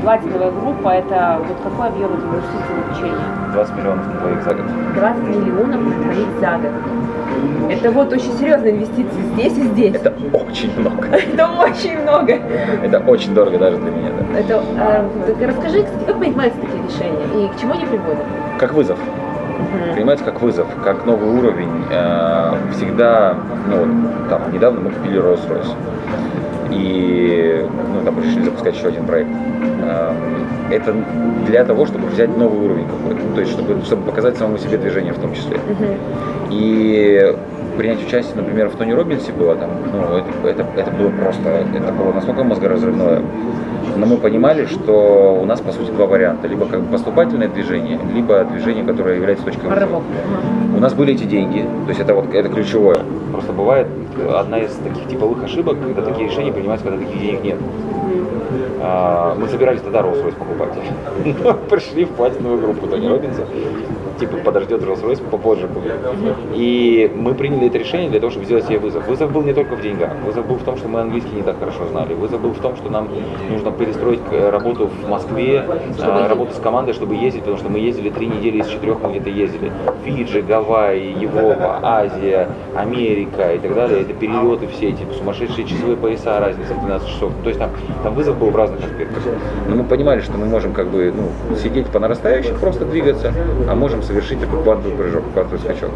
Платиновая 0.03 0.51
группа, 0.51 0.89
это 0.89 1.39
вот 1.47 1.57
какой 1.63 1.87
объем 1.87 2.13
это 2.13 2.25
инвестиций 2.25 2.75
в 2.75 2.85
обучение? 2.85 3.25
20 3.53 3.75
миллионов 3.77 4.07
на 4.07 4.13
двоих 4.19 4.43
за 4.43 4.53
год. 4.55 4.65
20 4.95 5.23
миллионов 5.23 5.81
на 5.81 6.03
троих 6.03 6.27
за 6.39 6.57
год. 6.57 6.71
Это 7.69 7.91
вот 7.91 8.11
очень 8.11 8.33
серьезные 8.33 8.73
инвестиции 8.73 9.21
здесь 9.33 9.57
и 9.57 9.61
здесь. 9.61 9.95
Это 9.95 10.13
очень 10.33 10.77
много. 10.79 11.07
Это 11.11 11.47
очень 11.47 12.01
много. 12.01 12.33
Это 12.83 12.99
очень 12.99 13.33
дорого 13.33 13.57
даже 13.57 13.77
для 13.77 13.91
меня. 13.91 14.09
Да. 14.09 14.39
Это, 14.39 14.63
э, 14.77 15.09
так 15.27 15.47
расскажи, 15.47 15.83
кстати, 15.83 16.03
как 16.05 16.19
принимаются 16.19 16.59
такие 16.59 16.83
решения 16.83 17.45
и 17.45 17.47
к 17.55 17.59
чему 17.59 17.73
они 17.73 17.85
приводят? 17.85 18.25
Как 18.59 18.73
вызов. 18.73 18.99
Принимается 19.93 20.25
как 20.25 20.41
вызов, 20.41 20.67
как 20.83 21.05
новый 21.05 21.29
уровень. 21.29 21.69
Э, 21.91 22.53
Всегда, 22.73 23.35
ну, 23.69 23.77
вот, 23.77 24.29
там, 24.29 24.41
недавно 24.53 24.81
мы 24.81 24.89
купили 24.91 25.19
Rolls-Royce. 25.21 25.73
И, 26.71 27.65
ну, 27.93 28.05
там 28.05 28.17
решили 28.21 28.43
запускать 28.43 28.75
еще 28.77 28.87
один 28.87 29.05
проект. 29.05 29.29
Э, 29.83 30.13
Это 30.71 30.95
для 31.47 31.65
того, 31.65 31.85
чтобы 31.85 32.07
взять 32.07 32.37
новый 32.37 32.65
уровень 32.65 32.85
какой-то. 32.87 33.21
То 33.35 33.41
есть, 33.41 33.51
чтобы, 33.51 33.83
чтобы 33.83 34.03
показать 34.03 34.37
самому 34.37 34.57
себе 34.57 34.77
движение 34.77 35.13
в 35.13 35.19
том 35.19 35.33
числе. 35.33 35.57
И 36.49 37.35
принять 37.77 38.05
участие, 38.05 38.35
например, 38.35 38.69
в 38.69 38.75
Тони 38.75 38.91
Робинсе 38.91 39.31
было 39.31 39.55
там, 39.55 39.69
ну, 39.93 40.17
это, 40.17 40.29
это, 40.47 40.65
это 40.77 40.91
было 40.91 41.09
просто, 41.09 41.49
это 41.49 41.91
было 41.93 42.13
настолько 42.13 42.43
мозгоразрывное. 42.43 43.21
Но 43.95 44.05
мы 44.05 44.17
понимали, 44.17 44.65
что 44.65 45.37
у 45.41 45.45
нас, 45.45 45.59
по 45.61 45.71
сути, 45.71 45.91
два 45.91 46.05
варианта. 46.05 46.47
Либо 46.47 46.65
как 46.65 46.81
бы 46.81 46.91
поступательное 46.91 47.47
движение, 47.47 47.99
либо 48.13 48.43
движение, 48.45 48.83
которое 48.83 49.15
является 49.15 49.45
точкой 49.45 49.69
вызова. 49.69 50.01
У 50.75 50.79
нас 50.79 50.93
были 50.93 51.13
эти 51.13 51.25
деньги, 51.25 51.59
то 51.85 51.89
есть 51.89 51.99
это 51.99 52.13
вот 52.15 52.33
это 52.33 52.49
ключевое. 52.49 52.99
Просто 53.31 53.53
бывает 53.53 53.87
одна 54.33 54.59
из 54.59 54.71
таких 54.75 55.07
типовых 55.07 55.43
ошибок, 55.43 55.77
когда 55.79 56.01
такие 56.01 56.29
решения 56.29 56.51
принимаются, 56.51 56.87
когда 56.87 57.03
таких 57.05 57.19
денег 57.21 57.43
нет. 57.43 57.57
А, 58.81 59.35
Мы 59.35 59.47
собирались 59.47 59.81
тогда 59.81 59.99
Rolls-Royce 59.99 60.35
покупать. 60.35 60.73
Пришли 61.69 62.05
в 62.05 62.09
платиновую 62.09 62.61
группу 62.61 62.87
Тони 62.87 63.07
Робинса. 63.07 63.45
Типа 64.21 64.37
подождет 64.37 64.81
Rolls-Royce, 64.81 65.29
попозже 65.29 65.67
купит. 65.67 65.93
И 66.53 67.11
мы 67.15 67.33
приняли 67.33 67.67
это 67.67 67.79
решение 67.79 68.09
для 68.09 68.19
того, 68.19 68.31
чтобы 68.31 68.45
сделать 68.45 68.65
себе 68.65 68.77
вызов. 68.77 69.07
Вызов 69.07 69.31
был 69.31 69.41
не 69.41 69.53
только 69.53 69.75
в 69.75 69.81
деньгах, 69.81 70.11
вызов 70.25 70.45
был 70.45 70.55
в 70.55 70.63
том, 70.63 70.77
что 70.77 70.87
мы 70.87 71.01
английский 71.01 71.35
не 71.35 71.41
так 71.41 71.59
хорошо 71.59 71.87
знали, 71.91 72.13
вызов 72.13 72.39
был 72.39 72.51
в 72.51 72.59
том, 72.59 72.75
что 72.75 72.89
нам 72.89 73.09
нужно 73.49 73.71
перестроить 73.71 74.21
работу 74.31 74.87
в 74.87 75.09
Москве, 75.09 75.65
чтобы 75.97 76.27
работу 76.27 76.53
с 76.53 76.59
командой, 76.59 76.93
чтобы 76.93 77.15
ездить, 77.15 77.41
потому 77.41 77.57
что 77.57 77.69
мы 77.69 77.79
ездили 77.79 78.09
три 78.09 78.27
недели 78.27 78.59
из 78.59 78.67
четырех, 78.67 79.01
мы 79.01 79.11
где-то 79.11 79.29
ездили. 79.29 79.71
Фиджи, 80.05 80.41
Гавайи, 80.41 81.19
Европа, 81.19 81.79
Азия, 81.81 82.47
Америка 82.75 83.53
и 83.53 83.59
так 83.59 83.73
далее. 83.73 84.01
Это 84.01 84.13
перелеты 84.13 84.67
все 84.67 84.89
эти 84.89 85.05
сумасшедшие 85.17 85.65
часовые 85.65 85.97
пояса, 85.97 86.39
разница 86.39 86.73
в 86.73 86.79
12 86.79 87.07
часов. 87.07 87.31
То 87.43 87.49
есть 87.49 87.59
там, 87.59 87.71
там 88.03 88.13
вызов 88.13 88.37
был 88.37 88.51
в 88.51 88.55
разных 88.55 88.79
аспектах. 88.83 89.23
Но 89.67 89.75
мы 89.75 89.83
понимали, 89.83 90.21
что 90.21 90.37
мы 90.37 90.45
можем 90.45 90.73
как 90.73 90.87
бы 90.87 91.11
ну, 91.15 91.55
сидеть 91.55 91.87
по 91.87 91.99
нарастающей, 91.99 92.53
просто 92.53 92.85
двигаться, 92.85 93.33
а 93.67 93.75
можем 93.75 94.03
совершить 94.11 94.41
такой 94.41 94.61
квантовый 94.63 94.97
прыжок, 94.97 95.23
квантовый 95.33 95.59
скачок. 95.59 95.89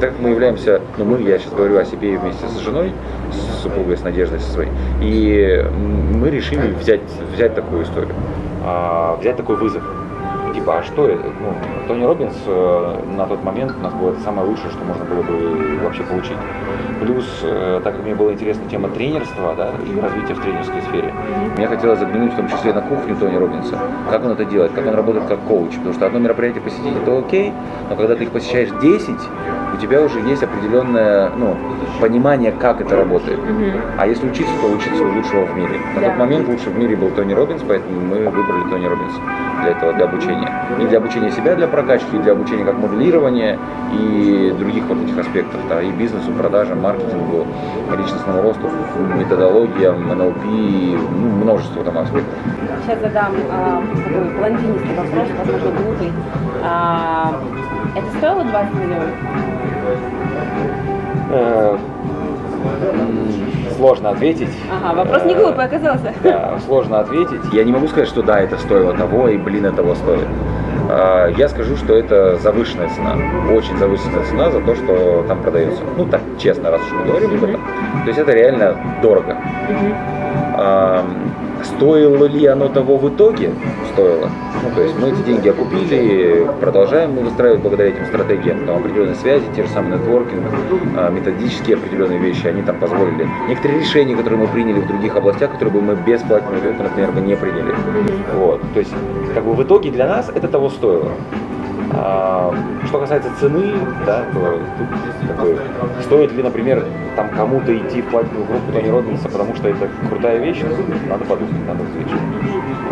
Так 0.00 0.14
мы 0.18 0.30
являемся, 0.30 0.80
ну 0.98 1.04
мы, 1.04 1.22
я 1.22 1.38
сейчас 1.38 1.52
говорю 1.52 1.78
о 1.78 1.84
себе 1.84 2.18
вместе 2.18 2.46
с 2.48 2.58
женой, 2.58 2.92
с 3.32 3.62
супругой, 3.62 3.96
с 3.96 4.02
Надеждой 4.02 4.40
со 4.40 4.50
своей, 4.50 4.70
и 5.00 5.64
мы 6.14 6.30
решили 6.30 6.72
взять, 6.72 7.00
взять 7.32 7.54
такую 7.54 7.84
историю, 7.84 8.14
а, 8.64 9.16
взять 9.20 9.36
такой 9.36 9.56
вызов 9.56 9.82
типа, 10.54 10.78
а 10.78 10.82
что 10.82 11.06
это? 11.06 11.24
Ну, 11.24 11.54
Тони 11.88 12.04
Робинс 12.04 12.34
э, 12.46 13.02
на 13.16 13.26
тот 13.26 13.42
момент 13.42 13.74
у 13.78 13.82
нас 13.82 13.92
было 13.94 14.14
самое 14.24 14.48
лучшее, 14.48 14.70
что 14.70 14.84
можно 14.84 15.04
было 15.04 15.22
бы 15.22 15.78
вообще 15.82 16.02
получить. 16.02 16.36
Плюс, 17.00 17.26
э, 17.42 17.80
так 17.82 17.96
как 17.96 18.04
мне 18.04 18.14
была 18.14 18.32
интересна 18.32 18.62
тема 18.70 18.88
тренерства 18.88 19.54
да, 19.56 19.70
и 19.86 20.00
развития 20.00 20.34
в 20.34 20.40
тренерской 20.40 20.82
сфере, 20.82 21.12
мне 21.56 21.66
хотелось 21.66 21.98
заглянуть 21.98 22.32
в 22.32 22.36
том 22.36 22.48
числе 22.48 22.72
на 22.72 22.82
кухню 22.82 23.16
Тони 23.16 23.36
Робинса, 23.36 23.78
как 24.10 24.24
он 24.24 24.32
это 24.32 24.44
делает, 24.44 24.72
как 24.72 24.86
он 24.86 24.94
работает 24.94 25.26
как 25.26 25.40
коуч. 25.40 25.74
Потому 25.76 25.94
что 25.94 26.06
одно 26.06 26.18
мероприятие 26.18 26.62
посетить 26.62 26.94
это 27.02 27.18
окей, 27.18 27.52
но 27.88 27.96
когда 27.96 28.16
ты 28.16 28.24
их 28.24 28.30
посещаешь 28.30 28.70
10, 28.80 29.16
у 29.72 29.76
тебя 29.76 30.02
уже 30.02 30.20
есть 30.20 30.42
определенное 30.42 31.30
ну, 31.36 31.56
понимание, 32.00 32.52
как 32.52 32.80
это 32.80 32.96
работает. 32.96 33.38
Mm-hmm. 33.38 33.80
А 33.98 34.06
если 34.06 34.28
учиться, 34.28 34.52
то 34.60 34.68
учиться 34.68 35.02
у 35.02 35.12
лучшего 35.12 35.46
в 35.46 35.56
мире. 35.56 35.78
На 35.94 36.00
yeah. 36.00 36.08
тот 36.08 36.18
момент 36.18 36.48
лучший 36.48 36.72
в 36.72 36.78
мире 36.78 36.96
был 36.96 37.10
Тони 37.10 37.32
Робинс, 37.32 37.62
поэтому 37.66 38.00
мы 38.00 38.28
выбрали 38.28 38.68
Тони 38.70 38.86
Робинса 38.86 39.20
для 39.62 39.72
этого, 39.72 39.92
для 39.92 40.04
обучения. 40.04 40.50
И 40.78 40.86
для 40.86 40.98
обучения 40.98 41.30
себя, 41.30 41.54
для 41.54 41.68
прокачки, 41.68 42.16
и 42.16 42.18
для 42.18 42.32
обучения 42.32 42.64
как 42.64 42.78
моделирования 42.78 43.58
и 43.92 44.54
других 44.58 44.84
вот 44.84 44.98
этих 45.02 45.18
аспектов, 45.18 45.60
да, 45.68 45.82
и 45.82 45.90
бизнесу, 45.90 46.32
продажам, 46.32 46.80
маркетингу, 46.80 47.46
личностному 47.96 48.42
росту, 48.42 48.70
методологиям, 49.16 50.08
НЛП, 50.08 50.44
ну, 50.44 51.28
множество 51.42 51.84
там 51.84 51.98
аспектов. 51.98 52.34
Сейчас 52.84 53.00
задам 53.00 53.34
а, 53.50 53.82
такой 53.96 54.38
блондинистый 54.38 54.96
вопрос, 54.96 55.28
возможно, 55.38 55.70
глупый. 55.82 56.12
А, 56.62 57.32
это 57.94 58.06
стоило 58.18 58.44
20 58.44 58.74
миллионов? 58.74 59.08
Э, 61.30 61.78
сложно 63.76 64.10
ответить. 64.10 64.50
Ага, 64.70 64.94
вопрос 64.94 65.24
не 65.24 65.34
глупый 65.34 65.64
оказался. 65.64 66.12
Да, 66.22 66.58
сложно 66.66 67.00
ответить. 67.00 67.40
Я 67.52 67.64
не 67.64 67.72
могу 67.72 67.88
сказать, 67.88 68.08
что 68.08 68.22
да, 68.22 68.40
это 68.40 68.58
стоило 68.58 68.92
того, 68.92 69.28
и 69.28 69.38
блин, 69.38 69.66
этого 69.66 69.94
стоит. 69.94 70.26
А, 70.90 71.28
я 71.28 71.48
скажу, 71.48 71.76
что 71.76 71.94
это 71.94 72.36
завышенная 72.36 72.88
цена, 72.88 73.14
очень 73.54 73.76
завышенная 73.78 74.24
цена 74.24 74.50
за 74.50 74.60
то, 74.60 74.74
что 74.74 75.24
там 75.28 75.40
продается. 75.40 75.82
Ну 75.96 76.04
так, 76.06 76.20
честно, 76.38 76.70
раз 76.70 76.80
уж 76.82 76.92
мы 76.92 77.06
говорим 77.06 77.34
об 77.34 77.44
этом. 77.44 77.60
То 78.02 78.08
есть 78.08 78.18
это 78.18 78.32
реально 78.32 78.76
дорого. 79.02 79.36
Стоило 81.64 82.24
ли 82.24 82.46
оно 82.46 82.68
того 82.68 82.96
в 82.96 83.08
итоге? 83.08 83.50
Стоило. 83.92 84.30
Ну, 84.62 84.74
то 84.74 84.82
есть 84.82 84.98
мы 84.98 85.08
эти 85.08 85.22
деньги 85.22 85.48
окупили, 85.48 86.46
продолжаем 86.60 87.12
мы 87.12 87.22
выстраивать 87.22 87.60
благодаря 87.60 87.90
этим 87.90 88.04
стратегиям, 88.06 88.66
там 88.66 88.78
определенные 88.78 89.14
связи, 89.14 89.44
те 89.56 89.62
же 89.62 89.68
самые 89.70 89.98
нетворкинг, 89.98 90.42
а, 90.96 91.10
методические 91.10 91.76
определенные 91.76 92.18
вещи, 92.18 92.46
они 92.46 92.62
там 92.62 92.78
позволили. 92.78 93.26
Некоторые 93.48 93.80
решения, 93.80 94.16
которые 94.16 94.40
мы 94.40 94.48
приняли 94.48 94.80
в 94.80 94.86
других 94.86 95.16
областях, 95.16 95.52
которые 95.52 95.72
бы 95.74 95.80
мы 95.80 95.94
без 95.94 96.20
платного 96.22 96.56
например, 96.56 97.12
бы 97.12 97.20
не 97.20 97.36
приняли. 97.36 97.74
Вот. 98.34 98.60
То 98.74 98.80
есть, 98.80 98.92
как 99.34 99.44
бы 99.44 99.54
в 99.54 99.62
итоге 99.62 99.90
для 99.90 100.06
нас 100.06 100.30
это 100.34 100.48
того 100.48 100.68
стоило. 100.70 101.10
А, 101.92 102.54
что 102.86 103.00
касается 103.00 103.30
цены, 103.40 103.72
да, 104.06 104.24
то 104.32 104.60
тут 104.78 105.36
бы, 105.36 105.58
стоит 106.02 106.32
ли, 106.32 106.42
например, 106.42 106.84
там 107.16 107.28
кому-то 107.30 107.76
идти 107.76 108.00
в 108.02 108.06
платиновую 108.06 108.46
группу 108.46 108.72
Тони 108.72 108.88
Робинса, 108.88 109.28
потому 109.28 109.54
что 109.56 109.68
это 109.68 109.88
крутая 110.08 110.38
вещь, 110.38 110.62
надо 111.08 111.24
подумать, 111.24 111.66
надо 111.66 111.82
взвешивать. 111.84 112.20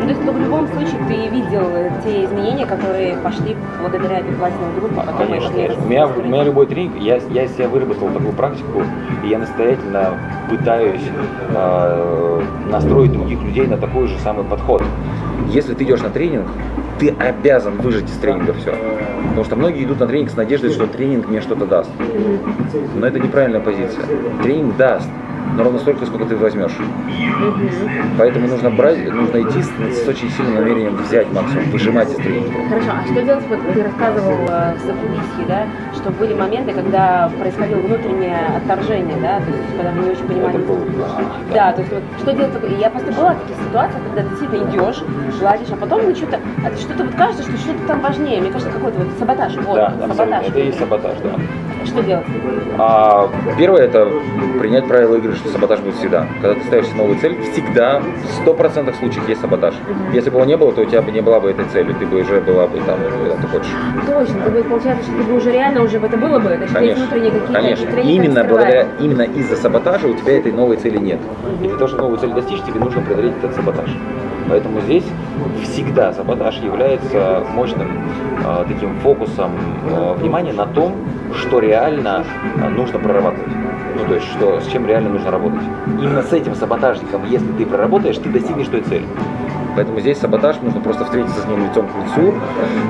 Ну, 0.01 0.05
то 0.05 0.09
есть 0.09 0.21
в 0.21 0.41
любом 0.41 0.69
случае 0.69 0.99
ты 1.07 1.29
видел 1.29 1.71
те 2.05 2.25
изменения, 2.25 2.67
которые 2.67 3.17
пошли 3.19 3.57
благодаря 3.81 4.19
этой 4.19 4.35
платиновой 4.35 4.75
группе? 4.81 4.95
А, 4.97 5.13
конечно, 5.17 5.51
конечно. 5.53 5.83
У 5.85 5.89
меня, 5.89 6.07
у 6.07 6.23
меня 6.23 6.45
любой 6.45 6.67
тренинг, 6.67 6.97
я, 6.97 7.17
я 7.31 7.47
себя 7.47 7.69
выработал 7.69 8.09
такую 8.09 8.33
практику, 8.33 8.83
и 9.25 9.29
я 9.29 9.39
настоятельно 9.39 10.15
пытаюсь 10.49 11.03
э, 11.51 12.43
настроить 12.71 13.13
других 13.13 13.43
людей 13.43 13.67
на 13.67 13.77
такой 13.77 14.09
же 14.09 14.19
самый 14.19 14.45
подход. 14.45 14.83
Если 15.49 15.75
ты 15.75 15.85
идешь 15.85 16.01
на 16.01 16.11
тренинг, 16.11 16.49
ты 16.99 17.11
обязан 17.11 17.77
выжить 17.77 18.09
из 18.09 18.17
тренинга 18.17 18.53
все. 18.55 18.75
Потому 19.29 19.45
что 19.45 19.57
многие 19.57 19.85
идут 19.85 20.01
на 20.01 20.07
тренинг 20.07 20.31
с 20.31 20.37
надеждой, 20.37 20.71
что 20.71 20.87
тренинг 20.87 21.29
мне 21.29 21.41
что-то 21.41 21.67
даст. 21.67 21.91
Но 22.97 23.07
это 23.07 23.21
неправильная 23.21 23.61
позиция. 23.61 24.05
Тренинг 24.43 24.77
даст, 24.77 25.09
но 25.57 25.65
ровно 25.65 25.79
столько, 25.79 26.07
сколько 26.07 26.27
ты 26.27 26.37
возьмешь. 26.37 26.77
Поэтому 28.19 28.49
нужно 28.49 28.71
брать, 28.71 29.13
нужно 29.13 29.43
идти 29.43 29.63
с, 29.63 30.05
с 30.05 30.09
очень 30.09 30.31
сильным 30.31 30.55
намерением 30.55 30.97
взять 30.97 31.31
максимум, 31.33 31.65
выжимать 31.71 32.11
из 32.11 32.17
тренинга. 32.17 32.69
Хорошо, 32.69 32.91
а 32.93 33.05
что 33.05 33.23
делать, 33.23 33.45
вот 33.49 33.59
ты 33.73 33.83
рассказывал 33.83 34.39
э, 34.49 34.75
в 34.77 34.87
закулисье, 34.87 35.45
да, 35.49 35.67
что 35.95 36.11
были 36.11 36.35
моменты, 36.35 36.73
когда 36.73 37.31
происходило 37.39 37.81
внутреннее 37.81 38.39
отторжение, 38.57 39.17
да, 39.21 39.41
то 39.41 39.51
есть 39.51 39.77
когда 39.77 39.91
вы 39.93 40.05
не 40.05 40.11
очень 40.11 40.27
понимали. 40.27 40.57
Это 40.57 40.67
было, 40.67 40.81
да. 40.99 41.23
да, 41.55 41.73
то 41.73 41.81
есть 41.81 41.93
вот 41.93 42.03
что 42.21 42.33
делать, 42.33 42.53
я 42.79 42.91
просто 42.91 43.13
была 43.13 43.35
в 43.35 43.41
таких 43.43 43.57
ситуациях, 43.67 44.03
когда 44.05 44.23
ты 44.23 44.29
действительно 44.31 44.71
идешь, 44.71 45.03
гладишь, 45.41 45.69
а 45.71 45.77
потом 45.77 46.03
ну, 46.05 46.15
что-то, 46.15 46.41
а 46.65 46.77
что-то 46.77 47.05
вот 47.05 47.15
кажется, 47.15 47.43
что 47.43 47.57
что-то 47.57 47.87
там 47.87 48.01
важнее, 48.01 48.41
мне 48.41 48.51
кажется, 48.51 48.73
какой-то 48.73 48.99
вот 48.99 49.09
саботаж, 49.19 49.57
вот, 49.57 49.77
да, 49.77 49.95
саботаж. 50.09 50.47
Это 50.47 50.59
и 50.59 50.67
есть 50.67 50.79
саботаж, 50.79 51.19
да. 51.23 51.31
Что 51.85 52.03
делать? 52.03 52.27
А, 52.79 53.29
первое 53.57 53.83
это 53.83 54.09
принять 54.61 54.87
правила 54.87 55.17
игры, 55.17 55.35
что 55.39 55.49
саботаж 55.51 55.81
будет 55.81 55.97
всегда. 55.97 56.27
Когда 56.41 56.55
ты 56.55 56.67
ставишь 56.67 56.87
новую 56.95 57.19
цель, 57.19 57.37
всегда, 57.53 58.01
в 58.01 58.43
сто 58.43 58.55
процентах 58.55 58.97
случаев 58.97 59.29
есть 59.29 59.41
саботаж. 59.41 59.75
Mm-hmm. 59.75 60.15
Если 60.15 60.31
бы 60.31 60.37
его 60.37 60.45
не 60.45 60.57
было, 60.57 60.73
то 60.73 60.83
у 60.83 60.85
тебя 60.85 61.03
бы 61.03 61.11
не 61.11 61.21
была 61.21 61.41
бы 61.41 61.51
этой 61.51 61.65
цели, 61.67 61.93
ты 61.93 62.07
бы 62.07 62.21
уже 62.21 62.41
была 62.41 62.67
бы 62.67 62.79
там, 62.81 62.99
куда 62.99 63.37
ты 63.37 63.47
хочешь. 63.47 63.73
Точно, 64.07 64.45
ты 64.45 64.51
бы, 64.51 64.63
получается, 64.65 65.05
что 65.05 65.17
ты 65.17 65.23
бы 65.23 65.37
уже 65.37 65.53
реально 65.53 65.83
уже 65.83 65.99
в 65.99 66.05
это 66.05 66.17
было 66.17 66.39
бы, 66.39 66.57
значит, 66.57 66.75
конечно, 66.75 67.05
внутренние 67.05 67.31
какие-то 67.33 67.53
Конечно, 67.53 68.01
именно 68.01 68.45
благодаря, 68.45 68.89
именно 69.01 69.23
из-за 69.23 69.57
саботажа 69.57 70.07
у 70.07 70.15
тебя 70.15 70.39
этой 70.39 70.53
новой 70.53 70.77
цели 70.77 70.99
нет. 70.99 71.21
И 71.63 71.69
для 71.69 71.77
того, 71.77 71.87
чтобы 71.87 72.03
новую 72.03 72.19
цель 72.19 72.33
достичь, 72.33 72.63
тебе 72.63 72.81
нужно 72.81 73.03
преодолеть 73.03 73.35
этот 73.39 73.55
саботаж. 73.55 73.91
Поэтому 74.49 74.81
здесь 74.81 75.05
всегда 75.63 76.13
саботаж 76.13 76.57
является 76.59 77.45
мощным 77.55 77.89
э, 78.45 78.65
таким 78.67 78.99
фокусом 79.01 79.53
э, 79.89 80.15
внимания 80.15 80.53
на 80.53 80.67
том, 80.67 80.97
что 81.35 81.59
реально 81.59 82.25
э, 82.57 82.69
нужно 82.69 82.99
прорабатывать. 82.99 83.53
Ну, 83.97 84.07
то 84.07 84.15
есть, 84.15 84.27
что, 84.27 84.61
с 84.61 84.67
чем 84.69 84.87
реально 84.87 85.11
нужно 85.11 85.31
работать. 85.31 85.63
Именно 86.01 86.23
с 86.23 86.33
этим 86.33 86.55
саботажником, 86.55 87.27
если 87.27 87.51
ты 87.53 87.67
проработаешь, 87.67 88.17
ты 88.17 88.29
достигнешь 88.29 88.69
той 88.69 88.83
цели. 88.83 89.07
Поэтому 89.79 90.01
здесь 90.01 90.19
саботаж, 90.19 90.57
нужно 90.61 90.81
просто 90.81 91.05
встретиться 91.05 91.41
с 91.41 91.47
ним 91.47 91.63
лицом 91.63 91.87
к 91.87 92.19
лицу, 92.19 92.35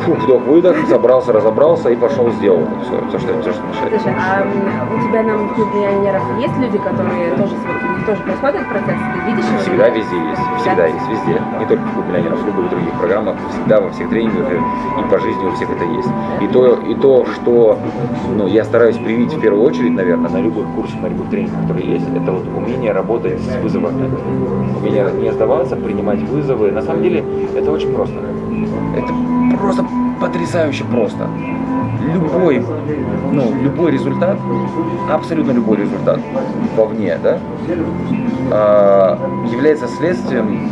вдох-выдох, 0.07 0.75
забрался, 0.89 1.35
разобрался 1.35 1.91
и 1.91 1.97
пошел, 1.97 2.31
сделал 2.31 2.67
все, 2.83 2.97
все, 3.09 3.19
что, 3.19 3.43
все, 3.43 3.53
что 3.53 3.63
мешает. 3.69 4.01
Слушай, 4.01 4.17
а 4.19 4.43
у 4.43 5.07
тебя 5.07 5.23
на 5.23 5.33
миллионеров 5.33 6.23
есть 6.41 6.57
люди, 6.57 6.79
которые 6.79 7.33
тоже, 7.33 7.55
тоже 8.07 8.23
происходит 8.23 8.67
процесс? 8.71 8.97
Ты 8.97 9.31
видишь 9.31 9.45
его? 9.45 9.59
Всегда 9.59 9.89
везде 9.91 10.17
есть, 10.17 10.41
всегда 10.61 10.77
да? 10.77 10.87
есть, 10.87 11.09
везде. 11.11 11.43
Не 11.61 11.67
только 11.67 11.83
в 11.83 12.09
миллионеров, 12.09 12.41
в 12.41 12.47
любых 12.47 12.71
других 12.71 12.93
программах, 12.95 13.37
всегда 13.53 13.81
во 13.83 13.91
всех 13.91 14.09
тренингах 14.09 14.51
и 14.51 15.11
по 15.11 15.19
жизни 15.19 15.45
у 15.45 15.53
всех 15.57 15.69
это 15.69 15.85
есть. 15.85 16.09
И 16.41 16.47
то, 16.49 16.75
и 16.75 16.95
то 16.95 17.27
что 17.27 17.79
ну, 18.35 18.47
я 18.47 18.65
стараюсь 18.65 18.97
привить 18.97 19.35
в 19.35 19.41
первую 19.43 19.63
очередь, 19.63 19.93
наверное, 19.93 20.31
на 20.31 20.41
любых 20.41 20.67
курсах, 20.75 21.03
на 21.03 21.09
любых 21.09 21.29
тренингах, 21.29 21.61
которые 21.63 21.93
есть, 21.93 22.07
это 22.17 22.33
вот 22.33 22.47
умение 22.57 22.93
работать 22.93 23.39
с 23.41 23.57
вызовами. 23.63 24.11
Умение 24.81 25.11
не 25.21 25.31
сдаваться, 25.33 25.77
принимать 25.77 26.21
вызовы, 26.21 26.78
на 26.79 26.85
самом 26.85 27.03
деле 27.03 27.25
это 27.57 27.73
очень 27.73 27.93
просто. 27.93 28.15
Это 28.97 29.13
просто 29.59 29.85
потрясающе 30.21 30.85
просто. 30.85 31.29
Любой, 32.15 32.65
ну, 33.33 33.53
любой 33.63 33.91
результат, 33.91 34.39
абсолютно 35.13 35.51
любой 35.51 35.79
результат 35.79 36.21
вовне, 36.77 37.19
да, 37.23 37.39
является 38.49 39.89
следствием 39.89 40.71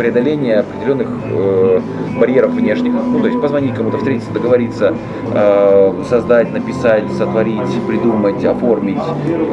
преодоления 0.00 0.60
определенных 0.60 1.08
э, 1.24 1.80
барьеров 2.18 2.52
внешних. 2.52 2.94
Ну, 2.94 3.20
то 3.20 3.26
есть 3.26 3.40
позвонить 3.40 3.74
кому-то, 3.74 3.98
встретиться, 3.98 4.32
договориться, 4.32 4.94
э, 5.34 6.04
создать, 6.08 6.52
написать, 6.52 7.10
сотворить, 7.12 7.86
придумать, 7.86 8.42
оформить 8.44 9.02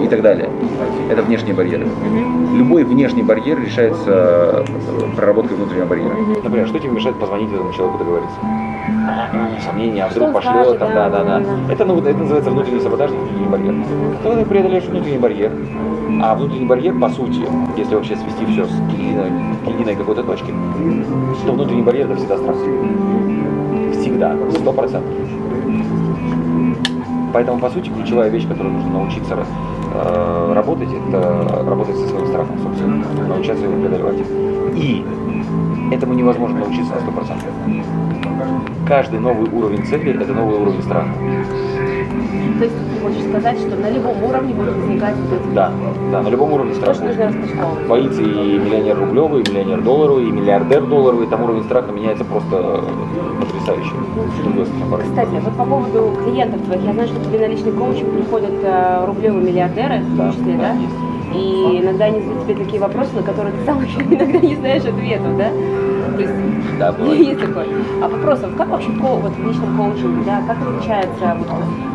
и 0.03 0.07
так 0.07 0.22
далее. 0.22 0.49
Это 1.09 1.22
внешние 1.22 1.53
барьеры. 1.53 1.88
Любой 2.53 2.86
внешний 2.86 3.24
барьер 3.24 3.59
решается 3.59 4.65
проработкой 5.15 5.57
внутреннего 5.57 5.86
барьера. 5.86 6.15
Например, 6.43 6.68
что 6.68 6.80
тебе 6.80 6.91
мешает 6.91 7.18
позвонить 7.20 7.51
этому 7.51 7.74
человеку 7.74 7.97
договориться? 7.97 8.39
Сомнения, 9.64 10.05
а 10.05 10.10
вдруг 10.10 10.34
пошлет, 10.34 10.80
там, 10.80 10.93
да, 10.93 11.10
да, 11.10 11.24
да. 11.24 11.41
Это, 11.72 11.86
ну, 11.86 11.99
это 11.99 12.18
называется 12.18 12.51
внутренний 12.51 12.80
саботаж, 12.80 13.12
внутренний 13.12 13.47
барьер. 13.47 13.76
Когда 14.24 14.38
ты 14.38 14.45
преодолеешь 14.45 14.84
внутренний 14.86 15.18
барьер, 15.18 15.51
а 16.22 16.36
внутренний 16.36 16.66
барьер, 16.66 16.97
по 16.99 17.10
сути, 17.10 17.47
если 17.78 17.95
вообще 17.95 18.16
свести 18.16 18.45
все 18.45 18.66
с 18.66 18.70
к 18.70 19.70
единой 19.70 19.95
какой-то 19.95 20.24
точке, 20.24 20.53
то 21.45 21.51
внутренний 21.51 21.82
барьер 21.82 22.05
это 22.05 22.16
всегда 22.16 22.38
страх. 22.38 22.55
Всегда, 23.93 24.36
сто 24.51 24.72
процентов. 24.72 25.12
Поэтому, 27.34 27.60
по 27.60 27.70
сути, 27.70 27.89
ключевая 27.89 28.30
вещь, 28.30 28.47
которую 28.47 28.74
нужно 28.74 28.91
научиться 28.91 29.38
э, 29.93 30.53
работать, 30.55 30.89
это 30.89 31.64
работать 31.68 31.95
со 31.97 32.08
своим 32.08 32.28
страхом, 32.28 32.58
собственно, 32.64 33.05
научаться 33.28 33.64
его 33.66 33.76
преодолевать. 33.80 34.20
И 34.76 35.05
этому 35.91 36.13
невозможно 36.13 36.59
научиться 36.59 36.93
на 36.93 36.99
100%. 36.99 38.88
Каждый 38.88 39.19
новый 39.19 39.49
уровень 39.49 39.85
цели– 39.85 40.19
это 40.21 40.33
новый 40.33 40.59
уровень 40.59 40.81
страха. 40.81 41.09
То 42.57 42.63
есть 42.63 42.75
ты 42.75 43.01
хочешь 43.01 43.23
сказать, 43.29 43.59
что 43.59 43.75
на 43.75 43.89
любом 43.89 44.23
уровне 44.23 44.53
будет 44.53 44.75
возникать 44.75 45.15
вот. 45.15 45.53
Да, 45.53 45.71
да, 46.11 46.21
на 46.23 46.27
любом 46.29 46.53
уровне 46.53 46.73
страха. 46.73 47.03
Боится 47.88 48.21
и 48.21 48.25
миллионер 48.25 48.97
рублевый, 48.97 49.43
и 49.43 49.49
миллионер 49.51 49.81
долларовый, 49.81 50.27
и 50.27 50.31
миллиардер 50.31 50.85
долларовый, 50.85 51.27
там 51.27 51.43
уровень 51.43 51.63
страха 51.65 51.91
меняется 51.91 52.25
просто 52.25 52.83
потрясающе. 53.39 53.91
Кстати, 55.03 55.41
вот 55.43 55.53
по 55.55 55.65
поводу 55.65 56.13
клиентов 56.23 56.61
твоих, 56.61 56.83
я 56.83 56.93
знаю, 56.93 57.07
что 57.09 57.23
тебе 57.25 57.39
на 57.39 57.47
личный 57.47 57.71
коучинг 57.71 58.09
приходят 58.11 58.53
э, 58.63 59.05
рублевые 59.05 59.43
миллиардеры, 59.43 59.99
в 59.99 60.17
том 60.17 60.31
числе, 60.31 60.53
да? 60.53 60.73
да. 60.73 61.07
И 61.34 61.80
иногда 61.82 62.05
они 62.05 62.21
задают 62.21 62.43
тебе 62.45 62.55
такие 62.55 62.82
вопросы, 62.82 63.15
на 63.15 63.23
которые 63.23 63.53
ты 63.55 63.65
сам 63.65 63.80
иногда 64.09 64.39
не 64.39 64.55
знаешь 64.55 64.84
ответов, 64.86 65.38
да? 65.38 65.49
То 66.15 66.21
есть 66.21 66.34
Да, 66.80 66.91
бывает. 66.97 67.19
есть 67.19 67.39
такое. 67.39 67.65
А 68.01 68.07
вопрос, 68.07 68.39
вот 68.41 68.55
как 68.55 68.69
вообще 68.69 68.91
ко- 68.91 69.15
вот 69.17 69.32
в 69.34 69.47
личном 69.47 69.78
коучинге, 69.78 70.23
да, 70.25 70.41
как 70.47 70.57
отличается 70.61 71.36
вот, 71.38 71.47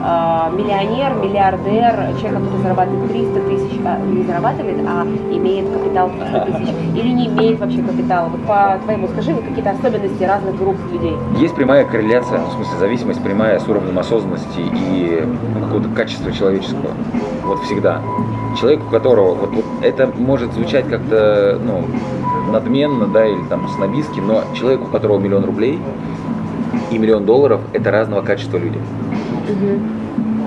а, 0.05 0.51
миллионер, 0.51 1.15
миллиардер, 1.15 2.17
человек, 2.21 2.41
который 2.43 2.63
зарабатывает 2.63 3.11
300 3.11 3.41
тысяч, 3.41 3.81
а, 3.85 3.99
не 4.01 4.23
зарабатывает, 4.23 4.77
а 4.87 5.05
имеет 5.31 5.71
капитал 5.73 6.11
300 6.11 6.41
тысяч, 6.53 6.75
или 6.97 7.09
не 7.09 7.27
имеет 7.29 7.59
вообще 7.59 7.83
капитала? 7.83 8.29
Вот 8.29 8.41
по 8.43 8.79
твоему 8.85 9.09
скажи 9.09 9.33
вот 9.33 9.45
какие-то 9.45 9.71
особенности 9.71 10.23
разных 10.25 10.57
групп 10.59 10.77
людей. 10.93 11.17
Есть 11.39 11.55
прямая 11.55 11.85
корреляция, 11.85 12.39
ну, 12.39 12.47
в 12.47 12.53
смысле 12.53 12.79
зависимость 12.79 13.23
прямая 13.25 13.59
с 13.59 13.69
уровнем 13.69 13.99
осознанности 13.99 14.61
и 14.61 15.25
ну, 15.55 15.61
какого-то 15.65 15.89
качества 15.91 16.31
человеческого. 16.33 16.91
Вот 17.45 17.61
всегда. 17.63 18.01
Человек, 18.59 18.81
у 18.87 18.91
которого 18.91 19.35
вот, 19.35 19.51
вот 19.51 19.65
это 19.83 20.07
может 20.07 20.53
звучать 20.53 20.87
как-то 20.89 21.59
ну, 21.65 21.85
надменно, 22.53 23.07
да, 23.07 23.27
или 23.27 23.43
там 23.49 23.69
снобистски, 23.69 24.21
но 24.21 24.43
человек, 24.55 24.83
у 24.83 24.87
которого 24.87 25.19
миллион 25.19 25.45
рублей 25.45 25.79
и 26.91 26.99
миллион 26.99 27.25
долларов, 27.25 27.61
это 27.73 27.91
разного 27.91 28.23
качества 28.23 28.59
люди. 28.59 28.79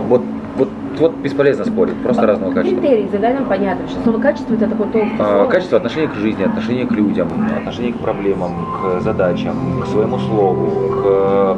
Вот, 0.08 0.22
вот, 0.58 0.70
вот 1.00 1.16
бесполезно 1.18 1.66
спорить, 1.66 1.96
просто 2.04 2.26
разного 2.26 2.54
качества. 2.54 2.80
Критерии, 2.80 3.10
задай 3.12 3.34
нам 3.34 3.46
понятно, 3.46 3.88
что 3.88 4.02
слово 4.02 4.20
качество 4.20 4.54
это 4.54 4.68
такое 4.68 4.88
толстое 4.88 5.18
А. 5.20 5.48
Качество 5.48 5.78
отношения 5.78 6.08
к 6.08 6.16
жизни, 6.16 6.44
отношения 6.44 6.86
к 6.86 6.92
людям, 6.92 7.28
отношения 7.58 7.94
к 7.94 7.98
проблемам, 7.98 8.52
к 8.80 9.02
задачам, 9.02 9.82
к 9.82 9.88
своему 9.88 10.20
слову, 10.20 10.68
к 10.90 11.58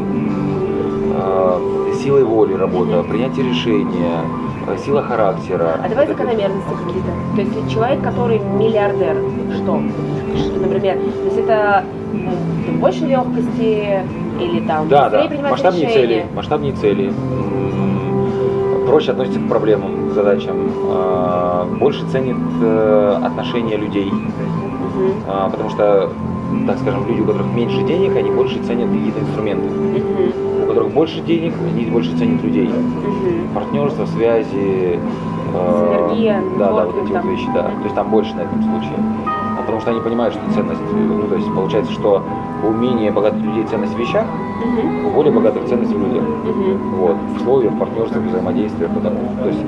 а, 1.19 1.61
силой 2.01 2.23
воли 2.23 2.53
работа, 2.53 3.03
принятие 3.03 3.49
решения, 3.49 4.21
э, 4.21 4.46
сила 4.75 5.01
характера. 5.03 5.79
А 5.83 5.87
давай 5.87 6.07
закономерности 6.07 6.69
какие-то. 6.69 7.11
То 7.35 7.41
есть 7.41 7.73
человек, 7.73 8.01
который 8.01 8.39
миллиардер, 8.39 9.17
что? 9.55 9.81
Что, 10.37 10.59
Например, 10.59 10.95
то 10.97 11.25
есть 11.25 11.37
это 11.37 11.85
больше 12.79 13.05
легкости 13.05 14.03
или 14.39 14.59
там 14.67 14.87
Да, 14.87 15.09
да, 15.09 15.27
масштабнее 15.49 15.87
решения? 15.87 16.07
цели, 16.07 16.25
масштабнее 16.35 16.73
цели, 16.73 17.13
проще 18.87 19.11
относится 19.11 19.39
к 19.39 19.47
проблемам, 19.47 20.09
к 20.09 20.13
задачам, 20.13 20.71
а, 20.85 21.65
больше 21.79 22.05
ценит 22.09 22.37
э, 22.61 23.19
отношения 23.23 23.77
людей, 23.77 24.11
а, 25.27 25.49
потому 25.49 25.69
что, 25.69 26.09
так 26.65 26.77
скажем, 26.79 27.07
люди, 27.07 27.21
у 27.21 27.25
которых 27.25 27.47
меньше 27.47 27.83
денег, 27.83 28.15
они 28.15 28.31
больше 28.31 28.63
ценят 28.63 28.89
какие-то 28.89 29.19
инструменты. 29.19 30.46
Которых 30.77 30.93
больше 30.93 31.21
денег, 31.21 31.53
они 31.73 31.85
больше 31.85 32.15
ценят 32.17 32.43
людей. 32.43 32.67
Мгм. 32.67 33.55
партнерство, 33.55 34.05
связи, 34.05 34.99
э, 35.55 36.07
Синергия, 36.11 36.43
да, 36.59 36.71
да, 36.71 36.85
вот 36.85 36.95
эти 36.97 37.11
вот 37.11 37.13
там. 37.13 37.29
вещи, 37.31 37.47
да. 37.51 37.63
То 37.63 37.83
есть 37.83 37.95
там 37.95 38.09
больше 38.11 38.35
на 38.35 38.41
этом 38.41 38.61
случае. 38.61 38.93
А 39.25 39.61
потому 39.61 39.81
что 39.81 39.89
они 39.89 40.01
понимают, 40.01 40.35
что 40.35 40.43
ценность, 40.53 40.79
э, 40.79 40.95
ну 40.95 41.23
то 41.27 41.35
есть 41.35 41.51
получается, 41.55 41.91
что 41.93 42.21
у 42.63 42.71
менее 42.71 43.09
богатых 43.11 43.41
людей 43.41 43.63
ценность 43.63 43.95
в 43.95 43.97
вещах, 43.97 44.27
Мгм. 44.63 45.07
у 45.07 45.09
более 45.15 45.33
богатых 45.33 45.65
ценность 45.65 45.91
в 45.91 45.99
людях. 45.99 46.21
Мгм. 46.21 46.95
Вот, 46.99 47.15
в 47.15 47.35
условиях, 47.37 47.73
в 47.73 47.79
партнерстве, 47.79 48.21
в 48.21 48.27
взаимодействиях. 48.27 48.91
Вот 48.91 49.03
вот. 49.03 49.41
То 49.41 49.47
есть 49.47 49.61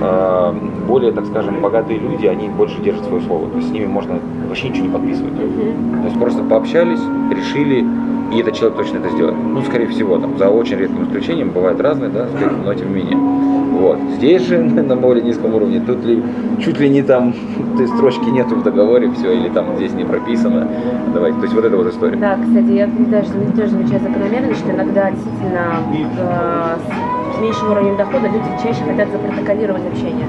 э, 0.00 0.54
более, 0.88 1.12
так 1.12 1.26
скажем, 1.26 1.60
богатые 1.60 1.98
люди, 1.98 2.24
они 2.24 2.48
больше 2.48 2.80
держат 2.80 3.04
свое 3.04 3.22
слово. 3.22 3.48
То 3.50 3.56
есть 3.58 3.68
с 3.68 3.70
ними 3.70 3.84
можно 3.84 4.18
вообще 4.48 4.70
ничего 4.70 4.86
не 4.86 4.92
подписывать. 4.92 5.34
Мгм. 5.34 6.00
То 6.00 6.06
есть 6.06 6.18
просто 6.18 6.42
пообщались, 6.42 7.00
решили, 7.30 7.84
и 8.32 8.40
этот 8.40 8.54
человек 8.54 8.76
точно 8.76 8.98
это 8.98 9.10
сделает. 9.10 9.36
Ну, 9.36 9.62
скорее 9.62 9.86
всего, 9.86 10.18
там, 10.18 10.36
за 10.38 10.48
очень 10.48 10.76
редким 10.76 11.04
исключением, 11.04 11.50
бывает 11.50 11.80
разные, 11.80 12.10
да, 12.10 12.26
но 12.64 12.74
тем 12.74 12.88
не 12.88 13.02
менее. 13.02 13.16
Вот. 13.74 13.98
Здесь 14.16 14.42
же 14.42 14.58
на 14.62 14.96
более 14.96 15.24
низком 15.24 15.54
уровне, 15.54 15.80
тут 15.80 16.04
ли 16.04 16.22
чуть 16.60 16.78
ли 16.80 16.88
не 16.88 17.02
там 17.02 17.34
той 17.76 17.88
строчки 17.88 18.24
нету 18.30 18.56
в 18.56 18.62
договоре, 18.62 19.10
все, 19.10 19.32
или 19.32 19.48
там 19.48 19.76
здесь 19.76 19.92
не 19.92 20.04
прописано. 20.04 20.68
Давайте. 21.12 21.38
То 21.38 21.44
есть 21.44 21.54
вот 21.54 21.64
эта 21.64 21.76
вот 21.76 21.86
история. 21.88 22.16
Да, 22.16 22.36
кстати, 22.36 22.72
я 22.72 22.86
даже, 22.86 23.28
тоже 23.56 23.68
замечаю 23.68 24.00
закономерность, 24.00 24.60
что 24.60 24.70
иногда 24.70 25.10
действительно 25.10 25.82
э, 26.18 26.76
с, 27.36 27.40
меньшим 27.40 27.72
уровнем 27.72 27.96
дохода 27.96 28.28
люди 28.28 28.46
чаще 28.62 28.80
хотят 28.84 29.08
запротоколировать 29.10 29.82
общение. 29.92 30.26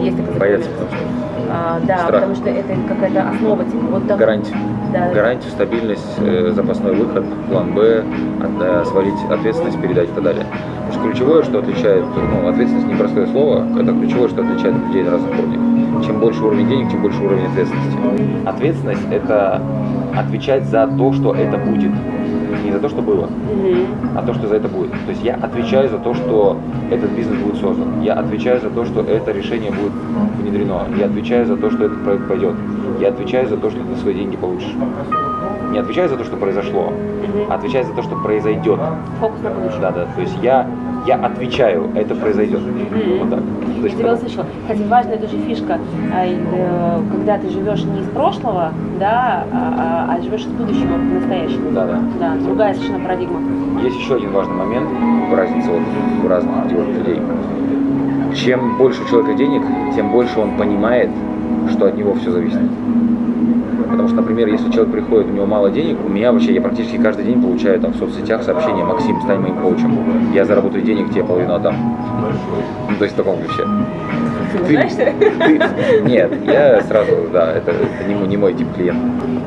Есть 0.00 0.16
такая 0.16 0.38
Боятся, 0.38 0.70
потому 0.70 0.88
что 0.90 1.35
А, 1.50 1.80
да, 1.86 1.98
Страх. 1.98 2.12
потому 2.14 2.34
что 2.34 2.50
это 2.50 2.74
какая-то 2.88 3.28
основа, 3.30 3.64
типа, 3.64 3.84
вот 3.90 4.08
так. 4.08 4.18
гарантия. 4.18 4.54
Да, 4.92 5.10
Гарантию, 5.12 5.50
стабильность, 5.50 6.18
э, 6.20 6.52
запасной 6.54 6.94
выход, 6.94 7.24
план 7.50 7.72
Б, 7.74 8.04
от- 8.40 8.62
э, 8.62 8.84
свалить 8.86 9.18
ответственность, 9.30 9.80
передать 9.80 10.08
и 10.08 10.12
так 10.12 10.22
далее. 10.22 10.46
Потому 10.86 10.92
что 10.92 11.02
ключевое, 11.10 11.42
что 11.42 11.58
отличает, 11.58 12.04
ну, 12.14 12.48
ответственность 12.48 12.86
непростое 12.88 13.26
слово, 13.26 13.66
это 13.78 13.92
ключевое, 13.92 14.28
что 14.28 14.42
отличает 14.42 14.74
людей 14.86 15.02
на 15.02 15.10
разных 15.12 15.30
уровнях. 15.38 16.04
Чем 16.04 16.20
больше 16.20 16.44
уровень 16.44 16.68
денег, 16.68 16.90
тем 16.90 17.02
больше 17.02 17.20
уровень 17.22 17.46
ответственности. 17.46 17.98
Ответственность– 18.46 19.06
это 19.10 19.60
отвечать 20.16 20.64
за 20.66 20.86
то, 20.86 21.12
что 21.12 21.34
это 21.34 21.58
будет. 21.58 21.90
За 22.76 22.82
то, 22.82 22.88
что 22.90 23.00
было, 23.00 23.26
Мгм. 23.26 23.86
а 24.16 24.22
то, 24.22 24.34
что 24.34 24.48
за 24.48 24.56
это 24.56 24.68
будет. 24.68 24.90
То 24.90 25.10
есть 25.10 25.24
я 25.24 25.34
отвечаю 25.36 25.88
за 25.88 25.96
то, 25.96 26.12
что 26.12 26.58
этот 26.90 27.10
бизнес 27.12 27.38
будет 27.40 27.56
создан. 27.56 28.02
Я 28.02 28.12
отвечаю 28.12 28.60
за 28.60 28.68
то, 28.68 28.84
что 28.84 29.00
это 29.00 29.32
решение 29.32 29.70
будет 29.70 29.92
внедрено. 30.38 30.82
Я 30.98 31.06
отвечаю 31.06 31.46
за 31.46 31.56
то, 31.56 31.70
что 31.70 31.84
этот 31.86 32.04
проект 32.04 32.28
пойдет. 32.28 32.54
Я 33.00 33.08
отвечаю 33.08 33.48
за 33.48 33.56
то, 33.56 33.70
что 33.70 33.78
ты 33.80 33.96
свои 34.02 34.12
деньги 34.12 34.36
получишь. 34.36 34.74
Не 35.72 35.78
отвечаю 35.78 36.10
за 36.10 36.16
то, 36.18 36.24
что 36.24 36.36
произошло, 36.36 36.92
Мгм. 36.92 37.46
а 37.50 37.54
отвечаю 37.54 37.86
за 37.86 37.94
то, 37.94 38.02
что 38.02 38.14
произойдет. 38.16 38.78
Фокус 39.20 39.40
на 39.42 39.50
будущее. 39.50 39.80
Да, 39.80 39.90
да. 39.92 40.06
То 40.14 40.20
есть 40.20 40.36
я, 40.42 40.66
я 41.06 41.16
отвечаю, 41.16 41.88
это 41.94 42.14
произойдет. 42.14 42.60
Вот 43.20 43.30
так. 43.30 43.40
То 43.80 43.84
есть 43.86 43.98
тебя 43.98 44.14
услышала. 44.14 44.46
Кстати, 44.62 44.82
важная 44.88 45.18
тоже 45.18 45.38
фишка, 45.38 45.78
а, 46.12 46.26
э, 46.26 47.00
когда 47.12 47.38
ты 47.38 47.48
живешь 47.50 47.84
не 47.84 48.00
из 48.00 48.06
прошлого, 48.08 48.72
да, 48.98 49.44
а, 49.52 50.06
а- 50.10 50.14
а 50.16 50.22
живешь 50.22 50.40
из 50.42 50.46
будущего 50.52 50.94
в 50.94 51.14
настоящем. 51.14 51.74
Да, 51.74 51.86
да. 51.86 52.00
Да, 52.18 52.34
другая 52.44 52.74
совершенно 52.74 53.00
парадигма. 53.00 53.40
Есть 53.82 53.96
еще 53.98 54.16
один 54.16 54.30
важный 54.32 54.54
момент, 54.56 54.88
разница 55.32 55.70
вот 55.70 55.82
в 56.22 56.28
разных 56.28 56.54
людей. 56.72 57.20
Чем 58.34 58.76
больше 58.76 59.02
у 59.02 59.08
человека 59.08 59.34
денег, 59.34 59.62
тем 59.94 60.10
больше 60.10 60.40
он 60.40 60.56
понимает, 60.56 61.10
что 61.70 61.86
от 61.86 61.96
него 61.96 62.14
все 62.14 62.30
зависит. 62.30 62.60
Потому 63.90 64.08
что, 64.08 64.16
например, 64.16 64.48
если 64.48 64.70
человек 64.70 64.92
приходит, 64.92 65.28
у 65.30 65.32
него 65.32 65.46
мало 65.46 65.70
денег, 65.70 65.98
у 66.04 66.08
меня 66.08 66.32
вообще, 66.32 66.54
я 66.54 66.60
практически 66.60 66.96
каждый 66.98 67.24
день 67.24 67.40
получаю 67.40 67.80
там 67.80 67.92
в 67.92 67.96
соцсетях 67.96 68.42
сообщение, 68.42 68.84
Максим, 68.84 69.20
стань 69.22 69.40
моим 69.40 69.56
коучем, 69.56 70.32
я 70.34 70.44
заработаю 70.44 70.82
денег, 70.82 71.10
тебе 71.10 71.24
половину 71.24 71.54
отдам. 71.54 71.74
Ну, 72.90 72.96
то 72.96 73.04
есть 73.04 73.14
в 73.14 73.16
таком 73.16 73.38
ключе. 73.38 73.64
Ты 74.52 74.58
Ты- 74.58 74.72
знаешь, 74.72 74.92
ты- 74.92 76.02
Нет, 76.08 76.32
я 76.46 76.80
сразу, 76.82 77.12
да, 77.32 77.52
это, 77.52 77.70
это 77.72 78.08
не, 78.08 78.14
мой- 78.14 78.28
не 78.28 78.36
мой 78.36 78.54
тип 78.54 78.68
клиента. 78.74 79.00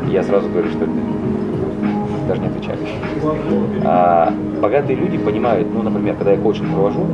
Я 0.10 0.24
сразу 0.24 0.48
говорю, 0.50 0.70
что 0.70 0.84
это 0.86 0.92
даже 2.28 2.42
не 2.42 2.48
отвечаю. 2.48 2.78
А, 3.86 4.32
богатые 4.62 4.96
люди 4.96 5.18
понимают, 5.18 5.68
ну, 5.74 5.82
например, 5.84 6.16
когда 6.16 6.32
я 6.32 6.38
коучинг 6.38 6.72
провожу, 6.74 7.06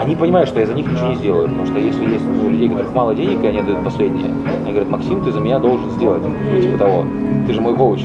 они 0.00 0.16
понимают, 0.16 0.48
что 0.48 0.60
я 0.60 0.66
за 0.66 0.74
них 0.74 0.90
ничего 0.90 1.08
не 1.08 1.16
сделаю, 1.16 1.48
потому 1.48 1.66
что 1.66 1.78
если 1.78 2.04
есть 2.04 2.24
ну, 2.24 2.50
людей, 2.50 2.68
у 2.68 2.72
которых 2.72 2.94
мало 2.94 3.14
денег, 3.14 3.42
и 3.42 3.46
они 3.46 3.58
отдают 3.58 3.84
последнее, 3.84 4.30
они 4.62 4.70
говорят, 4.70 4.90
Максим, 4.90 5.24
ты 5.24 5.32
за 5.32 5.40
меня 5.40 5.58
должен 5.58 5.90
сделать, 5.90 6.22
ну, 6.22 6.60
типа 6.60 6.78
того, 6.78 7.04
ты 7.46 7.52
же 7.52 7.60
мой 7.60 7.74
коуч. 7.74 8.04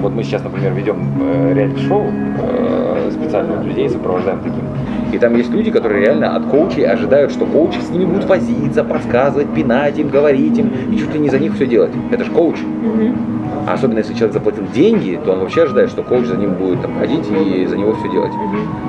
Вот 0.00 0.12
мы 0.12 0.22
сейчас, 0.22 0.42
например, 0.42 0.72
ведем 0.72 0.96
э, 1.20 1.52
реалити-шоу, 1.54 2.04
э, 2.38 3.10
специально 3.12 3.62
людей 3.62 3.88
сопровождаем 3.88 4.38
таким. 4.40 4.64
И 5.12 5.18
там 5.18 5.36
есть 5.36 5.50
люди, 5.50 5.70
которые 5.70 6.06
реально 6.06 6.34
от 6.34 6.46
коучей 6.46 6.86
ожидают, 6.86 7.32
что 7.32 7.44
коучи 7.44 7.78
с 7.78 7.90
ними 7.90 8.06
будут 8.06 8.24
возиться, 8.24 8.82
подсказывать, 8.82 9.48
пинать 9.54 9.98
им, 9.98 10.08
говорить 10.08 10.56
им, 10.56 10.70
и 10.90 10.96
чуть 10.96 11.12
ли 11.12 11.20
не 11.20 11.28
за 11.28 11.38
них 11.38 11.54
все 11.54 11.66
делать. 11.66 11.92
Это 12.10 12.24
же 12.24 12.30
коуч. 12.30 12.56
Мгм. 12.60 13.41
А 13.72 13.74
особенно 13.74 14.00
если 14.00 14.12
человек 14.12 14.34
заплатил 14.34 14.64
деньги, 14.74 15.18
то 15.24 15.32
он 15.32 15.40
вообще 15.40 15.62
ожидает, 15.62 15.88
что 15.88 16.02
коуч 16.02 16.26
за 16.26 16.36
ним 16.36 16.56
будет 16.56 16.82
там, 16.82 16.98
ходить 16.98 17.24
и 17.30 17.64
за 17.64 17.78
него 17.78 17.94
все 17.94 18.10
делать. 18.10 18.32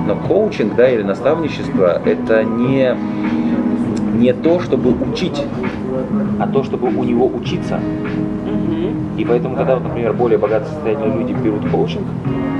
Но 0.05 0.17
коучинг, 0.17 0.75
да, 0.75 0.89
или 0.89 1.03
наставничество, 1.03 2.01
это 2.03 2.43
не, 2.43 2.93
не 4.13 4.33
то, 4.33 4.59
чтобы 4.59 4.91
учить, 5.09 5.41
а 6.37 6.49
то, 6.49 6.65
чтобы 6.65 6.89
у 6.89 7.03
него 7.05 7.31
учиться. 7.33 7.79
И 9.17 9.25
поэтому, 9.25 9.55
когда, 9.55 9.79
например, 9.79 10.13
более 10.13 10.39
богатые 10.39 10.69
состоятельные 10.69 11.19
люди 11.19 11.33
берут 11.33 11.69
коучинг, 11.69 12.05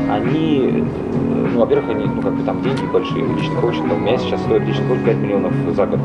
они, 0.10 0.70
э, 0.72 1.48
ну, 1.54 1.60
во-первых, 1.60 1.90
они, 1.90 2.06
ну, 2.06 2.22
как 2.22 2.34
бы 2.34 2.44
там 2.44 2.62
деньги 2.62 2.86
большие, 2.92 3.26
личный 3.26 3.56
коучинг, 3.60 3.92
у 3.92 3.96
меня 3.96 4.18
сейчас 4.18 4.42
стоит 4.42 4.64
личный 4.64 4.86
коучинг 4.88 5.06
5 5.06 5.18
миллионов 5.18 5.54
за 5.76 5.86
год. 5.86 6.00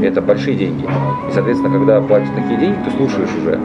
Это 0.00 0.22
большие 0.22 0.56
деньги. 0.56 0.84
И, 0.84 1.32
соответственно, 1.32 1.76
когда 1.76 2.00
платят 2.00 2.32
такие 2.36 2.60
деньги, 2.60 2.78
ты 2.84 2.90
слушаешь 2.92 3.30
уже. 3.42 3.58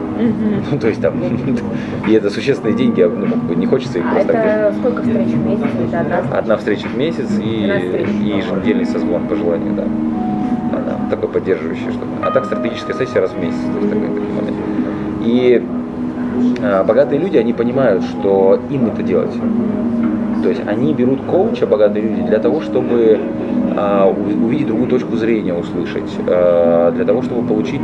Ну, 0.72 0.78
то 0.78 0.88
есть 0.88 1.00
там, 1.00 1.14
и 2.08 2.12
это 2.12 2.30
существенные 2.30 2.74
деньги, 2.74 3.00
а, 3.00 3.08
ну, 3.08 3.26
как 3.26 3.42
бы 3.44 3.54
не 3.54 3.66
хочется 3.66 3.98
их 3.98 4.10
просто 4.10 4.32
это 4.32 4.74
сколько 4.78 5.02
встреч 5.02 5.28
в 5.28 5.46
месяц? 5.46 5.66
Это 5.86 6.00
одна 6.00 6.16
встреча? 6.20 6.38
Одна 6.38 6.56
встреча 6.56 6.88
в 6.88 6.96
месяц 6.96 7.30
и, 7.38 7.64
12 7.64 7.84
встреч. 7.84 8.08
и 8.08 8.38
еженедельный 8.38 8.86
созвон 8.86 9.28
по 9.28 9.36
желанию, 9.36 9.74
да. 9.74 9.84
Да, 10.84 10.98
такой 11.08 11.28
поддерживающий 11.28 11.90
что-то. 11.90 12.06
А 12.22 12.30
так 12.30 12.46
стратегическая 12.46 12.94
сессия 12.94 13.20
раз 13.20 13.30
в 13.30 13.40
месяц, 13.40 13.60
то 13.60 13.78
есть 13.78 13.90
такой, 13.90 14.08
такой 14.08 14.32
момент. 14.32 14.56
И 15.22 15.62
богатые 16.86 17.20
люди, 17.20 17.36
они 17.36 17.52
понимают, 17.52 18.02
что 18.04 18.58
им 18.70 18.86
это 18.86 19.02
делать. 19.02 19.32
То 20.42 20.48
есть 20.50 20.62
они 20.66 20.92
берут 20.92 21.22
коуча, 21.22 21.66
богатые 21.66 22.02
люди, 22.02 22.22
для 22.22 22.38
того, 22.38 22.60
чтобы 22.60 23.18
а, 23.76 24.06
увидеть 24.06 24.66
другую 24.66 24.88
точку 24.88 25.16
зрения, 25.16 25.54
услышать, 25.54 26.10
а, 26.26 26.92
для 26.92 27.04
того, 27.04 27.22
чтобы 27.22 27.46
получить 27.46 27.80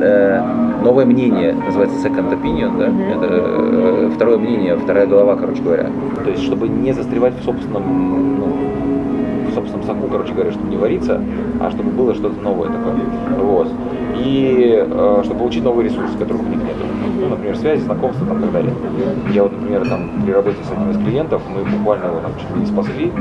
э, 0.00 0.42
новое 0.84 1.04
мнение, 1.04 1.54
называется 1.54 1.96
second 2.06 2.30
opinion, 2.32 2.78
да? 2.78 2.86
это 2.86 3.28
э, 3.30 4.10
второе 4.14 4.38
мнение, 4.38 4.76
вторая 4.76 5.06
голова, 5.06 5.36
короче 5.36 5.62
говоря. 5.62 5.90
То 6.22 6.30
есть, 6.30 6.42
чтобы 6.44 6.68
не 6.68 6.92
застревать 6.92 7.34
в 7.40 7.44
собственном, 7.44 8.38
ну, 8.38 8.46
в 9.50 9.54
собственном 9.54 9.84
соку, 9.84 10.06
короче 10.08 10.32
говоря, 10.32 10.52
чтобы 10.52 10.68
не 10.68 10.76
вариться, 10.76 11.20
а 11.60 11.70
чтобы 11.70 11.90
было 11.90 12.14
что-то 12.14 12.40
новое 12.42 12.68
такое. 12.68 12.94
Вот. 13.38 13.68
И 14.18 14.86
э, 14.86 15.20
чтобы 15.24 15.38
получить 15.38 15.64
новые 15.64 15.88
ресурсы, 15.88 16.16
которых 16.18 16.42
у 16.42 16.46
них 16.46 16.58
нет. 16.58 16.76
Ну, 17.22 17.28
например, 17.28 17.56
связи, 17.56 17.82
знакомства 17.82 18.26
там, 18.26 18.38
и 18.38 18.42
так 18.42 18.52
далее. 18.52 18.74
Я 19.32 19.44
вот, 19.44 19.52
например, 19.52 19.88
там 19.88 20.10
при 20.24 20.32
работе 20.32 20.56
с 20.68 20.72
одним 20.72 20.90
из 20.90 20.96
клиентов, 20.96 21.40
мы 21.48 21.62
буквально 21.62 22.06
его 22.06 22.18
там 22.18 22.32
чуть 22.36 22.50
ли 22.50 22.60
не 22.62 22.66
спасли. 22.66 23.12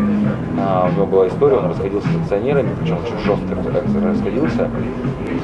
А, 0.60 0.90
у 0.90 0.96
него 0.96 1.06
была 1.06 1.28
история, 1.28 1.58
он 1.58 1.68
расходился 1.68 2.08
с 2.08 2.16
акционерами, 2.24 2.70
причем 2.82 2.98
очень 2.98 3.18
жестко 3.24 3.72
раз- 3.72 4.16
расходился, 4.16 4.70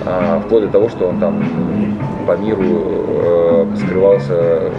а, 0.07 0.39
вплоть 0.39 0.63
до 0.63 0.69
того, 0.69 0.89
что 0.89 1.07
он 1.07 1.19
там 1.19 1.43
по 2.25 2.35
миру 2.35 2.63
э, 2.63 3.67
скрывался 3.77 4.33
э, 4.33 4.71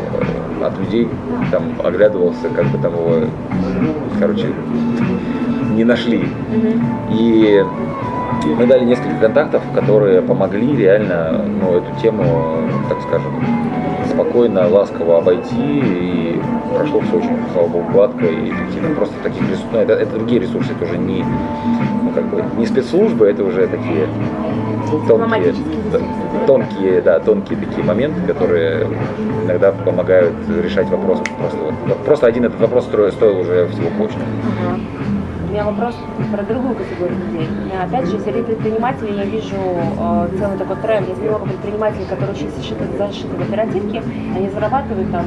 от 0.64 0.76
людей, 0.80 1.08
там 1.52 1.62
оглядывался, 1.84 2.48
как 2.48 2.66
бы 2.66 2.78
там 2.78 2.92
его, 2.94 3.28
короче, 4.18 4.48
не 5.76 5.84
нашли. 5.84 6.28
И 7.12 7.64
мы 8.56 8.66
дали 8.66 8.84
несколько 8.84 9.18
контактов, 9.20 9.62
которые 9.74 10.22
помогли 10.22 10.76
реально 10.76 11.44
ну, 11.60 11.76
эту 11.76 12.00
тему, 12.00 12.24
так 12.88 13.00
скажем, 13.02 13.32
спокойно, 14.08 14.68
ласково 14.68 15.18
обойти, 15.18 15.52
и 15.58 16.40
прошло 16.74 17.00
все 17.00 17.16
очень, 17.18 17.36
слава 17.52 17.68
богу, 17.68 17.92
гладко 17.92 18.26
и 18.26 18.50
эффективно. 18.50 18.94
Просто 18.96 19.14
таких 19.22 19.42
ресурсов, 19.42 19.66
ну, 19.72 19.78
это, 19.78 19.92
это 19.94 20.14
другие 20.14 20.40
ресурсы, 20.40 20.72
это 20.72 20.84
уже 20.84 20.98
не, 20.98 21.24
ну, 22.02 22.10
как 22.14 22.24
бы, 22.28 22.44
не 22.58 22.66
спецслужбы, 22.66 23.26
это 23.26 23.44
уже 23.44 23.66
такие 23.68 24.08
тонкие, 25.06 25.54
тонкие, 26.46 27.00
да, 27.02 27.20
тонкие 27.20 27.58
такие 27.58 27.84
моменты, 27.84 28.20
которые 28.26 28.86
иногда 29.44 29.72
помогают 29.72 30.34
решать 30.62 30.88
вопрос. 30.88 31.20
Просто, 31.38 31.58
вот, 31.86 31.98
просто 32.04 32.26
один 32.26 32.44
этот 32.44 32.60
вопрос 32.60 32.84
стоил, 32.84 33.40
уже 33.40 33.68
всего 33.68 33.90
коучинга. 33.98 34.24
Ага. 34.66 35.07
У 35.48 35.50
меня 35.50 35.64
вопрос 35.64 35.94
про 36.30 36.42
другую 36.42 36.74
категорию 36.74 37.18
людей. 37.18 37.48
Опять 37.82 38.06
же, 38.06 38.20
среди 38.20 38.42
предпринимателей 38.42 39.16
я 39.16 39.24
вижу 39.24 39.56
э, 39.56 40.28
целый 40.38 40.58
такой 40.58 40.76
тренд. 40.76 41.08
Есть 41.08 41.22
много 41.22 41.46
предпринимателей, 41.46 42.04
которые 42.04 42.36
очень 42.36 42.50
зашиты, 42.50 42.84
зашиты 42.98 43.34
в 43.34 43.40
оперативке, 43.40 44.02
они 44.36 44.50
зарабатывают 44.50 45.10
там 45.10 45.24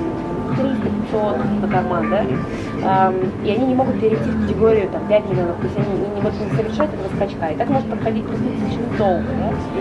300-500 0.51 1.61
по 1.61 1.67
карман, 1.67 2.09
да? 2.09 3.13
И 3.43 3.51
они 3.51 3.65
не 3.67 3.75
могут 3.75 3.99
перейти 3.99 4.23
в 4.23 4.41
категорию 4.41 4.89
там, 4.89 5.01
5 5.07 5.29
миллионов, 5.29 5.55
то 5.57 5.63
есть 5.63 5.77
они 5.77 5.99
не, 5.99 6.21
вот 6.21 6.33
не 6.33 6.55
совершают 6.57 6.91
этого 6.93 7.15
скачка. 7.15 7.47
И 7.47 7.55
так 7.55 7.69
может 7.69 7.87
проходить 7.87 8.25
достаточно 8.25 8.97
долго, 8.97 9.23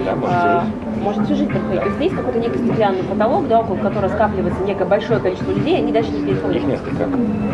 да? 0.04 0.14
А, 0.24 0.60
всю 0.60 0.66
жизнь. 0.66 1.02
может 1.02 1.24
всю 1.24 1.34
жизнь 1.36 1.50
проходить. 1.50 1.80
То 1.82 1.88
есть 1.88 2.00
есть 2.00 2.16
какой-то 2.16 2.38
некий 2.38 2.58
стеклянный 2.58 3.02
потолок, 3.04 3.48
да, 3.48 3.60
около 3.60 3.76
которого 3.76 4.08
скапливается 4.10 4.62
некое 4.64 4.84
большое 4.84 5.20
количество 5.20 5.50
людей, 5.52 5.78
они 5.78 5.92
дальше 5.92 6.10
не 6.10 6.26
переходят. 6.26 6.56
Их 6.56 6.64
несколько. 6.68 7.04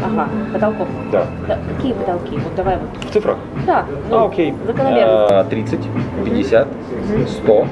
Ага, 0.05 0.29
потолков. 0.53 0.89
Да. 1.13 1.27
Да, 1.49 1.59
какие 1.77 1.93
потолки? 1.93 2.35
Вот 2.37 2.55
давай 2.57 2.79
вот. 2.79 3.05
В 3.05 3.13
цифрах. 3.13 3.39
Да, 3.67 3.85
ну, 4.11 4.17
А, 4.19 4.27
окей. 4.27 4.55
закономерность. 4.67 5.33
А, 5.33 5.45
30, 5.45 5.81
50, 6.25 6.69
100, 7.29 7.67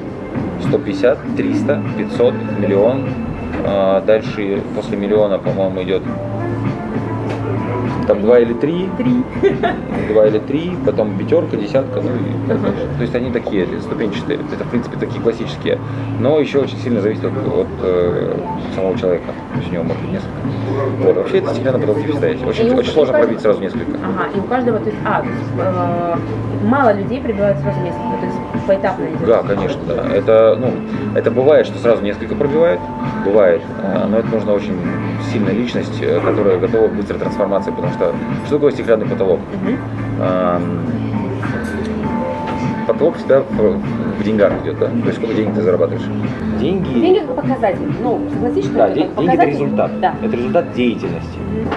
150, 0.67 1.17
300, 1.35 1.81
500, 1.97 2.33
миллион. 2.59 3.05
А, 3.67 4.01
Дальше 4.01 4.61
после 4.75 4.97
миллиона, 4.97 5.39
по-моему, 5.39 5.81
идет 5.83 6.03
там 8.07 8.21
два 8.21 8.39
или 8.39 8.53
три, 8.53 8.89
Три. 8.97 9.23
два 10.09 10.27
или 10.27 10.39
три, 10.39 10.75
потом 10.85 11.17
пятерка, 11.17 11.57
десятка, 11.57 12.01
ну 12.01 12.09
и 12.09 12.47
так 12.47 12.61
дальше. 12.61 12.87
То 12.97 13.01
есть 13.01 13.15
они 13.15 13.31
такие 13.31 13.67
ступенчатые. 13.81 14.39
Это, 14.53 14.63
в 14.63 14.69
принципе, 14.69 14.97
такие 14.97 15.21
классические. 15.21 15.79
Но 16.19 16.39
еще 16.39 16.59
очень 16.59 16.77
сильно 16.77 17.01
зависит 17.01 17.25
от, 17.25 17.33
от, 17.33 17.67
э, 17.81 18.37
самого 18.75 18.97
человека. 18.97 19.25
То 19.53 19.59
есть 19.59 19.69
у 19.71 19.73
него 19.73 19.83
может 19.83 20.01
быть 20.03 20.11
несколько. 20.11 20.31
Вот. 21.01 21.15
Вообще 21.17 21.37
это 21.39 21.51
всегда 21.51 22.27
есть. 22.27 22.45
Очень, 22.45 22.67
И 22.67 22.71
у- 22.71 22.77
очень 22.77 22.91
сложно 22.91 23.13
каждого- 23.13 23.27
пробить 23.27 23.41
сразу 23.41 23.61
несколько. 23.61 23.91
Ага, 23.97 24.29
и 24.35 24.39
у 24.39 24.43
каждого, 24.43 24.79
то 24.79 24.85
есть, 24.89 25.01
а, 25.05 25.21
то 25.21 25.27
есть, 25.27 25.41
э, 25.57 26.15
мало 26.67 26.93
людей 26.93 27.21
прибивают 27.21 27.57
сразу 27.59 27.79
несколько, 27.81 28.17
то 28.19 28.25
есть 28.25 28.37
поэтапно 28.67 29.03
идет. 29.05 29.25
Да, 29.27 29.43
конечно, 29.43 29.81
да. 29.87 30.05
Это, 30.15 30.57
ну, 30.59 30.71
это 31.15 31.31
бывает, 31.31 31.65
что 31.67 31.77
сразу 31.79 32.03
несколько 32.03 32.35
пробивает, 32.35 32.79
бывает, 33.25 33.61
э, 33.83 34.05
но 34.07 34.17
это 34.19 34.27
нужна 34.29 34.53
очень 34.53 34.75
сильная 35.31 35.53
личность, 35.53 35.99
э, 36.01 36.19
которая 36.19 36.57
готова 36.59 36.87
к 36.87 36.93
быстрой 36.93 37.19
трансформации, 37.19 37.71
потому 37.71 37.91
что 37.95 38.13
что 38.45 38.55
такое 38.55 38.71
стеклянный 38.71 39.05
потолок? 39.07 39.39
Мгм. 39.63 39.77
Эм, 40.21 40.79
Потолок 42.87 43.15
всегда 43.17 43.39
в, 43.41 43.79
в 44.19 44.23
деньгах 44.23 44.53
идет, 44.63 44.77
да? 44.77 44.85
То 44.87 44.95
есть 45.07 45.15
сколько 45.17 45.33
денег 45.33 45.55
ты 45.55 45.61
зарабатываешь? 45.63 46.03
Деньги, 46.59 46.93
Деньги 46.99 47.19
как 47.25 47.35
показатель. 47.35 47.91
Ну, 48.03 48.21
согласись, 48.31 48.65
что 48.65 48.73
да, 48.75 48.87
это 48.89 48.93
де- 48.95 49.01
как 49.07 49.15
деньги 49.15 49.25
это 49.25 49.37
показатель? 49.37 49.51
результат. 49.63 49.99
Да. 50.01 50.15
Это 50.23 50.35
результат 50.35 50.73
деятельности. 50.73 51.37
Мгм. 51.39 51.67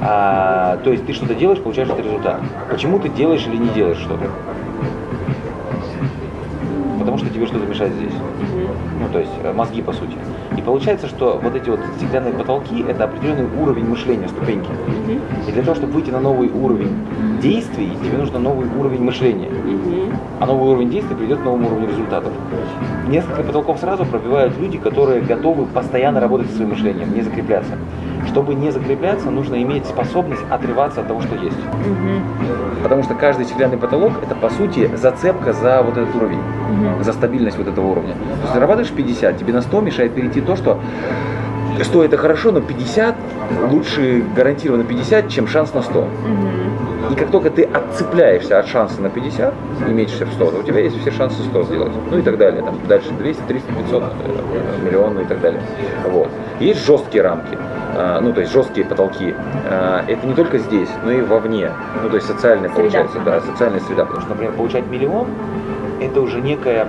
А, 0.00 0.78
то 0.82 0.90
есть 0.90 1.04
ты 1.06 1.12
что-то 1.12 1.34
делаешь, 1.34 1.60
получаешь 1.60 1.88
этот 1.90 2.04
результат. 2.06 2.40
Почему 2.70 2.98
ты 2.98 3.10
делаешь 3.10 3.46
или 3.46 3.56
не 3.58 3.68
делаешь 3.68 3.98
что-то? 3.98 4.24
Потому 6.98 7.18
что 7.18 7.28
тебе 7.28 7.46
что-то 7.46 7.66
мешает 7.66 7.92
здесь. 7.92 8.14
Ну, 9.00 9.08
то 9.12 9.18
есть 9.18 9.32
э, 9.42 9.52
мозги 9.52 9.82
по 9.82 9.92
сути. 9.92 10.16
И 10.56 10.62
получается, 10.62 11.08
что 11.08 11.40
вот 11.42 11.54
эти 11.54 11.68
вот 11.68 11.80
стеклянные 11.96 12.32
потолки– 12.32 12.84
это 12.88 13.04
определенный 13.04 13.46
уровень 13.60 13.86
мышления, 13.86 14.28
ступеньки. 14.28 14.70
И 15.48 15.52
для 15.52 15.62
того, 15.62 15.74
чтобы 15.74 15.92
выйти 15.94 16.10
на 16.10 16.20
новый 16.20 16.48
уровень 16.50 16.90
действий, 17.42 17.90
тебе 18.02 18.18
нужно 18.18 18.38
новый 18.38 18.66
уровень 18.78 19.02
мышления. 19.02 19.48
А 20.40 20.46
новый 20.46 20.70
уровень 20.70 20.90
действий 20.90 21.14
приведет 21.16 21.40
к 21.40 21.44
новому 21.44 21.66
уровню 21.68 21.88
результатов. 21.88 22.32
Несколько 23.08 23.42
потолков 23.42 23.78
сразу 23.78 24.04
пробивают 24.04 24.58
люди, 24.58 24.78
которые 24.78 25.20
готовы 25.20 25.66
постоянно 25.66 26.20
работать 26.20 26.48
со 26.50 26.56
своим 26.56 26.70
мышлением, 26.70 27.14
не 27.14 27.22
закрепляться. 27.22 27.72
Чтобы 28.26 28.54
не 28.54 28.70
закрепляться, 28.70 29.30
нужно 29.30 29.62
иметь 29.62 29.84
способность 29.84 30.42
отрываться 30.50 31.02
от 31.02 31.08
того, 31.08 31.20
что 31.20 31.34
есть. 31.36 31.58
Мгм. 31.58 32.22
Потому 32.82 33.02
что 33.02 33.14
каждый 33.14 33.44
стеклянный 33.44 33.76
потолок– 33.76 34.12
это, 34.22 34.34
по 34.34 34.48
сути, 34.48 34.90
зацепка 34.96 35.52
за 35.52 35.82
вот 35.82 35.96
этот 35.98 36.14
уровень 36.16 36.38
Мгм. 36.38 37.04
за 37.04 37.12
стабильность 37.12 37.58
вот 37.58 37.68
этого 37.68 37.86
уровня. 37.86 38.14
То 38.14 38.40
есть 38.42 38.54
зарабатываешь 38.54 38.90
50, 38.90 39.36
тебе 39.36 39.52
на 39.52 39.60
100 39.60 39.80
мешает 39.82 40.14
перейти 40.14 40.40
то, 40.44 40.56
что 40.56 40.78
100 41.82 42.04
это 42.04 42.16
хорошо, 42.16 42.52
но 42.52 42.60
50 42.60 43.14
лучше 43.70 44.24
гарантированно 44.36 44.84
50, 44.84 45.28
чем 45.28 45.48
шанс 45.48 45.74
на 45.74 45.82
100. 45.82 46.00
Мгм. 46.02 47.12
И 47.12 47.16
как 47.16 47.30
только 47.30 47.50
ты 47.50 47.64
отцепляешься 47.64 48.58
от 48.58 48.66
шанса 48.66 49.02
на 49.02 49.10
50 49.10 49.52
и 49.88 49.92
мечешься 49.92 50.24
в 50.24 50.32
100, 50.32 50.50
то 50.50 50.58
у 50.58 50.62
тебя 50.62 50.80
есть 50.80 50.98
все 51.00 51.10
шансы 51.10 51.42
100 51.42 51.62
сделать. 51.64 51.92
Ну 52.10 52.18
и 52.18 52.22
так 52.22 52.38
далее. 52.38 52.62
Там 52.62 52.78
дальше 52.88 53.10
200, 53.18 53.42
300, 53.46 53.72
500, 53.74 54.02
э, 54.02 54.86
миллионы 54.86 55.20
и 55.20 55.24
так 55.24 55.40
далее. 55.40 55.60
Вот. 56.10 56.28
Есть 56.60 56.86
жесткие 56.86 57.22
рамки. 57.24 57.58
а, 57.96 58.20
Ну, 58.20 58.32
то 58.32 58.40
есть 58.40 58.52
жесткие 58.52 58.86
потолки. 58.86 59.34
А, 59.68 60.02
Это 60.08 60.26
не 60.26 60.34
только 60.34 60.58
здесь, 60.58 60.88
но 61.04 61.10
и 61.12 61.20
вовне. 61.20 61.70
Ну, 62.02 62.08
то 62.08 62.16
есть 62.16 62.26
социальная 62.26 62.68
Среда. 62.70 62.80
получается, 62.80 63.18
да, 63.24 63.40
социальная 63.42 63.80
среда. 63.80 64.04
Потому 64.04 64.20
что, 64.22 64.30
например, 64.30 64.52
получать 64.54 64.86
миллион 64.86 65.26
это 66.00 66.20
уже 66.20 66.40
некое 66.40 66.86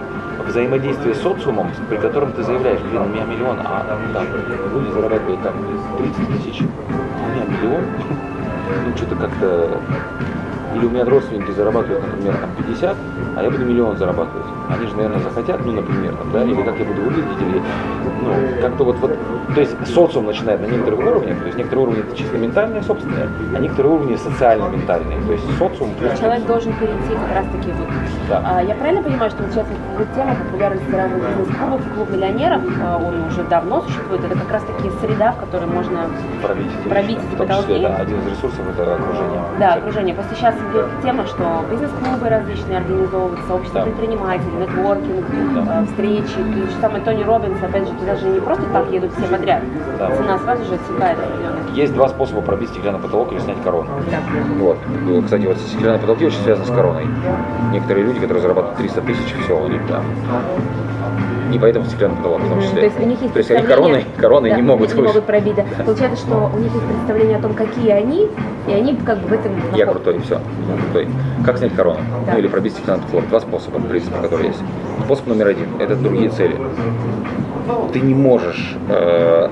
взаимодействие 0.48 1.16
с 1.16 1.22
социумом, 1.22 1.70
при 1.90 1.98
котором 1.98 2.32
ты 2.34 2.44
заявляешь, 2.44 2.80
блин, 2.82 3.02
у 3.02 3.06
меня 3.06 3.26
миллион, 3.26 3.60
а 3.64 3.86
там 4.14 4.28
люди 4.74 4.92
зарабатывают 4.92 5.42
там 5.44 5.54
30 5.98 6.28
тысяч, 6.28 6.62
а 6.62 7.24
у 7.24 7.36
меня 7.36 7.46
миллион. 7.46 7.84
Ну, 8.86 8.98
что-то 8.98 9.16
как-то 9.16 9.80
Или 10.76 10.86
у 10.86 10.90
меня 10.90 11.06
родственники 11.06 11.52
зарабатывают, 11.52 12.06
например, 12.06 12.36
там 12.36 12.50
50, 12.68 12.98
а 13.38 13.44
я 13.44 13.50
буду 13.50 13.66
миллион 13.66 13.98
зарабатывать. 13.98 14.46
Они 14.70 14.88
же, 14.88 14.96
наверное, 14.96 15.20
захотят, 15.20 15.66
ну, 15.66 15.72
например, 15.72 16.16
там, 16.16 16.32
да, 16.32 16.44
или 16.44 16.62
как 16.64 16.78
я 16.78 16.86
буду 16.86 17.02
выглядеть, 17.02 17.42
или, 17.42 17.62
ну, 18.22 18.62
как-то 18.62 18.84
вот, 18.84 18.98
вот, 18.98 19.18
то 19.54 19.62
есть 19.62 19.94
социум 19.94 20.26
начинает 20.26 20.62
на 20.62 20.66
некоторых 20.66 21.00
уровнях, 21.00 21.40
то 21.40 21.46
есть 21.46 21.58
некоторые 21.58 21.88
уровни 21.88 22.02
это 22.02 22.16
чисто 22.16 22.38
ментальные, 22.38 22.84
собственные, 22.84 23.30
а 23.56 23.60
некоторые 23.60 23.94
уровни 23.94 24.16
социально-ментальные, 24.16 25.22
то 25.22 25.32
есть 25.32 25.58
социум 25.58 25.92
плюс... 26.00 26.20
Человек 26.20 26.46
должен 26.46 26.74
перейти 26.74 27.14
как 27.14 27.36
раз-таки 27.36 27.72
вот. 27.72 27.88
Да. 28.28 28.42
А, 28.44 28.64
я 28.64 28.76
правильно 28.76 29.04
понимаю, 29.04 29.30
что 29.32 29.44
вот 29.44 29.52
сейчас 29.52 29.68
вот 29.98 30.08
тема 30.16 30.36
популярности 30.36 30.92
разных 30.92 31.22
бизнес-клубов, 31.30 31.82
клуб 31.96 32.10
миллионеров, 32.10 32.62
а, 32.84 32.98
он 32.98 33.26
уже 33.26 33.44
давно 33.44 33.82
существует, 33.82 34.24
это 34.26 34.38
как 34.40 34.52
раз-таки 34.52 34.90
среда, 35.02 35.32
в 35.32 35.40
которой 35.40 35.68
можно 35.68 36.10
Пробить 36.42 36.72
эти 36.82 36.90
Пробить 36.90 37.18
эти 37.18 37.38
том 37.38 37.48
числе, 37.48 37.58
потолки. 37.58 37.82
да, 37.82 37.96
один 37.98 38.20
из 38.20 38.28
ресурсов 38.28 38.62
это 38.74 38.96
окружение. 38.96 39.42
Да, 39.60 39.74
окружение. 39.76 40.16
Просто 40.16 40.36
сейчас 40.36 40.56
идет 40.72 40.86
тема, 41.02 41.26
что 41.26 41.64
бизнес-клубы 41.70 42.30
различные 42.30 42.78
организовывают, 42.78 43.40
сообщества 43.48 43.82
Да. 43.82 43.86
предпринимателей, 43.86 44.52
нетворкинг, 44.60 45.26
Да. 45.66 45.82
э, 45.82 45.86
встречи. 45.86 46.40
И 46.40 46.62
же 46.62 46.72
самое 46.82 47.04
Тони 47.04 47.24
Робинс, 47.24 47.62
опять 47.64 47.88
же, 47.88 47.94
туда 47.94 48.16
же 48.16 48.28
не 48.28 48.40
просто 48.40 48.64
так 48.74 48.90
едут 48.92 49.12
все 49.18 49.28
подряд. 49.28 49.62
Да. 50.00 50.16
Цена 50.16 50.38
сразу 50.40 50.66
же 50.66 50.76
отсекает 50.76 51.18
определенно. 51.20 51.56
Есть 51.76 51.94
два 51.94 52.08
способа 52.10 52.42
пробить 52.42 52.70
стеклянный 52.70 53.00
потолок 53.00 53.32
или 53.32 53.40
снять 53.40 53.62
корону. 53.64 53.90
Да. 54.10 54.18
Вот. 54.60 54.78
Ну, 55.06 55.22
Кстати, 55.22 55.46
вот 55.46 55.58
стеклянные 55.58 56.00
потолки 56.00 56.26
очень 56.26 56.40
связаны 56.42 56.66
с 56.66 56.70
короной. 56.70 57.08
Некоторые 57.72 58.06
люди, 58.06 58.20
которые 58.20 58.42
зарабатывают 58.42 58.78
300 58.78 59.02
тысяч, 59.02 59.36
все, 59.44 59.60
у 59.60 59.68
них 59.68 59.82
там. 59.88 60.04
И 61.54 61.60
поэтому 61.60 61.86
стеклянный 61.86 62.18
потолок 62.18 62.42
в 62.42 62.50
том 62.50 62.62
числе. 62.62 62.80
То 62.82 62.86
есть 62.86 63.00
у 63.00 63.06
них 63.06 63.22
есть 63.22 63.34
То 63.34 63.40
есть 63.40 63.52
они 63.52 63.68
короной, 63.68 64.06
короной 64.18 64.50
Да, 64.56 64.56
не 64.56 64.62
могут 64.62 64.94
не 64.94 65.02
могут 65.02 65.26
пробить. 65.26 65.56
Да. 65.56 65.84
Получается, 65.84 66.26
что 66.26 66.52
у 66.54 66.58
них 66.58 66.74
есть 66.74 66.86
представление 66.86 67.38
о 67.38 67.42
том, 67.42 67.54
какие 67.54 67.92
они, 67.92 68.28
и 68.68 68.72
они 68.74 68.96
как 68.98 69.20
бы 69.20 69.28
в 69.28 69.34
этом... 69.34 69.52
Я 69.74 69.86
наход- 69.86 70.04
крутой, 70.04 70.20
все. 70.20 70.36
Я 70.36 70.82
крутой. 70.82 71.08
Как 71.46 71.58
снять 71.58 71.76
корону? 71.76 72.00
Да. 72.26 72.34
Ну 72.34 72.40
или 72.40 72.48
пробить 72.48 72.74
стеклянный 72.74 73.04
потолок. 73.04 73.30
Два 73.30 73.40
способа, 73.40 73.78
в 73.78 73.88
принципе, 73.88 74.16
которые 74.22 74.48
есть. 74.50 74.62
Способ 75.06 75.28
номер 75.28 75.48
один– 75.48 75.68
это 75.80 75.96
другие 75.96 76.30
цели. 76.30 76.56
Ты 77.94 78.00
не 78.00 78.14
можешь 78.14 78.76
э, 78.90 79.50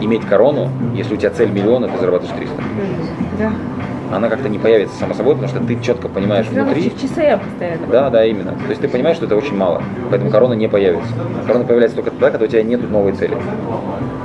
иметь 0.00 0.24
корону, 0.26 0.70
если 0.94 1.14
у 1.14 1.16
тебя 1.16 1.30
цель 1.30 1.50
миллион, 1.50 1.84
и 1.84 1.88
ты 1.88 1.98
зарабатываешь 1.98 2.36
300. 2.36 2.54
Да. 3.38 3.52
Она 4.10 4.28
как-то 4.28 4.48
не 4.48 4.58
появится 4.58 4.96
само 4.96 5.14
собой, 5.14 5.34
потому 5.34 5.48
что 5.48 5.60
ты 5.66 5.78
четко 5.80 6.08
понимаешь 6.08 6.46
равно 6.46 6.72
внутри, 6.72 6.90
в 6.90 7.00
часы 7.00 7.38
постоянно. 7.44 7.86
Да, 7.90 8.10
да, 8.10 8.24
именно. 8.24 8.52
То 8.52 8.68
есть 8.70 8.80
ты 8.80 8.88
понимаешь, 8.88 9.16
что 9.16 9.26
это 9.26 9.36
очень 9.36 9.56
мало. 9.56 9.82
Поэтому 10.10 10.30
корона 10.30 10.54
не 10.54 10.68
появится. 10.68 11.12
Корона 11.46 11.64
появляется 11.64 11.96
только 11.96 12.10
тогда, 12.10 12.30
когда 12.30 12.46
у 12.46 12.48
тебя 12.48 12.62
нет 12.62 12.90
новой 12.90 13.12
цели. 13.12 13.36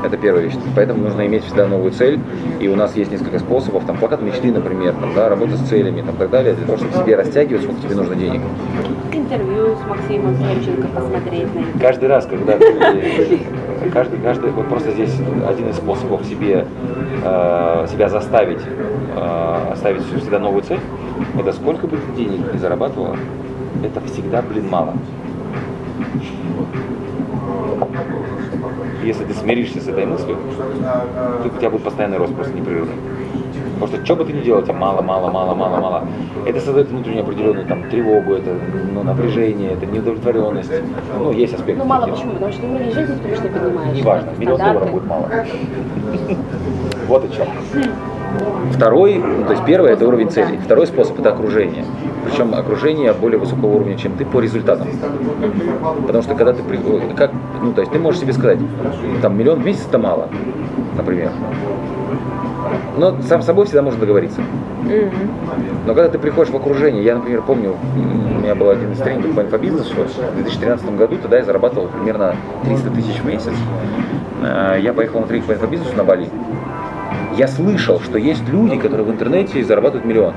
Это 0.04 0.18
первая 0.18 0.44
вещь. 0.44 0.56
Поэтому 0.76 1.04
нужно 1.04 1.26
иметь 1.26 1.46
всегда 1.46 1.66
новую 1.66 1.92
цель. 1.92 2.20
И 2.60 2.68
у 2.68 2.76
нас 2.76 2.96
есть 2.96 3.12
несколько 3.12 3.40
способов. 3.40 3.86
Там 3.86 3.98
плакат 3.98 4.22
мечты, 4.22 4.52
например, 4.52 4.94
там, 5.00 5.14
да, 5.16 5.30
работа 5.30 5.56
с 5.56 5.62
целями 5.70 6.02
там, 6.02 6.16
и 6.16 6.18
так 6.20 6.30
далее, 6.30 6.54
для 6.54 6.66
того, 6.66 6.78
чтобы 6.78 6.94
себе 6.94 7.16
растягивать, 7.16 7.64
сколько 7.64 7.82
тебе 7.82 7.96
нужно 7.96 8.16
денег. 8.16 8.42
Интервью 9.14 9.76
с 9.76 9.88
Максимом 9.88 10.36
Семченко 10.36 10.88
посмотреть 10.88 11.48
на. 11.56 11.80
Каждый 11.80 12.10
раз, 12.10 12.26
когда 12.26 12.54
каждый, 13.94 14.20
каждый, 14.20 14.52
вот 14.52 14.68
просто 14.68 14.92
здесь 14.92 15.16
один 15.48 15.70
из 15.70 15.78
способов 15.78 16.26
себе, 16.26 16.68
э, 17.24 17.88
себя 17.90 18.10
заставить, 18.10 18.62
э, 19.16 19.72
оставить 19.72 20.04
всегда 20.04 20.40
новую 20.40 20.64
цель, 20.64 20.80
это 21.40 21.54
сколько 21.54 21.88
бы 21.88 21.98
ты 21.98 22.24
денег 22.24 22.54
не 22.54 22.60
зарабатывала, 22.60 23.16
это 23.84 24.02
всегда, 24.02 24.42
блин, 24.42 24.68
мало. 24.70 24.94
Если 29.04 29.26
ты 29.26 29.34
смиришься 29.34 29.82
с 29.82 29.88
этой 29.88 30.06
мыслью, 30.06 30.38
то 31.44 31.50
у 31.54 31.58
тебя 31.58 31.70
будет 31.70 31.84
постоянный 31.84 32.18
рост 32.18 32.34
просто 32.34 32.54
непрерывный. 32.54 32.96
Потому 33.80 33.88
что 33.98 34.06
что 34.06 34.16
бы 34.16 34.26
ты 34.26 34.34
ни 34.34 34.42
делал, 34.42 34.62
тебе 34.62 34.74
мало, 34.74 35.02
мало, 35.02 35.30
мало, 35.30 35.54
мало, 35.56 35.80
мало. 35.82 36.08
Это 36.46 36.60
создает 36.62 36.88
внутреннюю 36.88 37.24
определенную 37.24 37.66
там, 37.66 37.90
тревогу, 37.90 38.34
это 38.34 38.56
ну, 38.94 39.04
напряжение, 39.04 39.72
это 39.72 39.86
неудовлетворенность. 39.86 40.72
Ну, 41.18 41.32
есть 41.32 41.54
аспекты. 41.54 41.82
Ну, 41.82 41.86
мало 41.86 42.08
почему? 42.08 42.34
Потому 42.34 42.52
что 42.54 42.66
уровень 42.66 42.92
жизни, 42.92 43.16
потому 43.16 43.36
что 43.36 43.48
поднимаешь. 43.50 43.98
Неважно, 43.98 44.30
миллион 44.38 44.58
долларов 44.60 44.92
будет 44.92 45.06
мало. 45.06 45.30
Вот 47.08 47.26
о 47.26 47.28
чем. 47.28 47.48
Второй, 48.72 49.16
ну, 49.16 49.46
то 49.46 49.52
есть 49.52 49.66
первый 49.66 49.92
это 49.92 50.08
уровень 50.08 50.30
целей. 50.30 50.58
Второй 50.64 50.88
способ 50.88 51.20
это 51.20 51.30
окружение. 51.30 51.86
Причем 52.26 52.54
окружение 52.54 53.14
более 53.14 53.40
высокого 53.40 53.76
уровня, 53.76 53.98
чем 53.98 54.14
ты 54.14 54.26
по 54.26 54.40
результатам. 54.40 54.88
Потому 56.06 56.24
что 56.24 56.36
когда 56.36 56.54
ты 56.54 56.62
э, 56.62 57.00
как, 57.16 57.32
ну 57.62 57.74
то 57.74 57.82
есть 57.82 57.92
ты 57.92 58.00
можешь 58.00 58.22
себе 58.22 58.34
сказать, 58.34 58.60
там 59.22 59.38
миллион 59.38 59.62
в 59.62 59.66
месяц 59.66 59.86
это 59.88 60.00
мало, 60.00 60.30
например. 60.98 61.32
Но 62.98 63.22
сам 63.22 63.42
с 63.42 63.46
собой 63.46 63.66
всегда 63.66 63.82
можно 63.82 64.00
договориться. 64.00 64.42
Но 65.86 65.94
когда 65.94 66.10
ты 66.10 66.18
приходишь 66.20 66.52
в 66.52 66.56
окружение, 66.56 67.04
я, 67.04 67.16
например, 67.16 67.42
помню, 67.42 67.76
у 67.96 68.40
меня 68.42 68.56
был 68.56 68.70
один 68.70 68.92
из 68.92 69.00
тренингов 69.00 69.36
по 69.36 69.42
инфобизнесу 69.42 69.94
в 69.94 70.36
2013 70.36 70.96
году, 70.98 71.18
тогда 71.22 71.38
я 71.38 71.44
зарабатывал 71.44 71.88
примерно 71.88 72.36
300 72.66 72.90
тысяч 72.92 73.20
в 73.20 73.26
месяц. 73.26 73.54
Э, 74.42 74.78
Я 74.82 74.94
поехал 74.94 75.22
на 75.22 75.28
тренинг 75.28 75.48
по 75.48 75.54
инфобизнесу 75.54 75.96
на 75.96 76.04
Бали. 76.04 76.30
Я 77.38 77.48
слышал, 77.48 78.00
что 78.00 78.18
есть 78.18 78.48
люди, 78.48 78.78
которые 78.78 79.06
в 79.06 79.12
интернете 79.12 79.64
зарабатывают 79.64 80.06
миллион. 80.06 80.34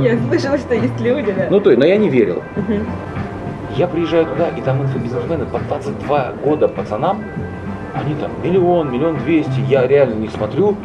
Я 0.00 0.18
слышала, 0.18 0.58
что 0.58 0.74
есть 0.74 1.00
люди, 1.00 1.32
да. 1.32 1.46
Ну, 1.50 1.60
то 1.60 1.70
есть, 1.70 1.80
но 1.80 1.86
я 1.86 1.96
не 1.96 2.08
верил. 2.08 2.42
Мгм. 2.56 2.86
Я 3.76 3.86
приезжаю 3.86 4.26
туда, 4.26 4.48
и 4.48 4.60
там 4.60 4.82
инфобизнесмены 4.82 5.46
по 5.46 5.58
22 5.60 6.32
года 6.42 6.68
пацанам, 6.68 7.22
они 7.94 8.14
там 8.16 8.32
миллион, 8.42 8.92
миллион 8.92 9.18
двести, 9.18 9.60
я 9.68 9.86
реально 9.86 10.14
них 10.14 10.30
смотрю 10.32 10.76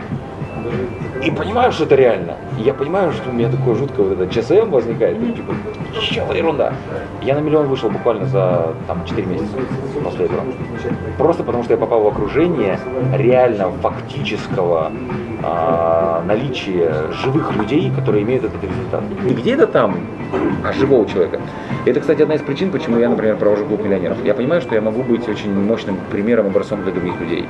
и 1.24 1.32
понимаю, 1.32 1.72
что 1.72 1.86
это 1.86 1.96
реально. 1.96 2.36
И 2.60 2.64
я 2.64 2.74
понимаю, 2.74 3.12
что 3.14 3.30
у 3.30 3.34
меня 3.34 3.50
такое 3.50 3.76
жуткое 3.76 4.08
вот 4.08 4.20
это 4.20 4.34
ЧСМ 4.34 4.70
возникает, 4.70 5.18
ну, 5.20 5.32
типа, 5.32 5.54
что 6.02 6.34
ерунда. 6.34 6.74
Я 7.22 7.36
на 7.36 7.40
миллион 7.40 7.68
вышел 7.68 7.90
буквально 7.90 8.26
за 8.26 8.74
там 8.88 9.06
4 9.06 9.26
месяца 9.26 9.56
после 10.04 10.26
этого. 10.26 10.42
Просто 11.18 11.44
потому 11.44 11.64
что 11.64 11.74
я 11.74 11.78
попал 11.78 12.04
в 12.04 12.08
окружение 12.08 12.80
реально 13.14 13.72
фактического 13.82 14.92
а, 15.44 16.24
наличия 16.26 17.12
живых 17.12 17.56
людей, 17.56 17.92
которые 17.96 18.24
имеют 18.24 18.46
этот 18.46 18.64
результат. 18.64 19.04
Не 19.24 19.34
где-то 19.34 19.68
там, 19.68 19.98
а 20.64 20.74
живого 20.74 21.08
человека. 21.08 21.40
И 21.86 21.90
это, 21.90 22.00
кстати, 22.00 22.22
одна 22.22 22.36
из 22.36 22.42
причин, 22.42 22.72
почему 22.72 22.98
я, 22.98 23.10
например, 23.10 23.38
провожу 23.38 23.66
клуб 23.66 23.84
миллионеров. 23.84 24.24
Я 24.24 24.34
понимаю, 24.34 24.62
что 24.62 24.76
я 24.76 24.82
могу 24.82 25.04
быть 25.04 25.28
очень 25.28 25.54
мощным 25.54 25.98
примером, 26.12 26.48
образцом 26.48 26.84
для 26.84 26.92
других 26.92 27.20
людей. 27.20 27.46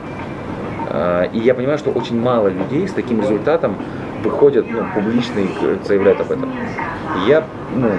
А, 0.93 1.23
И 1.33 1.39
я 1.39 1.55
понимаю, 1.55 1.79
что 1.79 1.89
очень 1.89 2.21
мало 2.21 2.49
людей 2.49 2.87
с 2.87 2.93
таким 2.93 3.19
результатом 3.19 3.75
выходят 4.23 4.65
ну, 4.69 4.83
публично 4.93 5.39
и 5.39 5.85
заявляют 5.85 6.21
об 6.21 6.31
этом. 6.31 6.49
И 6.51 7.29
я, 7.29 7.43
ну, 7.75 7.89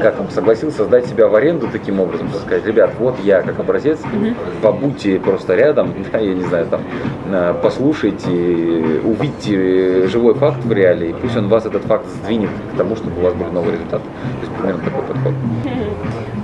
как 0.00 0.16
там, 0.16 0.28
согласился 0.30 0.84
сдать 0.84 1.06
себя 1.06 1.28
в 1.28 1.34
аренду 1.36 1.68
таким 1.70 2.00
образом, 2.00 2.28
сказать, 2.30 2.66
ребят, 2.66 2.90
вот 2.98 3.14
я 3.22 3.42
как 3.42 3.60
образец, 3.60 4.00
побудьте 4.60 5.20
просто 5.20 5.54
рядом, 5.54 5.94
да, 6.12 6.18
я 6.18 6.34
не 6.34 6.42
знаю, 6.42 6.66
там, 6.66 6.80
а, 7.30 7.54
послушайте, 7.54 9.00
увидьте 9.04 10.08
живой 10.08 10.34
факт 10.34 10.64
в 10.64 10.72
реалии, 10.72 11.14
пусть 11.20 11.36
он 11.36 11.48
вас 11.48 11.66
этот 11.66 11.84
факт 11.84 12.06
сдвинет 12.08 12.50
к 12.74 12.76
тому, 12.76 12.96
чтобы 12.96 13.20
у 13.20 13.24
вас 13.24 13.34
были 13.34 13.50
новые 13.50 13.74
результаты. 13.74 14.04
То 14.04 14.46
есть 14.46 14.52
примерно 14.56 14.82
такой 14.82 15.02
подход. 15.04 15.34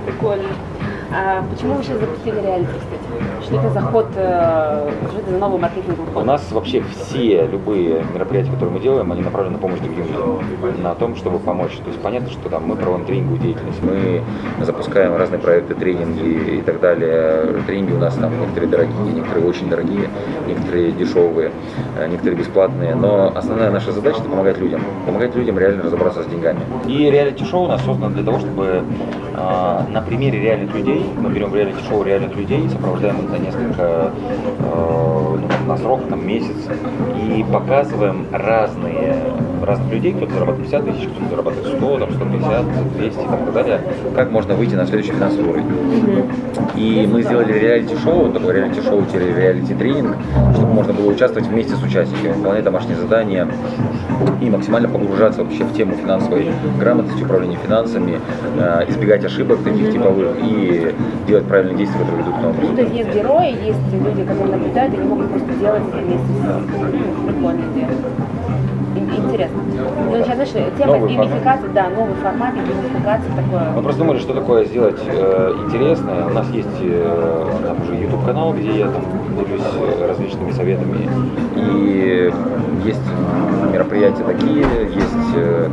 Прикольно. 0.05 0.49
А 1.17 1.45
почему 1.49 1.75
вы 1.75 1.83
сейчас 1.83 1.97
запустили 1.97 2.41
реалити, 2.41 2.71
кстати? 2.73 3.45
Что 3.45 3.55
это 3.55 3.69
за 3.69 3.79
ход, 3.79 4.07
э, 4.15 4.91
что 5.09 5.19
это 5.19 5.31
за 5.31 5.37
новый 5.37 5.59
маркетинговый 5.61 6.09
У 6.09 6.13
ход? 6.13 6.25
нас 6.25 6.51
вообще 6.51 6.83
все 6.83 7.47
любые 7.47 8.03
мероприятия, 8.13 8.51
которые 8.51 8.73
мы 8.73 8.81
делаем, 8.81 9.09
они 9.13 9.21
направлены 9.21 9.55
на 9.55 9.61
помощь 9.61 9.79
другим 9.79 10.07
людям, 10.07 10.83
на 10.83 10.93
том, 10.95 11.15
чтобы 11.15 11.39
помочь. 11.39 11.77
То 11.77 11.87
есть 11.87 12.01
понятно, 12.01 12.29
что 12.29 12.49
там 12.49 12.65
мы 12.65 12.75
проводим 12.75 13.05
тренинговую 13.05 13.39
деятельность, 13.39 13.81
мы 13.81 14.23
запускаем 14.65 15.15
разные 15.15 15.39
проекты, 15.39 15.73
тренинги 15.73 16.57
и 16.57 16.61
так 16.61 16.81
далее. 16.81 17.61
Тренинги 17.65 17.93
у 17.93 17.99
нас 17.99 18.15
там 18.15 18.37
некоторые 18.37 18.69
дорогие, 18.69 19.13
некоторые 19.13 19.47
очень 19.47 19.69
дорогие, 19.69 20.09
некоторые 20.47 20.91
дешевые, 20.91 21.51
э, 21.97 22.07
некоторые 22.09 22.39
бесплатные. 22.39 22.93
Но 22.93 23.31
основная 23.33 23.71
наша 23.71 23.93
задача 23.93 24.19
это 24.19 24.27
помогать 24.27 24.57
людям, 24.57 24.81
помогать 25.05 25.33
людям 25.33 25.57
реально 25.57 25.83
разобраться 25.83 26.23
с 26.23 26.25
деньгами. 26.25 26.59
И 26.87 27.09
реалити-шоу 27.09 27.63
у 27.63 27.67
нас 27.67 27.81
создано 27.85 28.09
для 28.09 28.23
того, 28.23 28.39
чтобы 28.39 28.83
а, 29.37 29.85
на 29.89 30.01
примере 30.01 30.39
реальных 30.39 30.73
людей, 30.73 31.04
мы 31.17 31.29
берем 31.29 31.53
реалити-шоу 31.53 32.03
реальных 32.03 32.35
людей, 32.35 32.69
сопровождаем 32.69 33.23
их 33.23 33.29
на 33.29 33.37
несколько, 33.37 34.11
э, 34.59 35.37
ну, 35.41 35.67
на 35.67 35.77
срок, 35.77 36.01
месяц, 36.25 36.55
и 37.21 37.45
показываем 37.51 38.25
разные, 38.31 39.15
разных 39.61 39.91
людей, 39.93 40.13
кто-то 40.13 40.33
зарабатывает 40.33 40.69
50 40.71 40.85
тысяч, 40.85 41.07
кто-то 41.09 41.29
зарабатывает 41.29 41.77
100, 41.77 41.99
там, 41.99 42.11
150, 42.11 42.93
200 42.97 43.15
там, 43.15 43.25
и 43.25 43.45
так 43.45 43.53
далее, 43.53 43.81
как 44.15 44.31
можно 44.31 44.55
выйти 44.55 44.75
на 44.75 44.85
следующий 44.85 45.11
финансовый 45.11 45.49
уровень. 45.49 45.65
И 46.75 47.07
мы 47.11 47.21
сделали 47.21 47.53
реалити-шоу, 47.53 48.31
такой 48.31 48.53
реалити-шоу-реалити-тренинг, 48.53 50.15
чтобы 50.53 50.73
можно 50.73 50.93
было 50.93 51.11
участвовать 51.11 51.47
вместе 51.47 51.75
с 51.75 51.83
участниками, 51.83 52.33
выполнять 52.33 52.63
домашние 52.63 52.97
задания 52.97 53.47
и 54.41 54.49
максимально 54.49 54.89
погружаться 54.89 55.43
вообще 55.43 55.63
в 55.63 55.73
тему 55.73 55.95
финансовой 55.95 56.49
грамотности, 56.79 57.23
управления 57.23 57.57
финансами, 57.63 58.19
э, 58.57 58.85
избегать 58.89 59.23
ошибок 59.25 59.63
таких 59.63 59.91
типовых 59.91 60.37
и 60.41 60.93
делать 61.27 61.45
правильные 61.45 61.77
действия, 61.77 61.99
которые 61.99 62.23
ведут 62.23 62.35
к 62.35 62.41
новому 62.41 62.61
Ну, 62.61 62.75
то 62.75 62.81
есть 62.81 62.95
есть 62.95 63.13
герои, 63.13 63.49
есть 63.65 63.79
люди, 63.93 64.23
которые 64.23 64.57
наблюдают, 64.57 64.93
они 64.93 65.07
могут 65.07 65.29
просто 65.29 65.53
делать 65.53 65.83
вместе 66.17 66.43
с 66.43 66.93
ним. 66.93 67.03
Ну, 67.21 67.27
Прикольная 67.27 67.71
идея. 67.73 67.89
Интересно. 69.17 69.57
Ну, 70.09 70.23
сейчас, 70.23 70.35
знаешь, 70.35 70.73
тема 70.77 70.93
Новый 70.93 71.09
геймификации, 71.09 71.67
да, 71.73 71.89
новый 71.89 72.15
формат, 72.15 72.53
геймификации 72.53 73.29
такое. 73.35 73.71
Мы 73.75 73.81
просто 73.81 74.01
думали, 74.01 74.19
что 74.19 74.33
такое 74.33 74.65
сделать 74.65 74.99
э, 75.05 75.53
интересное. 75.65 76.25
У 76.25 76.29
нас 76.29 76.49
есть 76.51 76.67
э, 76.79 77.45
там 77.65 77.81
уже 77.81 77.95
YouTube 77.95 78.25
канал, 78.25 78.53
где 78.53 78.79
я 78.79 78.87
там 78.89 79.03
делюсь 79.37 79.61
э, 79.73 80.07
различными 80.07 80.51
советами. 80.51 81.09
И 81.55 82.31
есть 82.85 83.01
мероприятия 83.71 84.23
такие, 84.23 84.65
есть 84.93 85.35
э, 85.35 85.67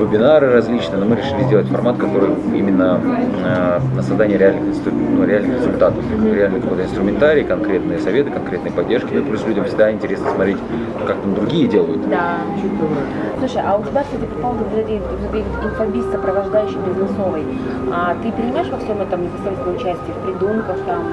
вебинары 0.00 0.52
различные, 0.52 0.98
но 0.98 1.06
мы 1.06 1.16
решили 1.16 1.42
сделать 1.44 1.68
формат, 1.68 1.96
который 1.98 2.30
именно 2.54 3.00
э, 3.44 3.80
на 3.94 4.02
создание 4.02 4.38
реальных, 4.38 4.74
инстру- 4.74 4.92
ну, 4.92 5.24
реальных 5.24 5.58
результатов, 5.58 6.04
реальный 6.32 6.60
какой-то 6.60 6.84
инструментарий, 6.84 7.44
конкретные 7.44 7.98
советы, 7.98 8.30
конкретные 8.30 8.72
поддержки. 8.72 9.12
Ну 9.12 9.22
плюс 9.24 9.46
людям 9.46 9.64
всегда 9.66 9.92
интересно 9.92 10.30
смотреть, 10.30 10.58
как 11.06 11.16
там 11.18 11.34
другие 11.34 11.68
делают. 11.68 12.08
Да. 12.08 12.38
Слушай, 13.38 13.62
а 13.64 13.76
у 13.76 13.82
тебя, 13.84 14.02
кстати, 14.02 14.24
по 14.24 14.40
поводу 14.40 14.64
инфобиз 15.62 16.04
сопровождающий 16.10 16.78
бизнесовый, 16.86 17.44
а 17.92 18.16
ты 18.22 18.32
принимаешь 18.32 18.68
во 18.68 18.78
всем 18.78 19.00
этом 19.00 19.24
непосредственно 19.24 19.74
участие 19.74 20.14
в 20.14 20.24
придумках, 20.24 20.76
там, 20.86 21.04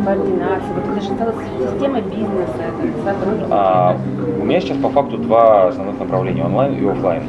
в 0.00 0.04
координации, 0.04 0.72
вот 0.74 0.84
это 0.92 1.00
же 1.00 1.08
целая 1.16 1.34
система 1.72 2.00
бизнеса, 2.02 2.62
это 2.78 3.04
сотрудничество. 3.04 3.48
А, 3.50 3.96
у 4.40 4.44
меня 4.44 4.60
сейчас 4.60 4.76
по 4.82 4.88
факту 4.90 5.16
два 5.16 5.68
основных 5.68 5.98
направления, 5.98 6.44
онлайн 6.44 6.74
и 6.74 6.88
офлайн. 6.88 7.22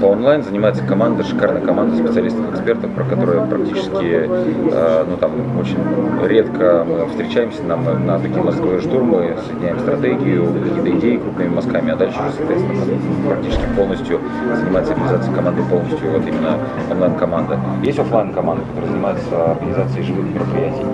По 0.00 0.06
онлайн 0.06 0.42
занимается 0.42 0.84
команда, 0.84 1.24
шикарная 1.24 1.60
команда 1.62 1.96
специалистов-экспертов, 1.96 2.92
про 2.92 3.04
которые 3.04 3.44
практически, 3.46 4.28
э, 4.72 5.04
ну 5.08 5.16
там 5.16 5.32
очень 5.58 5.78
редко 6.26 6.86
мы 6.88 7.06
встречаемся 7.08 7.62
нам 7.64 7.84
на, 8.06 8.18
такие 8.18 8.42
мозговые 8.42 8.80
штурмы, 8.80 9.36
соединяем 9.46 9.80
стратегию, 9.80 10.46
какие-то 10.52 10.98
идеи 10.98 11.16
крупными 11.16 11.48
мазками, 11.48 11.92
а 11.92 11.96
дальше 11.96 12.18
уже, 12.20 12.32
соответственно, 12.32 13.28
практически 13.28 13.64
полностью 13.76 14.20
занимается 14.54 14.94
реализацией 14.94 15.34
команды 15.34 15.62
полностью, 15.68 16.10
вот 16.12 16.26
именно 16.26 16.58
онлайн-команда. 16.90 17.60
Есть 17.82 17.98
офлайн 17.98 18.32
команда 18.32 18.62
которая 18.66 18.90
занимается 18.90 19.50
организацией 19.52 20.04
живых 20.04 20.26
мероприятий. 20.34 20.84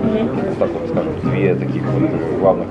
Это 0.47 0.55
так 0.59 0.69
вот, 0.71 0.89
скажем, 0.89 1.13
две 1.23 1.55
таких 1.55 1.83
главных 2.39 2.67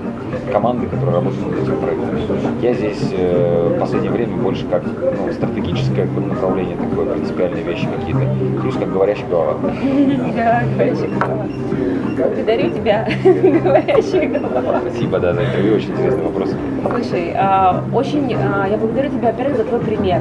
команды, 0.51 0.87
которые 0.87 1.17
работают 1.17 1.47
над 1.47 1.63
этим 1.63 1.77
проектом. 1.77 2.59
Я 2.61 2.75
здесь 2.75 3.02
в 3.11 3.79
последнее 3.79 4.13
время 4.13 4.37
больше 4.37 4.65
как 4.67 4.83
ну, 4.85 5.33
стратегическое 5.33 6.07
какое-то 6.07 6.29
направление, 6.29 6.77
такое 6.77 7.07
принципиальные 7.15 7.63
вещи 7.63 7.87
какие-то, 7.99 8.27
плюс 8.61 8.77
как 8.77 8.93
говорящая 8.93 9.29
голова. 9.29 9.55
Да, 10.35 10.63
говорящая 10.75 11.09
голова. 11.09 11.47
Благодарю 12.17 12.71
тебя, 12.71 13.09
говорящая 13.25 14.29
голова. 14.29 14.81
Спасибо, 14.81 15.19
да, 15.19 15.35
за 15.35 15.45
интервью, 15.45 15.75
очень 15.77 15.91
интересный 15.93 16.25
вопрос. 16.25 16.51
Слушай, 16.91 17.33
а, 17.37 17.83
очень 17.93 18.35
а, 18.35 18.67
я 18.69 18.77
благодарю 18.77 19.11
тебя, 19.11 19.31
во-первых, 19.31 19.57
за 19.57 19.65
твой 19.65 19.81
пример. 19.81 20.21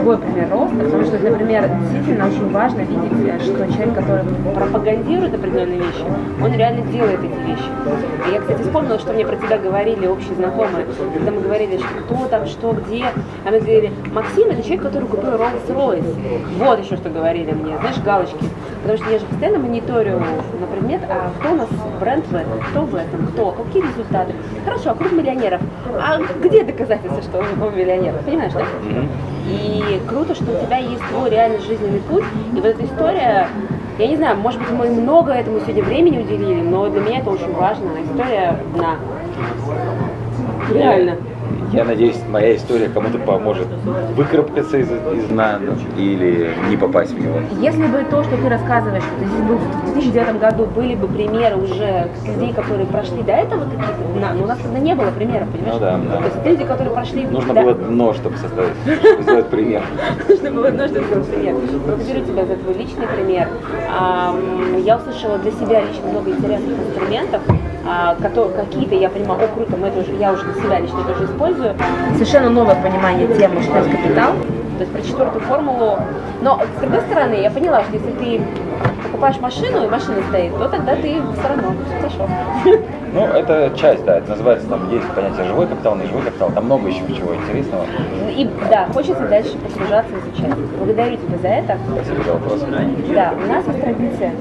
Твой 0.00 0.18
пример 0.18 0.50
роста, 0.50 0.76
потому 0.76 1.04
что, 1.04 1.18
например, 1.18 1.70
действительно 1.80 2.26
очень 2.26 2.50
важно 2.52 2.80
видеть, 2.80 3.12
э, 3.26 3.38
что 3.40 3.72
человек, 3.72 3.94
который 3.94 4.24
пропагандирует 4.54 5.34
определенные 5.34 5.78
вещи, 5.78 6.04
он 6.42 6.52
реально 6.54 6.82
делает 6.90 7.20
эти 7.20 7.38
вещи. 7.46 7.70
И 8.28 8.32
я, 8.32 8.40
кстати, 8.40 8.62
вспомнила, 8.62 8.98
что 8.98 9.12
мне 9.12 9.26
про 9.26 9.36
тебя 9.36 9.58
говорили 9.58 10.06
общие 10.06 10.34
знакомые, 10.34 10.86
когда 11.14 11.30
мы 11.30 11.40
говорили, 11.40 11.78
что 11.78 11.86
кто 12.04 12.26
там, 12.28 12.46
что, 12.46 12.72
где. 12.72 13.04
А 13.44 13.50
мы 13.50 13.58
говорили, 13.58 13.92
Максим 14.12 14.48
это 14.48 14.62
человек, 14.62 14.82
который 14.82 15.08
купил 15.08 15.30
Rolls-Royce. 15.30 16.14
Вот 16.58 16.78
еще 16.80 16.96
что 16.96 17.10
говорили 17.10 17.52
мне, 17.52 17.76
знаешь, 17.78 17.98
галочки. 18.04 18.44
Потому 18.82 18.98
что 18.98 19.10
я 19.10 19.18
же 19.18 19.26
постоянно 19.26 19.58
мониторю 19.58 20.20
на 20.60 20.66
предмет, 20.66 21.02
а 21.08 21.30
кто 21.38 21.52
у 21.52 21.56
нас 21.56 21.68
бренд 22.00 22.26
в 22.26 22.34
этом, 22.34 22.60
кто 22.70 22.80
в 22.82 22.94
этом, 22.94 23.26
кто, 23.28 23.50
какие 23.52 23.82
результаты. 23.82 24.34
Хорошо, 24.64 24.90
а 24.90 24.94
круг 24.94 25.12
миллионеров. 25.12 25.60
А 26.00 26.18
где 26.42 26.64
доказательства, 26.64 27.22
что 27.22 27.38
он 27.38 27.76
миллионер? 27.76 28.14
Понимаешь, 28.24 28.52
да? 28.52 28.62
И 29.50 30.00
круто, 30.08 30.34
что 30.34 30.44
у 30.44 30.64
тебя 30.64 30.78
есть 30.78 31.02
твой 31.10 31.30
реальный 31.30 31.60
жизненный 31.60 32.00
путь. 32.00 32.24
И 32.52 32.56
вот 32.56 32.66
эта 32.66 32.84
история, 32.84 33.48
я 33.98 34.06
не 34.06 34.16
знаю, 34.16 34.36
может 34.36 34.60
быть, 34.60 34.70
мы 34.70 34.86
много 34.90 35.32
этому 35.32 35.60
сегодня 35.60 35.82
времени 35.82 36.18
уделили, 36.18 36.62
но 36.62 36.88
для 36.88 37.00
меня 37.00 37.18
это 37.18 37.30
очень 37.30 37.52
важно. 37.52 37.90
История 38.04 38.56
дна. 38.74 38.96
Реально. 40.72 41.16
Я 41.72 41.84
надеюсь, 41.84 42.16
моя 42.28 42.56
история 42.56 42.88
кому-то 42.88 43.18
поможет 43.18 43.68
выкарабкаться 44.16 44.78
из, 44.78 44.88
из 44.88 45.24
дна 45.28 45.60
или 45.96 46.50
не 46.68 46.76
попасть 46.76 47.12
в 47.12 47.20
него. 47.20 47.38
Если 47.60 47.86
бы 47.86 48.04
то, 48.10 48.24
что 48.24 48.36
ты 48.36 48.48
рассказываешь, 48.48 49.02
что 49.02 49.18
ты 49.18 49.26
здесь 49.26 49.42
был 49.42 49.56
в 49.56 49.92
2009 49.92 50.40
году, 50.40 50.66
были 50.66 50.94
бы 50.96 51.06
примеры 51.06 51.56
уже 51.56 52.08
людей, 52.26 52.52
которые 52.52 52.86
прошли 52.86 53.22
до 53.22 53.32
этого 53.32 53.64
какие-то 53.64 54.10
у 54.20 54.46
нас 54.46 54.58
тогда 54.58 54.78
не 54.78 54.94
было 54.94 55.10
примеров, 55.10 55.48
понимаешь? 55.50 55.74
Ну 55.74 55.80
да, 55.80 55.98
да. 55.98 56.16
То 56.18 56.24
есть 56.24 56.46
люди, 56.46 56.64
которые 56.64 56.92
прошли... 56.92 57.26
Нужно 57.26 57.54
да, 57.54 57.62
было 57.62 57.74
дно, 57.74 58.12
чтобы 58.14 58.36
составить, 58.36 58.72
чтобы 59.00 59.22
сделать 59.22 59.46
пример. 59.48 59.82
Нужно 60.28 60.50
было 60.50 60.68
одно, 60.68 60.88
что 60.88 61.02
сделать 61.02 61.26
пример. 61.28 61.54
Благодарю 61.86 62.24
тебя 62.24 62.46
за 62.46 62.56
твой 62.56 62.74
личный 62.74 63.06
пример. 63.06 63.48
Я 64.84 64.96
услышала 64.96 65.38
для 65.38 65.52
себя 65.52 65.82
лично 65.82 66.08
много 66.10 66.30
интересных 66.30 66.78
инструментов, 66.78 67.42
а, 67.86 68.14
какие-то 68.14 68.94
я 68.94 69.08
понимаю, 69.08 69.44
о, 69.44 69.48
круто, 69.48 69.76
мы 69.76 69.88
это 69.88 70.00
уже, 70.00 70.14
я 70.16 70.32
уже 70.32 70.44
для 70.44 70.62
себя 70.62 70.80
лично 70.80 71.02
тоже 71.04 71.24
использую. 71.24 71.74
Совершенно 72.14 72.50
новое 72.50 72.74
понимание 72.76 73.26
темы, 73.28 73.62
что 73.62 73.78
есть 73.78 73.90
капитал. 73.90 74.34
То 74.78 74.84
есть 74.84 74.92
про 74.92 75.02
четвертую 75.02 75.40
формулу. 75.42 75.98
Но 76.42 76.60
с 76.76 76.80
другой 76.80 77.00
стороны, 77.02 77.34
я 77.34 77.50
поняла, 77.50 77.82
что 77.82 77.92
если 77.92 78.10
ты 78.12 78.40
покупаешь 79.20 79.40
машину, 79.40 79.84
и 79.84 79.88
машина 79.88 80.16
стоит, 80.30 80.56
то 80.56 80.68
тогда 80.68 80.96
ты 80.96 81.20
все 81.20 81.48
равно 81.48 81.74
хорошо. 81.98 82.28
Ну, 83.12 83.24
это 83.26 83.70
часть, 83.76 84.04
да, 84.04 84.18
это 84.18 84.30
называется, 84.30 84.68
там 84.68 84.88
есть 84.90 85.06
понятие 85.08 85.44
живой 85.44 85.66
капитал, 85.66 85.96
неживой 85.96 86.22
капитал, 86.22 86.50
там 86.54 86.64
много 86.64 86.88
еще 86.88 87.00
чего 87.08 87.34
интересного. 87.34 87.84
И 88.30 88.48
да, 88.70 88.86
хочется 88.94 89.26
дальше 89.28 89.58
погружаться 89.58 90.12
изучать. 90.12 90.56
Благодарю 90.78 91.16
тебя 91.16 91.38
за 91.38 91.48
это. 91.48 91.78
Спасибо 91.92 92.24
за 92.24 92.32
вопрос. 92.32 92.60
Да, 93.12 93.34
у 93.36 93.48
нас 93.48 93.66
есть 93.66 93.80
традиция 93.80 94.32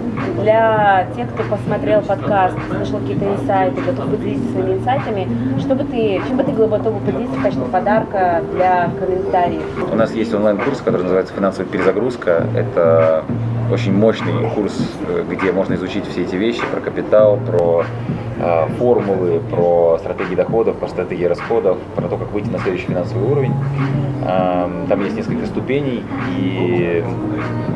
для 0.41 1.07
тех, 1.15 1.27
кто 1.34 1.43
посмотрел 1.43 2.01
подкаст, 2.01 2.56
слышал 2.69 2.99
какие-то 2.99 3.26
инсайты, 3.26 3.81
готов 3.81 4.06
поделиться 4.11 4.51
своими 4.51 4.73
инсайтами, 4.76 5.27
чтобы 5.60 5.84
ты, 5.84 6.22
чем 6.27 6.38
бы 6.38 6.43
ты 6.43 6.51
готов 6.51 7.01
поделиться 7.01 7.35
в 7.38 7.43
качестве 7.43 7.65
подарка 7.65 8.43
для 8.53 8.89
комментариев. 8.99 9.64
У 9.91 9.95
нас 9.95 10.14
есть 10.14 10.34
онлайн-курс, 10.34 10.81
который 10.81 11.01
называется 11.01 11.34
«Финансовая 11.34 11.69
перезагрузка». 11.69 12.43
Это 12.56 13.26
очень 13.71 13.93
мощный 13.93 14.49
курс, 14.55 14.73
э, 15.07 15.23
где 15.29 15.51
можно 15.51 15.75
изучить 15.75 16.05
все 16.07 16.23
эти 16.23 16.35
вещи 16.35 16.61
про 16.71 16.81
капитал, 16.81 17.37
про 17.37 17.85
формулы, 18.77 19.41
про 19.49 19.97
стратегии 19.99 20.35
доходов, 20.35 20.77
про 20.77 20.87
стратегии 20.87 21.25
расходов, 21.25 21.77
про 21.95 22.07
то, 22.07 22.17
как 22.17 22.31
выйти 22.31 22.49
на 22.49 22.59
следующий 22.59 22.87
финансовый 22.87 23.29
уровень. 23.29 23.53
Эм, 24.25 24.87
Там 24.87 25.03
есть 25.03 25.15
несколько 25.15 25.45
ступеней, 25.45 26.03
и 26.37 27.03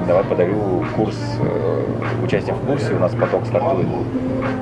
давай 0.07 0.23
подарю 0.23 0.84
курс, 0.95 1.18
э, 1.41 2.26
участие 2.26 2.56
в 2.56 2.60
курсе, 2.60 2.94
у 2.94 2.99
нас 2.99 3.14
поток 3.14 3.45
стартует. 3.45 3.88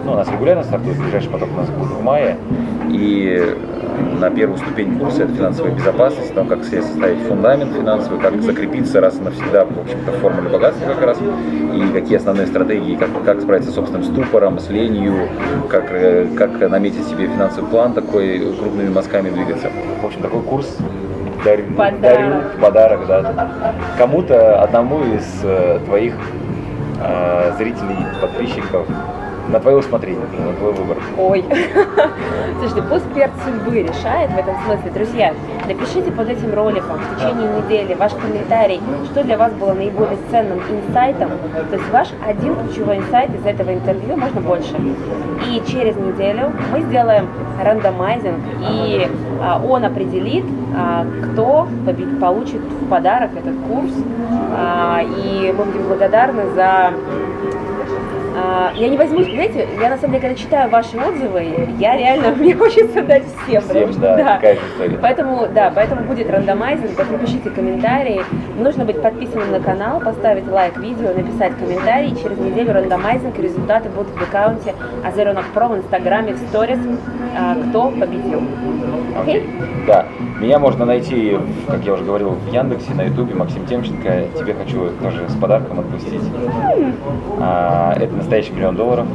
Ну, 0.06 0.12
у 0.14 0.16
нас 0.16 0.30
регулярно 0.32 0.64
стартует, 0.64 0.98
ближайший 0.98 1.30
поток 1.30 1.50
у 1.54 1.58
нас 1.58 1.70
будет 1.70 1.92
в 1.92 2.04
мае, 2.04 2.38
и 2.90 3.58
на 4.20 4.30
первую 4.30 4.58
ступень 4.58 4.98
курса 5.00 5.24
это 5.24 5.34
финансовая 5.34 5.72
безопасность, 5.72 6.32
о 6.32 6.36
том, 6.36 6.48
как 6.48 6.64
себе 6.64 6.82
составить 6.82 7.20
фундамент 7.28 7.74
финансовый, 7.74 8.20
как 8.20 8.42
закрепиться 8.42 9.02
раз 9.02 9.18
и 9.18 9.22
навсегда, 9.22 9.66
в 9.66 9.80
общем-то, 9.80 10.12
в 10.12 10.16
формуле 10.16 10.50
богатства 10.50 10.86
как 10.88 11.02
раз, 11.02 11.18
и 11.20 11.94
какие 11.94 12.18
основные 12.18 12.48
стратегии, 12.48 12.96
как, 12.96 13.10
как 13.24 13.42
справиться 13.42 13.72
с 13.72 13.76
собственным 13.76 14.04
ступором, 14.04 14.60
с 14.60 14.70
ленью, 14.70 15.28
как, 15.70 15.91
э, 15.91 15.91
как 16.38 16.70
наметить 16.70 17.08
себе 17.08 17.28
финансовый 17.28 17.70
план 17.70 17.94
такой, 17.94 18.40
крупными 18.40 18.90
мазками 18.90 19.30
двигаться. 19.30 19.70
В 20.02 20.06
общем, 20.06 20.22
такой 20.22 20.42
курс 20.42 20.78
дарю, 21.44 21.66
Подарок. 21.76 22.02
дарю 22.02 22.34
в 22.56 22.62
подарок, 22.62 23.08
да, 23.08 23.74
кому-то, 23.98 24.62
одному 24.62 25.02
из 25.16 25.42
э, 25.44 25.80
твоих 25.86 26.14
э, 27.02 27.54
зрителей, 27.58 27.98
подписчиков, 28.22 28.88
на 29.50 29.60
твое 29.60 29.78
усмотрение, 29.78 30.26
на 30.40 30.54
твой 30.54 30.74
выбор. 30.74 30.98
Ой. 31.18 31.46
Слушайте, 32.60 32.84
пусть 32.90 33.06
перц 33.14 33.32
судьбы 33.44 33.84
решает 33.84 34.32
в 34.32 34.38
этом 34.38 34.56
смысле. 34.66 34.92
Друзья, 34.94 35.34
напишите 35.68 36.12
под 36.12 36.30
этим 36.30 36.54
роликом 36.54 37.00
в 37.00 37.16
течение 37.16 37.50
недели 37.62 37.94
ваш 37.94 38.14
комментарий, 38.14 38.82
что 39.06 39.24
для 39.24 39.38
вас 39.38 39.54
было 39.54 39.74
наиболее 39.74 40.18
ценным 40.30 40.60
инсайтом. 40.60 41.32
То 41.70 41.76
есть 41.76 41.90
ваш 41.92 42.10
один 42.26 42.56
ключевой 42.56 42.98
инсайт 42.98 43.34
из 43.34 43.46
этого 43.46 43.74
интервью, 43.74 44.18
можно 44.18 44.42
больше. 44.42 44.76
И 45.50 45.62
через 45.68 45.96
неделю 45.96 46.52
мы 46.72 46.82
сделаем 46.82 47.28
рандомайзинг, 47.62 48.40
и 48.70 49.08
а, 49.42 49.62
он 49.64 49.84
определит, 49.86 50.46
а, 50.76 51.06
кто 51.32 51.68
получит 52.20 52.62
в 52.62 52.88
подарок 52.88 53.32
этот 53.36 53.56
курс. 53.68 53.92
А, 54.54 55.02
и 55.02 55.54
мы 55.58 55.66
будем 55.66 55.88
благодарны 55.88 56.44
за 56.56 56.94
я 58.76 58.88
не 58.90 58.98
возьмусь, 58.98 59.26
знаете, 59.26 59.68
я 59.80 59.90
на 59.90 59.98
самом 59.98 60.14
деле, 60.14 60.22
когда 60.22 60.36
читаю 60.36 60.70
ваши 60.70 60.98
отзывы, 60.98 61.70
я 61.80 61.98
реально, 61.98 62.32
мне 62.38 62.56
хочется 62.56 63.02
дать 63.02 63.24
всем. 63.44 63.62
Всем, 63.64 63.92
что- 63.92 64.02
да, 64.02 64.36
такая 64.36 64.56
же 64.56 64.62
история. 64.74 64.98
Поэтому, 65.02 65.48
да, 65.54 65.72
поэтому 65.74 66.04
будет 66.04 66.30
рандомайзинг, 66.30 66.92
поэтому 66.96 67.20
пишите 67.20 67.50
комментарии. 67.50 68.22
Нужно 68.58 68.86
быть 68.86 69.02
подписанным 69.02 69.52
на 69.52 69.60
канал, 69.60 70.00
поставить 70.00 70.48
лайк 70.48 70.78
видео, 70.78 71.14
написать 71.14 71.54
комментарий. 71.58 72.16
Через 72.16 72.38
неделю 72.38 72.74
рандомайзинг, 72.74 73.38
результаты 73.40 73.90
будут 73.90 74.12
в 74.12 74.22
аккаунте 74.22 74.74
Азеренок 75.06 75.46
Про 75.54 75.68
в 75.70 75.78
Инстаграме, 75.78 76.34
в 76.34 76.38
сторис, 76.38 76.80
а, 77.38 77.56
кто 77.56 77.90
победил. 77.90 78.42
Окей? 79.22 79.48
Да. 79.88 80.06
Меня 80.40 80.58
можно 80.58 80.86
найти, 80.86 81.38
как 81.68 81.84
я 81.84 81.94
уже 81.94 82.04
говорил, 82.04 82.32
в 82.32 82.52
Яндексе, 82.52 82.94
на 82.94 83.04
Ютубе, 83.04 83.36
Максим 83.36 83.66
Темченко. 83.66 84.24
Тебе 84.38 84.54
хочу 84.54 84.90
тоже 85.02 85.28
с 85.30 85.36
подарком 85.36 85.80
отпустить. 85.80 86.22
А, 87.40 87.94
это 88.00 88.16
настоящий 88.22 88.54
миллион 88.54 88.76
долларов. 88.76 89.08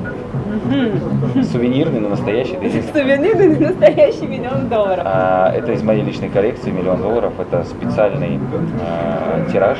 Сувенирный, 1.52 2.00
но 2.00 2.08
настоящий. 2.10 2.56
Сувенирный 2.92 3.58
настоящий 3.58 4.26
миллион 4.26 4.68
долларов. 4.68 5.02
А, 5.04 5.52
Это 5.54 5.72
из 5.72 5.82
моей 5.82 6.02
личной 6.02 6.28
коллекции 6.28 6.70
миллион 6.70 7.00
долларов. 7.02 7.32
Это 7.38 7.64
специальный 7.64 8.38
а, 8.80 9.44
тираж, 9.52 9.78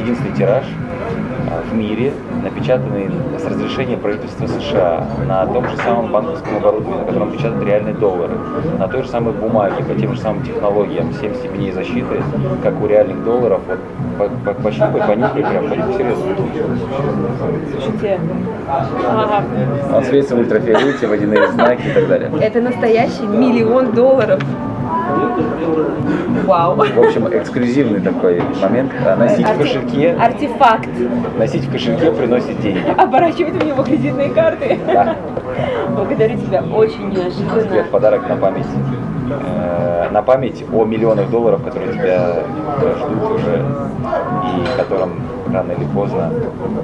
единственный 0.00 0.32
тираж 0.36 0.64
а, 1.50 1.62
в 1.70 1.74
мире, 1.76 2.12
напечатанный 2.42 3.10
с 3.38 3.44
разрешения 3.44 3.96
правительства 3.96 4.46
США 4.46 5.06
на 5.26 5.46
том 5.46 5.68
же 5.68 5.76
самом 5.78 6.10
банковском 6.12 6.56
оборудовании, 6.56 7.00
на 7.00 7.04
котором 7.06 7.30
печатают 7.32 7.64
реальные 7.64 7.94
доллары, 7.94 8.32
на 8.78 8.88
той 8.88 9.02
же 9.02 9.08
самой 9.08 9.32
бумаге, 9.34 9.82
по 9.84 9.94
тем 9.94 10.14
же 10.14 10.20
самым 10.20 10.42
технологиям, 10.44 11.12
7 11.20 11.34
степеней 11.34 11.72
защиты, 11.72 12.22
как 12.62 12.80
у 12.82 12.86
реальных 12.86 13.24
долларов. 13.24 13.60
Вот 13.68 13.78
по- 14.44 14.52
по- 14.54 14.62
пощупай, 14.62 15.00
понюхай, 15.06 15.42
прям, 15.42 15.64
серьезно. 15.92 16.24
Слушайте, 17.72 18.20
ага, 18.68 19.42
В 20.12 20.38
ультрафиолете, 20.38 21.06
водяные 21.06 21.48
знаки 21.52 21.82
и 21.88 21.92
так 21.94 22.06
далее. 22.06 22.30
это 22.42 22.60
настоящий 22.60 23.22
миллион 23.26 23.92
долларов. 23.92 24.40
Вау. 26.44 26.74
В 26.76 26.98
общем, 27.00 27.28
эксклюзивный 27.28 28.00
такой 28.00 28.42
момент. 28.60 28.92
А 29.06 29.16
Носить 29.16 29.46
в 29.46 29.50
Арти- 29.50 29.58
кошельке, 29.58 30.12
Артефакт. 30.12 30.88
носить 31.38 31.64
в 31.64 31.72
кошельке 31.72 32.12
приносит 32.12 32.60
деньги. 32.60 32.84
Оборачивать 32.98 33.54
в 33.54 33.64
него 33.66 33.82
кредитные 33.84 34.28
карты. 34.30 34.78
Да. 34.86 35.16
Благодарю 35.96 36.38
тебя, 36.38 36.62
очень 36.62 37.10
неожиданно. 37.10 37.84
в 37.84 37.90
подарок 37.90 38.28
на 38.28 38.36
память. 38.36 38.66
Э, 39.30 40.08
На 40.10 40.22
память 40.22 40.64
о 40.72 40.84
миллионах 40.84 41.30
долларов, 41.30 41.62
которые 41.62 41.92
тебя 41.92 42.42
э, 42.82 42.94
ждут 42.98 43.30
уже 43.32 43.64
и 44.44 44.76
которым 44.76 45.12
рано 45.52 45.72
или 45.72 45.84
поздно, 45.84 46.30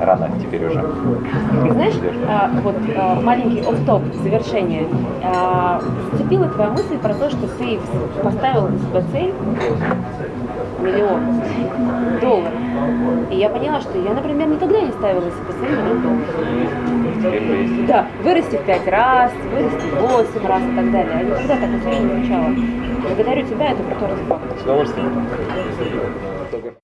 рано 0.00 0.30
теперь 0.40 0.66
уже. 0.66 0.80
Ты 0.80 1.72
знаешь, 1.72 1.94
а, 2.28 2.50
вот 2.62 2.76
а, 2.96 3.20
маленький 3.20 3.60
офф-топ 3.60 4.02
в 4.02 4.22
завершение. 4.22 4.86
А, 5.24 5.80
Зацепила 6.12 6.48
твоя 6.48 6.70
мысль 6.70 6.98
про 6.98 7.14
то, 7.14 7.30
что 7.30 7.46
ты 7.58 7.78
поставил 8.22 8.68
для 8.68 8.78
себя 8.78 9.02
цель 9.12 9.34
миллион 10.80 11.42
долларов. 12.20 12.52
И 13.30 13.36
я 13.36 13.48
поняла, 13.48 13.80
что 13.80 13.98
я, 13.98 14.14
например, 14.14 14.48
никогда 14.48 14.80
не 14.80 14.90
ставила 14.92 15.22
себе 15.22 15.52
цель 15.60 15.70
миллион 15.70 16.02
долларов. 16.02 17.86
Да, 17.88 18.06
вырасти 18.22 18.56
в 18.56 18.62
пять 18.64 18.86
раз, 18.86 19.32
вырасти 19.52 19.86
в 19.86 20.00
восемь 20.00 20.46
раз 20.46 20.62
и 20.62 20.76
так 20.76 20.90
далее. 20.92 21.18
Я 21.18 21.24
никогда 21.24 21.56
так 21.56 21.80
тебя 21.80 21.98
не 21.98 22.08
звучало. 22.08 22.54
Благодарю 23.02 23.46
тебя, 23.46 23.72
это 23.72 23.82
крутой 23.82 24.08
артефакт. 24.12 24.60
С 24.60 24.62
удовольствием. 24.62 25.26